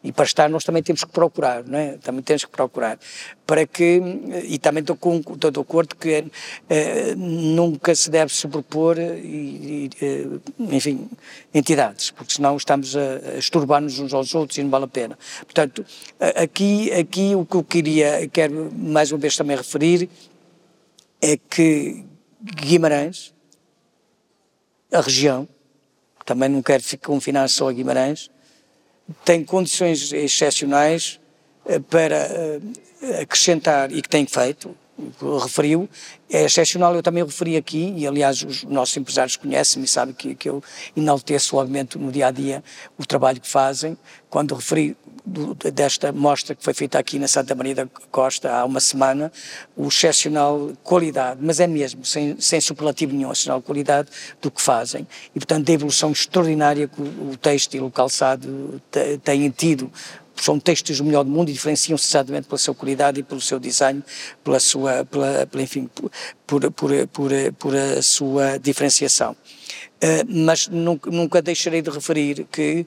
E 0.04 0.12
para 0.12 0.26
estar 0.26 0.50
nós 0.50 0.64
também 0.64 0.84
temos 0.84 1.04
que 1.04 1.12
procurar, 1.12 1.64
não 1.64 1.78
é? 1.78 1.98
Também 1.98 2.22
temos 2.22 2.46
que 2.46 2.52
procurar. 2.52 3.00
Para 3.46 3.66
que, 3.66 4.02
e 4.46 4.58
também 4.60 4.82
estou, 4.82 4.96
com, 4.96 5.18
estou 5.18 5.52
de 5.52 5.60
acordo 5.60 5.96
que 5.96 6.26
eh, 6.70 7.16
nunca 7.16 7.96
se 7.96 8.10
deve 8.10 8.32
sobrepor, 8.32 8.98
e, 9.00 9.90
e, 10.00 10.42
enfim, 10.60 11.10
entidades, 11.54 12.12
porque 12.12 12.34
senão 12.34 12.56
estamos 12.56 12.96
a, 12.96 13.36
a 13.36 13.38
esturbar-nos 13.38 14.00
uns 14.00 14.14
aos 14.14 14.36
outros 14.36 14.58
e 14.58 14.64
não 14.64 14.70
vale 14.70 14.86
a 14.86 14.88
pena. 14.88 15.18
Portanto, 15.42 15.86
aqui, 16.36 16.92
aqui 16.94 17.36
o 17.36 17.46
que 17.46 17.56
eu 17.56 17.64
queria, 17.64 18.28
quero 18.30 18.72
mais 18.74 19.12
uma 19.12 19.18
vez 19.18 19.36
também 19.36 19.58
referir, 19.58 20.10
é 21.22 21.38
que 21.38 22.06
Guimarães, 22.42 23.34
a 24.92 25.02
região, 25.02 25.48
também 26.26 26.50
não 26.50 26.62
quero 26.62 26.84
confinar 27.04 27.50
só 27.50 27.70
a 27.70 27.74
Guimarães, 27.74 28.30
tem 29.24 29.44
condições 29.44 30.12
excepcionais 30.12 31.20
para 31.90 32.60
acrescentar 33.22 33.92
e 33.92 34.02
que 34.02 34.10
tem 34.10 34.26
feito, 34.26 34.76
referiu, 35.44 35.88
é 36.30 36.44
excepcional, 36.46 36.96
eu 36.96 37.04
também 37.04 37.24
referi 37.24 37.56
aqui, 37.56 37.94
e 37.96 38.08
aliás 38.08 38.42
os 38.42 38.64
nossos 38.64 38.98
empresários 38.98 39.36
conhecem-me 39.36 39.86
e 39.86 39.88
sabem 39.88 40.14
que, 40.14 40.34
que 40.34 40.50
eu 40.50 40.64
enalteço 40.96 41.56
obviamente 41.56 41.98
no 41.98 42.12
dia 42.12 42.28
a 42.28 42.32
dia 42.32 42.64
o 42.98 43.06
trabalho 43.06 43.40
que 43.40 43.48
fazem, 43.48 43.98
quando 44.30 44.56
referi 44.56 44.98
do, 45.28 45.54
desta 45.72 46.12
mostra 46.12 46.56
que 46.56 46.64
foi 46.64 46.74
feita 46.74 46.98
aqui 46.98 47.20
na 47.20 47.28
Santa 47.28 47.54
Maria 47.54 47.76
da 47.76 47.88
Costa 48.10 48.52
há 48.52 48.66
uma 48.66 48.80
semana, 48.80 49.32
o 49.76 49.88
excepcional 49.88 50.72
qualidade, 50.84 51.40
mas 51.42 51.60
é 51.60 51.68
mesmo, 51.68 52.06
sem, 52.06 52.40
sem 52.40 52.62
superlativo 52.62 53.14
nenhum, 53.14 53.32
excepcional 53.32 53.62
qualidade 53.62 54.10
do 54.42 54.50
que 54.50 54.62
fazem. 54.62 55.06
E, 55.36 55.40
portanto, 55.40 55.66
da 55.66 55.74
evolução 55.74 56.12
extraordinária 56.12 56.88
que 56.88 57.02
o, 57.02 57.32
o 57.32 57.38
têxtil, 57.38 57.86
o 57.86 57.92
calçado 57.92 58.82
têm 59.24 59.50
tido 59.50 59.92
são 60.42 60.60
textos 60.60 60.98
do 61.00 61.04
melhor 61.04 61.24
do 61.24 61.32
mundo 61.32 61.50
e 61.50 61.54
diferenciam-se 61.54 62.08
exatamente 62.08 62.48
pela 62.48 62.58
sua 62.58 62.76
qualidade 62.76 63.20
e 63.20 63.24
pelo 63.24 63.42
seu 63.42 63.60
design, 63.60 64.04
pela 64.44 64.60
sua, 64.60 65.04
pela, 65.06 65.48
pela 65.48 65.64
enfim, 65.64 65.90
por, 66.46 66.72
por, 66.72 67.08
por, 67.08 67.32
por 67.58 67.76
a 67.76 68.02
sua 68.02 68.58
diferenciação. 68.58 69.36
Uh, 69.98 70.24
mas 70.28 70.68
nunca, 70.68 71.10
nunca, 71.10 71.42
deixarei 71.42 71.82
de 71.82 71.90
referir 71.90 72.46
que 72.52 72.86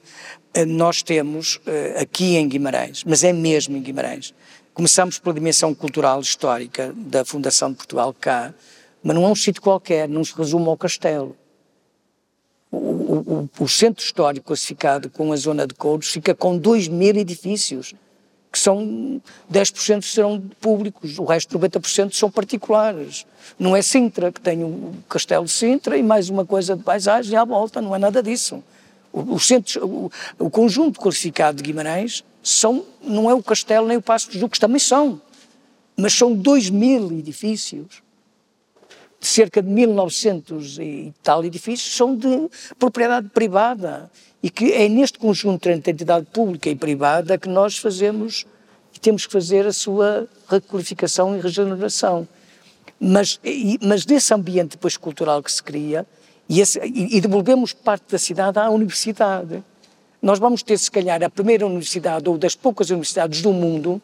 nós 0.67 1.01
temos 1.01 1.55
uh, 1.57 2.01
aqui 2.01 2.35
em 2.35 2.47
Guimarães, 2.47 3.03
mas 3.05 3.23
é 3.23 3.31
mesmo 3.31 3.77
em 3.77 3.81
Guimarães, 3.81 4.33
começamos 4.73 5.19
pela 5.19 5.33
dimensão 5.33 5.73
cultural 5.73 6.19
histórica 6.19 6.93
da 6.95 7.23
Fundação 7.23 7.71
de 7.71 7.77
Portugal 7.77 8.13
cá, 8.19 8.53
mas 9.03 9.15
não 9.15 9.25
é 9.25 9.27
um 9.27 9.35
sítio 9.35 9.61
qualquer, 9.61 10.07
não 10.07 10.23
se 10.23 10.35
resume 10.35 10.67
ao 10.67 10.77
castelo. 10.77 11.35
O, 12.71 12.77
o, 12.77 13.49
o, 13.59 13.67
centro 13.67 14.03
histórico 14.03 14.47
classificado 14.47 15.09
com 15.09 15.33
a 15.33 15.35
zona 15.35 15.67
de 15.67 15.73
Couros 15.73 16.09
fica 16.09 16.33
com 16.33 16.57
2 16.57 16.87
mil 16.87 17.15
edifícios, 17.17 17.93
que 18.49 18.59
são 18.59 19.21
10% 19.51 20.03
serão 20.03 20.41
públicos, 20.59 21.17
o 21.17 21.25
resto 21.25 21.57
90% 21.57 22.13
são 22.13 22.31
particulares. 22.31 23.25
Não 23.59 23.75
é 23.75 23.81
Sintra, 23.81 24.31
que 24.31 24.39
tem 24.39 24.63
o 24.63 24.93
Castelo 25.09 25.45
de 25.45 25.51
Sintra 25.51 25.97
e 25.97 26.03
mais 26.03 26.29
uma 26.29 26.45
coisa 26.45 26.75
de 26.75 26.83
paisagem 26.83 27.37
à 27.37 27.43
volta, 27.43 27.81
não 27.81 27.95
é 27.95 27.99
nada 27.99 28.21
disso. 28.21 28.63
O, 29.13 30.09
o, 30.39 30.49
conjunto 30.49 30.99
classificado 30.99 31.57
de 31.57 31.63
Guimarães 31.63 32.23
são, 32.41 32.85
não 33.01 33.29
é 33.29 33.33
o 33.33 33.43
Castelo 33.43 33.87
nem 33.87 33.97
o 33.97 34.01
Passo 34.01 34.27
dos 34.29 34.39
Duques, 34.39 34.59
também 34.59 34.79
são, 34.79 35.21
mas 35.97 36.13
são 36.13 36.33
2 36.33 36.69
mil 36.69 37.11
edifícios 37.11 38.01
cerca 39.21 39.61
de 39.61 39.69
1900 39.69 40.79
e 40.79 41.13
tal 41.21 41.45
edifícios 41.45 41.95
são 41.95 42.15
de 42.15 42.49
propriedade 42.79 43.29
privada 43.29 44.09
e 44.41 44.49
que 44.49 44.73
é 44.73 44.89
neste 44.89 45.19
conjunto 45.19 45.69
entre 45.69 45.93
entidade 45.93 46.25
pública 46.25 46.69
e 46.69 46.75
privada 46.75 47.37
que 47.37 47.47
nós 47.47 47.77
fazemos 47.77 48.45
e 48.93 48.99
temos 48.99 49.27
que 49.27 49.31
fazer 49.31 49.65
a 49.67 49.71
sua 49.71 50.27
requalificação 50.49 51.37
e 51.37 51.39
regeneração. 51.39 52.27
Mas, 52.99 53.39
e, 53.43 53.79
mas 53.81 54.05
nesse 54.05 54.33
ambiente 54.33 54.71
depois 54.71 54.97
cultural 54.97 55.41
que 55.43 55.51
se 55.51 55.61
cria, 55.61 56.05
e, 56.51 56.59
esse, 56.59 56.81
e, 56.83 57.21
devolvemos 57.21 57.71
parte 57.71 58.11
da 58.11 58.17
cidade 58.17 58.59
à 58.59 58.69
universidade. 58.69 59.63
Nós 60.21 60.37
vamos 60.37 60.61
ter, 60.61 60.77
se 60.77 60.91
calhar, 60.91 61.23
a 61.23 61.29
primeira 61.29 61.65
universidade, 61.65 62.27
ou 62.27 62.37
das 62.37 62.55
poucas 62.55 62.89
universidades 62.89 63.41
do 63.41 63.53
mundo, 63.53 64.01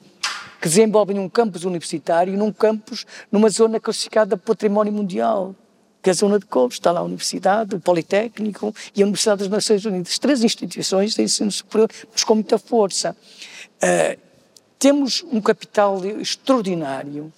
que 0.62 0.70
desenvolvem 0.70 1.20
um 1.20 1.28
campus 1.28 1.66
universitário 1.66 2.38
num 2.38 2.54
campus, 2.54 3.06
numa 3.30 3.50
zona 3.50 3.82
classificada 3.82 4.38
Património 4.38 4.94
Mundial, 4.94 5.54
que 6.02 6.10
é 6.10 6.12
a 6.12 6.16
zona 6.16 6.40
de 6.40 6.46
Couves, 6.46 6.78
está 6.78 6.90
lá 6.90 7.02
a 7.02 7.04
Universidade, 7.04 7.76
o 7.76 7.82
Politécnico 7.82 8.74
e 8.96 9.02
a 9.02 9.06
Universidade 9.06 9.40
das 9.40 9.50
Nações 9.50 9.84
Unidas. 9.84 10.18
Três 10.18 10.42
instituições 10.42 11.16
de 11.16 11.24
ensino 11.24 11.52
superior, 11.52 11.90
mas 12.14 12.24
com 12.24 12.36
muita 12.36 12.58
força. 12.58 13.14
Uh, 13.84 14.18
temos 14.80 15.22
um 15.34 15.42
capital 15.42 16.00
extraordinário 16.06 17.30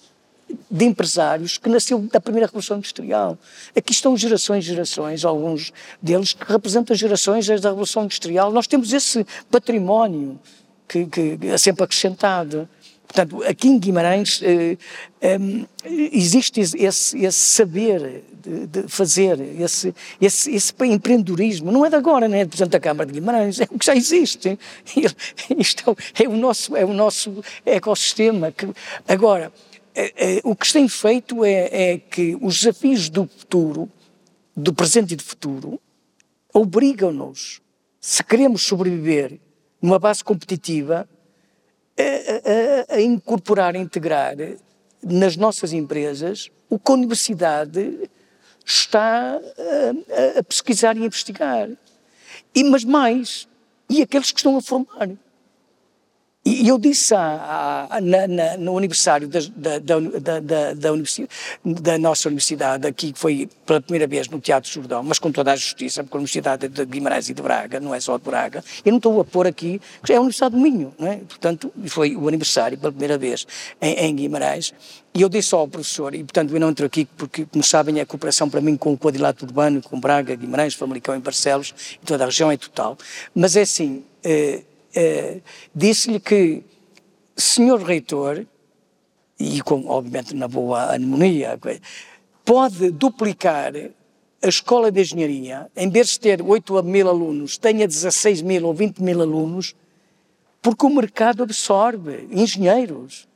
de 0.70 0.84
empresários 0.84 1.58
que 1.58 1.68
nasceu 1.68 1.98
da 1.98 2.20
primeira 2.20 2.46
Revolução 2.46 2.78
Industrial. 2.78 3.38
Aqui 3.76 3.92
estão 3.92 4.16
gerações 4.16 4.64
e 4.64 4.68
gerações, 4.68 5.24
alguns 5.24 5.72
deles 6.00 6.32
que 6.32 6.50
representam 6.50 6.96
gerações 6.96 7.46
da 7.46 7.68
Revolução 7.70 8.04
Industrial. 8.04 8.52
Nós 8.52 8.66
temos 8.66 8.92
esse 8.92 9.26
património 9.50 10.38
que, 10.88 11.06
que 11.06 11.38
é 11.42 11.58
sempre 11.58 11.84
acrescentado. 11.84 12.68
Portanto, 13.06 13.42
aqui 13.42 13.68
em 13.68 13.78
Guimarães 13.78 14.40
eh, 14.42 14.76
eh, 15.20 15.38
existe 16.12 16.60
esse, 16.60 17.18
esse 17.18 17.32
saber 17.32 18.22
de, 18.40 18.66
de, 18.66 18.88
fazer, 18.88 19.40
esse, 19.60 19.92
esse, 20.20 20.54
esse 20.54 20.72
empreendedorismo. 20.80 21.72
Não 21.72 21.84
é 21.84 21.90
de 21.90 21.96
agora, 21.96 22.28
não 22.28 22.36
é 22.36 22.44
Presidente 22.44 22.70
da 22.70 22.80
Câmara 22.80 23.06
de 23.06 23.12
Guimarães, 23.12 23.60
é 23.60 23.64
o 23.68 23.78
que 23.78 23.86
já 23.86 23.96
existe. 23.96 24.58
Isto 25.58 25.96
é 26.18 26.28
o 26.28 26.36
nosso, 26.36 26.76
é 26.76 26.84
o 26.84 26.92
nosso 26.92 27.42
ecossistema. 27.66 28.52
Que, 28.52 28.68
agora, 29.08 29.44
é, 29.44 29.46
é, 29.46 29.69
o 30.44 30.54
que 30.54 30.66
se 30.66 30.72
tem 30.74 30.88
feito 30.88 31.44
é, 31.44 31.92
é 31.92 31.98
que 31.98 32.36
os 32.40 32.58
desafios 32.58 33.08
do 33.08 33.26
futuro, 33.26 33.90
do 34.56 34.72
presente 34.72 35.14
e 35.14 35.16
do 35.16 35.22
futuro, 35.22 35.80
obrigam-nos, 36.52 37.60
se 38.00 38.22
queremos 38.24 38.62
sobreviver 38.62 39.38
numa 39.80 39.98
base 39.98 40.22
competitiva, 40.22 41.08
a, 41.98 42.94
a, 42.94 42.96
a, 42.96 43.00
incorporar, 43.00 43.74
a 43.74 43.78
integrar 43.78 44.36
nas 45.02 45.36
nossas 45.36 45.72
empresas 45.72 46.50
o 46.68 46.78
que 46.78 46.90
a 46.90 46.94
universidade 46.94 48.10
está 48.64 49.36
a, 49.36 50.38
a 50.38 50.42
pesquisar 50.42 50.96
e 50.96 51.02
a 51.02 51.06
investigar. 51.06 51.68
E, 52.54 52.64
mas 52.64 52.84
mais, 52.84 53.48
e 53.88 54.02
aqueles 54.02 54.30
que 54.30 54.38
estão 54.38 54.56
a 54.56 54.62
formar. 54.62 55.10
E 56.42 56.66
eu 56.66 56.78
disse 56.78 57.12
na, 57.12 58.00
na, 58.00 58.56
no 58.56 58.78
aniversário 58.78 59.28
da, 59.28 59.40
da, 59.54 60.40
da, 60.40 60.72
da, 60.72 61.98
nossa 61.98 62.28
universidade, 62.30 62.86
aqui 62.86 63.12
que 63.12 63.18
foi 63.18 63.46
pela 63.66 63.78
primeira 63.78 64.06
vez 64.06 64.26
no 64.26 64.40
Teatro 64.40 64.70
Jordão, 64.70 65.02
mas 65.02 65.18
com 65.18 65.30
toda 65.30 65.52
a 65.52 65.56
justiça, 65.56 66.02
porque 66.02 66.16
a 66.16 66.18
Universidade 66.18 66.66
de 66.66 66.84
Guimarães 66.86 67.28
e 67.28 67.34
de 67.34 67.42
Braga, 67.42 67.78
não 67.78 67.94
é 67.94 68.00
só 68.00 68.16
de 68.16 68.24
Braga, 68.24 68.64
eu 68.82 68.90
não 68.90 68.96
estou 68.96 69.20
a 69.20 69.24
pôr 69.24 69.46
aqui, 69.46 69.82
é 70.08 70.14
a 70.14 70.20
Universidade 70.20 70.54
do 70.54 70.60
Minho, 70.62 70.94
não 70.98 71.08
é? 71.08 71.16
Portanto, 71.18 71.70
foi 71.88 72.16
o 72.16 72.26
aniversário 72.26 72.78
pela 72.78 72.90
primeira 72.90 73.18
vez 73.18 73.46
em, 73.78 73.92
em 73.92 74.16
Guimarães, 74.16 74.72
e 75.12 75.20
eu 75.20 75.28
disse 75.28 75.54
ao 75.54 75.68
professor, 75.68 76.14
e 76.14 76.24
portanto 76.24 76.54
eu 76.54 76.60
não 76.60 76.70
entro 76.70 76.86
aqui 76.86 77.04
porque, 77.18 77.44
como 77.44 77.62
sabem, 77.62 78.00
a 78.00 78.06
cooperação 78.06 78.48
para 78.48 78.62
mim 78.62 78.78
com 78.78 78.94
o 78.94 78.98
quadrilátero 78.98 79.46
urbano, 79.46 79.82
com 79.82 80.00
Braga, 80.00 80.34
Guimarães, 80.34 80.72
Famalicão 80.72 81.14
e 81.14 81.18
Barcelos, 81.18 81.74
e 82.02 82.06
toda 82.06 82.24
a 82.24 82.26
região 82.26 82.50
é 82.50 82.56
total, 82.56 82.96
mas 83.34 83.56
é 83.56 83.60
assim... 83.60 84.02
Eh, 84.24 84.62
eh, 84.94 85.40
disse-lhe 85.74 86.20
que, 86.20 86.62
senhor 87.36 87.82
reitor, 87.82 88.46
e 89.38 89.62
com, 89.62 89.86
obviamente, 89.86 90.34
na 90.34 90.46
boa 90.46 90.92
harmonia, 90.92 91.58
pode 92.44 92.90
duplicar 92.90 93.72
a 94.42 94.48
escola 94.48 94.90
de 94.90 95.00
engenharia, 95.00 95.70
em 95.76 95.88
vez 95.88 96.08
de 96.10 96.20
ter 96.20 96.42
8 96.42 96.82
mil 96.82 97.08
alunos, 97.08 97.58
tenha 97.58 97.86
16 97.86 98.42
mil 98.42 98.66
ou 98.66 98.74
20 98.74 99.02
mil 99.02 99.20
alunos, 99.20 99.74
porque 100.62 100.84
o 100.84 100.90
mercado 100.90 101.42
absorve 101.42 102.28
engenheiros 102.30 103.28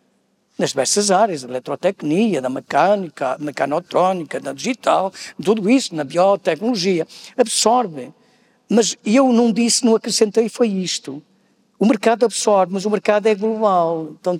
nas 0.58 0.70
diversas 0.70 1.10
áreas, 1.10 1.42
da 1.42 1.48
eletrotecnia, 1.48 2.40
da 2.40 2.48
mecânica, 2.48 3.36
mecanotrónica, 3.40 4.38
da 4.38 4.52
digital, 4.52 5.12
tudo 5.42 5.68
isso, 5.68 5.94
na 5.94 6.04
biotecnologia, 6.04 7.06
absorve. 7.36 8.12
Mas 8.68 8.96
eu 9.04 9.32
não 9.32 9.52
disse, 9.52 9.84
não 9.84 9.96
acrescentei, 9.96 10.48
foi 10.48 10.68
isto. 10.68 11.22
O 11.78 11.86
mercado 11.86 12.24
absorve, 12.24 12.72
mas 12.72 12.84
o 12.84 12.90
mercado 12.90 13.26
é 13.26 13.34
global. 13.34 14.10
Então, 14.20 14.38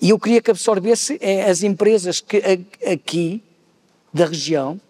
e 0.00 0.10
eu 0.10 0.18
queria 0.18 0.40
que 0.40 0.50
absorvesse 0.50 1.18
é, 1.20 1.50
as 1.50 1.62
empresas 1.62 2.20
que 2.20 2.42
aqui, 2.86 3.42
da 4.12 4.26
região, 4.26 4.80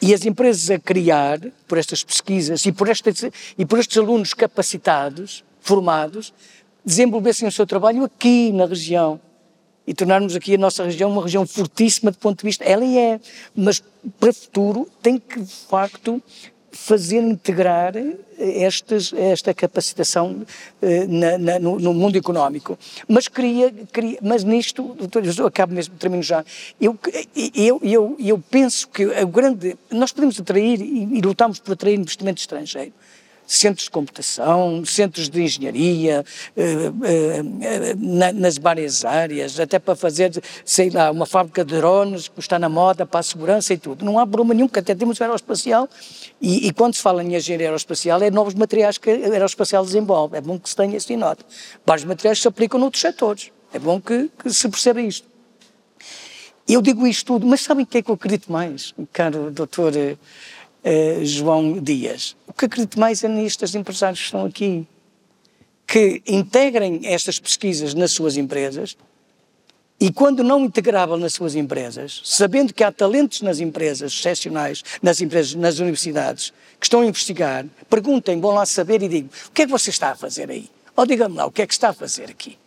e 0.00 0.12
as 0.12 0.26
empresas 0.26 0.70
a 0.70 0.78
criar, 0.78 1.40
por 1.66 1.78
estas 1.78 2.04
pesquisas 2.04 2.64
e 2.66 2.72
por, 2.72 2.88
estes, 2.88 3.24
e 3.56 3.64
por 3.64 3.78
estes 3.78 3.96
alunos 3.96 4.34
capacitados, 4.34 5.42
formados, 5.60 6.34
desenvolvessem 6.84 7.48
o 7.48 7.52
seu 7.52 7.66
trabalho 7.66 8.04
aqui 8.04 8.52
na 8.52 8.66
região 8.66 9.20
e 9.86 9.94
tornarmos 9.94 10.34
aqui 10.34 10.54
a 10.54 10.58
nossa 10.58 10.84
região 10.84 11.10
uma 11.10 11.22
região 11.22 11.46
fortíssima 11.46 12.10
do 12.10 12.18
ponto 12.18 12.40
de 12.40 12.44
vista. 12.44 12.64
Ela 12.64 12.84
é, 12.84 13.20
mas 13.54 13.82
para 14.18 14.30
o 14.30 14.34
futuro 14.34 14.88
tem 15.00 15.18
que, 15.18 15.40
de 15.40 15.52
facto, 15.52 16.22
fazer 16.76 17.18
integrar 17.18 17.94
estas, 18.38 19.12
esta 19.12 19.54
capacitação 19.54 20.46
eh, 20.82 21.06
na, 21.06 21.38
na, 21.38 21.58
no, 21.58 21.78
no, 21.78 21.94
mundo 21.94 22.16
económico. 22.16 22.78
Mas 23.08 23.28
queria, 23.28 23.72
queria 23.92 24.18
mas 24.22 24.44
nisto, 24.44 24.94
doutor, 24.94 25.24
eu 25.24 25.46
acabo 25.46 25.74
mesmo, 25.74 25.96
termino 25.96 26.22
já, 26.22 26.44
eu, 26.80 26.98
eu, 27.54 27.80
eu, 27.82 28.16
eu 28.18 28.38
penso 28.50 28.88
que 28.88 29.06
o 29.06 29.26
grande, 29.28 29.76
nós 29.90 30.12
podemos 30.12 30.38
atrair 30.38 30.80
e, 30.80 31.18
e 31.18 31.20
lutamos 31.20 31.58
por 31.58 31.72
atrair 31.72 31.98
investimento 31.98 32.40
estrangeiro, 32.40 32.92
centros 33.46 33.84
de 33.84 33.90
computação, 33.90 34.84
centros 34.84 35.28
de 35.28 35.42
engenharia, 35.42 36.24
eh, 36.56 36.92
eh, 37.04 38.32
nas 38.32 38.58
várias 38.58 39.04
áreas, 39.04 39.58
até 39.60 39.78
para 39.78 39.94
fazer, 39.94 40.32
sei 40.64 40.90
lá, 40.90 41.10
uma 41.10 41.26
fábrica 41.26 41.64
de 41.64 41.76
drones 41.76 42.28
que 42.28 42.40
está 42.40 42.58
na 42.58 42.68
moda 42.68 43.06
para 43.06 43.20
a 43.20 43.22
segurança 43.22 43.72
e 43.72 43.78
tudo. 43.78 44.04
Não 44.04 44.18
há 44.18 44.26
problema 44.26 44.54
nenhum, 44.54 44.66
porque 44.66 44.80
até 44.80 44.94
temos 44.94 45.20
aeroespacial 45.20 45.88
e, 46.40 46.66
e, 46.66 46.72
quando 46.72 46.94
se 46.94 47.02
fala 47.02 47.22
em 47.22 47.36
engenharia 47.36 47.68
aeroespacial 47.68 48.22
é 48.22 48.30
novos 48.30 48.54
materiais 48.54 48.98
que 48.98 49.10
o 49.10 49.32
aeroespacial 49.32 49.84
desenvolve. 49.84 50.36
É 50.36 50.40
bom 50.40 50.58
que 50.58 50.68
se 50.68 50.76
tenha 50.76 50.96
isso 50.96 51.12
em 51.12 51.16
nota. 51.16 51.44
Vários 51.84 52.04
materiais 52.04 52.40
se 52.40 52.48
aplicam 52.48 52.80
noutros 52.80 53.00
setores. 53.00 53.50
É 53.72 53.78
bom 53.78 54.00
que, 54.00 54.30
que 54.42 54.50
se 54.50 54.68
perceba 54.68 55.00
isto. 55.00 55.26
Eu 56.68 56.82
digo 56.82 57.06
isto 57.06 57.26
tudo, 57.26 57.46
mas 57.46 57.60
sabem 57.60 57.84
o 57.84 57.86
que 57.86 57.98
é 57.98 58.02
que 58.02 58.10
eu 58.10 58.16
acredito 58.16 58.50
mais, 58.50 58.92
caro 59.12 59.52
doutor 59.52 59.92
uh, 60.86 61.24
João 61.24 61.78
Dias. 61.80 62.36
O 62.46 62.52
que 62.52 62.66
acredito 62.66 62.98
mais 62.98 63.22
é 63.24 63.28
nestes 63.28 63.74
empresários 63.74 64.20
que 64.20 64.24
estão 64.26 64.46
aqui, 64.46 64.86
que 65.86 66.22
integrem 66.26 67.00
estas 67.04 67.38
pesquisas 67.38 67.94
nas 67.94 68.12
suas 68.12 68.36
empresas 68.36 68.96
e 69.98 70.12
quando 70.12 70.44
não 70.44 70.64
integravam 70.64 71.16
nas 71.16 71.32
suas 71.32 71.54
empresas, 71.54 72.20
sabendo 72.22 72.74
que 72.74 72.84
há 72.84 72.92
talentos 72.92 73.40
nas 73.40 73.60
empresas 73.60 74.12
excepcionais, 74.12 74.82
nas 75.02 75.22
empresas, 75.22 75.54
nas 75.54 75.78
universidades, 75.78 76.52
que 76.78 76.84
estão 76.84 77.00
a 77.00 77.06
investigar, 77.06 77.64
perguntem, 77.88 78.38
vão 78.38 78.52
lá 78.52 78.66
saber 78.66 79.02
e 79.02 79.08
digam, 79.08 79.30
o 79.48 79.50
que 79.52 79.62
é 79.62 79.64
que 79.64 79.72
você 79.72 79.88
está 79.88 80.10
a 80.10 80.14
fazer 80.14 80.50
aí? 80.50 80.68
Ou 80.94 81.06
digam-me 81.06 81.36
lá, 81.36 81.46
o 81.46 81.50
que 81.50 81.62
é 81.62 81.66
que 81.66 81.72
está 81.72 81.90
a 81.90 81.94
fazer 81.94 82.30
aqui? 82.30 82.58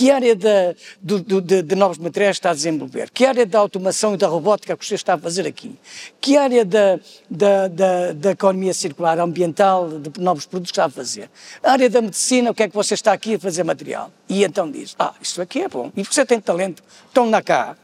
Que 0.00 0.10
área 0.10 0.34
de, 0.34 0.76
de, 1.02 1.40
de, 1.42 1.62
de, 1.62 1.74
novos 1.74 1.98
materiais 1.98 2.36
está 2.36 2.52
a 2.52 2.54
desenvolver? 2.54 3.10
Que 3.10 3.26
área 3.26 3.44
da 3.44 3.58
automação 3.58 4.14
e 4.14 4.16
da 4.16 4.28
robótica 4.28 4.74
que 4.74 4.86
você 4.86 4.94
está 4.94 5.12
a 5.12 5.18
fazer 5.18 5.46
aqui? 5.46 5.78
Que 6.18 6.38
área 6.38 6.64
da, 6.64 6.98
da, 7.28 7.68
da, 7.68 8.12
da 8.14 8.30
economia 8.30 8.72
circular, 8.72 9.18
ambiental, 9.18 9.90
de 9.90 10.18
novos 10.18 10.46
produtos 10.46 10.70
está 10.70 10.86
a 10.86 10.88
fazer? 10.88 11.28
A 11.62 11.72
área 11.72 11.90
da 11.90 12.00
medicina, 12.00 12.50
o 12.50 12.54
que 12.54 12.62
é 12.62 12.68
que 12.70 12.74
você 12.74 12.94
está 12.94 13.12
aqui 13.12 13.34
a 13.34 13.38
fazer 13.38 13.62
material? 13.62 14.10
E 14.26 14.42
então 14.42 14.70
diz, 14.70 14.96
ah, 14.98 15.12
isso 15.20 15.42
aqui 15.42 15.60
é 15.60 15.68
bom. 15.68 15.92
E 15.94 16.02
você 16.02 16.24
tem 16.24 16.40
talento, 16.40 16.82
então 17.10 17.26
na 17.28 17.42
cá. 17.42 17.76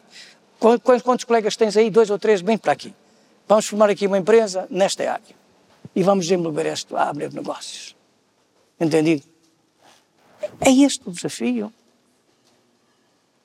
Quantos, 0.59 1.03
quantos 1.03 1.27
colegas 1.27 1.55
tens 1.55 1.77
aí? 1.77 1.91
Dois 1.91 2.09
ou 2.09 2.19
três? 2.19 2.41
Bem 2.41 2.57
para 2.57 2.73
aqui. 2.73 2.95
Vamos 3.47 3.67
formar 3.67 3.91
aqui 3.91 4.07
uma 4.07 4.17
empresa 4.17 4.67
nesta 4.71 5.03
área. 5.03 5.37
E 5.95 6.03
vamos 6.03 6.25
desenvolver 6.25 6.65
este, 6.65 6.97
a 6.97 7.11
abrir 7.11 7.31
negócios. 7.35 7.95
Entendido? 8.81 9.23
É 10.63 10.71
este 10.71 11.07
o 11.07 11.13
desafio. 11.13 11.71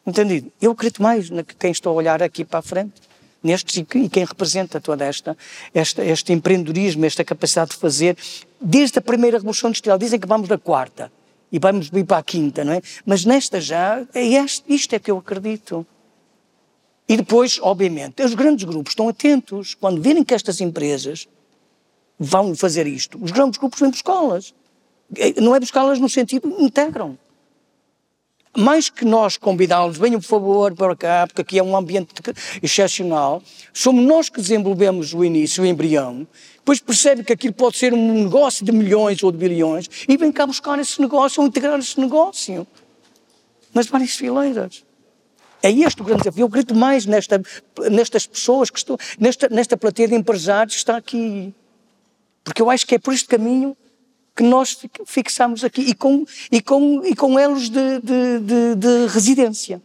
Entendido? 0.05 0.51
Eu 0.61 0.71
acredito 0.71 1.01
mais 1.01 1.29
na 1.29 1.43
quem 1.43 1.71
estou 1.71 1.93
a 1.93 1.95
olhar 1.95 2.23
aqui 2.23 2.43
para 2.43 2.59
a 2.59 2.61
frente, 2.61 2.93
nestes 3.43 3.77
e 3.77 4.09
quem 4.09 4.25
representa 4.25 4.79
toda 4.79 5.05
esta, 5.05 5.37
esta, 5.73 6.03
este 6.03 6.33
empreendedorismo, 6.33 7.05
esta 7.05 7.23
capacidade 7.23 7.71
de 7.71 7.77
fazer, 7.77 8.17
desde 8.59 8.99
a 8.99 9.01
primeira 9.01 9.37
Revolução 9.37 9.69
Industrial. 9.69 9.97
Dizem 9.97 10.19
que 10.19 10.27
vamos 10.27 10.47
da 10.47 10.57
quarta 10.57 11.11
e 11.51 11.59
vamos 11.59 11.89
ir 11.93 12.03
para 12.03 12.17
a 12.17 12.23
quinta, 12.23 12.63
não 12.63 12.73
é? 12.73 12.81
Mas 13.05 13.25
nesta 13.25 13.59
já, 13.59 14.05
é 14.13 14.25
este, 14.25 14.63
isto 14.73 14.93
é 14.95 14.99
que 14.99 15.11
eu 15.11 15.17
acredito. 15.17 15.85
E 17.07 17.17
depois, 17.17 17.59
obviamente, 17.61 18.23
os 18.23 18.33
grandes 18.33 18.63
grupos 18.63 18.91
estão 18.91 19.09
atentos. 19.09 19.75
Quando 19.75 20.01
virem 20.01 20.23
que 20.23 20.33
estas 20.33 20.61
empresas 20.61 21.27
vão 22.17 22.55
fazer 22.55 22.87
isto, 22.87 23.21
os 23.21 23.31
grandes 23.31 23.59
grupos 23.59 23.79
vêm 23.79 23.89
buscá-las. 23.89 24.53
Não 25.37 25.53
é 25.55 25.59
buscá-las 25.59 25.99
no 25.99 26.09
sentido, 26.09 26.55
integram. 26.57 27.17
Mais 28.55 28.89
que 28.89 29.05
nós 29.05 29.37
convidá-los, 29.37 29.97
venham 29.97 30.19
por 30.19 30.27
favor 30.27 30.75
para 30.75 30.95
cá, 30.95 31.25
porque 31.25 31.41
aqui 31.41 31.59
é 31.59 31.63
um 31.63 31.75
ambiente 31.75 32.09
excepcional, 32.61 33.41
somos 33.73 34.03
nós 34.03 34.29
que 34.29 34.41
desenvolvemos 34.41 35.13
o 35.13 35.23
início, 35.23 35.63
o 35.63 35.65
embrião, 35.65 36.27
depois 36.57 36.79
percebe 36.79 37.23
que 37.23 37.33
aquilo 37.33 37.53
pode 37.53 37.77
ser 37.77 37.93
um 37.93 38.23
negócio 38.23 38.65
de 38.65 38.71
milhões 38.71 39.23
ou 39.23 39.31
de 39.31 39.37
bilhões 39.37 39.89
e 40.07 40.17
vem 40.17 40.31
cá 40.31 40.45
buscar 40.45 40.77
esse 40.79 41.01
negócio 41.01 41.41
ou 41.41 41.47
integrar 41.47 41.79
esse 41.79 41.99
negócio 41.99 42.67
nas 43.73 43.87
várias 43.87 44.11
fileiras. 44.11 44.83
É 45.63 45.71
este 45.71 46.01
o 46.01 46.05
grande 46.05 46.23
desafio. 46.23 46.43
Eu 46.43 46.47
acredito 46.47 46.75
mais 46.75 47.05
nesta, 47.05 47.41
nestas 47.89 48.25
pessoas 48.25 48.69
que 48.69 48.77
estão, 48.77 48.97
nesta, 49.19 49.47
nesta 49.49 49.77
plateia 49.77 50.07
de 50.07 50.15
empresários 50.15 50.73
que 50.73 50.79
está 50.79 50.97
aqui. 50.97 51.53
Porque 52.43 52.61
eu 52.61 52.69
acho 52.69 52.85
que 52.85 52.95
é 52.95 52.99
por 52.99 53.13
este 53.13 53.27
caminho 53.27 53.77
que 54.41 54.47
nós 54.47 54.75
fixamos 55.05 55.63
aqui 55.63 55.81
e 55.81 55.93
com, 55.93 56.25
e 56.51 56.59
com, 56.61 57.05
e 57.05 57.15
com 57.15 57.37
elos 57.37 57.69
de, 57.69 57.99
de, 57.99 58.39
de, 58.39 58.75
de 58.75 59.07
residência. 59.13 59.79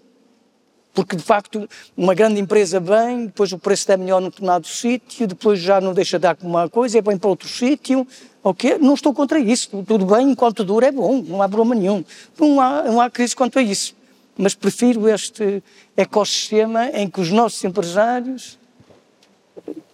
Porque, 0.94 1.14
de 1.14 1.22
facto, 1.22 1.68
uma 1.94 2.14
grande 2.14 2.40
empresa 2.40 2.80
vem, 2.80 3.26
depois 3.26 3.52
o 3.52 3.58
preço 3.58 3.92
é 3.92 3.98
melhor 3.98 4.18
num 4.18 4.30
determinado 4.30 4.66
sítio, 4.66 5.26
depois 5.26 5.60
já 5.60 5.78
não 5.78 5.92
deixa 5.92 6.18
de 6.18 6.22
dar 6.22 6.34
como 6.34 6.54
uma 6.54 6.70
coisa, 6.70 6.96
é 6.96 7.02
bem 7.02 7.18
para 7.18 7.28
outro 7.28 7.46
sítio. 7.46 8.06
Ok? 8.42 8.78
Não 8.78 8.94
estou 8.94 9.12
contra 9.12 9.38
isso. 9.38 9.84
Tudo 9.86 10.06
bem, 10.06 10.30
enquanto 10.30 10.64
dura 10.64 10.86
é 10.86 10.92
bom, 10.92 11.22
não 11.22 11.42
há 11.42 11.48
problema 11.48 11.74
nenhum. 11.74 12.02
Não 12.38 12.58
há, 12.58 12.82
não 12.84 12.98
há 12.98 13.10
crise 13.10 13.36
quanto 13.36 13.58
a 13.58 13.62
isso. 13.62 13.94
Mas 14.38 14.54
prefiro 14.54 15.06
este 15.06 15.62
ecossistema 15.94 16.88
em 16.94 17.10
que 17.10 17.20
os 17.20 17.30
nossos 17.30 17.62
empresários 17.62 18.58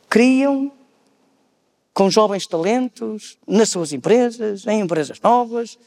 criam 0.08 0.70
com 1.94 2.10
jovens 2.10 2.46
talentos, 2.46 3.36
nas 3.46 3.68
suas 3.68 3.92
empresas, 3.92 4.66
em 4.66 4.80
empresas 4.80 5.20
novas, 5.20 5.78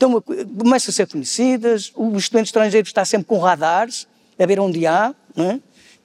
então, 0.00 0.18
começam 0.58 0.90
a 0.90 0.94
ser 0.94 1.06
conhecidas, 1.06 1.92
o 1.94 2.16
estudante 2.16 2.46
estrangeiro 2.46 2.86
está 2.86 3.04
sempre 3.04 3.26
com 3.26 3.38
radares, 3.38 4.08
a 4.38 4.46
ver 4.46 4.58
onde 4.58 4.86
há, 4.86 5.14
é? 5.36 5.60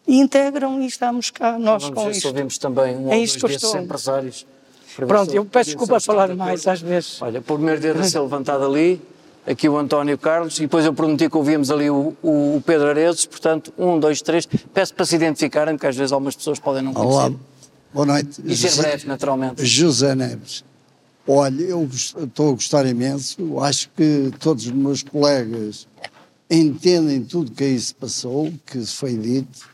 e 0.06 0.20
integram 0.20 0.82
e 0.82 0.86
estamos 0.86 1.30
cá, 1.30 1.58
nós 1.58 1.84
Vamos 1.84 1.98
com 1.98 2.06
ver 2.08 2.12
isto. 2.12 2.28
ouvimos 2.28 2.58
também 2.58 2.94
um 2.98 3.10
É 3.10 3.16
ou 3.16 3.26
dois 3.26 3.42
desses 3.42 3.74
empresários. 3.74 4.46
Pronto, 4.98 5.34
eu 5.34 5.46
peço 5.46 5.70
desculpa 5.70 5.96
a 5.96 6.00
falar 6.02 6.36
mais 6.36 6.68
às 6.68 6.82
vezes. 6.82 7.22
Olha, 7.22 7.42
por 7.42 7.56
primeiro 7.56 7.80
dedo 7.80 8.02
a 8.02 8.04
ser 8.04 8.20
levantado 8.20 8.66
ali, 8.66 9.02
aqui 9.48 9.70
o 9.70 9.78
António 9.78 10.18
Carlos, 10.18 10.58
e 10.58 10.64
depois 10.64 10.86
eu 10.86 10.94
prometi 10.94 11.30
que 11.30 11.38
ouvíamos 11.38 11.72
ali 11.72 11.90
o, 11.90 12.14
o, 12.22 12.62
Pedro 12.66 12.90
Aredes, 12.90 13.26
portanto, 13.26 13.74
um, 13.78 13.98
dois, 13.98 14.22
três. 14.22 14.46
Peço 14.46 14.94
para 14.94 15.06
se 15.06 15.16
identificarem, 15.16 15.76
porque 15.76 15.88
às 15.88 15.96
vezes 15.96 16.12
algumas 16.12 16.36
pessoas 16.36 16.60
podem 16.60 16.82
não 16.82 16.94
conhecer. 16.94 17.16
Olá, 17.16 17.32
boa 17.96 18.06
noite. 18.06 18.42
E 18.44 18.56
ser 18.56 18.70
José- 18.70 18.82
breve, 18.82 19.08
naturalmente. 19.08 19.66
José 19.66 20.14
Neves. 20.14 20.64
Olha, 21.28 21.64
eu 21.64 21.90
estou 21.92 22.50
a 22.50 22.52
gostar 22.52 22.86
imenso. 22.86 23.60
Acho 23.60 23.90
que 23.96 24.32
todos 24.40 24.66
os 24.66 24.72
meus 24.72 25.02
colegas 25.02 25.88
entendem 26.52 27.24
tudo 27.24 27.52
que 27.52 27.64
aí 27.64 27.80
se 27.80 27.96
passou, 27.96 28.54
que 28.66 28.86
foi 28.86 29.18
dito. 29.18 29.68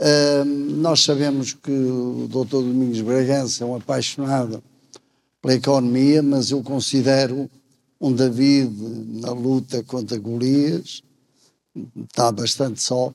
Ahm, 0.00 0.80
nós 0.80 1.02
sabemos 1.02 1.52
que 1.52 1.70
o 1.70 2.26
Dr. 2.28 2.62
Domingos 2.62 3.00
Bragança 3.00 3.62
é 3.64 3.66
um 3.66 3.76
apaixonado 3.76 4.62
pela 5.42 5.54
economia, 5.54 6.22
mas 6.22 6.50
eu 6.50 6.62
considero 6.62 7.50
um 8.00 8.12
David 8.12 8.70
na 9.20 9.32
luta 9.32 9.82
contra 9.82 10.16
Golias. 10.18 11.02
Está 12.08 12.32
bastante 12.32 12.80
só. 12.80 13.12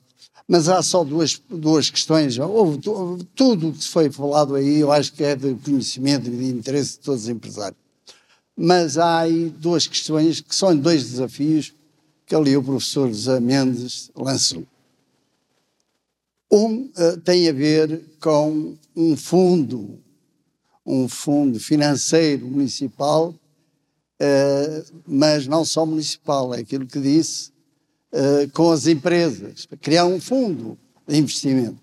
Mas 0.52 0.68
há 0.68 0.82
só 0.82 1.04
duas, 1.04 1.40
duas 1.48 1.90
questões. 1.90 2.36
Houve, 2.36 2.78
tu- 2.78 3.18
tudo 3.36 3.68
o 3.68 3.72
que 3.72 3.86
foi 3.86 4.10
falado 4.10 4.56
aí, 4.56 4.78
eu 4.80 4.90
acho 4.90 5.12
que 5.12 5.22
é 5.22 5.36
de 5.36 5.54
conhecimento 5.54 6.26
e 6.28 6.36
de 6.36 6.44
interesse 6.46 6.94
de 6.94 6.98
todos 7.04 7.22
os 7.22 7.28
empresários. 7.28 7.78
Mas 8.56 8.98
há 8.98 9.20
aí 9.20 9.48
duas 9.48 9.86
questões 9.86 10.40
que 10.40 10.52
são 10.52 10.76
dois 10.76 11.08
desafios 11.08 11.72
que 12.26 12.34
ali 12.34 12.56
o 12.56 12.62
professor 12.64 13.06
José 13.06 13.38
Mendes 13.38 14.10
lançou. 14.16 14.66
Um 16.50 16.90
eh, 16.96 17.16
tem 17.24 17.48
a 17.48 17.52
ver 17.52 18.02
com 18.20 18.74
um 18.96 19.16
fundo, 19.16 20.00
um 20.84 21.08
fundo 21.08 21.60
financeiro 21.60 22.44
municipal, 22.44 23.32
eh, 24.18 24.84
mas 25.06 25.46
não 25.46 25.64
só 25.64 25.86
municipal, 25.86 26.52
é 26.52 26.58
aquilo 26.58 26.88
que 26.88 27.00
disse, 27.00 27.52
eh, 28.12 28.48
com 28.52 28.72
as 28.72 28.86
empresas, 28.86 29.66
para 29.66 29.78
criar 29.78 30.06
um 30.06 30.20
fundo 30.20 30.76
de 31.06 31.16
investimento. 31.16 31.78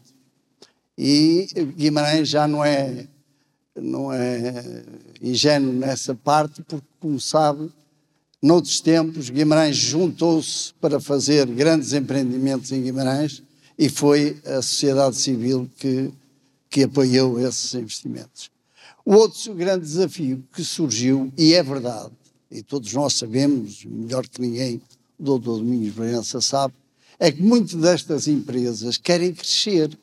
E 0.97 1.47
Guimarães 1.77 2.27
já 2.27 2.47
não 2.47 2.65
é, 2.65 3.07
não 3.75 4.11
é 4.11 4.83
ingênuo 5.21 5.71
nessa 5.71 6.15
parte, 6.15 6.63
porque, 6.63 6.85
como 6.99 7.19
sabe, 7.19 7.71
noutros 8.41 8.81
tempos, 8.81 9.29
Guimarães 9.29 9.77
juntou-se 9.77 10.73
para 10.81 10.99
fazer 10.99 11.45
grandes 11.47 11.93
empreendimentos 11.93 12.71
em 12.71 12.81
Guimarães 12.81 13.43
e 13.77 13.87
foi 13.87 14.37
a 14.43 14.61
sociedade 14.61 15.15
civil 15.15 15.69
que, 15.77 16.11
que 16.69 16.83
apoiou 16.83 17.39
esses 17.39 17.73
investimentos. 17.75 18.49
O 19.05 19.13
outro 19.13 19.53
grande 19.53 19.85
desafio 19.85 20.43
que 20.51 20.63
surgiu, 20.63 21.31
e 21.37 21.53
é 21.53 21.63
verdade, 21.63 22.11
e 22.51 22.61
todos 22.61 22.91
nós 22.93 23.13
sabemos, 23.13 23.85
melhor 23.85 24.27
que 24.27 24.41
ninguém, 24.41 24.81
doutor 25.17 25.57
Domingos 25.57 25.93
Bragança 25.93 26.41
sabe, 26.41 26.73
é 27.19 27.31
que 27.31 27.41
muitas 27.41 27.73
destas 27.75 28.27
empresas 28.27 28.97
querem 28.97 29.33
crescer. 29.33 29.97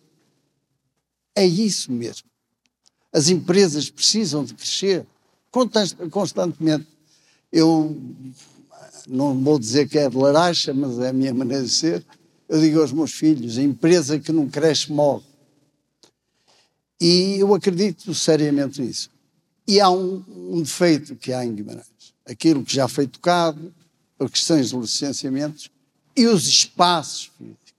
É 1.35 1.47
isso 1.47 1.93
mesmo. 1.93 2.29
As 3.13 3.29
empresas 3.29 3.89
precisam 3.89 4.45
de 4.45 4.55
crescer 4.55 5.07
constan- 5.51 6.11
constantemente. 6.11 6.87
Eu 7.53 7.97
não 9.07 9.39
vou 9.41 9.59
dizer 9.59 9.89
que 9.89 9.99
é 9.99 10.09
de 10.09 10.17
laracha, 10.17 10.75
mas 10.75 10.99
é 10.99 11.11
a 11.11 11.13
minha 11.13 11.33
maneira 11.33 11.63
de 11.63 11.71
ser. 11.71 12.05
Eu 12.49 12.61
digo 12.61 12.81
aos 12.81 12.93
meus 12.93 13.13
filhos: 13.13 13.57
a 13.59 13.63
empresa 13.63 14.19
que 14.19 14.33
não 14.33 14.49
cresce 14.49 14.93
morre. 14.93 15.25
E 17.01 17.37
eu 17.39 17.55
acredito 17.55 18.13
seriamente 18.15 18.81
nisso. 18.83 19.11
E 19.67 19.81
há 19.81 19.91
um, 19.91 20.25
um 20.29 20.63
defeito 20.63 21.17
que 21.17 21.33
há 21.33 21.45
em 21.45 21.55
Guimarães. 21.55 21.87
Aquilo 22.27 22.65
que 22.65 22.75
já 22.75 22.89
foi 22.89 23.07
tocado, 23.07 23.73
as 24.19 24.31
questões 24.31 24.71
de 24.71 24.77
licenciamentos 24.77 25.71
e 26.17 26.27
os 26.27 26.47
espaços 26.47 27.31
físicos. 27.37 27.75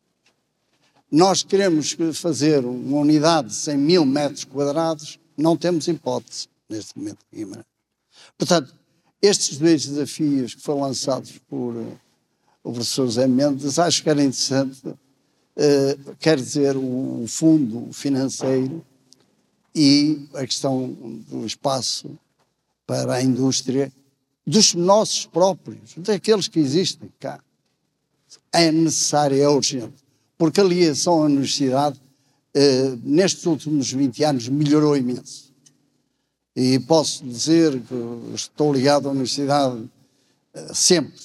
Nós 1.12 1.44
queremos 1.44 1.96
fazer 2.14 2.66
uma 2.66 2.98
unidade 2.98 3.50
de 3.50 3.56
100 3.56 3.78
mil 3.78 4.06
metros 4.06 4.44
quadrados, 4.44 5.20
não 5.38 5.56
temos 5.56 5.88
hipótese 5.88 6.48
neste 6.68 6.98
momento 6.98 7.20
em. 7.32 7.48
Portanto, 8.38 8.74
estes 9.22 9.58
dois 9.58 9.86
desafios 9.86 10.56
que 10.56 10.62
foram 10.62 10.82
lançados 10.82 11.38
por 11.48 11.76
eh, 11.76 11.98
o 12.64 12.72
professor 12.72 13.06
José 13.06 13.28
Mendes, 13.28 13.80
acho 13.80 14.04
que 14.04 14.10
era 14.10 14.22
interessante, 14.22 14.82
eh, 15.56 15.98
quer 16.20 16.38
dizer, 16.38 16.76
o, 16.76 17.24
o 17.24 17.28
fundo 17.28 17.94
financeiro 17.94 18.86
e 19.74 20.28
a 20.34 20.46
questão 20.46 20.90
do 21.30 21.46
espaço 21.46 22.18
para 22.86 23.16
a 23.16 23.22
indústria, 23.22 23.92
dos 24.46 24.74
nossos 24.74 25.26
próprios, 25.26 25.94
daqueles 25.98 26.48
que 26.48 26.60
existem 26.60 27.10
cá. 27.20 27.40
É 28.52 28.72
necessário, 28.72 29.42
é 29.42 29.50
urgente, 29.50 29.96
porque 30.38 30.62
a 30.62 30.64
ligação 30.64 31.22
à 31.22 31.26
universidade, 31.26 32.00
eh, 32.54 32.96
nestes 33.04 33.46
últimos 33.46 33.92
20 33.92 34.24
anos, 34.24 34.48
melhorou 34.48 34.96
imenso. 34.96 35.54
E 36.56 36.80
posso 36.80 37.26
dizer 37.26 37.82
que 37.82 38.34
estou 38.34 38.72
ligado 38.72 39.08
à 39.08 39.12
universidade 39.12 39.84
eh, 40.54 40.74
sempre. 40.74 41.20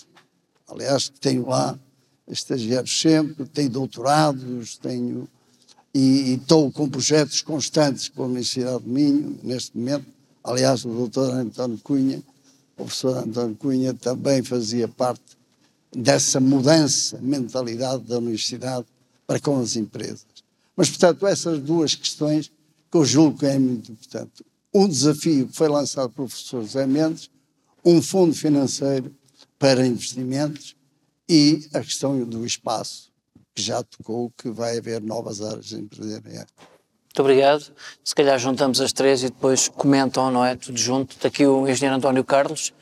Aliás, 0.67 1.09
tenho 1.21 1.49
lá 1.49 1.79
estagiários 2.27 3.01
sempre, 3.01 3.45
tenho 3.47 3.71
doutorados, 3.71 4.77
tenho 4.79 5.29
e, 5.93 5.99
e 5.99 6.35
estou 6.35 6.71
com 6.71 6.89
projetos 6.89 7.43
constantes 7.43 8.09
com 8.09 8.23
a 8.23 8.27
Universidade 8.27 8.85
de 8.85 8.89
Minho, 8.89 9.39
neste 9.43 9.77
momento. 9.77 10.07
Aliás, 10.43 10.85
o 10.85 10.89
doutor 10.89 11.35
António 11.35 11.79
Cunha, 11.83 12.23
professor 12.85 13.19
António 13.19 13.57
Cunha, 13.57 13.95
também 13.95 14.43
fazia 14.43 14.89
parte 14.89 15.39
dessa 15.93 16.41
mudança 16.41 17.19
de 17.19 17.25
mentalidade 17.25 18.05
da 18.05 18.19
universidade 18.19 18.87
para 19.27 19.41
com 19.41 19.61
as 19.61 19.77
empresas. 19.77 20.27
Mas, 20.77 20.89
portanto, 20.89 21.27
essas 21.27 21.61
duas 21.61 21.95
questões 21.95 22.51
que 22.91 22.97
eu 22.97 23.05
julgo 23.05 23.39
que 23.39 23.47
é 23.47 23.59
muito 23.59 23.93
importante. 23.93 24.45
Um 24.75 24.89
desafio 24.89 25.49
que 25.49 25.57
foi 25.57 25.69
lançado 25.69 26.11
pelo 26.11 26.29
professor 26.29 26.63
José 26.63 26.87
Mendes, 26.87 27.31
um 27.85 28.03
fundo 28.03 28.35
financeiro 28.35 29.15
para 29.59 29.87
investimentos 29.87 30.77
e 31.29 31.69
a 31.73 31.81
questão 31.81 32.25
do 32.25 32.45
espaço, 32.45 33.11
que 33.55 33.63
já 33.63 33.83
tocou, 33.83 34.33
que 34.37 34.51
vai 34.51 34.79
haver 34.79 35.01
novas 35.01 35.41
áreas 35.41 35.73
empresariais. 35.73 36.49
Muito 37.11 37.23
obrigado. 37.23 37.65
Se 38.05 38.15
calhar 38.15 38.39
juntamos 38.39 38.81
as 38.81 38.93
três 38.93 39.23
e 39.25 39.27
depois 39.27 39.67
comentam, 39.69 40.31
não 40.31 40.45
é? 40.45 40.55
Tudo 40.55 40.79
junto. 40.79 41.17
Daqui 41.21 41.45
o 41.45 41.67
engenheiro 41.69 41.97
António 41.97 42.23
Carlos. 42.23 42.73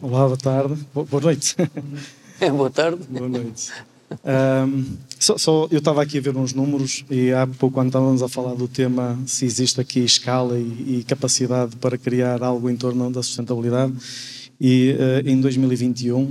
Olá, 0.00 0.24
boa 0.24 0.38
tarde. 0.38 0.82
Bo- 0.94 1.04
Boa 1.04 1.22
noite. 1.22 1.54
Boa 2.56 2.70
tarde. 2.70 3.02
Boa 3.10 3.28
noite. 3.28 3.70
Um, 4.24 4.96
só, 5.18 5.36
só, 5.36 5.68
eu 5.70 5.78
estava 5.80 6.02
aqui 6.02 6.16
a 6.16 6.20
ver 6.22 6.34
uns 6.34 6.54
números 6.54 7.04
e 7.10 7.30
há 7.30 7.46
pouco, 7.46 7.74
quando 7.74 7.88
estávamos 7.88 8.22
a 8.22 8.28
falar 8.28 8.54
do 8.54 8.66
tema, 8.66 9.18
se 9.26 9.44
existe 9.44 9.78
aqui 9.78 10.00
escala 10.00 10.58
e, 10.58 11.00
e 11.00 11.04
capacidade 11.06 11.76
para 11.76 11.98
criar 11.98 12.42
algo 12.42 12.70
em 12.70 12.76
torno 12.76 13.10
da 13.10 13.22
sustentabilidade, 13.22 13.92
e 14.60 14.96
uh, 15.24 15.28
em 15.28 15.38
2021, 15.40 16.28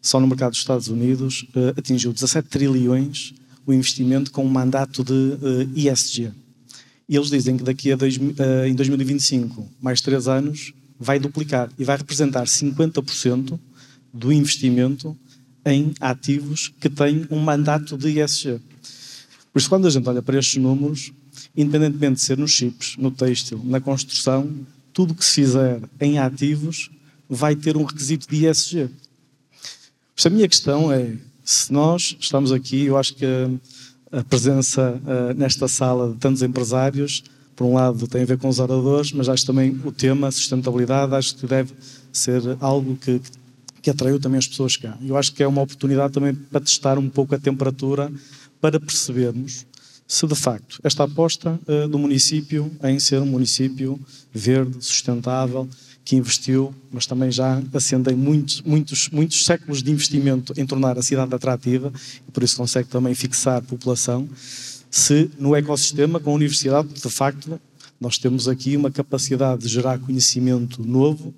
só 0.00 0.18
no 0.20 0.26
mercado 0.28 0.50
dos 0.50 0.60
Estados 0.60 0.86
Unidos, 0.88 1.46
uh, 1.54 1.78
atingiu 1.78 2.12
17 2.12 2.48
trilhões 2.48 3.34
o 3.70 3.74
investimento 3.74 4.30
com 4.30 4.44
um 4.44 4.48
mandato 4.48 5.02
de 5.02 5.12
uh, 5.12 5.70
eh, 5.76 5.90
ESG. 5.90 6.32
E 7.08 7.16
eles 7.16 7.30
dizem 7.30 7.56
que 7.56 7.64
daqui 7.64 7.90
a 7.90 7.96
dois, 7.96 8.16
em 8.68 8.74
2025, 8.74 9.68
mais 9.80 10.00
três 10.00 10.28
anos, 10.28 10.72
vai 10.98 11.18
duplicar 11.18 11.68
e 11.76 11.84
vai 11.84 11.96
representar 11.96 12.44
50% 12.44 13.58
do 14.12 14.32
investimento 14.32 15.16
em 15.64 15.92
ativos 16.00 16.72
que 16.80 16.88
têm 16.88 17.26
um 17.30 17.40
mandato 17.40 17.96
de 17.96 18.20
ESG. 18.20 18.60
Por 19.52 19.58
isso, 19.58 19.68
quando 19.68 19.86
a 19.86 19.90
gente 19.90 20.08
olha 20.08 20.22
para 20.22 20.38
estes 20.38 20.62
números, 20.62 21.12
independentemente 21.56 22.14
de 22.14 22.20
ser 22.20 22.38
nos 22.38 22.52
chips, 22.52 22.96
no 22.96 23.10
têxtil, 23.10 23.60
na 23.64 23.80
construção, 23.80 24.48
tudo 24.92 25.14
que 25.14 25.24
se 25.24 25.42
fizer 25.42 25.80
em 26.00 26.18
ativos 26.18 26.90
vai 27.28 27.56
ter 27.56 27.76
um 27.76 27.84
requisito 27.84 28.28
de 28.28 28.46
ESG. 28.46 28.90
Isso, 30.16 30.28
a 30.28 30.30
minha 30.30 30.48
questão 30.48 30.92
é: 30.92 31.16
se 31.44 31.72
nós 31.72 32.16
estamos 32.18 32.52
aqui, 32.52 32.86
eu 32.86 32.96
acho 32.96 33.14
que 33.14 33.24
a, 34.12 34.22
presença 34.24 35.00
uh, 35.04 35.34
nesta 35.38 35.68
sala 35.68 36.12
de 36.12 36.18
tantos 36.18 36.42
empresários, 36.42 37.22
por 37.54 37.64
um 37.64 37.74
lado, 37.74 38.06
tem 38.06 38.22
a 38.22 38.24
ver 38.24 38.38
com 38.38 38.48
os 38.48 38.58
oradores, 38.58 39.12
mas 39.12 39.28
acho 39.28 39.46
também 39.46 39.78
o 39.84 39.92
tema 39.92 40.30
sustentabilidade, 40.30 41.14
acho 41.14 41.36
que 41.36 41.46
deve 41.46 41.72
ser 42.12 42.42
algo 42.60 42.96
que, 42.96 43.20
que 43.82 43.90
atraiu 43.90 44.18
também 44.18 44.38
as 44.38 44.46
pessoas 44.46 44.76
cá. 44.76 44.96
Eu 45.02 45.16
acho 45.16 45.32
que 45.32 45.42
é 45.42 45.46
uma 45.46 45.62
oportunidade 45.62 46.12
também 46.12 46.34
para 46.34 46.60
testar 46.60 46.98
um 46.98 47.08
pouco 47.08 47.34
a 47.34 47.38
temperatura, 47.38 48.10
para 48.60 48.78
percebermos 48.80 49.66
se 50.10 50.26
de 50.26 50.34
facto 50.34 50.80
esta 50.82 51.04
aposta 51.04 51.58
uh, 51.68 51.88
do 51.88 51.96
município 51.96 52.68
em 52.82 52.98
ser 52.98 53.20
um 53.20 53.26
município 53.26 53.98
verde, 54.34 54.84
sustentável, 54.84 55.68
que 56.04 56.16
investiu, 56.16 56.74
mas 56.90 57.06
também 57.06 57.30
já 57.30 57.62
ascendem 57.72 58.16
muitos, 58.16 58.62
muitos, 58.62 59.08
muitos 59.10 59.44
séculos 59.44 59.82
de 59.82 59.90
investimento 59.90 60.52
em 60.56 60.66
tornar 60.66 60.98
a 60.98 61.02
cidade 61.02 61.34
atrativa 61.34 61.92
e 62.26 62.30
por 62.32 62.42
isso 62.42 62.56
consegue 62.56 62.88
também 62.88 63.14
fixar 63.14 63.62
população, 63.62 64.28
se 64.90 65.30
no 65.38 65.54
ecossistema 65.54 66.18
com 66.18 66.30
a 66.30 66.34
universidade, 66.34 66.88
de 66.88 67.10
facto, 67.10 67.60
nós 68.00 68.18
temos 68.18 68.48
aqui 68.48 68.76
uma 68.76 68.90
capacidade 68.90 69.62
de 69.62 69.68
gerar 69.68 69.98
conhecimento 69.98 70.82
novo, 70.82 71.32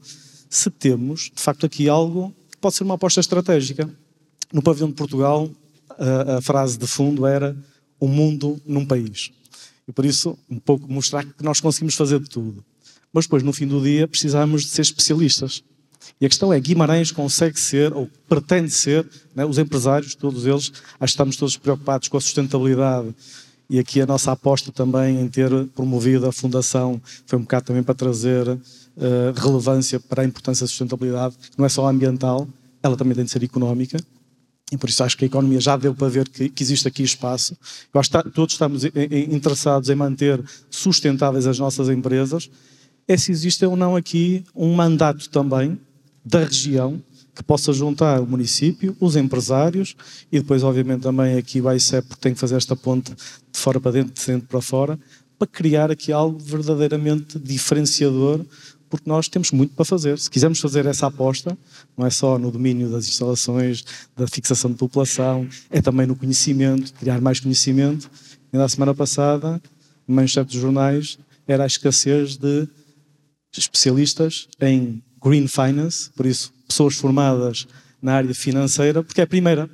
se 0.49 0.71
temos, 0.71 1.31
de 1.35 1.43
facto, 1.43 1.67
aqui 1.67 1.89
algo 1.89 2.35
que 2.51 2.57
pode 2.59 2.77
ser 2.77 2.85
uma 2.85 2.95
aposta 2.95 3.21
estratégica. 3.21 3.91
No 4.53 4.63
pavilhão 4.63 4.89
de 4.89 4.95
Portugal, 4.95 5.51
a, 5.91 6.39
a 6.39 6.43
frase 6.43 6.79
de 6.79 6.87
fundo 6.87 7.27
era 7.27 7.57
o 7.99 8.07
mundo 8.07 8.61
num 8.65 8.87
país. 8.87 9.31
E 9.87 9.93
por 9.93 10.05
isso, 10.05 10.39
um 10.49 10.59
pouco 10.59 10.91
mostrar 10.91 11.25
que 11.25 11.43
nós 11.43 11.61
conseguimos 11.61 11.95
fazer 11.95 12.21
de 12.21 12.29
tudo. 12.29 12.65
Mas 13.13 13.27
depois, 13.27 13.43
no 13.43 13.53
fim 13.53 13.67
do 13.67 13.81
dia, 13.81 14.09
precisamos 14.09 14.63
de 14.63 14.69
ser 14.69 14.83
especialistas. 14.83 15.63
E 16.21 16.27
a 16.27 16.29
questão 16.29 16.53
é, 16.53 16.59
Guimarães 16.59 17.11
consegue 17.11 17.59
ser, 17.59 17.93
ou 17.93 18.09
pretende 18.29 18.71
ser, 18.71 19.07
né, 19.35 19.45
os 19.45 19.59
empresários, 19.59 20.15
todos 20.15 20.47
eles, 20.47 20.73
acho 20.99 20.99
que 20.99 21.05
estamos 21.05 21.37
todos 21.37 21.57
preocupados 21.57 22.09
com 22.09 22.17
a 22.17 22.21
sustentabilidade 22.21 23.15
e 23.73 23.79
aqui 23.79 24.03
a 24.03 24.07
nossa 24.07 24.33
aposta 24.33 24.71
também 24.71 25.19
em 25.19 25.29
ter 25.29 25.51
promovido 25.69 26.27
a 26.27 26.33
Fundação 26.33 27.01
foi 27.27 27.39
um 27.39 27.43
bocado 27.43 27.65
também 27.65 27.83
para 27.83 27.95
trazer 27.95 28.47
eh, 28.49 29.33
relevância 29.35 29.99
para 29.99 30.21
a 30.21 30.25
importância 30.27 30.65
da 30.65 30.69
sustentabilidade, 30.69 31.35
não 31.57 31.65
é 31.65 31.69
só 31.71 31.89
ambiental, 31.89 32.47
ela 32.83 32.99
também 32.99 33.15
tem 33.15 33.25
de 33.25 33.31
ser 33.31 33.43
económica. 33.43 33.99
E 34.71 34.77
por 34.77 34.91
isso 34.91 35.03
acho 35.03 35.17
que 35.17 35.25
a 35.25 35.27
economia 35.27 35.61
já 35.61 35.77
deu 35.77 35.95
para 35.95 36.09
ver 36.09 36.29
que, 36.29 36.51
que 36.51 36.63
existe 36.63 36.87
aqui 36.87 37.03
espaço. 37.03 37.57
Eu 37.93 38.01
acho 38.01 38.11
que 38.11 38.31
todos 38.31 38.55
estamos 38.55 38.85
interessados 38.85 39.89
em 39.89 39.95
manter 39.95 40.43
sustentáveis 40.71 41.47
as 41.47 41.59
nossas 41.59 41.89
empresas. 41.89 42.51
É 43.07 43.17
se 43.17 43.33
existe 43.33 43.65
ou 43.65 43.77
não 43.77 43.97
aqui 43.97 44.45
um 44.55 44.75
mandato 44.75 45.29
também 45.31 45.79
da 46.25 46.45
região 46.45 47.03
que 47.35 47.43
possa 47.43 47.73
juntar 47.73 48.21
o 48.21 48.27
município, 48.27 48.97
os 49.01 49.17
empresários 49.17 49.97
e 50.31 50.39
depois, 50.39 50.63
obviamente, 50.63 51.03
também 51.03 51.37
aqui 51.37 51.61
o 51.61 51.73
ICEP, 51.73 52.17
tem 52.19 52.35
que 52.35 52.41
fazer 52.41 52.57
esta 52.57 52.77
ponte 52.77 53.13
de 53.13 53.59
fora 53.59 53.81
para 53.81 53.93
dentro, 53.93 54.13
de 54.13 54.27
dentro 54.27 54.47
para 54.49 54.61
fora, 54.61 54.99
para 55.39 55.47
criar 55.47 55.91
aqui 55.91 56.13
algo 56.13 56.39
verdadeiramente 56.39 57.39
diferenciador 57.39 58.45
porque 58.93 59.09
nós 59.09 59.27
temos 59.27 59.51
muito 59.53 59.75
para 59.75 59.87
fazer. 59.87 60.19
Se 60.19 60.29
quisermos 60.29 60.61
fazer 60.61 60.85
essa 60.85 61.07
aposta, 61.07 61.57
não 61.97 62.07
é 62.07 62.11
só 62.11 62.39
no 62.39 62.51
domínio 62.51 62.91
das 62.91 63.09
instalações, 63.09 63.83
da 64.15 64.27
fixação 64.27 64.71
de 64.71 64.77
população, 64.77 65.49
é 65.71 65.81
também 65.81 66.07
no 66.07 66.15
conhecimento, 66.15 66.93
criar 66.93 67.19
mais 67.19 67.41
conhecimento. 67.41 68.11
E 68.53 68.57
na 68.59 68.69
semana 68.69 68.95
passada, 68.95 69.59
manchete 70.07 70.53
dos 70.53 70.61
jornais, 70.61 71.19
era 71.49 71.65
a 71.65 71.67
escassez 71.67 72.37
de 72.37 72.69
especialistas 73.61 74.49
em 74.61 75.03
green 75.23 75.47
finance, 75.47 76.11
por 76.11 76.27
isso, 76.27 76.53
pessoas 76.67 76.95
formadas 76.95 77.67
na 78.01 78.15
área 78.15 78.35
financeira, 78.35 79.03
porque 79.03 79.21
é 79.21 79.25
a 79.25 79.27
primeira. 79.27 79.71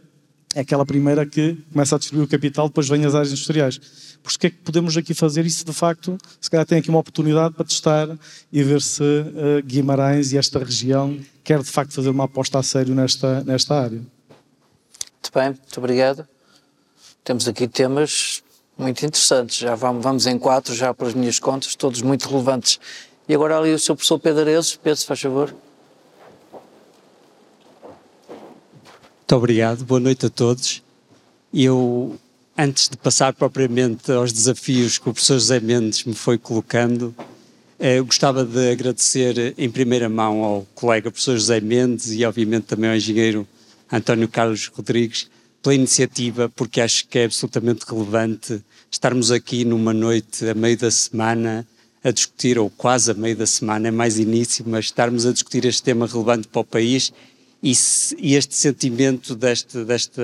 É 0.55 0.61
aquela 0.61 0.85
primeira 0.85 1.27
que 1.27 1.57
começa 1.73 1.95
a 1.95 1.99
distribuir 1.99 2.27
o 2.27 2.31
capital, 2.31 2.69
depois 2.69 2.89
vem 2.89 3.05
as 3.05 3.15
áreas 3.15 3.31
industriais. 3.31 3.79
Por 4.23 4.33
que 4.33 4.47
é 4.49 4.51
que 4.51 4.57
podemos 4.57 4.97
aqui 4.97 5.15
fazer 5.15 5.47
isso 5.47 5.65
de 5.65 5.73
facto? 5.73 6.19
Se 6.41 6.51
calhar 6.51 6.67
tem 6.67 6.79
aqui 6.79 6.89
uma 6.89 6.99
oportunidade 6.99 7.55
para 7.55 7.65
testar 7.65 8.09
e 8.53 8.63
ver 8.63 8.83
se 8.83 9.03
uh, 9.03 9.63
Guimarães 9.65 10.33
e 10.33 10.39
esta 10.39 10.59
região 10.59 11.19
quer 11.45 11.63
de 11.63 11.71
facto 11.71 11.93
fazer 11.93 12.09
uma 12.11 12.25
aposta 12.25 12.59
a 12.59 12.63
sério 12.63 12.95
nesta, 12.95 13.45
nesta 13.45 13.75
área. 13.75 13.99
Muito 13.99 15.33
bem, 15.35 15.49
muito 15.49 15.79
obrigado. 15.79 16.27
Temos 17.23 17.47
aqui 17.47 17.69
temas 17.69 18.43
muito 18.77 19.05
interessantes. 19.05 19.59
Já 19.59 19.75
vamos, 19.75 20.03
vamos 20.03 20.27
em 20.27 20.39
quatro, 20.39 20.75
já 20.75 20.95
para 20.95 21.09
as 21.09 21.15
minhas 21.15 21.39
contas, 21.39 21.75
todos 21.75 22.01
muito 22.01 22.29
relevantes. 22.29 22.81
E 23.29 23.35
agora 23.35 23.59
ali 23.59 23.75
o 23.75 23.79
seu 23.79 23.95
professor 23.95 24.19
Pedro 24.19 24.41
Arezes. 24.41 24.77
Pedro, 24.77 24.97
se 24.97 25.07
faz 25.07 25.21
favor. 25.21 25.55
Muito 29.19 29.37
obrigado, 29.37 29.85
boa 29.85 30.01
noite 30.01 30.27
a 30.27 30.31
todos. 30.31 30.83
Eu 31.53 32.19
Antes 32.61 32.89
de 32.89 32.97
passar 32.97 33.33
propriamente 33.35 34.11
aos 34.11 34.33
desafios 34.33 34.99
que 34.99 35.09
o 35.09 35.13
professor 35.13 35.35
José 35.35 35.61
Mendes 35.61 36.03
me 36.03 36.13
foi 36.13 36.37
colocando, 36.37 37.15
eh, 37.79 38.01
eu 38.01 38.05
gostava 38.05 38.45
de 38.45 38.73
agradecer 38.73 39.55
em 39.57 39.71
primeira 39.71 40.09
mão 40.09 40.43
ao 40.43 40.67
colega 40.75 41.09
professor 41.09 41.35
José 41.35 41.61
Mendes 41.61 42.11
e, 42.11 42.25
obviamente, 42.25 42.65
também 42.65 42.91
ao 42.91 42.97
engenheiro 42.97 43.47
António 43.93 44.27
Carlos 44.27 44.67
Rodrigues 44.75 45.31
pela 45.63 45.77
iniciativa, 45.77 46.49
porque 46.49 46.81
acho 46.81 47.07
que 47.07 47.21
é 47.21 47.27
absolutamente 47.27 47.85
relevante 47.89 48.61
estarmos 48.91 49.31
aqui 49.31 49.65
numa 49.65 49.95
noite 49.95 50.45
a 50.49 50.53
meio 50.53 50.77
da 50.77 50.91
semana 50.91 51.65
a 52.09 52.13
discutir, 52.13 52.59
ou 52.59 52.71
quase 52.71 53.11
a 53.11 53.15
meio 53.15 53.37
da 53.37 53.47
semana, 53.47 53.89
é 53.89 53.91
mais 53.91 54.19
início, 54.19 54.65
mas 54.67 54.87
estarmos 54.87 55.27
a 55.27 55.33
discutir 55.33 55.65
este 55.65 55.83
tema 55.83 56.07
relevante 56.07 56.49
para 56.49 56.61
o 56.61 56.65
país 56.65 57.13
e, 57.63 57.73
e 58.19 58.35
este 58.35 58.55
sentimento 58.55 59.35
deste, 59.35 59.85
desta 59.85 60.23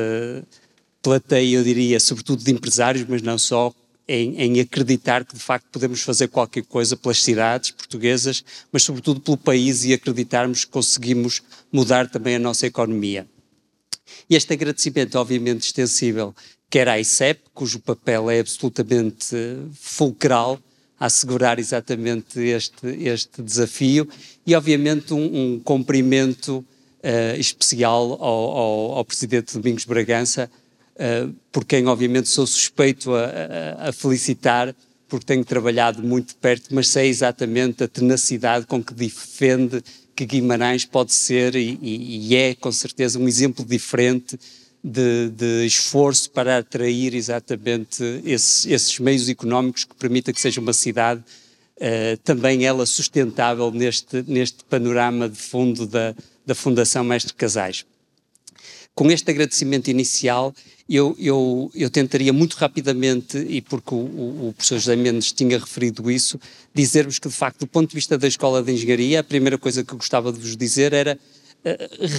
plateia, 1.02 1.56
eu 1.56 1.64
diria, 1.64 2.00
sobretudo 2.00 2.42
de 2.42 2.50
empresários, 2.50 3.06
mas 3.08 3.22
não 3.22 3.36
só, 3.36 3.72
em, 4.06 4.36
em, 4.36 4.60
acreditar 4.60 5.24
que 5.24 5.34
de 5.34 5.40
facto 5.40 5.66
podemos 5.70 6.02
fazer 6.02 6.28
qualquer 6.28 6.64
coisa 6.64 6.96
pelas 6.96 7.22
cidades 7.22 7.70
portuguesas, 7.70 8.44
mas 8.70 8.82
sobretudo 8.82 9.20
pelo 9.20 9.36
país 9.36 9.84
e 9.84 9.92
acreditarmos 9.92 10.64
que 10.64 10.70
conseguimos 10.70 11.42
mudar 11.72 12.08
também 12.08 12.36
a 12.36 12.38
nossa 12.38 12.66
economia. 12.66 13.26
Este 14.28 14.52
agradecimento, 14.52 15.16
obviamente, 15.16 15.64
extensível, 15.64 16.34
quer 16.70 16.88
à 16.88 16.98
ICEP, 16.98 17.40
cujo 17.54 17.78
papel 17.80 18.30
é 18.30 18.40
absolutamente 18.40 19.36
fulcral 19.74 20.60
a 20.98 21.06
assegurar 21.06 21.58
exatamente 21.58 22.40
este, 22.40 22.86
este 22.86 23.42
desafio, 23.42 24.08
e 24.46 24.54
obviamente 24.54 25.12
um, 25.12 25.54
um 25.54 25.60
cumprimento 25.60 26.58
uh, 26.58 27.38
especial 27.38 28.12
ao, 28.20 28.56
ao, 28.56 28.92
ao 28.98 29.04
Presidente 29.04 29.54
Domingos 29.54 29.84
Bragança, 29.84 30.50
uh, 30.96 31.34
por 31.52 31.64
quem 31.64 31.86
obviamente 31.86 32.28
sou 32.28 32.46
suspeito 32.46 33.14
a, 33.14 33.24
a, 33.24 33.88
a, 33.88 33.92
felicitar, 33.92 34.74
porque 35.08 35.26
tenho 35.26 35.44
trabalhado 35.44 36.02
muito 36.02 36.34
perto, 36.36 36.74
mas 36.74 36.88
sei 36.88 37.08
exatamente 37.08 37.84
a 37.84 37.88
tenacidade 37.88 38.66
com 38.66 38.82
que 38.82 38.94
defende 38.94 39.82
que 40.16 40.24
Guimarães 40.24 40.84
pode 40.84 41.12
ser 41.12 41.56
e, 41.56 41.78
e 41.82 42.36
é 42.36 42.54
com 42.54 42.70
certeza 42.70 43.18
um 43.18 43.28
exemplo 43.28 43.64
diferente 43.64 44.38
de, 44.84 45.30
de 45.30 45.64
esforço 45.64 46.30
para 46.30 46.58
atrair 46.58 47.14
exatamente 47.14 48.04
esses, 48.22 48.66
esses, 48.66 48.98
meios 48.98 49.30
económicos 49.30 49.84
que 49.84 49.94
permita 49.94 50.30
que 50.30 50.38
seja 50.38 50.60
uma 50.60 50.74
cidade 50.74 51.22
uh, 51.78 52.18
também 52.22 52.66
ela 52.66 52.84
sustentável 52.84 53.70
neste, 53.70 54.22
neste 54.28 54.62
panorama 54.64 55.26
de 55.26 55.38
fundo 55.38 55.86
da, 55.86 56.14
da 56.44 56.54
Fundação 56.54 57.02
Mestre 57.02 57.32
Casais. 57.32 57.86
Com 58.94 59.10
este 59.10 59.30
agradecimento 59.30 59.88
inicial, 59.88 60.54
eu, 60.88 61.16
eu, 61.18 61.70
eu 61.74 61.88
tentaria 61.88 62.32
muito 62.32 62.54
rapidamente, 62.54 63.38
e 63.38 63.62
porque 63.62 63.94
o, 63.94 63.98
o, 64.48 64.54
professor 64.54 64.78
José 64.78 64.94
Mendes 64.94 65.32
tinha 65.32 65.58
referido 65.58 66.10
isso, 66.10 66.38
dizer-vos 66.74 67.18
que, 67.18 67.28
de 67.28 67.34
facto, 67.34 67.60
do 67.60 67.66
ponto 67.66 67.88
de 67.88 67.94
vista 67.94 68.18
da 68.18 68.28
Escola 68.28 68.62
de 68.62 68.70
Engenharia, 68.70 69.20
a 69.20 69.24
primeira 69.24 69.56
coisa 69.56 69.82
que 69.82 69.92
eu 69.94 69.96
gostava 69.96 70.30
de 70.30 70.38
vos 70.38 70.56
dizer 70.56 70.92
era 70.92 71.18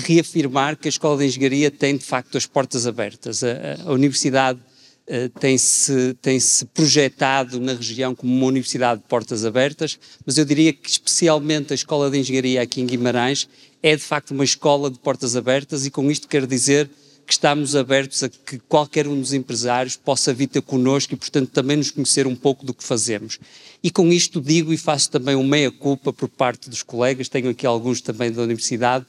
reafirmar 0.07 0.76
que 0.76 0.88
a 0.88 0.89
Escola 0.89 1.17
de 1.17 1.26
Engenharia 1.26 1.69
tem, 1.69 1.97
de 1.97 2.03
facto, 2.03 2.38
as 2.38 2.45
portas 2.45 2.88
abertas. 2.88 3.43
A, 3.43 3.89
a 3.89 3.91
Universidade 3.91 4.59
uh, 4.59 5.30
tem-se 5.39 6.15
tem 6.22 6.39
-se 6.39 6.65
projetado 6.65 7.59
na 7.59 7.73
região 7.73 8.15
como 8.15 8.34
uma 8.34 8.47
universidade 8.47 9.01
de 9.01 9.07
portas 9.07 9.45
abertas, 9.45 9.99
mas 10.26 10.38
eu 10.38 10.45
diria 10.45 10.73
que, 10.73 10.89
especialmente, 10.89 11.73
a 11.73 11.76
Escola 11.76 12.09
de 12.09 12.17
Engenharia 12.17 12.61
aqui 12.61 12.81
em 12.81 12.85
Guimarães 12.85 13.47
é, 13.84 13.95
de 13.95 14.01
facto, 14.01 14.31
uma 14.31 14.43
escola 14.43 14.89
de 14.89 14.97
portas 14.97 15.35
abertas 15.35 15.85
e, 15.85 15.91
com 15.91 16.09
isto, 16.09 16.27
quero 16.27 16.47
dizer 16.47 16.89
que 17.26 17.34
estamos 17.34 17.76
abertos 17.76 18.23
a 18.23 18.30
que 18.30 18.59
qualquer 18.59 19.07
um 19.07 19.19
dos 19.19 19.34
empresários 19.34 19.95
possa 19.95 20.34
vir 20.34 20.47
ter 20.47 20.61
connosco 20.61 21.13
e, 21.13 21.17
portanto, 21.17 21.49
também 21.49 21.77
nos 21.77 21.91
conhecer 21.91 22.26
um 22.26 22.35
pouco 22.35 22.65
do 22.65 22.73
que 22.73 22.84
fazemos. 22.84 23.39
E 23.84 23.91
com 23.91 24.11
isto 24.11 24.41
digo 24.41 24.73
e 24.73 24.77
faço 24.77 25.11
também 25.11 25.35
uma 25.35 25.47
meia-culpa 25.47 26.13
por 26.13 26.30
parte 26.30 26.69
dos 26.69 26.81
colegas, 26.81 27.30
tenho 27.30 27.49
aqui 27.49 27.65
alguns 27.65 28.01
também 28.01 28.31
da 28.31 28.41
Universidade, 28.41 29.05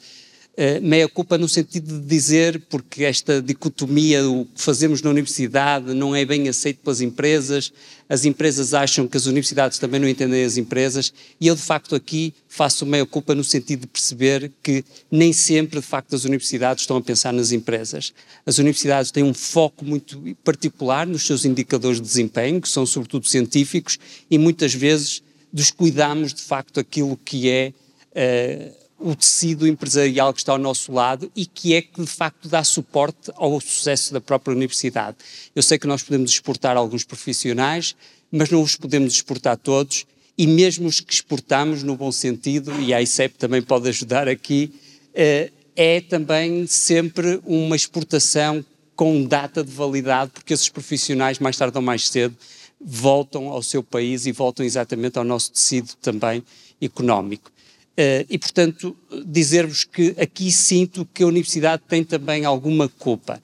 Uh, 0.57 0.81
meia 0.81 1.07
culpa 1.07 1.37
no 1.37 1.47
sentido 1.47 2.01
de 2.01 2.07
dizer, 2.07 2.63
porque 2.71 3.05
esta 3.05 3.43
dicotomia, 3.43 4.27
o 4.27 4.47
que 4.47 4.63
fazemos 4.63 5.03
na 5.03 5.11
universidade 5.11 5.93
não 5.93 6.17
é 6.17 6.25
bem 6.25 6.49
aceito 6.49 6.81
pelas 6.81 7.03
empresas, 7.03 7.71
as 8.09 8.25
empresas 8.25 8.73
acham 8.73 9.07
que 9.07 9.19
as 9.19 9.27
universidades 9.27 9.79
também 9.79 10.01
não 10.01 10.09
entendem 10.09 10.43
as 10.43 10.57
empresas, 10.57 11.13
e 11.39 11.47
eu 11.47 11.55
de 11.55 11.61
facto 11.61 11.95
aqui 11.95 12.33
faço 12.49 12.87
meia 12.87 13.05
culpa 13.05 13.35
no 13.35 13.45
sentido 13.45 13.81
de 13.81 13.87
perceber 13.87 14.51
que 14.63 14.83
nem 15.11 15.31
sempre 15.31 15.79
de 15.79 15.87
facto 15.87 16.17
as 16.17 16.25
universidades 16.25 16.85
estão 16.85 16.97
a 16.97 17.03
pensar 17.03 17.35
nas 17.35 17.53
empresas. 17.53 18.15
As 18.47 18.57
universidades 18.57 19.11
têm 19.11 19.25
um 19.25 19.35
foco 19.35 19.85
muito 19.85 20.19
particular 20.43 21.07
nos 21.07 21.27
seus 21.27 21.45
indicadores 21.45 22.01
de 22.01 22.07
desempenho, 22.07 22.63
que 22.63 22.69
são 22.71 22.87
sobretudo 22.87 23.29
científicos, 23.29 23.99
e 24.31 24.39
muitas 24.39 24.73
vezes 24.73 25.23
descuidamos 25.53 26.33
de 26.33 26.41
facto 26.41 26.81
aquilo 26.81 27.15
que 27.23 27.51
é. 27.51 27.75
Uh, 28.13 28.86
o 29.07 29.15
tecido 29.15 29.69
empresarial 29.69 30.33
que 30.35 30.41
está 30.41 30.51
ao 30.51 30.59
nosso 30.59 30.91
lado 30.91 31.31
e 31.37 31.47
que 31.47 31.75
é 31.75 31.81
que 31.81 32.01
de 32.01 32.09
facto 32.09 32.49
dá 32.49 32.65
suporte 32.65 33.31
ao 33.37 33.61
sucesso 33.61 34.13
da 34.13 34.21
própria 34.21 34.53
universidade. 34.53 35.17
Eu 35.55 35.63
sei 35.63 35.79
que 35.79 35.87
nós 35.87 36.03
podemos 36.03 36.33
exportar 36.33 36.77
alguns 36.77 37.05
profissionais, 37.05 37.95
mas 38.33 38.51
não 38.51 38.61
os 38.61 38.75
podemos 38.75 39.13
exportar 39.13 39.57
todos 39.59 40.05
e 40.37 40.45
mesmo 40.45 40.89
os 40.89 40.99
que 40.99 41.15
exportamos 41.15 41.85
no 41.85 41.97
bom 41.97 42.11
sentido, 42.11 42.73
e 42.81 42.93
a 42.93 43.01
ICEP 43.01 43.39
também 43.39 43.63
pode 43.63 43.89
ajudar 43.89 44.27
aqui, 44.27 44.75
eh, 45.15 45.53
é 45.77 46.01
também 46.01 46.67
sempre 46.67 47.41
uma 47.47 47.77
exportação 47.77 48.65
com 48.97 49.25
data 49.25 49.63
de 49.63 49.71
validade, 49.71 50.33
porque 50.33 50.53
esses 50.53 50.69
profissionais, 50.69 51.39
mais 51.39 51.57
tarde 51.57 51.77
ou 51.79 51.83
mais 51.83 52.09
cedo, 52.09 52.37
voltam 52.81 53.51
ao 53.51 53.63
seu 53.63 53.85
país 53.85 54.27
e 54.27 54.33
voltam 54.33 54.67
exatamente 54.67 55.17
ao 55.17 55.25
nosso 55.25 55.53
tecido 55.53 55.95
também 56.03 56.43
económico. 56.83 57.56
Uh, 57.99 58.27
e, 58.29 58.37
portanto, 58.37 58.95
dizer-vos 59.25 59.85
que 59.85 60.15
aqui 60.19 60.53
sinto 60.53 61.09
que 61.15 61.23
a 61.23 61.27
Universidade 61.27 61.83
tem 61.89 62.05
também 62.05 62.45
alguma 62.45 62.91
culpa. 62.91 63.41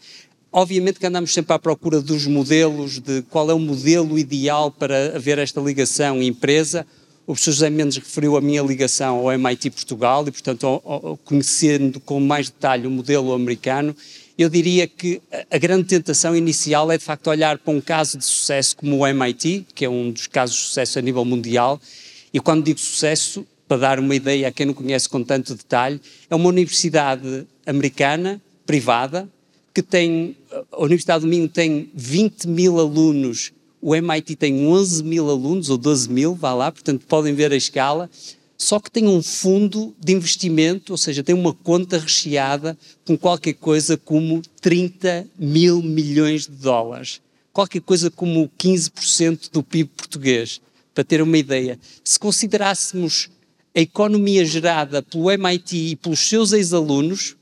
Obviamente 0.52 1.00
que 1.00 1.06
andamos 1.06 1.32
sempre 1.32 1.54
à 1.54 1.58
procura 1.58 2.02
dos 2.02 2.26
modelos, 2.26 2.98
de 2.98 3.22
qual 3.22 3.50
é 3.50 3.54
o 3.54 3.58
modelo 3.58 4.18
ideal 4.18 4.70
para 4.70 5.16
haver 5.16 5.38
esta 5.38 5.58
ligação 5.58 6.22
empresa. 6.22 6.86
O 7.22 7.32
professor 7.32 7.52
José 7.52 7.70
Mendes 7.70 7.96
referiu 7.96 8.36
a 8.36 8.42
minha 8.42 8.60
ligação 8.60 9.20
ao 9.20 9.32
MIT 9.32 9.70
Portugal 9.70 10.22
e, 10.28 10.30
portanto, 10.30 10.82
conhecendo 11.24 11.98
com 12.00 12.20
mais 12.20 12.50
detalhe 12.50 12.86
o 12.86 12.90
modelo 12.90 13.32
americano, 13.32 13.96
eu 14.36 14.50
diria 14.50 14.86
que 14.86 15.22
a 15.50 15.56
grande 15.56 15.84
tentação 15.84 16.36
inicial 16.36 16.92
é, 16.92 16.98
de 16.98 17.04
facto, 17.04 17.28
olhar 17.28 17.56
para 17.56 17.72
um 17.72 17.80
caso 17.80 18.18
de 18.18 18.24
sucesso 18.26 18.76
como 18.76 18.98
o 18.98 19.06
MIT, 19.06 19.66
que 19.74 19.86
é 19.86 19.88
um 19.88 20.10
dos 20.10 20.26
casos 20.26 20.56
de 20.56 20.62
sucesso 20.64 20.98
a 20.98 21.02
nível 21.02 21.24
mundial, 21.24 21.80
e 22.34 22.40
quando 22.40 22.64
digo 22.64 22.78
sucesso, 22.78 23.46
para 23.72 23.78
dar 23.78 23.98
uma 23.98 24.14
ideia 24.14 24.48
a 24.48 24.52
quem 24.52 24.66
não 24.66 24.74
conhece 24.74 25.08
com 25.08 25.24
tanto 25.24 25.54
detalhe, 25.54 25.98
é 26.28 26.34
uma 26.34 26.50
universidade 26.50 27.46
americana, 27.64 28.38
privada, 28.66 29.26
que 29.72 29.80
tem, 29.80 30.36
a 30.70 30.82
Universidade 30.82 31.24
do 31.24 31.26
Minho 31.26 31.48
tem 31.48 31.88
20 31.94 32.48
mil 32.48 32.78
alunos, 32.78 33.50
o 33.80 33.96
MIT 33.96 34.36
tem 34.36 34.66
11 34.66 35.02
mil 35.04 35.30
alunos, 35.30 35.70
ou 35.70 35.78
12 35.78 36.10
mil, 36.10 36.34
vá 36.34 36.52
lá, 36.52 36.70
portanto 36.70 37.06
podem 37.06 37.32
ver 37.34 37.50
a 37.50 37.56
escala, 37.56 38.10
só 38.58 38.78
que 38.78 38.90
tem 38.90 39.08
um 39.08 39.22
fundo 39.22 39.94
de 39.98 40.12
investimento, 40.12 40.92
ou 40.92 40.98
seja, 40.98 41.24
tem 41.24 41.34
uma 41.34 41.54
conta 41.54 41.96
recheada 41.96 42.76
com 43.06 43.16
qualquer 43.16 43.54
coisa 43.54 43.96
como 43.96 44.42
30 44.60 45.26
mil 45.38 45.82
milhões 45.82 46.42
de 46.42 46.56
dólares. 46.56 47.22
Qualquer 47.54 47.80
coisa 47.80 48.10
como 48.10 48.50
15% 48.58 49.50
do 49.50 49.62
PIB 49.62 49.88
português. 49.96 50.60
Para 50.94 51.04
ter 51.04 51.22
uma 51.22 51.38
ideia, 51.38 51.78
se 52.04 52.18
considerássemos 52.18 53.30
a 53.74 53.80
economia 53.80 54.44
gerada 54.44 55.02
pelo 55.02 55.30
MIT 55.30 55.76
e 55.76 55.96
pelos 55.96 56.20
seus 56.20 56.52
ex-alunos, 56.52 57.36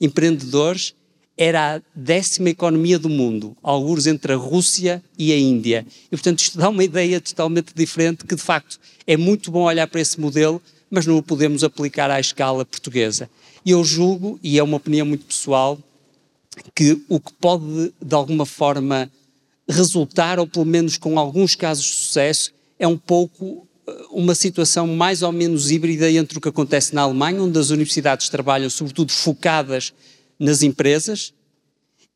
empreendedores, 0.00 0.94
era 1.36 1.76
a 1.76 1.82
décima 1.94 2.50
economia 2.50 2.98
do 2.98 3.08
mundo, 3.08 3.56
alguns 3.62 4.06
entre 4.06 4.32
a 4.32 4.36
Rússia 4.36 5.02
e 5.18 5.32
a 5.32 5.38
Índia. 5.38 5.86
E, 6.06 6.10
portanto, 6.10 6.40
isto 6.40 6.58
dá 6.58 6.68
uma 6.68 6.84
ideia 6.84 7.20
totalmente 7.20 7.72
diferente, 7.74 8.24
que 8.24 8.36
de 8.36 8.42
facto 8.42 8.78
é 9.06 9.16
muito 9.16 9.50
bom 9.50 9.62
olhar 9.62 9.88
para 9.88 10.00
esse 10.00 10.20
modelo, 10.20 10.62
mas 10.90 11.06
não 11.06 11.16
o 11.16 11.22
podemos 11.22 11.64
aplicar 11.64 12.10
à 12.10 12.20
escala 12.20 12.64
portuguesa. 12.64 13.28
E 13.64 13.70
eu 13.70 13.82
julgo, 13.82 14.38
e 14.42 14.58
é 14.58 14.62
uma 14.62 14.76
opinião 14.76 15.06
muito 15.06 15.24
pessoal, 15.24 15.78
que 16.74 17.00
o 17.08 17.18
que 17.18 17.32
pode, 17.40 17.92
de 18.00 18.14
alguma 18.14 18.44
forma, 18.44 19.10
resultar, 19.68 20.38
ou 20.38 20.46
pelo 20.46 20.66
menos 20.66 20.98
com 20.98 21.18
alguns 21.18 21.54
casos 21.54 21.84
de 21.84 21.92
sucesso, 21.92 22.52
é 22.78 22.86
um 22.86 22.98
pouco 22.98 23.66
uma 24.10 24.34
situação 24.34 24.86
mais 24.86 25.22
ou 25.22 25.32
menos 25.32 25.70
híbrida 25.70 26.10
entre 26.10 26.38
o 26.38 26.40
que 26.40 26.48
acontece 26.48 26.94
na 26.94 27.02
Alemanha, 27.02 27.42
onde 27.42 27.58
as 27.58 27.70
universidades 27.70 28.28
trabalham 28.28 28.70
sobretudo 28.70 29.12
focadas 29.12 29.92
nas 30.38 30.62
empresas, 30.62 31.32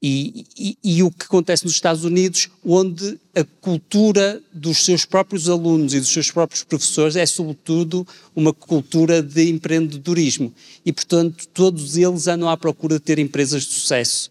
e, 0.03 0.45
e, 0.57 0.79
e, 0.85 1.03
o 1.03 1.11
que 1.11 1.25
acontece 1.25 1.65
nos 1.65 1.73
Estados 1.73 2.05
Unidos, 2.05 2.51
onde 2.65 3.19
a 3.35 3.43
cultura 3.63 4.43
dos 4.53 4.85
seus 4.85 5.07
próprios 5.07 5.49
alunos 5.49 5.95
e 5.95 6.01
dos 6.01 6.11
seus 6.11 6.31
próprios 6.31 6.63
professores 6.63 7.17
é, 7.17 7.25
sobretudo, 7.25 8.07
uma 8.35 8.53
cultura 8.53 9.23
de 9.23 9.49
empreendedorismo. 9.49 10.53
E, 10.85 10.93
portanto, 10.93 11.49
todos 11.49 11.97
eles 11.97 12.29
andam 12.29 12.49
à 12.49 12.57
procura 12.59 12.97
de 12.97 13.01
ter 13.01 13.19
empresas 13.19 13.63
de 13.63 13.73
sucesso. 13.73 14.31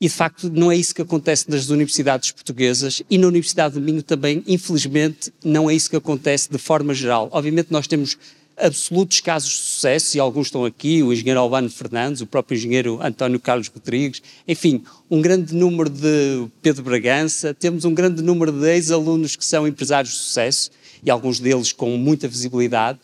E 0.00 0.06
de 0.06 0.14
facto 0.14 0.48
não 0.48 0.70
é 0.70 0.76
isso 0.76 0.94
que 0.94 1.02
acontece 1.02 1.50
nas 1.50 1.70
universidades 1.70 2.30
portuguesas 2.30 3.02
e 3.10 3.18
na 3.18 3.26
Universidade 3.26 3.74
do 3.74 3.80
Minho 3.80 4.02
também, 4.02 4.44
infelizmente, 4.46 5.32
não 5.44 5.68
é 5.68 5.74
isso 5.74 5.90
que 5.90 5.96
acontece 5.96 6.48
de 6.50 6.58
forma 6.58 6.94
geral. 6.94 7.28
Obviamente 7.32 7.72
nós 7.72 7.88
temos 7.88 8.16
absolutos 8.56 9.20
casos 9.20 9.50
de 9.50 9.56
sucesso, 9.56 10.16
e 10.16 10.20
alguns 10.20 10.48
estão 10.48 10.64
aqui, 10.64 11.02
o 11.02 11.12
engenheiro 11.12 11.40
Albano 11.40 11.70
Fernandes, 11.70 12.20
o 12.20 12.26
próprio 12.26 12.56
engenheiro 12.56 13.00
António 13.02 13.38
Carlos 13.38 13.68
Rodrigues, 13.68 14.20
enfim, 14.46 14.82
um 15.10 15.20
grande 15.20 15.54
número 15.54 15.88
de 15.88 16.46
Pedro 16.60 16.82
Bragança, 16.82 17.54
temos 17.54 17.84
um 17.84 17.94
grande 17.94 18.22
número 18.22 18.52
de 18.52 18.68
ex-alunos 18.68 19.36
que 19.36 19.44
são 19.44 19.66
empresários 19.66 20.12
de 20.12 20.18
sucesso, 20.20 20.70
e 21.04 21.10
alguns 21.10 21.38
deles 21.38 21.72
com 21.72 21.96
muita 21.96 22.26
visibilidade, 22.26 22.98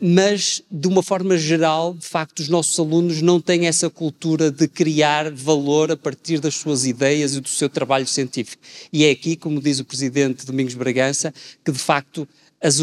mas, 0.00 0.62
de 0.70 0.88
uma 0.88 1.02
forma 1.02 1.38
geral, 1.38 1.94
de 1.94 2.06
facto, 2.06 2.40
os 2.40 2.48
nossos 2.48 2.78
alunos 2.78 3.22
não 3.22 3.40
têm 3.40 3.66
essa 3.66 3.88
cultura 3.88 4.50
de 4.50 4.66
criar 4.66 5.30
valor 5.30 5.92
a 5.92 5.96
partir 5.96 6.40
das 6.40 6.54
suas 6.56 6.84
ideias 6.84 7.34
e 7.34 7.40
do 7.40 7.48
seu 7.48 7.68
trabalho 7.68 8.06
científico. 8.06 8.62
E 8.92 9.04
é 9.04 9.10
aqui, 9.10 9.36
como 9.36 9.60
diz 9.60 9.78
o 9.78 9.84
presidente 9.84 10.44
Domingos 10.44 10.74
Bragança, 10.74 11.32
que 11.64 11.70
de 11.70 11.78
facto 11.78 12.26
as, 12.60 12.78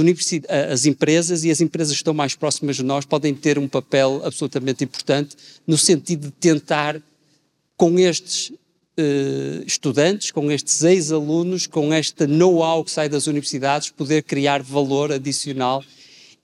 as 0.72 0.86
empresas 0.86 1.44
e 1.44 1.52
as 1.52 1.62
empresas 1.62 1.94
que 1.94 1.98
estão 1.98 2.14
mais 2.14 2.36
próximas 2.36 2.78
de 2.78 2.84
nós 2.84 3.06
podem 3.06 3.36
ter 3.36 3.60
um 3.60 3.68
papel 3.68 4.22
absolutamente 4.24 4.84
importante 4.84 5.36
no 5.68 5.78
sentido 5.78 6.28
de 6.28 6.32
tentar, 6.32 7.02
com 7.76 8.00
estes 8.00 8.52
Uh, 9.00 9.62
estudantes, 9.68 10.32
com 10.32 10.52
estes 10.52 10.84
ex-alunos, 10.84 11.68
com 11.68 11.94
este 11.94 12.26
know-how 12.26 12.84
que 12.84 12.90
sai 12.90 13.08
das 13.08 13.28
universidades, 13.28 13.92
poder 13.92 14.24
criar 14.24 14.64
valor 14.64 15.12
adicional 15.12 15.84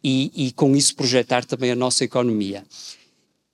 e, 0.04 0.48
e 0.48 0.52
com 0.52 0.76
isso 0.76 0.96
projetar 0.96 1.46
também 1.46 1.72
a 1.72 1.76
nossa 1.76 2.04
economia. 2.04 2.64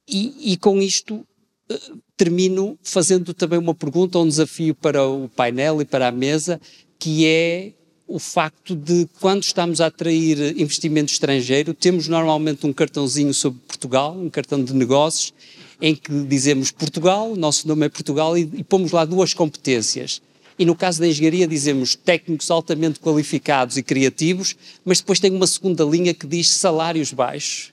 E, 0.07 0.53
e 0.53 0.57
com 0.57 0.81
isto 0.81 1.15
uh, 1.15 1.99
termino 2.17 2.77
fazendo 2.81 3.33
também 3.33 3.59
uma 3.59 3.75
pergunta, 3.75 4.17
um 4.17 4.27
desafio 4.27 4.73
para 4.73 5.07
o 5.07 5.29
painel 5.29 5.81
e 5.81 5.85
para 5.85 6.07
a 6.07 6.11
mesa, 6.11 6.59
que 6.97 7.25
é 7.25 7.73
o 8.07 8.17
facto 8.17 8.75
de 8.75 9.07
quando 9.19 9.43
estamos 9.43 9.79
a 9.79 9.85
atrair 9.85 10.59
investimento 10.59 11.11
estrangeiro, 11.11 11.75
temos 11.75 12.07
normalmente 12.07 12.65
um 12.65 12.73
cartãozinho 12.73 13.33
sobre 13.35 13.59
Portugal, 13.67 14.17
um 14.17 14.31
cartão 14.31 14.63
de 14.63 14.73
negócios, 14.73 15.31
em 15.79 15.95
que 15.95 16.11
dizemos 16.23 16.71
Portugal, 16.71 17.35
nosso 17.35 17.67
nome 17.67 17.85
é 17.85 17.89
Portugal, 17.89 18.35
e, 18.35 18.49
e 18.53 18.63
pomos 18.63 18.91
lá 18.91 19.05
duas 19.05 19.35
competências 19.35 20.21
e 20.59 20.65
no 20.65 20.75
caso 20.75 20.99
da 20.99 21.07
engenharia 21.07 21.47
dizemos 21.47 21.95
técnicos 21.95 22.51
altamente 22.51 22.99
qualificados 22.99 23.77
e 23.77 23.81
criativos, 23.81 24.57
mas 24.83 24.99
depois 24.99 25.17
tem 25.17 25.31
uma 25.31 25.47
segunda 25.47 25.85
linha 25.85 26.13
que 26.13 26.27
diz 26.27 26.51
salários 26.51 27.13
baixos. 27.13 27.71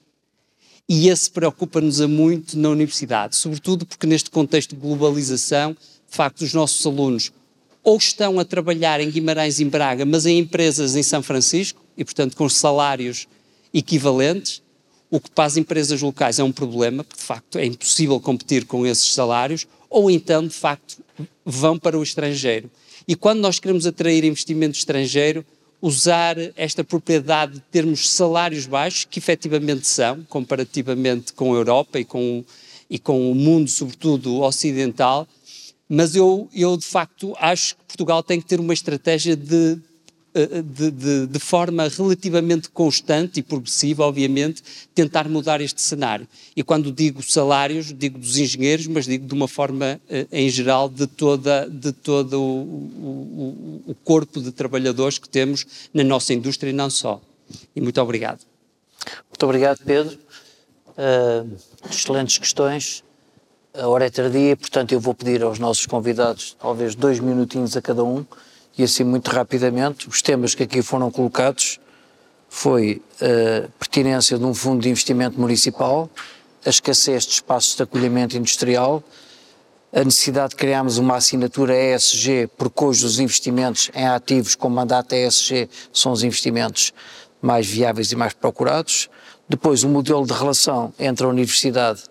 E 0.89 1.09
esse 1.09 1.29
preocupa-nos 1.29 2.01
a 2.01 2.07
muito 2.07 2.57
na 2.57 2.69
universidade, 2.69 3.35
sobretudo 3.35 3.85
porque 3.85 4.07
neste 4.07 4.31
contexto 4.31 4.77
de 4.77 4.81
globalização, 4.81 5.73
de 5.73 6.17
facto, 6.17 6.43
os 6.43 6.55
nossos 6.55 6.87
alunos 6.87 7.33
ou 7.83 7.97
estão 7.97 8.39
a 8.39 8.45
trabalhar 8.45 9.01
em 9.01 9.11
Guimarães 9.11 9.59
e 9.59 9.65
em 9.65 9.69
Braga, 9.69 10.05
mas 10.05 10.25
em 10.27 10.39
empresas 10.39 10.95
em 10.97 11.03
São 11.03 11.23
Francisco, 11.23 11.81
e 11.97 12.05
portanto 12.05 12.37
com 12.37 12.49
salários 12.49 13.27
equivalentes, 13.75 14.63
o 15.11 15.21
que 15.21 15.31
para 15.31 15.45
as 15.45 15.57
empresas 15.57 16.03
locais 16.03 16.39
é 16.39 16.45
um 16.45 16.51
problema, 16.51 17.05
porque 17.05 17.21
de 17.21 17.27
facto 17.27 17.59
é 17.59 17.65
impossível 17.65 18.19
competir 18.21 18.65
com 18.65 18.85
esses 18.87 19.13
salários, 19.13 19.67
ou 19.97 20.11
então, 20.11 20.47
de 20.47 20.53
facto, 20.53 20.99
vão 21.43 21.79
para 21.79 21.99
o 21.99 22.03
estrangeiro. 22.03 22.71
E 23.09 23.17
quando 23.17 23.41
nós 23.41 23.59
queremos 23.59 23.87
atrair 23.87 24.25
investimento 24.25 24.77
estrangeiro, 24.77 25.43
usar 25.81 26.37
esta 26.55 26.85
propriedade 26.85 27.55
de 27.55 27.61
termos 27.61 28.11
salários 28.11 28.67
baixos, 28.67 29.07
que 29.07 29.19
efetivamente 29.19 29.89
são, 29.89 30.23
comparativamente 30.29 31.33
com 31.33 31.55
a 31.55 31.57
Europa 31.57 31.99
e 31.99 32.05
com, 32.05 32.45
e 32.91 32.99
com 32.99 33.33
o 33.33 33.35
mundo, 33.35 33.71
sobretudo 33.71 34.43
ocidental, 34.43 35.27
mas 35.89 36.15
eu, 36.15 36.47
eu 36.55 36.77
de 36.77 36.85
facto 36.85 37.35
acho 37.39 37.75
que 37.77 37.85
Portugal 37.87 38.23
tem 38.23 38.39
que 38.39 38.47
ter 38.47 38.61
uma 38.61 38.75
estratégia 38.75 39.35
de 39.35 39.79
de, 40.63 40.91
de, 40.91 41.27
de, 41.27 41.39
forma 41.39 41.89
relativamente 41.89 42.69
constante 42.69 43.41
e 43.41 43.43
progressiva, 43.43 44.05
obviamente, 44.05 44.63
tentar 44.95 45.29
mudar 45.29 45.61
este 45.61 45.81
cenário. 45.81 46.29
E 46.55 46.63
quando 46.63 46.93
digo 46.93 47.23
salários, 47.23 47.93
digo 47.93 48.19
dos 48.19 48.37
engenheiros, 48.37 48.87
mas 48.87 49.07
digo 49.07 49.27
de 49.27 49.33
uma 49.33 49.49
forma, 49.49 50.01
eh, 50.09 50.27
em 50.31 50.49
geral, 50.51 50.89
de, 50.89 51.07
toda, 51.07 51.69
de 51.69 51.91
todo 51.93 52.41
o, 52.41 52.63
o, 52.63 53.83
o 53.87 53.95
corpo 54.05 54.41
de 54.41 54.53
trabalhadores 54.53 55.19
que 55.19 55.29
temos 55.29 55.67
na 55.95 56.05
nossa 56.05 56.35
indústria 56.35 56.71
e 56.71 56.73
não 56.73 56.91
só. 56.91 57.21
E 57.75 57.81
muito 57.81 58.01
obrigado. 58.01 58.41
Muito 59.29 59.43
obrigado, 59.45 59.79
Pedro. 59.85 60.19
Uh, 60.99 61.57
excelentes 61.91 62.39
questões. 62.39 63.05
A 63.73 63.87
hora 63.89 64.07
é 64.07 64.11
tardia, 64.11 64.57
portanto, 64.57 64.93
eu 64.93 65.01
vou 65.01 65.15
pedir 65.15 65.43
aos 65.43 65.59
nossos 65.59 65.85
convidados 65.87 66.57
talvez 66.59 66.95
dois 66.95 67.21
minutinhos 67.21 67.77
a 67.77 67.83
cada 67.83 68.03
um 68.03 68.25
e 68.79 68.85
assim 68.85 69.05
muito 69.05 69.31
rapidamente, 69.31 70.09
os 70.09 70.21
temas 70.21 70.55
que 70.55 70.63
aqui 70.63 70.83
foram 70.83 71.11
colocados 71.11 71.81
foi 72.49 73.03
a 73.21 73.69
pertinência 73.79 74.39
de 74.39 74.45
um 74.45 74.55
fundo 74.55 74.83
de 74.83 74.89
investimento 74.89 75.41
municipal, 75.41 76.09
a 76.65 76.71
escassez 76.71 77.25
de 77.25 77.33
espaços 77.33 77.77
de 77.77 77.83
acolhimento 77.83 78.37
industrial, 78.37 79.03
a 79.93 80.05
necessidade 80.05 80.51
de 80.51 80.57
criarmos 80.57 80.99
uma 80.99 81.17
assinatura 81.17 81.75
ESG, 81.75 82.49
porque 82.57 82.85
hoje 82.85 83.07
os 83.07 83.19
investimentos 83.19 83.91
em 83.95 84.07
ativos 84.07 84.55
com 84.55 84.69
mandato 84.69 85.15
ESG 85.15 85.69
são 85.93 86.13
os 86.13 86.23
investimentos 86.23 86.93
mais 87.41 87.67
viáveis 87.67 88.13
e 88.13 88.17
mais 88.17 88.33
procurados. 88.33 89.09
Depois, 89.49 89.85
o 89.85 89.89
um 89.89 89.93
modelo 89.93 90.27
de 90.27 90.33
relação 90.33 90.93
entre 90.99 91.25
a 91.25 91.29
universidade 91.29 92.03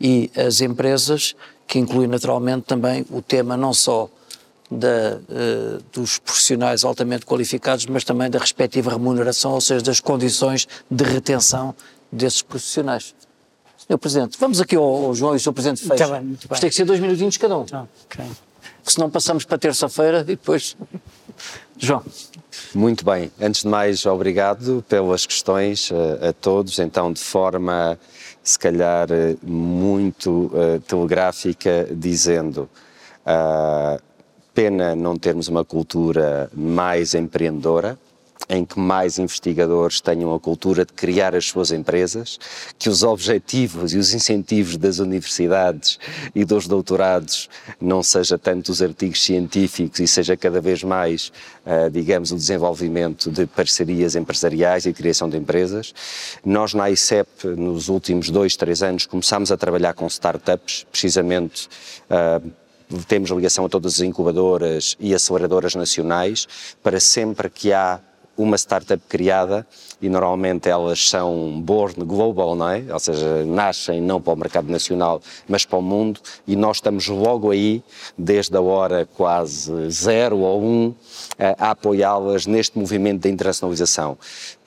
e 0.00 0.30
as 0.36 0.60
empresas, 0.60 1.36
que 1.66 1.78
inclui 1.78 2.06
naturalmente 2.06 2.64
também 2.64 3.06
o 3.10 3.22
tema 3.22 3.56
não 3.56 3.72
só 3.72 4.10
da, 4.70 5.18
uh, 5.18 5.82
dos 5.92 6.18
profissionais 6.18 6.84
altamente 6.84 7.26
qualificados, 7.26 7.86
mas 7.86 8.04
também 8.04 8.30
da 8.30 8.38
respectiva 8.38 8.90
remuneração, 8.90 9.52
ou 9.52 9.60
seja, 9.60 9.82
das 9.82 9.98
condições 9.98 10.68
de 10.88 11.04
retenção 11.04 11.74
desses 12.12 12.42
profissionais. 12.42 13.14
Senhor 13.76 13.98
Presidente, 13.98 14.38
vamos 14.38 14.60
aqui 14.60 14.76
ao, 14.76 14.84
ao 14.84 15.14
João 15.14 15.32
e 15.34 15.36
o 15.36 15.40
Sr. 15.40 15.52
Presidente 15.52 15.82
Fecha. 15.82 16.06
Tá 16.06 16.20
bem, 16.20 16.38
Mas 16.48 16.60
tem 16.60 16.70
que 16.70 16.76
ser 16.76 16.84
dois 16.84 17.00
minutinhos 17.00 17.36
cada 17.36 17.58
um. 17.58 17.64
Tá, 17.64 17.86
okay. 18.04 18.26
Senão 18.84 19.10
passamos 19.10 19.44
para 19.44 19.58
terça-feira 19.58 20.20
e 20.20 20.24
depois... 20.24 20.76
João. 21.76 22.04
Muito 22.74 23.04
bem. 23.04 23.32
Antes 23.40 23.62
de 23.62 23.68
mais, 23.68 24.04
obrigado 24.06 24.84
pelas 24.88 25.26
questões 25.26 25.90
uh, 25.90 26.28
a 26.28 26.32
todos. 26.32 26.78
Então, 26.78 27.12
de 27.12 27.20
forma, 27.20 27.98
se 28.42 28.58
calhar, 28.58 29.08
muito 29.42 30.52
uh, 30.54 30.80
telegráfica, 30.86 31.88
dizendo... 31.90 32.68
Uh, 33.26 34.09
Pena 34.62 34.94
não 34.94 35.16
termos 35.16 35.48
uma 35.48 35.64
cultura 35.64 36.50
mais 36.54 37.14
empreendedora, 37.14 37.98
em 38.46 38.62
que 38.62 38.78
mais 38.78 39.18
investigadores 39.18 40.02
tenham 40.02 40.34
a 40.34 40.38
cultura 40.38 40.84
de 40.84 40.92
criar 40.92 41.34
as 41.34 41.46
suas 41.46 41.72
empresas, 41.72 42.38
que 42.78 42.90
os 42.90 43.02
objetivos 43.02 43.94
e 43.94 43.96
os 43.96 44.12
incentivos 44.12 44.76
das 44.76 44.98
universidades 44.98 45.98
e 46.34 46.44
dos 46.44 46.66
doutorados 46.66 47.48
não 47.80 48.02
seja 48.02 48.36
tanto 48.36 48.70
os 48.70 48.82
artigos 48.82 49.24
científicos 49.24 49.98
e 49.98 50.06
seja 50.06 50.36
cada 50.36 50.60
vez 50.60 50.84
mais, 50.84 51.32
uh, 51.64 51.88
digamos, 51.90 52.30
o 52.30 52.36
desenvolvimento 52.36 53.30
de 53.30 53.46
parcerias 53.46 54.14
empresariais 54.14 54.84
e 54.84 54.92
criação 54.92 55.30
de 55.30 55.38
empresas. 55.38 55.94
Nós 56.44 56.74
na 56.74 56.90
ICEP, 56.90 57.46
nos 57.56 57.88
últimos 57.88 58.28
dois, 58.28 58.56
três 58.56 58.82
anos, 58.82 59.06
começámos 59.06 59.50
a 59.50 59.56
trabalhar 59.56 59.94
com 59.94 60.06
startups, 60.06 60.84
precisamente 60.92 61.66
uh, 62.10 62.59
temos 63.06 63.30
ligação 63.30 63.64
a 63.64 63.68
todas 63.68 63.94
as 63.94 64.00
incubadoras 64.00 64.96
e 64.98 65.14
aceleradoras 65.14 65.74
nacionais, 65.74 66.46
para 66.82 67.00
sempre 67.00 67.48
que 67.48 67.72
há 67.72 68.00
uma 68.36 68.56
startup 68.56 69.02
criada, 69.06 69.66
e 70.00 70.08
normalmente 70.08 70.68
elas 70.68 71.08
são 71.08 71.60
born 71.60 72.04
global, 72.04 72.56
não 72.56 72.70
é? 72.70 72.84
Ou 72.90 72.98
seja, 72.98 73.44
nascem 73.44 74.00
não 74.00 74.20
para 74.20 74.32
o 74.32 74.36
mercado 74.36 74.70
nacional, 74.70 75.20
mas 75.46 75.66
para 75.66 75.78
o 75.78 75.82
mundo, 75.82 76.20
e 76.46 76.56
nós 76.56 76.78
estamos 76.78 77.06
logo 77.08 77.50
aí, 77.50 77.82
desde 78.16 78.56
a 78.56 78.60
hora 78.62 79.06
quase 79.14 79.90
zero 79.90 80.38
ou 80.38 80.62
um, 80.62 80.94
a 81.38 81.72
apoiá-las 81.72 82.46
neste 82.46 82.78
movimento 82.78 83.22
de 83.22 83.28
internacionalização. 83.28 84.16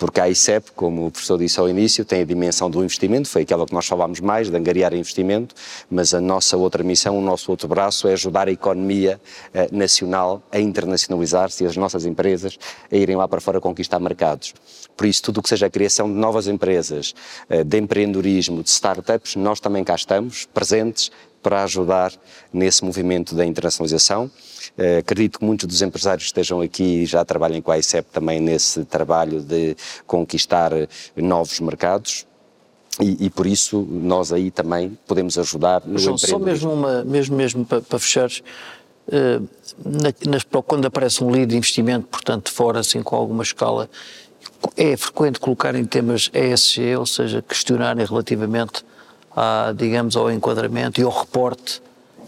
Porque 0.04 0.20
a 0.20 0.28
ICEP, 0.28 0.74
como 0.76 1.08
o 1.08 1.12
professor 1.12 1.38
disse 1.38 1.58
ao 1.62 1.70
início, 1.70 2.04
tem 2.04 2.20
a 2.20 2.26
dimensão 2.26 2.70
do 2.70 2.84
investimento, 2.84 3.30
foi 3.30 3.44
aquela 3.44 3.66
que 3.66 3.74
nós 3.74 3.86
falámos 3.86 4.20
mais, 4.20 4.50
de 4.50 4.58
angariar 4.58 4.94
investimento, 4.94 5.56
mas 5.90 6.14
a 6.14 6.20
nossa 6.20 6.58
outra 6.58 6.84
missão, 6.84 7.18
o 7.18 7.22
nosso 7.22 7.50
outro 7.50 7.70
braço 7.70 8.06
é 8.10 8.12
ajudar 8.12 8.50
a 8.50 8.52
economia 8.52 9.18
eh, 9.54 9.70
nacional 9.72 10.44
a 10.52 10.60
internacionalizar-se 10.60 11.64
e 11.64 11.68
as 11.68 11.78
nossas 11.78 12.06
empresas 12.06 12.60
a 12.92 12.96
irem 12.98 13.16
lá 13.16 13.30
para 13.30 13.40
fora 13.40 13.62
conquistar 13.62 13.98
mercados. 14.02 14.54
Por 14.98 15.08
isso, 15.08 15.24
tudo 15.24 15.38
o 15.38 15.42
que 15.42 15.48
seja 15.48 15.68
a 15.68 15.70
criação 15.70 16.12
de 16.12 16.20
novas 16.20 16.50
empresas, 16.50 17.16
eh, 17.50 17.64
de 17.64 17.78
empreendedorismo, 17.78 18.62
de 18.62 18.72
startups, 18.72 19.38
nós 19.38 19.62
também 19.62 19.86
cá 19.86 19.96
estamos, 19.96 20.46
presentes, 20.54 21.12
para 21.42 21.64
ajudar 21.64 22.12
nesse 22.52 22.84
movimento 22.84 23.36
da 23.36 23.46
internacionalização. 23.46 24.30
Uh, 24.77 24.99
acredito 24.99 25.40
que 25.40 25.45
muitos 25.45 25.68
dos 25.68 25.81
empresários 25.81 26.23
que 26.23 26.27
estejam 26.27 26.61
aqui 26.61 27.06
já 27.06 27.23
trabalhem 27.26 27.61
com 27.61 27.72
a 27.72 27.77
ICEP 27.77 28.07
também 28.11 28.40
nesse 28.40 28.85
trabalho 28.85 29.41
de 29.41 29.76
conquistar 30.06 30.72
novos 31.15 31.60
mercados. 31.60 32.26
E, 32.99 33.26
e, 33.26 33.30
por 33.30 33.48
isso 33.48 33.81
nós 33.90 34.31
aí 34.31 34.52
também 34.52 34.95
podemos 35.07 35.38
ajudar 35.40 35.81
no 35.84 35.98
João, 35.98 36.15
só 36.15 36.38
mesmo 36.38 36.72
uma, 36.72 37.03
mesmo 37.03 37.35
mesmo 37.35 37.65
para, 37.65 37.81
para 37.81 37.98
fechar, 37.98 38.30
uh, 38.30 39.49
na, 39.84 40.14
nas, 40.30 40.45
quando 40.68 40.85
aparece 40.85 41.23
um 41.23 41.31
lead 41.31 41.48
de 41.48 41.57
investimento, 41.57 42.06
portanto, 42.06 42.52
fora, 42.52 42.81
assim, 42.81 43.02
com 43.02 43.15
alguma 43.15 43.41
escala, 43.41 43.90
é 44.77 44.95
frequente 44.95 45.40
colocar 45.40 45.73
em 45.73 45.85
temas 45.85 46.30
ESG, 46.34 46.95
ou 46.95 47.06
seja, 47.06 47.41
questionarem 47.41 48.06
relativamente, 48.06 48.85
a, 49.35 49.73
digamos, 49.76 50.15
ao 50.15 50.31
enquadramento 50.31 51.02
e 51.02 51.03
ao 51.03 51.11
reporte 51.11 51.81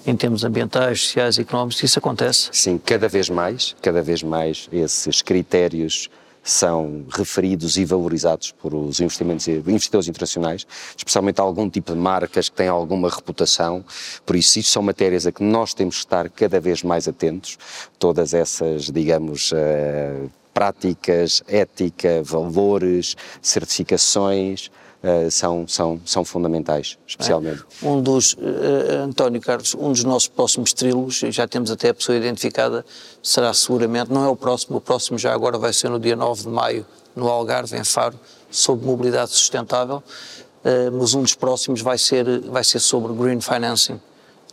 em 0.06 0.16
termos 0.16 0.44
ambientais, 0.44 1.02
sociais 1.02 1.38
e 1.38 1.42
económicos, 1.42 1.82
isso 1.82 2.00
acontece? 2.00 2.50
Sim, 2.52 2.78
cada 2.78 3.08
vez 3.08 3.30
mais, 3.30 3.76
cada 3.82 4.02
vez 4.02 4.22
mais 4.22 4.70
esses 4.72 5.22
critérios 5.22 6.10
são 6.46 7.06
referidos 7.10 7.76
e 7.76 7.84
valorizados 7.84 8.52
por 8.52 8.76
os 8.76 9.00
investimentos, 9.00 9.48
investidores 9.48 10.08
internacionais, 10.08 10.68
especialmente 10.96 11.42
algum 11.42 11.68
tipo 11.68 11.92
de 11.92 11.98
marcas 11.98 12.50
que 12.50 12.56
têm 12.56 12.68
alguma 12.68 13.10
reputação. 13.10 13.84
Por 14.24 14.36
isso, 14.36 14.60
isso 14.60 14.70
são 14.70 14.84
matérias 14.84 15.26
a 15.26 15.32
que 15.32 15.44
nós 15.44 15.74
temos 15.74 15.96
que 15.96 16.02
estar 16.02 16.30
cada 16.30 16.60
vez 16.60 16.84
mais 16.84 17.08
atentos. 17.08 17.58
Todas 17.98 18.36
essas, 18.36 18.92
digamos, 18.92 19.52
uh, 19.54 20.30
práticas, 20.54 21.44
ética, 21.48 22.22
valores, 22.24 23.18
certificações, 23.42 24.70
Uh, 25.04 25.30
são, 25.30 25.68
são, 25.68 26.02
são 26.04 26.26
fundamentais, 26.26 26.98
especialmente. 27.06 27.64
É. 27.84 27.88
Um 27.88 28.02
dos, 28.02 28.34
uh, 28.34 29.04
António 29.04 29.40
Carlos, 29.40 29.76
um 29.76 29.92
dos 29.92 30.04
nossos 30.04 30.28
próximos 30.28 30.74
trílogos, 30.74 31.18
já 31.30 31.48
temos 31.48 31.70
até 31.70 31.90
a 31.90 31.94
pessoa 31.94 32.18
identificada, 32.18 32.84
será 33.22 33.54
seguramente, 33.54 34.12
não 34.12 34.26
é 34.26 34.28
o 34.28 34.36
próximo, 34.36 34.78
o 34.78 34.82
próximo 34.82 35.20
já 35.20 35.32
agora 35.32 35.60
vai 35.60 35.74
ser 35.74 35.90
no 35.90 36.00
dia 36.00 36.16
9 36.16 36.44
de 36.44 36.50
maio, 36.50 36.86
no 37.16 37.28
Algarve, 37.28 37.78
em 37.78 37.84
Faro, 37.84 38.20
sobre 38.50 38.84
mobilidade 38.84 39.30
sustentável, 39.30 39.98
uh, 39.98 40.92
mas 40.98 41.14
um 41.14 41.22
dos 41.22 41.36
próximos 41.36 41.82
vai 41.82 42.00
ser, 42.00 42.42
vai 42.42 42.64
ser 42.64 42.80
sobre 42.80 43.14
green 43.14 43.40
financing 43.40 44.00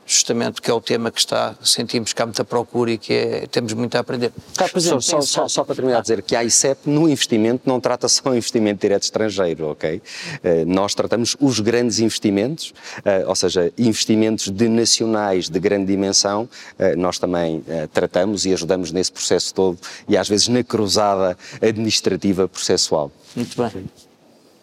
justamente 0.07 0.55
porque 0.55 0.71
é 0.71 0.75
o 0.75 0.81
tema 0.81 1.11
que 1.11 1.21
está, 1.21 1.55
sentimos 1.63 2.13
que 2.13 2.21
há 2.21 2.27
muita 2.27 2.45
procura 2.45 2.93
e 2.93 2.99
que 2.99 3.13
é, 3.13 3.47
temos 3.47 3.73
muito 3.73 3.95
a 3.97 4.01
aprender. 4.01 4.33
Cá, 4.57 4.69
só, 4.69 5.01
só, 5.01 5.21
só, 5.21 5.49
só, 5.49 5.65
para 5.65 5.75
terminar, 5.75 5.99
a 5.99 6.01
dizer 6.01 6.23
que 6.23 6.35
a 6.35 6.45
ICEP 6.45 6.89
no 6.89 7.09
investimento 7.09 7.63
não 7.67 7.81
trata 7.81 8.09
só 8.09 8.31
o 8.31 8.35
investimento 8.35 8.81
direto 8.81 9.03
estrangeiro, 9.05 9.69
ok? 9.69 9.97
Uh, 9.97 10.65
nós 10.67 10.95
tratamos 10.95 11.37
os 11.41 11.61
grandes 11.61 11.99
investimentos, 12.01 12.73
uh, 12.99 13.29
ou 13.29 13.35
seja, 13.35 13.73
investimentos 13.79 14.51
de 14.51 14.69
nacionais 14.69 15.49
de 15.49 15.59
grande 15.61 15.87
dimensão, 15.87 16.49
uh, 16.79 16.99
nós 16.99 17.19
também 17.19 17.65
tratamos 17.93 18.45
e 18.45 18.53
ajudamos 18.53 18.93
nesse 18.93 19.13
processo 19.13 19.55
todo 19.55 19.79
e 20.09 20.17
às 20.17 20.29
vezes 20.29 20.49
na 20.49 20.63
cruzada 20.63 21.37
administrativa 21.61 22.49
processual. 22.49 23.11
Muito 23.37 23.57
bem. 23.57 23.85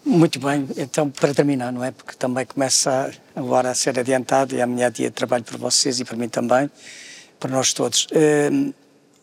Muito 0.05 0.39
bem, 0.39 0.67
então 0.77 1.09
para 1.09 1.33
terminar, 1.33 1.71
não 1.71 1.83
é? 1.83 1.91
Porque 1.91 2.13
também 2.13 2.45
começa 2.45 3.11
agora 3.35 3.69
a 3.69 3.75
ser 3.75 3.99
adiantado 3.99 4.55
e 4.55 4.61
amanhã 4.61 4.87
é 4.87 4.89
dia 4.89 5.09
de 5.09 5.15
trabalho 5.15 5.43
para 5.43 5.57
vocês 5.57 5.99
e 5.99 6.05
para 6.05 6.15
mim 6.15 6.29
também, 6.29 6.69
para 7.39 7.51
nós 7.51 7.73
todos. 7.73 8.07
Um, 8.51 8.73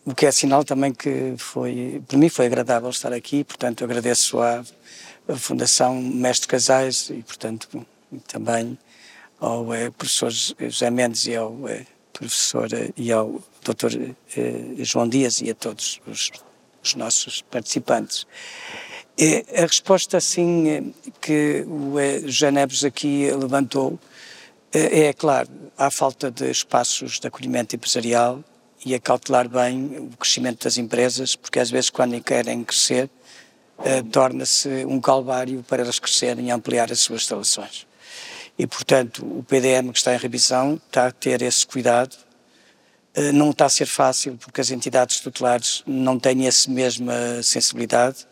o 0.05 0.15
que 0.15 0.25
é 0.25 0.31
sinal 0.31 0.63
também 0.63 0.93
que 0.93 1.35
foi, 1.37 2.01
para 2.07 2.17
mim 2.17 2.29
foi 2.29 2.45
agradável 2.45 2.89
estar 2.89 3.11
aqui, 3.11 3.43
portanto 3.43 3.83
agradeço 3.83 4.39
à 4.39 4.63
Fundação 5.35 6.01
Mestre 6.01 6.47
Casais 6.47 7.09
e, 7.09 7.21
portanto, 7.23 7.85
também 8.27 8.77
ao 9.39 9.73
eh, 9.73 9.89
professor 9.89 10.31
José 10.31 10.89
Mendes 10.89 11.27
e 11.27 11.35
ao 11.35 11.67
eh, 11.67 11.85
professor 12.13 12.71
eh, 12.73 12.91
e 12.95 13.11
ao 13.11 13.43
doutor 13.63 13.91
João 14.77 15.09
Dias 15.09 15.41
e 15.41 15.49
a 15.49 15.55
todos 15.55 15.99
os, 16.07 16.31
os 16.81 16.95
nossos 16.95 17.41
participantes. 17.41 18.25
A 19.55 19.61
resposta, 19.61 20.17
assim, 20.17 20.93
que 21.19 21.65
o 21.67 21.95
José 22.25 22.51
Neves 22.51 22.83
aqui 22.83 23.31
levantou 23.31 23.99
é, 24.71 25.11
claro, 25.13 25.49
há 25.77 25.89
falta 25.89 26.29
de 26.29 26.51
espaços 26.51 27.19
de 27.19 27.27
acolhimento 27.27 27.75
empresarial 27.75 28.43
e 28.85 28.93
a 28.93 28.99
cautelar 28.99 29.49
bem 29.49 29.97
o 29.97 30.17
crescimento 30.17 30.65
das 30.65 30.77
empresas, 30.77 31.35
porque 31.35 31.59
às 31.59 31.71
vezes 31.71 31.89
quando 31.89 32.21
querem 32.21 32.63
crescer, 32.63 33.09
torna-se 34.11 34.85
um 34.85 34.99
calvário 34.99 35.63
para 35.63 35.81
elas 35.81 35.97
crescerem 35.97 36.47
e 36.47 36.51
ampliar 36.51 36.91
as 36.91 36.99
suas 36.99 37.21
instalações. 37.21 37.87
E, 38.57 38.65
portanto, 38.65 39.23
o 39.23 39.43
PDM 39.43 39.91
que 39.91 39.99
está 39.99 40.15
em 40.15 40.17
revisão 40.17 40.81
está 40.87 41.07
a 41.07 41.11
ter 41.11 41.41
esse 41.43 41.65
cuidado. 41.65 42.15
Eh, 43.13 43.31
não 43.31 43.51
está 43.51 43.65
a 43.65 43.69
ser 43.69 43.85
fácil, 43.85 44.35
porque 44.37 44.59
as 44.59 44.71
entidades 44.71 45.19
tutelares 45.19 45.83
não 45.85 46.17
têm 46.17 46.47
essa 46.47 46.69
mesma 46.69 47.13
sensibilidade. 47.43 48.25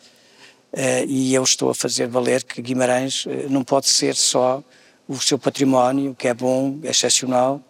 Eh, 0.78 1.06
e 1.08 1.34
eu 1.34 1.42
estou 1.42 1.70
a 1.70 1.76
fazer 1.76 2.06
valer 2.06 2.44
que 2.44 2.62
Guimarães 2.62 3.26
eh, 3.30 3.48
não 3.50 3.64
pode 3.64 3.88
ser 3.88 4.14
só 4.14 4.62
o 5.08 5.16
seu 5.16 5.40
património, 5.40 6.14
que 6.14 6.28
é 6.28 6.34
bom, 6.34 6.78
é 6.84 6.90
excepcional, 6.90 7.62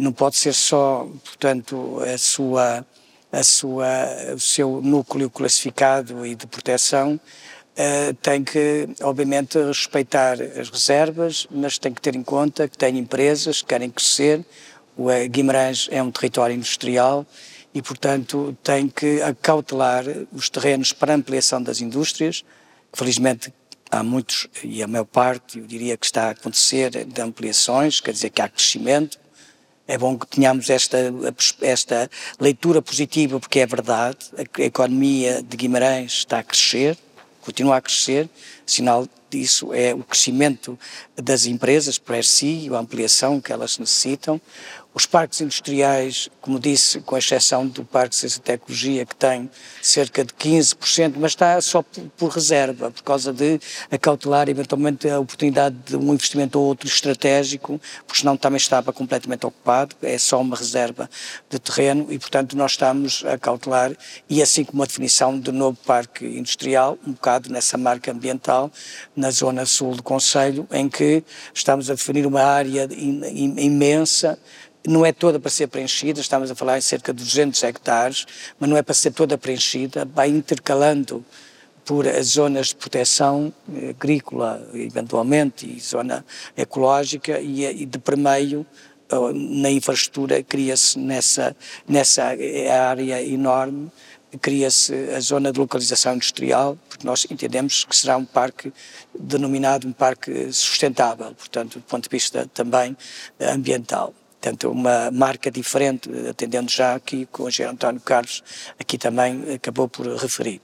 não 0.00 0.10
pode 0.10 0.38
ser 0.38 0.54
só, 0.54 1.06
portanto, 1.22 2.00
a 2.00 2.16
sua, 2.16 2.86
a 3.30 3.42
sua, 3.42 3.86
o 4.34 4.40
seu 4.40 4.80
núcleo 4.80 5.28
classificado 5.28 6.24
e 6.24 6.34
de 6.34 6.46
proteção, 6.46 7.20
Uh, 7.76 8.14
tem 8.22 8.42
que, 8.42 8.88
obviamente, 9.02 9.58
respeitar 9.58 10.40
as 10.40 10.70
reservas, 10.70 11.46
mas 11.50 11.76
tem 11.76 11.92
que 11.92 12.00
ter 12.00 12.16
em 12.16 12.22
conta 12.22 12.66
que 12.66 12.78
tem 12.78 12.96
empresas 12.96 13.60
que 13.60 13.68
querem 13.68 13.90
crescer. 13.90 14.42
O 14.96 15.10
eh, 15.10 15.28
Guimarães 15.28 15.86
é 15.90 16.02
um 16.02 16.10
território 16.10 16.56
industrial 16.56 17.26
e, 17.76 17.82
portanto, 17.82 18.56
tem 18.62 18.88
que 18.88 19.20
acautelar 19.20 20.02
os 20.32 20.48
terrenos 20.48 20.94
para 20.94 21.12
ampliação 21.12 21.62
das 21.62 21.82
indústrias. 21.82 22.42
Felizmente, 22.90 23.52
há 23.90 24.02
muitos, 24.02 24.48
e 24.64 24.82
a 24.82 24.86
maior 24.86 25.04
parte, 25.04 25.58
eu 25.58 25.66
diria 25.66 25.94
que 25.94 26.06
está 26.06 26.28
a 26.28 26.30
acontecer, 26.30 27.04
de 27.04 27.20
ampliações, 27.20 28.00
quer 28.00 28.12
dizer 28.12 28.30
que 28.30 28.40
há 28.40 28.48
crescimento. 28.48 29.18
É 29.86 29.98
bom 29.98 30.16
que 30.18 30.26
tenhamos 30.26 30.70
esta, 30.70 30.96
esta 31.60 32.10
leitura 32.40 32.80
positiva, 32.80 33.38
porque 33.38 33.60
é 33.60 33.66
verdade, 33.66 34.20
a 34.38 34.62
economia 34.62 35.42
de 35.42 35.54
Guimarães 35.54 36.12
está 36.12 36.38
a 36.38 36.42
crescer 36.42 36.96
continua 37.46 37.76
a 37.76 37.80
crescer, 37.80 38.28
sinal 38.66 39.08
disso 39.30 39.72
é 39.72 39.94
o 39.94 40.02
crescimento 40.02 40.76
das 41.14 41.46
empresas 41.46 41.96
para 41.96 42.20
si, 42.20 42.68
a 42.72 42.78
ampliação 42.78 43.40
que 43.40 43.52
elas 43.52 43.78
necessitam, 43.78 44.40
os 44.96 45.04
parques 45.04 45.42
industriais, 45.42 46.30
como 46.40 46.58
disse, 46.58 47.00
com 47.00 47.18
exceção 47.18 47.66
do 47.66 47.84
Parque 47.84 48.16
Ciência 48.16 48.38
e 48.38 48.40
Tecnologia, 48.40 49.04
que 49.04 49.14
tem 49.14 49.50
cerca 49.82 50.24
de 50.24 50.32
15%, 50.32 51.16
mas 51.18 51.32
está 51.32 51.60
só 51.60 51.82
por, 51.82 52.02
por, 52.16 52.30
reserva, 52.30 52.90
por 52.90 53.02
causa 53.02 53.30
de 53.30 53.60
acautelar 53.90 54.48
eventualmente 54.48 55.06
a 55.06 55.20
oportunidade 55.20 55.76
de 55.84 55.96
um 55.96 56.14
investimento 56.14 56.58
ou 56.58 56.64
outro 56.64 56.88
estratégico, 56.88 57.78
porque 58.06 58.20
senão 58.20 58.38
também 58.38 58.56
estava 58.56 58.90
completamente 58.90 59.44
ocupado, 59.44 59.94
é 60.00 60.16
só 60.16 60.40
uma 60.40 60.56
reserva 60.56 61.10
de 61.50 61.58
terreno 61.58 62.06
e, 62.08 62.18
portanto, 62.18 62.56
nós 62.56 62.70
estamos 62.70 63.22
a 63.26 63.36
cautelar, 63.36 63.94
e 64.30 64.40
assim 64.40 64.64
como 64.64 64.82
a 64.82 64.86
definição 64.86 65.38
do 65.38 65.52
novo 65.52 65.76
parque 65.84 66.24
industrial, 66.24 66.98
um 67.06 67.12
bocado 67.12 67.52
nessa 67.52 67.76
marca 67.76 68.10
ambiental, 68.12 68.72
na 69.14 69.30
zona 69.30 69.66
sul 69.66 69.94
do 69.94 70.02
Conselho, 70.02 70.66
em 70.72 70.88
que 70.88 71.22
estamos 71.52 71.90
a 71.90 71.94
definir 71.94 72.26
uma 72.26 72.42
área 72.42 72.88
imensa 72.90 74.38
não 74.86 75.04
é 75.04 75.12
toda 75.12 75.38
para 75.38 75.50
ser 75.50 75.66
preenchida, 75.66 76.20
estamos 76.20 76.50
a 76.50 76.54
falar 76.54 76.78
em 76.78 76.80
cerca 76.80 77.12
de 77.12 77.22
200 77.22 77.62
hectares, 77.64 78.26
mas 78.58 78.68
não 78.68 78.76
é 78.76 78.82
para 78.82 78.94
ser 78.94 79.12
toda 79.12 79.36
preenchida, 79.36 80.04
vai 80.04 80.28
intercalando 80.28 81.24
por 81.84 82.06
as 82.06 82.26
zonas 82.26 82.68
de 82.68 82.76
proteção 82.76 83.52
eh, 83.72 83.90
agrícola, 83.90 84.68
eventualmente, 84.74 85.66
e 85.66 85.78
zona 85.78 86.24
ecológica, 86.56 87.38
e, 87.38 87.64
e 87.64 87.86
de 87.86 87.98
permeio 87.98 88.66
na 89.34 89.70
infraestrutura 89.70 90.42
cria-se 90.42 90.98
nessa, 90.98 91.56
nessa 91.86 92.24
área 92.24 93.22
enorme, 93.22 93.90
cria-se 94.40 94.92
a 95.10 95.20
zona 95.20 95.52
de 95.52 95.60
localização 95.60 96.14
industrial, 96.14 96.76
porque 96.88 97.06
nós 97.06 97.26
entendemos 97.30 97.84
que 97.84 97.94
será 97.94 98.16
um 98.16 98.24
parque 98.24 98.72
denominado 99.18 99.86
um 99.86 99.92
parque 99.92 100.52
sustentável, 100.52 101.32
portanto, 101.34 101.78
do 101.78 101.84
ponto 101.84 102.04
de 102.04 102.10
vista 102.10 102.50
também 102.52 102.96
ambiental. 103.40 104.12
Portanto, 104.46 104.70
uma 104.70 105.10
marca 105.10 105.50
diferente, 105.50 106.08
atendendo 106.30 106.70
já 106.70 106.94
aqui 106.94 107.26
com 107.32 107.42
o 107.42 107.48
engenheiro 107.48 107.74
António 107.74 108.00
Carlos, 108.00 108.44
aqui 108.78 108.96
também 108.96 109.42
acabou 109.54 109.88
por 109.88 110.06
referir. 110.06 110.60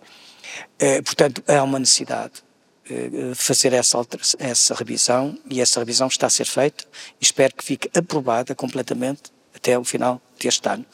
Eh, 0.78 1.02
portanto, 1.02 1.42
há 1.48 1.60
uma 1.64 1.80
necessidade 1.80 2.44
de 2.88 2.94
eh, 2.94 3.34
fazer 3.34 3.72
essa, 3.72 3.98
essa 4.38 4.74
revisão 4.74 5.36
e 5.50 5.60
essa 5.60 5.80
revisão 5.80 6.06
está 6.06 6.28
a 6.28 6.30
ser 6.30 6.44
feita 6.44 6.84
espero 7.20 7.56
que 7.56 7.64
fique 7.64 7.90
aprovada 7.98 8.54
completamente 8.54 9.32
até 9.54 9.78
o 9.78 9.84
final 9.84 10.20
deste 10.40 10.68
ano. 10.68 10.84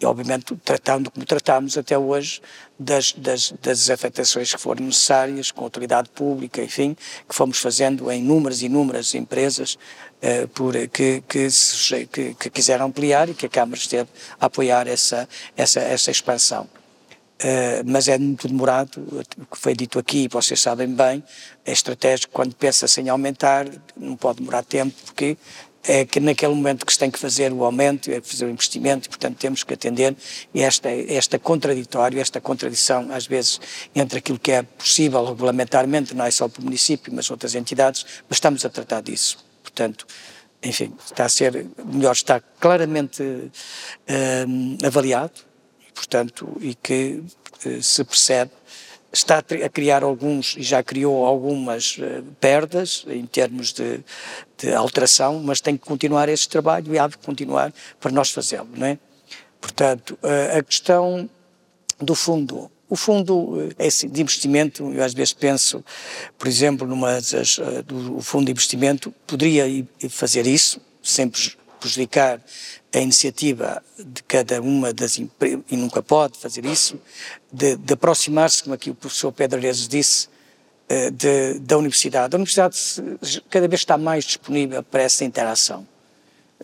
E, 0.00 0.06
obviamente, 0.06 0.54
tratando 0.64 1.10
como 1.10 1.24
tratamos 1.24 1.76
até 1.78 1.96
hoje 1.96 2.40
das, 2.78 3.12
das, 3.12 3.54
das 3.62 3.90
afetações 3.90 4.52
que 4.52 4.60
foram 4.60 4.84
necessárias, 4.84 5.50
com 5.50 5.60
a 5.60 5.64
autoridade 5.64 6.08
pública, 6.10 6.62
enfim, 6.62 6.96
que 7.28 7.34
fomos 7.34 7.58
fazendo 7.58 8.10
em 8.10 8.20
inúmeras 8.20 8.62
e 8.62 8.66
inúmeras 8.66 9.14
empresas 9.14 9.74
uh, 9.74 10.48
por, 10.48 10.74
que, 10.88 11.22
que, 11.28 11.48
que, 12.10 12.34
que, 12.34 12.50
quiseram 12.50 12.86
ampliar 12.86 13.28
e 13.28 13.34
que 13.34 13.46
a 13.46 13.48
Câmara 13.48 13.78
esteve 13.78 14.08
a 14.40 14.46
apoiar 14.46 14.86
essa, 14.86 15.28
essa, 15.56 15.80
essa 15.80 16.10
expansão. 16.10 16.68
Uh, 17.34 17.82
mas 17.84 18.08
é 18.08 18.16
muito 18.16 18.46
demorado, 18.46 19.00
o 19.00 19.46
que 19.46 19.58
foi 19.58 19.74
dito 19.74 19.98
aqui, 19.98 20.28
vocês 20.30 20.60
sabem 20.60 20.88
bem, 20.88 21.22
é 21.64 21.72
estratégico 21.72 22.32
quando 22.32 22.54
pensa-se 22.54 23.00
em 23.00 23.08
aumentar, 23.08 23.66
não 23.96 24.16
pode 24.16 24.38
demorar 24.38 24.62
tempo, 24.62 24.94
porque 25.04 25.36
é 25.86 26.04
que 26.04 26.18
naquele 26.18 26.54
momento 26.54 26.84
que 26.84 26.92
se 26.92 26.98
tem 26.98 27.10
que 27.10 27.18
fazer 27.18 27.52
o 27.52 27.64
aumento, 27.64 28.10
é 28.10 28.20
fazer 28.20 28.46
o 28.46 28.50
investimento, 28.50 29.06
e 29.06 29.08
portanto 29.10 29.36
temos 29.36 29.62
que 29.62 29.74
atender 29.74 30.16
esta, 30.54 30.90
esta 30.90 31.38
contraditório, 31.38 32.18
esta 32.18 32.40
contradição 32.40 33.12
às 33.12 33.26
vezes 33.26 33.60
entre 33.94 34.18
aquilo 34.18 34.38
que 34.38 34.52
é 34.52 34.62
possível 34.62 35.24
regulamentarmente, 35.24 36.14
não 36.14 36.24
é 36.24 36.30
só 36.30 36.48
para 36.48 36.60
o 36.60 36.64
município, 36.64 37.12
mas 37.14 37.30
outras 37.30 37.54
entidades, 37.54 38.04
mas 38.28 38.36
estamos 38.36 38.64
a 38.64 38.70
tratar 38.70 39.02
disso. 39.02 39.44
Portanto, 39.62 40.06
enfim, 40.62 40.94
está 41.04 41.26
a 41.26 41.28
ser, 41.28 41.66
melhor 41.84 42.12
está 42.12 42.40
claramente 42.40 43.22
hum, 44.48 44.78
avaliado, 44.82 45.32
portanto, 45.94 46.56
e 46.60 46.74
que 46.74 47.22
uh, 47.66 47.82
se 47.82 48.02
percebe 48.04 48.50
está 49.14 49.38
a 49.38 49.68
criar 49.68 50.02
alguns, 50.02 50.56
e 50.56 50.62
já 50.62 50.82
criou 50.82 51.24
algumas 51.24 51.98
uh, 51.98 52.22
perdas 52.40 53.04
em 53.08 53.24
termos 53.24 53.72
de, 53.72 54.00
de, 54.58 54.74
alteração, 54.74 55.40
mas 55.42 55.60
tem 55.60 55.76
que 55.76 55.86
continuar 55.86 56.28
esse 56.28 56.48
trabalho 56.48 56.94
e 56.94 56.98
há 56.98 57.06
de 57.06 57.16
continuar 57.18 57.72
para 58.00 58.10
nós 58.10 58.30
fazê-lo, 58.30 58.68
não 58.76 58.86
é? 58.86 58.98
Portanto, 59.60 60.18
uh, 60.22 60.58
a 60.58 60.62
questão 60.62 61.28
do 61.98 62.14
fundo, 62.14 62.70
o 62.88 62.96
fundo 62.96 63.72
é 63.78 63.86
assim, 63.86 64.08
de 64.08 64.20
investimento, 64.20 64.92
eu 64.92 65.02
às 65.02 65.14
vezes 65.14 65.32
penso, 65.32 65.82
por 66.36 66.48
exemplo, 66.48 66.86
numa 66.86 67.18
do 67.86 68.20
fundo 68.20 68.46
de 68.46 68.52
investimento, 68.52 69.14
poderia 69.26 69.64
fazer 70.10 70.46
isso, 70.46 70.80
sem 71.02 71.30
prejudicar 71.84 72.40
a 72.92 72.98
iniciativa 72.98 73.82
de 73.98 74.22
cada 74.22 74.60
uma 74.62 74.92
das 74.92 75.18
empresas, 75.18 75.60
e 75.70 75.76
nunca 75.76 76.02
pode 76.02 76.38
fazer 76.38 76.64
isso, 76.64 76.98
de, 77.52 77.76
de 77.76 77.92
aproximar-se, 77.92 78.62
como 78.62 78.74
aqui 78.74 78.88
o 78.90 78.94
professor 78.94 79.30
Pedro 79.30 79.58
Arezes 79.58 79.86
disse, 79.86 80.28
eh, 80.88 81.10
de, 81.10 81.58
da 81.58 81.76
universidade. 81.76 82.34
A 82.34 82.38
universidade 82.38 82.76
cada 83.50 83.68
vez 83.68 83.82
está 83.82 83.98
mais 83.98 84.24
disponível 84.24 84.82
para 84.82 85.02
essa 85.02 85.24
interação, 85.24 85.86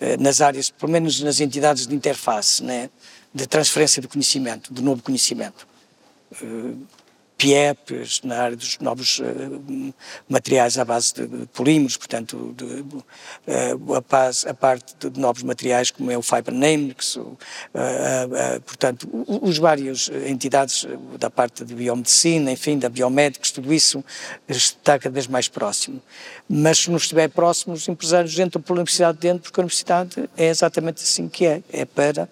eh, 0.01 0.17
nas 0.17 0.41
áreas, 0.41 0.71
pelo 0.71 0.91
menos 0.91 1.21
nas 1.21 1.39
entidades 1.39 1.87
de 1.87 1.95
interface, 1.95 2.63
né, 2.63 2.89
de 3.35 3.47
transferência 3.47 4.01
de 4.01 4.09
conhecimento, 4.09 4.73
de 4.73 4.83
novo 4.83 5.03
conhecimento. 5.03 5.69
Eh, 7.41 7.75
PIEPs, 7.75 8.21
na 8.23 8.37
área 8.37 8.57
dos 8.57 8.79
novos 8.79 9.19
uh, 9.19 9.95
materiais 10.29 10.79
à 10.79 10.85
base 10.85 11.15
de, 11.15 11.27
de 11.27 11.47
polímeros, 11.47 11.97
portanto, 11.97 12.55
de, 12.57 12.65
uh, 12.65 13.95
a, 13.95 14.51
a, 14.51 14.55
parte 14.55 15.09
de 15.09 15.19
novos 15.19 15.43
materiais 15.43 15.91
como 15.91 16.11
é 16.11 16.19
o 16.19 16.23
Fibernamics, 16.23 17.17
uh, 17.17 17.33
portanto, 18.67 19.09
os 19.27 19.59
várias 19.59 20.11
entidades 20.27 20.87
da 21.19 21.31
parte 21.31 21.65
de 21.65 21.75
biomedicina, 21.75 22.53
enfim, 22.53 22.79
da 22.79 22.89
biomédicos, 22.89 23.51
tudo 23.51 23.73
isso 23.73 24.05
está 24.49 24.99
cada 24.99 25.13
vez 25.13 25.27
mais 25.27 25.49
próximo. 25.49 26.01
Mas 26.49 26.79
se 26.79 26.91
não 26.91 26.97
estiver 26.97 27.29
próximo, 27.29 27.75
os 27.75 27.89
empresários 27.89 28.39
entram 28.39 28.61
pela 28.63 28.81
universidade 28.81 29.19
dentro, 29.19 29.43
porque 29.43 29.61
a 29.61 29.63
universidade 29.63 30.29
é 30.37 30.49
exatamente 30.49 31.03
assim 31.03 31.29
que 31.29 31.47
é, 31.47 31.63
é 31.73 31.85
para 31.85 32.29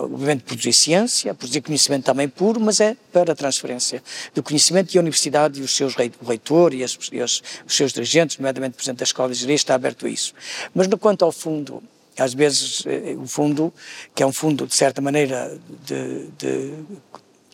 obviamente 0.00 0.42
produzir 0.42 0.72
ciência, 0.72 1.34
produzir 1.34 1.60
conhecimento 1.60 2.04
também 2.04 2.28
puro, 2.28 2.60
mas 2.60 2.80
é 2.80 2.96
para 3.12 3.32
a 3.32 3.34
transferência 3.34 4.02
do 4.34 4.42
conhecimento 4.42 4.94
e 4.94 4.98
a 4.98 5.00
universidade 5.00 5.60
e 5.60 5.62
os 5.62 5.74
seus, 5.74 5.94
o 5.94 6.24
reitor 6.24 6.74
e, 6.74 6.84
as, 6.84 6.98
e 7.12 7.20
os, 7.20 7.42
os, 7.66 7.76
seus 7.76 7.92
dirigentes, 7.92 8.38
nomeadamente 8.38 8.74
o 8.74 8.76
presidente 8.76 8.98
da 8.98 9.04
escola 9.04 9.28
de 9.28 9.36
engenharia, 9.36 9.56
está 9.56 9.74
aberto 9.74 10.06
a 10.06 10.08
isso. 10.08 10.34
Mas 10.74 10.88
no 10.88 10.98
quanto 10.98 11.24
ao 11.24 11.32
fundo, 11.32 11.82
às 12.18 12.34
vezes 12.34 12.84
eh, 12.86 13.16
o 13.18 13.26
fundo, 13.26 13.72
que 14.14 14.22
é 14.22 14.26
um 14.26 14.32
fundo 14.32 14.66
de 14.66 14.74
certa 14.74 15.00
maneira 15.00 15.58
de, 15.84 16.26
de, 16.38 16.74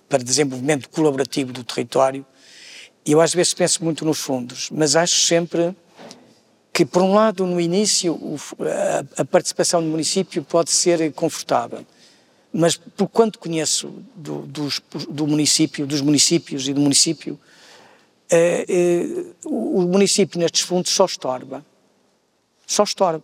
para 0.09 0.23
desenvolvimento 0.23 0.89
colaborativo 0.89 1.53
do 1.53 1.65
território, 1.65 2.25
eu 3.07 3.21
às 3.21 3.35
vezes 3.35 3.55
penso 3.55 3.83
muito 3.83 4.05
nos 4.05 4.19
fundos, 4.19 4.69
mas 4.71 4.95
acho 4.95 5.21
sempre 5.21 5.75
que, 6.81 6.87
por 6.87 7.03
um 7.03 7.13
lado, 7.13 7.45
no 7.45 7.61
início, 7.61 8.19
a, 9.19 9.23
participação 9.23 9.83
do 9.83 9.89
município 9.89 10.43
pode 10.43 10.71
ser 10.71 11.13
confortável, 11.13 11.85
mas 12.51 12.79
por 12.79 13.07
quanto 13.07 13.39
conheço 13.39 13.93
do, 14.17 14.47
dos, 14.47 14.81
do 15.11 15.27
município, 15.27 15.87
dos 15.87 16.01
municípios 16.01 16.67
e 16.67 16.73
do 16.73 16.81
município, 16.81 17.39
eh, 18.31 18.65
eh, 18.67 19.25
o 19.45 19.83
município 19.83 20.41
nestes 20.41 20.63
fundos 20.63 20.91
só 20.91 21.05
estorba. 21.05 21.63
Só 22.67 22.85
estorba 22.85 23.23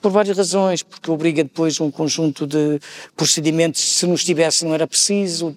por 0.00 0.10
várias 0.10 0.36
razões, 0.36 0.82
porque 0.82 1.10
obriga 1.10 1.42
depois 1.42 1.80
um 1.80 1.90
conjunto 1.90 2.46
de 2.46 2.80
procedimentos, 3.16 3.80
se 3.80 4.06
não 4.06 4.14
estivesse 4.14 4.64
não 4.64 4.74
era 4.74 4.86
preciso, 4.86 5.56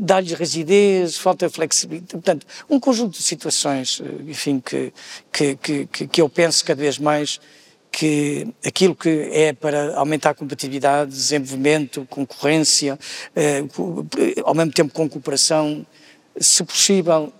dá-lhes 0.00 0.32
rigidez, 0.32 1.16
falta 1.16 1.48
flexibilidade, 1.50 2.12
portanto, 2.12 2.46
um 2.68 2.80
conjunto 2.80 3.18
de 3.18 3.22
situações, 3.22 4.00
eh, 4.04 4.30
enfim, 4.30 4.60
que, 4.60 4.92
que, 5.32 5.86
que, 5.86 6.06
que 6.06 6.20
eu 6.20 6.28
penso 6.28 6.64
cada 6.64 6.80
vez 6.80 6.98
mais 6.98 7.40
que 7.90 8.48
aquilo 8.64 8.94
que 8.94 9.28
é 9.30 9.52
para 9.52 9.94
aumentar 9.96 10.30
a 10.30 10.34
competitividade, 10.34 11.10
desenvolvimento, 11.10 12.06
concorrência, 12.08 12.98
eh, 13.36 13.62
ao 14.44 14.54
mesmo 14.54 14.72
tempo 14.72 14.94
com 14.94 15.08
cooperação, 15.08 15.86
se 16.40 16.64
possível, 16.64 17.30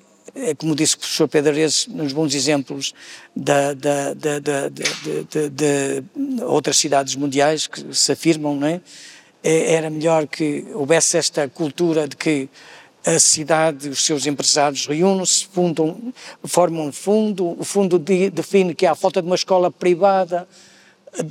como 0.58 0.74
disse 0.74 0.94
o 0.94 0.98
professor 0.98 1.28
Pedro 1.28 1.52
Arezes, 1.52 1.86
nos 1.86 2.12
bons 2.12 2.34
exemplos 2.34 2.94
da, 3.36 3.74
da, 3.74 4.14
da, 4.14 4.68
de 4.68 6.04
outras 6.44 6.78
cidades 6.78 7.14
mundiais 7.16 7.66
que 7.66 7.94
se 7.94 8.12
afirmam, 8.12 8.56
não 8.56 8.66
é? 8.66 8.80
é? 9.42 9.74
Era 9.74 9.90
melhor 9.90 10.26
que 10.26 10.64
houvesse 10.72 11.18
esta 11.18 11.48
cultura 11.48 12.08
de 12.08 12.16
que 12.16 12.48
a 13.04 13.18
cidade, 13.18 13.88
os 13.88 14.04
seus 14.04 14.26
empresários 14.26 14.86
reúnem-se, 14.86 15.46
fundam, 15.46 16.12
formam 16.44 16.86
um 16.86 16.92
fundo, 16.92 17.56
o 17.58 17.64
fundo 17.64 17.98
define 17.98 18.74
que 18.74 18.86
há 18.86 18.94
falta 18.94 19.20
de 19.20 19.26
uma 19.26 19.34
escola 19.34 19.70
privada, 19.70 20.48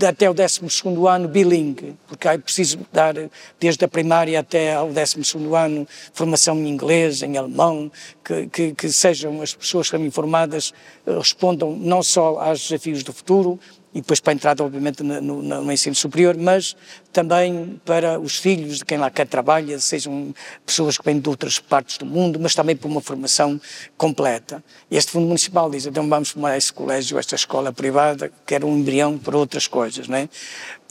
até 0.08 0.30
o 0.30 0.34
12 0.34 0.62
ano 1.10 1.28
bilingue, 1.28 1.96
porque 2.08 2.28
é 2.28 2.38
preciso 2.38 2.80
dar 2.94 3.16
desde 3.60 3.84
a 3.84 3.88
primária 3.88 4.40
até 4.40 4.76
ao 4.76 4.92
12 4.92 5.20
ano 5.56 5.88
formação 6.14 6.56
em 6.58 6.70
inglês, 6.70 7.24
em 7.24 7.36
alemão, 7.36 7.92
que, 8.24 8.48
que, 8.48 8.74
que 8.74 8.90
sejam 8.90 9.42
as 9.42 9.56
pessoas 9.56 9.90
que 9.90 9.98
informadas 9.98 10.72
eh, 11.06 11.18
respondam 11.18 11.76
não 11.76 12.04
só 12.04 12.40
aos 12.40 12.62
desafios 12.62 13.02
do 13.04 13.12
futuro, 13.12 13.60
e 13.94 14.00
depois 14.00 14.20
para 14.20 14.32
a 14.32 14.36
entrada, 14.36 14.64
obviamente, 14.64 15.04
no, 15.04 15.20
no, 15.20 15.42
no, 15.42 15.72
ensino 15.72 15.96
superior, 15.96 16.38
mas 16.38 16.78
também 17.12 17.80
para 17.86 18.20
os 18.20 18.38
filhos 18.38 18.78
de 18.78 18.86
quem 18.86 18.98
lá 18.98 19.10
cá 19.10 19.26
trabalha, 19.26 19.80
sejam 19.80 20.34
pessoas 20.66 20.98
que 20.98 21.04
vêm 21.04 21.20
de 21.20 21.30
outras 21.30 21.60
partes 21.60 21.98
do 21.98 22.06
mundo, 22.06 22.40
mas 22.40 22.56
também 22.56 22.76
para 22.76 22.88
uma 22.88 23.02
formação 23.02 23.60
completa. 23.98 24.64
Este 24.90 25.12
Fundo 25.12 25.28
Municipal 25.28 25.70
diz, 25.70 25.86
então 25.86 26.08
vamos 26.08 26.30
formar 26.30 26.58
esse 26.58 26.72
colégio, 26.72 27.20
esta 27.20 27.36
escola 27.36 27.72
privada, 27.74 28.32
que 28.46 28.56
era 28.56 28.66
um 28.66 28.78
embrião 28.78 29.18
para 29.18 29.38
outras 29.38 29.68
coisas, 29.68 30.08
não 30.08 30.18
é? 30.18 30.30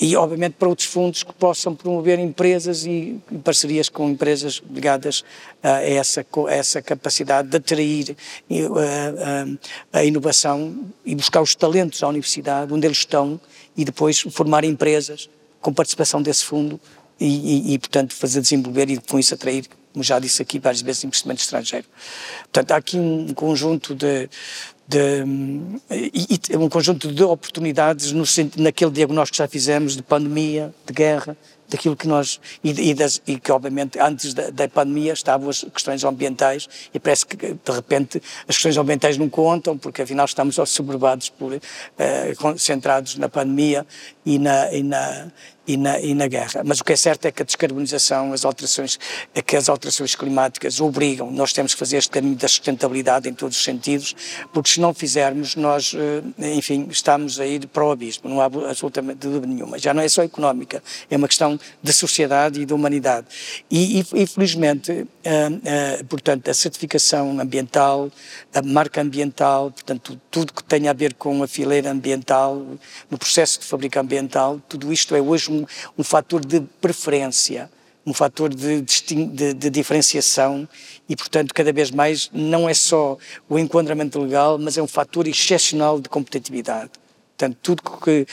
E, 0.01 0.17
obviamente, 0.17 0.55
para 0.55 0.69
outros 0.69 0.89
fundos 0.89 1.23
que 1.23 1.33
possam 1.33 1.75
promover 1.75 2.19
empresas 2.19 2.87
e, 2.87 3.21
parcerias 3.45 3.91
com 3.91 4.09
empresas 4.09 4.63
ligadas 4.71 5.23
a 5.63 5.83
essa, 5.83 6.25
a 6.49 6.55
essa 6.55 6.81
capacidade 6.81 7.49
de 7.49 7.57
atrair 7.59 8.17
a, 8.51 9.97
a, 9.97 10.01
a 10.01 10.05
inovação 10.05 10.91
e 11.05 11.15
buscar 11.15 11.43
os 11.43 11.55
talentos 11.55 12.03
à 12.03 12.09
universidade, 12.09 12.73
onde 12.73 12.87
eles 12.87 12.99
estão, 12.99 13.39
e 13.77 13.85
depois 13.85 14.21
formar 14.21 14.65
empresas 14.65 15.29
com 15.61 15.73
participação 15.73 16.23
desse 16.23 16.45
fundo 16.45 16.81
e, 17.19 17.27
e, 17.27 17.74
e, 17.74 17.78
portanto, 17.78 18.15
fazer 18.15 18.41
desenvolver 18.41 18.89
e 18.91 18.99
com 18.99 19.19
isso 19.19 19.35
atrair, 19.35 19.66
como 19.93 20.03
já 20.03 20.19
disse 20.19 20.41
aqui 20.41 20.59
várias 20.59 20.81
vezes, 20.81 21.05
investimento 21.05 21.43
estrangeiro. 21.43 21.87
Portanto, 22.45 22.73
há 22.73 22.77
aqui 22.77 22.99
um 22.99 23.35
conjunto 23.35 23.95
de, 23.95 24.28
de 24.89 25.23
um 26.57 26.69
conjunto 26.69 27.12
de 27.12 27.23
oportunidades 27.23 28.12
no, 28.12 28.24
naquele 28.57 28.91
diagnóstico 28.91 29.35
que 29.35 29.39
já 29.39 29.49
fizemos 29.49 29.97
de 29.97 30.03
pandemia, 30.03 30.74
de 30.87 30.93
guerra, 30.93 31.37
daquilo 31.71 31.97
que 31.97 32.07
nós 32.07 32.41
e, 32.63 32.91
e, 32.91 32.95
das, 32.95 33.23
e 33.27 33.39
que 33.39 33.51
obviamente 33.51 33.99
antes 33.99 34.35
da, 34.35 34.51
da, 34.51 34.69
pandemia 34.69 35.13
estavam 35.13 35.49
as 35.49 35.65
questões 35.65 36.05
ambientais 36.05 36.69
e 36.93 36.99
parece 36.99 37.25
que 37.25 37.37
de 37.37 37.73
repente 37.73 38.23
as 38.49 38.57
questões 38.57 38.77
ambientais 38.77 39.17
não 39.17 39.29
contam 39.29 39.79
porque 39.79 40.03
afinal 40.03 40.27
estamos 40.27 40.57
sobrevivos 40.67 41.31
por 41.31 41.53
uh, 41.53 41.61
concentrados 42.37 43.17
na 43.17 43.29
pandemia 43.29 43.87
e 44.27 44.39
na, 44.39 44.73
e 44.73 44.83
na 44.83 45.31
e 45.66 45.77
na, 45.77 46.01
e 46.01 46.15
na, 46.15 46.27
guerra. 46.27 46.62
Mas 46.65 46.81
o 46.81 46.85
que 46.85 46.93
é 46.93 46.97
certo 46.97 47.27
é 47.27 47.32
que 47.32 47.43
a 47.43 47.45
descarbonização, 47.45 48.32
as 48.32 48.45
alterações, 48.45 48.99
é 49.35 49.43
que 49.43 49.57
as 49.57 49.69
alterações 49.69 50.15
climáticas 50.15 50.81
obrigam, 50.81 51.31
nós 51.31 51.53
temos 51.53 51.74
que 51.74 51.78
fazer 51.78 51.99
este 51.99 52.11
caminho 52.11 52.37
da 52.37 52.49
sustentabilidade 52.49 53.28
em 53.28 53.35
todos 53.35 53.57
os 53.57 53.62
sentidos, 53.62 54.15
porque 54.53 54.70
se 54.70 54.81
não 54.81 54.95
fizermos, 54.95 55.57
nós, 55.57 55.95
eh, 55.95 56.57
enfim, 56.57 56.89
estamos 56.91 57.39
a 57.39 57.47
ir 57.47 57.66
para 57.66 57.85
o 57.85 57.91
abismo, 57.91 58.28
não 58.28 58.41
há 58.41 58.47
absolutamente 58.47 59.19
dúvida 59.19 59.47
nenhuma. 59.47 59.78
Já 59.78 59.93
não 59.93 60.03
é 60.03 60.09
só 60.09 60.23
económica, 60.23 60.82
é 61.11 61.16
uma 61.16 61.28
questão 61.28 61.59
de 61.82 61.93
sociedade 61.93 62.61
e 62.61 62.65
de 62.65 62.73
humanidade. 62.73 63.27
E, 63.70 64.01
e 64.01 64.27
felizmente, 64.27 64.93
uh, 64.93 65.05
uh, 65.05 66.05
portanto, 66.07 66.49
a 66.51 66.55
certificação 66.55 67.39
ambiental, 67.39 68.11
a 68.55 68.62
marca 68.62 69.01
ambiental, 69.01 69.70
portanto, 69.70 70.20
tudo 70.31 70.53
que 70.53 70.65
tem 70.65 70.89
a 70.89 70.93
ver 70.93 71.15
com 71.15 71.43
a 71.43 71.49
fileira 71.49 71.91
ambiental, 71.91 72.66
no 73.11 73.19
processo 73.19 73.61
de 73.61 73.66
fabrica 73.66 74.01
ambiental, 74.01 74.61
tudo 74.69 74.93
isto 74.93 75.15
é 75.15 75.20
hoje 75.20 75.49
um, 75.51 75.66
um 75.98 76.02
fator 76.02 76.44
de 76.44 76.60
preferência, 76.81 77.70
um 78.06 78.14
fator 78.14 78.52
de, 78.55 78.81
de, 78.81 79.55
de, 79.55 79.70
diferenciação 79.70 80.68
e, 81.09 81.14
portanto, 81.14 81.52
cada 81.55 81.72
vez 81.72 81.90
mais 81.90 82.31
não 82.32 82.68
é 82.68 82.74
só 82.74 83.18
o 83.48 83.59
enquadramento 83.59 84.18
legal, 84.20 84.59
mas 84.59 84.78
é 84.78 84.82
um 84.82 84.86
fator 84.86 85.28
excepcional 85.28 86.01
de 86.01 86.09
competitividade. 86.09 86.90
Portanto, 87.40 87.56
tudo 87.62 87.82
que, 87.82 88.27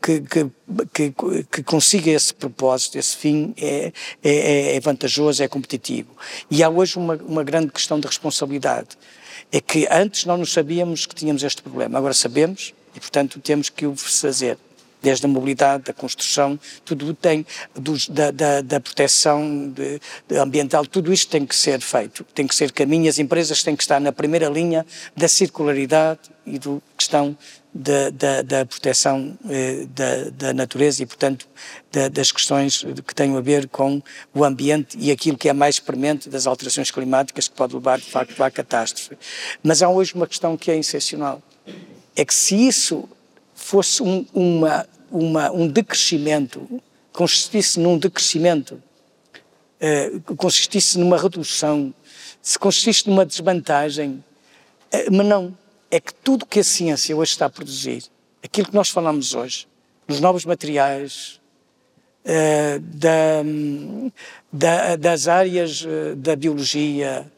que, 0.00 0.50
que, 0.92 1.44
que, 1.50 1.62
consiga 1.62 2.10
esse 2.10 2.32
propósito, 2.32 2.96
esse 2.96 3.14
fim, 3.14 3.52
é, 3.58 3.92
é, 4.22 4.76
é, 4.76 4.80
vantajoso, 4.80 5.42
é 5.42 5.48
competitivo. 5.48 6.08
E 6.50 6.62
há 6.62 6.70
hoje 6.70 6.96
uma, 6.96 7.16
uma 7.16 7.44
grande 7.44 7.70
questão 7.70 8.00
de 8.00 8.06
responsabilidade. 8.06 8.96
É 9.52 9.60
que 9.60 9.86
antes 9.90 10.24
não 10.24 10.42
sabíamos 10.46 11.04
que 11.04 11.14
tínhamos 11.14 11.42
este 11.42 11.60
problema, 11.60 11.98
agora 11.98 12.14
sabemos 12.14 12.72
e, 12.96 13.00
portanto, 13.00 13.40
temos 13.40 13.68
que 13.68 13.86
o 13.86 13.94
fazer 13.94 14.56
desde 15.04 15.26
a 15.26 15.28
mobilidade, 15.28 15.84
da 15.84 15.92
construção, 15.92 16.58
tudo 16.84 17.12
tem, 17.12 17.46
dos, 17.74 18.08
da, 18.08 18.30
da, 18.30 18.62
da, 18.62 18.80
proteção 18.80 19.68
de, 19.68 20.00
de 20.26 20.36
ambiental, 20.38 20.86
tudo 20.86 21.12
isto 21.12 21.30
tem 21.30 21.44
que 21.44 21.54
ser 21.54 21.80
feito, 21.80 22.24
tem 22.34 22.46
que 22.46 22.54
ser 22.54 22.72
caminho, 22.72 23.08
as 23.08 23.18
empresas 23.18 23.62
têm 23.62 23.76
que 23.76 23.82
estar 23.82 24.00
na 24.00 24.12
primeira 24.12 24.48
linha 24.48 24.86
da 25.14 25.28
circularidade 25.28 26.20
e 26.46 26.58
da 26.58 26.78
questão 26.96 27.36
da, 27.74 28.08
da, 28.10 28.42
da 28.42 28.64
proteção 28.64 29.36
eh, 29.50 29.86
da, 29.94 30.30
da, 30.30 30.54
natureza 30.54 31.02
e, 31.02 31.06
portanto, 31.06 31.46
das 32.12 32.30
questões 32.30 32.84
que 33.06 33.14
têm 33.14 33.36
a 33.36 33.40
ver 33.40 33.68
com 33.68 34.00
o 34.32 34.44
ambiente 34.44 34.96
e 34.98 35.10
aquilo 35.10 35.36
que 35.36 35.48
é 35.48 35.52
mais 35.52 35.80
premente 35.80 36.28
das 36.28 36.46
alterações 36.46 36.90
climáticas 36.90 37.48
que 37.48 37.54
pode 37.54 37.74
levar, 37.74 37.98
de 37.98 38.06
facto, 38.06 38.40
à 38.42 38.50
catástrofe. 38.50 39.18
Mas 39.62 39.82
há 39.82 39.88
hoje 39.88 40.14
uma 40.14 40.26
questão 40.26 40.56
que 40.56 40.70
é 40.70 40.78
excepcional. 40.78 41.42
É 42.16 42.24
que 42.24 42.34
se 42.34 42.54
isso 42.54 43.08
fosse 43.54 44.02
um, 44.02 44.24
uma, 44.32 44.86
uma, 45.10 45.50
um 45.50 45.66
decrescimento, 45.66 46.82
consistisse 47.12 47.78
num 47.78 47.96
decrescimento, 47.96 48.82
eh, 49.80 50.12
consistisse 50.36 50.98
numa 50.98 51.16
redução, 51.18 51.92
se 52.40 52.58
consistisse 52.58 53.08
numa 53.08 53.24
desvantagem, 53.26 54.22
eh, 54.90 55.10
mas 55.10 55.26
não. 55.26 55.56
É 55.90 56.00
que 56.00 56.12
tudo 56.12 56.46
que 56.46 56.58
a 56.58 56.64
ciência 56.64 57.16
hoje 57.16 57.32
está 57.32 57.46
a 57.46 57.50
produzir, 57.50 58.04
aquilo 58.42 58.66
que 58.68 58.74
nós 58.74 58.88
falamos 58.88 59.34
hoje, 59.34 59.68
nos 60.08 60.20
novos 60.20 60.44
materiais, 60.44 61.40
eh, 62.24 62.80
da, 62.80 63.42
da, 64.52 64.96
das 64.96 65.28
áreas 65.28 65.84
da 66.16 66.34
biologia, 66.34 67.30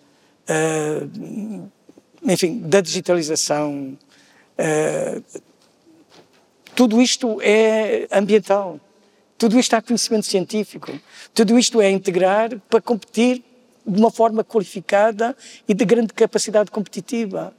enfim, 2.22 2.60
da 2.60 2.80
digitalização, 2.80 3.98
tudo 6.76 7.00
isto 7.00 7.40
é 7.40 8.06
ambiental. 8.12 8.78
Tudo 9.38 9.58
isto 9.58 9.74
é 9.74 9.80
conhecimento 9.80 10.26
científico. 10.26 10.92
Tudo 11.34 11.58
isto 11.58 11.80
é 11.80 11.90
integrar 11.90 12.50
para 12.68 12.82
competir 12.82 13.42
de 13.86 13.98
uma 13.98 14.10
forma 14.10 14.44
qualificada 14.44 15.34
e 15.66 15.72
de 15.72 15.84
grande 15.86 16.12
capacidade 16.12 16.70
competitiva. 16.70 17.54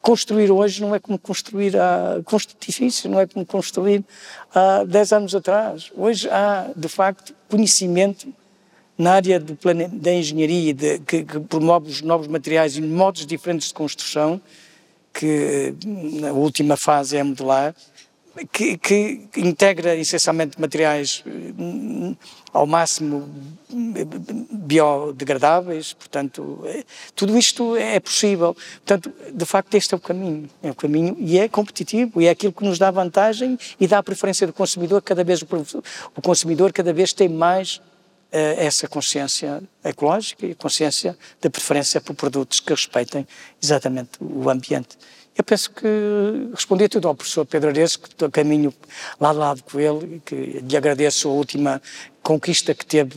construir 0.00 0.50
hoje 0.50 0.80
não 0.80 0.94
é 0.94 1.00
como 1.00 1.18
construir 1.18 1.76
há, 1.76 2.22
edifícios, 2.62 3.04
não 3.04 3.20
é 3.20 3.26
como 3.26 3.44
construir 3.44 4.02
há 4.54 4.84
10 4.84 5.12
anos 5.12 5.34
atrás. 5.34 5.90
Hoje 5.96 6.28
há, 6.30 6.70
de 6.74 6.88
facto, 6.88 7.34
conhecimento 7.48 8.32
na 8.96 9.14
área 9.14 9.40
do 9.40 9.56
plane... 9.56 9.88
da 9.88 10.12
engenharia 10.12 10.72
de, 10.72 11.00
que, 11.00 11.24
que, 11.24 11.40
promove 11.40 11.90
os 11.90 12.00
novos 12.00 12.28
materiais 12.28 12.76
e 12.76 12.80
modos 12.80 13.26
diferentes 13.26 13.68
de 13.68 13.74
construção, 13.74 14.40
que 15.12 15.74
na 15.84 16.32
última 16.32 16.76
fase 16.76 17.16
é 17.16 17.22
modular, 17.22 17.74
que, 18.52 18.78
que, 18.78 19.28
integra 19.36 19.94
essencialmente 19.96 20.60
materiais 20.60 21.22
hum, 21.26 22.14
ao 22.52 22.66
máximo 22.66 23.28
biodegradáveis, 24.50 25.92
portanto, 25.92 26.62
é, 26.66 26.84
tudo 27.14 27.36
isto 27.36 27.76
é 27.76 27.98
possível. 28.00 28.54
Portanto, 28.54 29.12
de 29.32 29.44
facto, 29.44 29.74
este 29.74 29.94
é 29.94 29.96
o 29.96 30.00
caminho, 30.00 30.48
é 30.62 30.70
o 30.70 30.74
caminho 30.74 31.16
e 31.18 31.38
é 31.38 31.48
competitivo, 31.48 32.20
e 32.20 32.26
é 32.26 32.30
aquilo 32.30 32.52
que 32.52 32.64
nos 32.64 32.78
dá 32.78 32.90
vantagem 32.90 33.58
e 33.78 33.86
dá 33.86 33.98
a 33.98 34.02
preferência 34.02 34.46
do 34.46 34.52
consumidor, 34.52 35.02
cada 35.02 35.24
vez 35.24 35.42
o 35.42 36.22
consumidor 36.22 36.72
cada 36.72 36.92
vez 36.92 37.12
tem 37.12 37.28
mais 37.28 37.76
uh, 37.76 37.80
essa 38.32 38.88
consciência 38.88 39.62
ecológica 39.84 40.46
e 40.46 40.54
consciência 40.54 41.16
da 41.40 41.50
preferência 41.50 42.00
por 42.00 42.14
produtos 42.14 42.60
que 42.60 42.70
respeitem 42.70 43.26
exatamente 43.62 44.10
o 44.20 44.48
ambiente. 44.48 44.96
Eu 45.40 45.44
penso 45.44 45.70
que 45.70 46.50
respondi 46.52 46.86
tudo 46.86 47.08
ao 47.08 47.14
professor 47.14 47.46
Pedro 47.46 47.70
Ares, 47.70 47.96
que 47.96 48.08
estou 48.08 48.28
a 48.28 48.30
caminho 48.30 48.74
lado 49.18 49.38
a 49.38 49.46
lado 49.46 49.62
com 49.62 49.80
ele, 49.80 50.20
que 50.22 50.34
lhe 50.34 50.76
agradeço 50.76 51.30
a 51.30 51.32
última 51.32 51.80
conquista 52.22 52.74
que 52.74 52.84
teve 52.84 53.16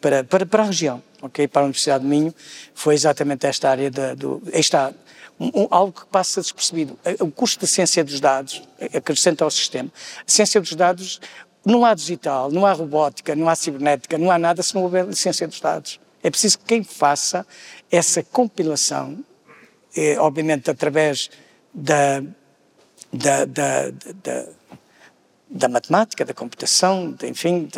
para, 0.00 0.22
para, 0.22 0.46
para 0.46 0.62
a 0.62 0.66
região, 0.66 1.02
okay? 1.20 1.48
para 1.48 1.62
a 1.62 1.64
Universidade 1.64 2.04
de 2.04 2.08
Minho, 2.08 2.32
foi 2.72 2.94
exatamente 2.94 3.48
esta 3.48 3.68
área 3.68 3.90
da, 3.90 4.14
do... 4.14 4.40
Está, 4.52 4.92
um, 5.40 5.66
algo 5.68 5.90
que 5.90 6.06
passa 6.06 6.40
despercebido. 6.40 6.96
O 7.18 7.32
custo 7.32 7.62
da 7.62 7.66
ciência 7.66 8.04
dos 8.04 8.20
dados 8.20 8.62
acrescenta 8.94 9.42
ao 9.42 9.50
sistema. 9.50 9.90
A 10.20 10.30
ciência 10.30 10.60
dos 10.60 10.72
dados, 10.76 11.20
não 11.64 11.84
há 11.84 11.94
digital, 11.94 12.48
não 12.48 12.64
há 12.64 12.72
robótica, 12.72 13.34
não 13.34 13.48
há 13.48 13.56
cibernética, 13.56 14.16
não 14.16 14.30
há 14.30 14.38
nada 14.38 14.62
se 14.62 14.72
não 14.72 14.84
houver 14.84 15.12
ciência 15.16 15.48
dos 15.48 15.60
dados. 15.60 15.98
É 16.22 16.30
preciso 16.30 16.60
que 16.60 16.64
quem 16.66 16.84
faça 16.84 17.44
essa 17.90 18.22
compilação, 18.22 19.18
eh, 19.96 20.16
obviamente 20.20 20.70
através 20.70 21.28
da, 21.76 22.22
da, 23.12 23.44
da, 23.44 23.90
da, 24.22 24.46
da 25.48 25.68
matemática, 25.68 26.24
da 26.24 26.32
computação, 26.32 27.12
de, 27.12 27.28
enfim, 27.28 27.68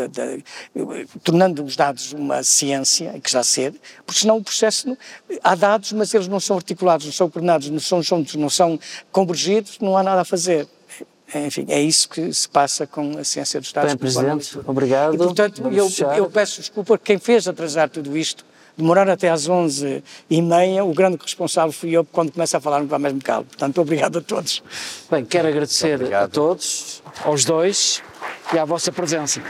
tornando 1.24 1.64
os 1.64 1.74
dados 1.74 2.12
uma 2.12 2.44
ciência, 2.44 3.18
que 3.20 3.30
já 3.30 3.42
ser, 3.42 3.74
porque 4.06 4.20
senão 4.20 4.36
o 4.36 4.42
processo, 4.42 4.96
há 5.42 5.54
dados, 5.56 5.92
mas 5.92 6.14
eles 6.14 6.28
não 6.28 6.38
são 6.38 6.56
articulados, 6.56 7.06
não 7.06 7.12
são 7.12 7.28
coordenados, 7.28 7.68
não 7.68 7.80
são 7.80 8.00
juntos, 8.00 8.36
não 8.36 8.48
são 8.48 8.78
convergidos, 9.10 9.78
não 9.80 9.96
há 9.96 10.02
nada 10.02 10.20
a 10.20 10.24
fazer. 10.24 10.68
Enfim, 11.34 11.66
é 11.68 11.80
isso 11.82 12.08
que 12.08 12.32
se 12.32 12.48
passa 12.48 12.86
com 12.86 13.18
a 13.18 13.24
ciência 13.24 13.60
dos 13.60 13.70
dados. 13.70 13.92
Bem, 13.92 13.98
Presidente, 13.98 14.58
obrigado. 14.64 15.14
E, 15.14 15.18
portanto, 15.18 15.62
eu, 15.70 15.90
eu, 16.16 16.30
peço 16.30 16.60
desculpa 16.60 16.94
a 16.94 16.98
quem 16.98 17.18
fez 17.18 17.46
atrasar 17.46 17.90
tudo 17.90 18.16
isto, 18.16 18.46
demorar 18.78 19.10
até 19.10 19.28
às 19.28 19.48
11 19.48 20.02
e 20.30 20.40
meia, 20.40 20.84
o 20.84 20.94
grande 20.94 21.18
responsável 21.20 21.72
fui 21.72 21.90
eu 21.90 22.04
quando 22.04 22.30
começa 22.30 22.56
a 22.58 22.60
falar 22.60 22.80
no 22.80 22.88
para 22.88 22.98
mesmo 22.98 23.20
calo. 23.20 23.44
Portanto, 23.44 23.80
obrigado 23.80 24.18
a 24.18 24.22
todos. 24.22 24.62
Bem, 25.10 25.24
quero 25.24 25.48
agradecer 25.48 26.14
a 26.14 26.28
todos, 26.28 27.02
aos 27.24 27.44
dois 27.44 28.00
e 28.54 28.58
à 28.58 28.64
vossa 28.64 28.92
presença. 28.92 29.42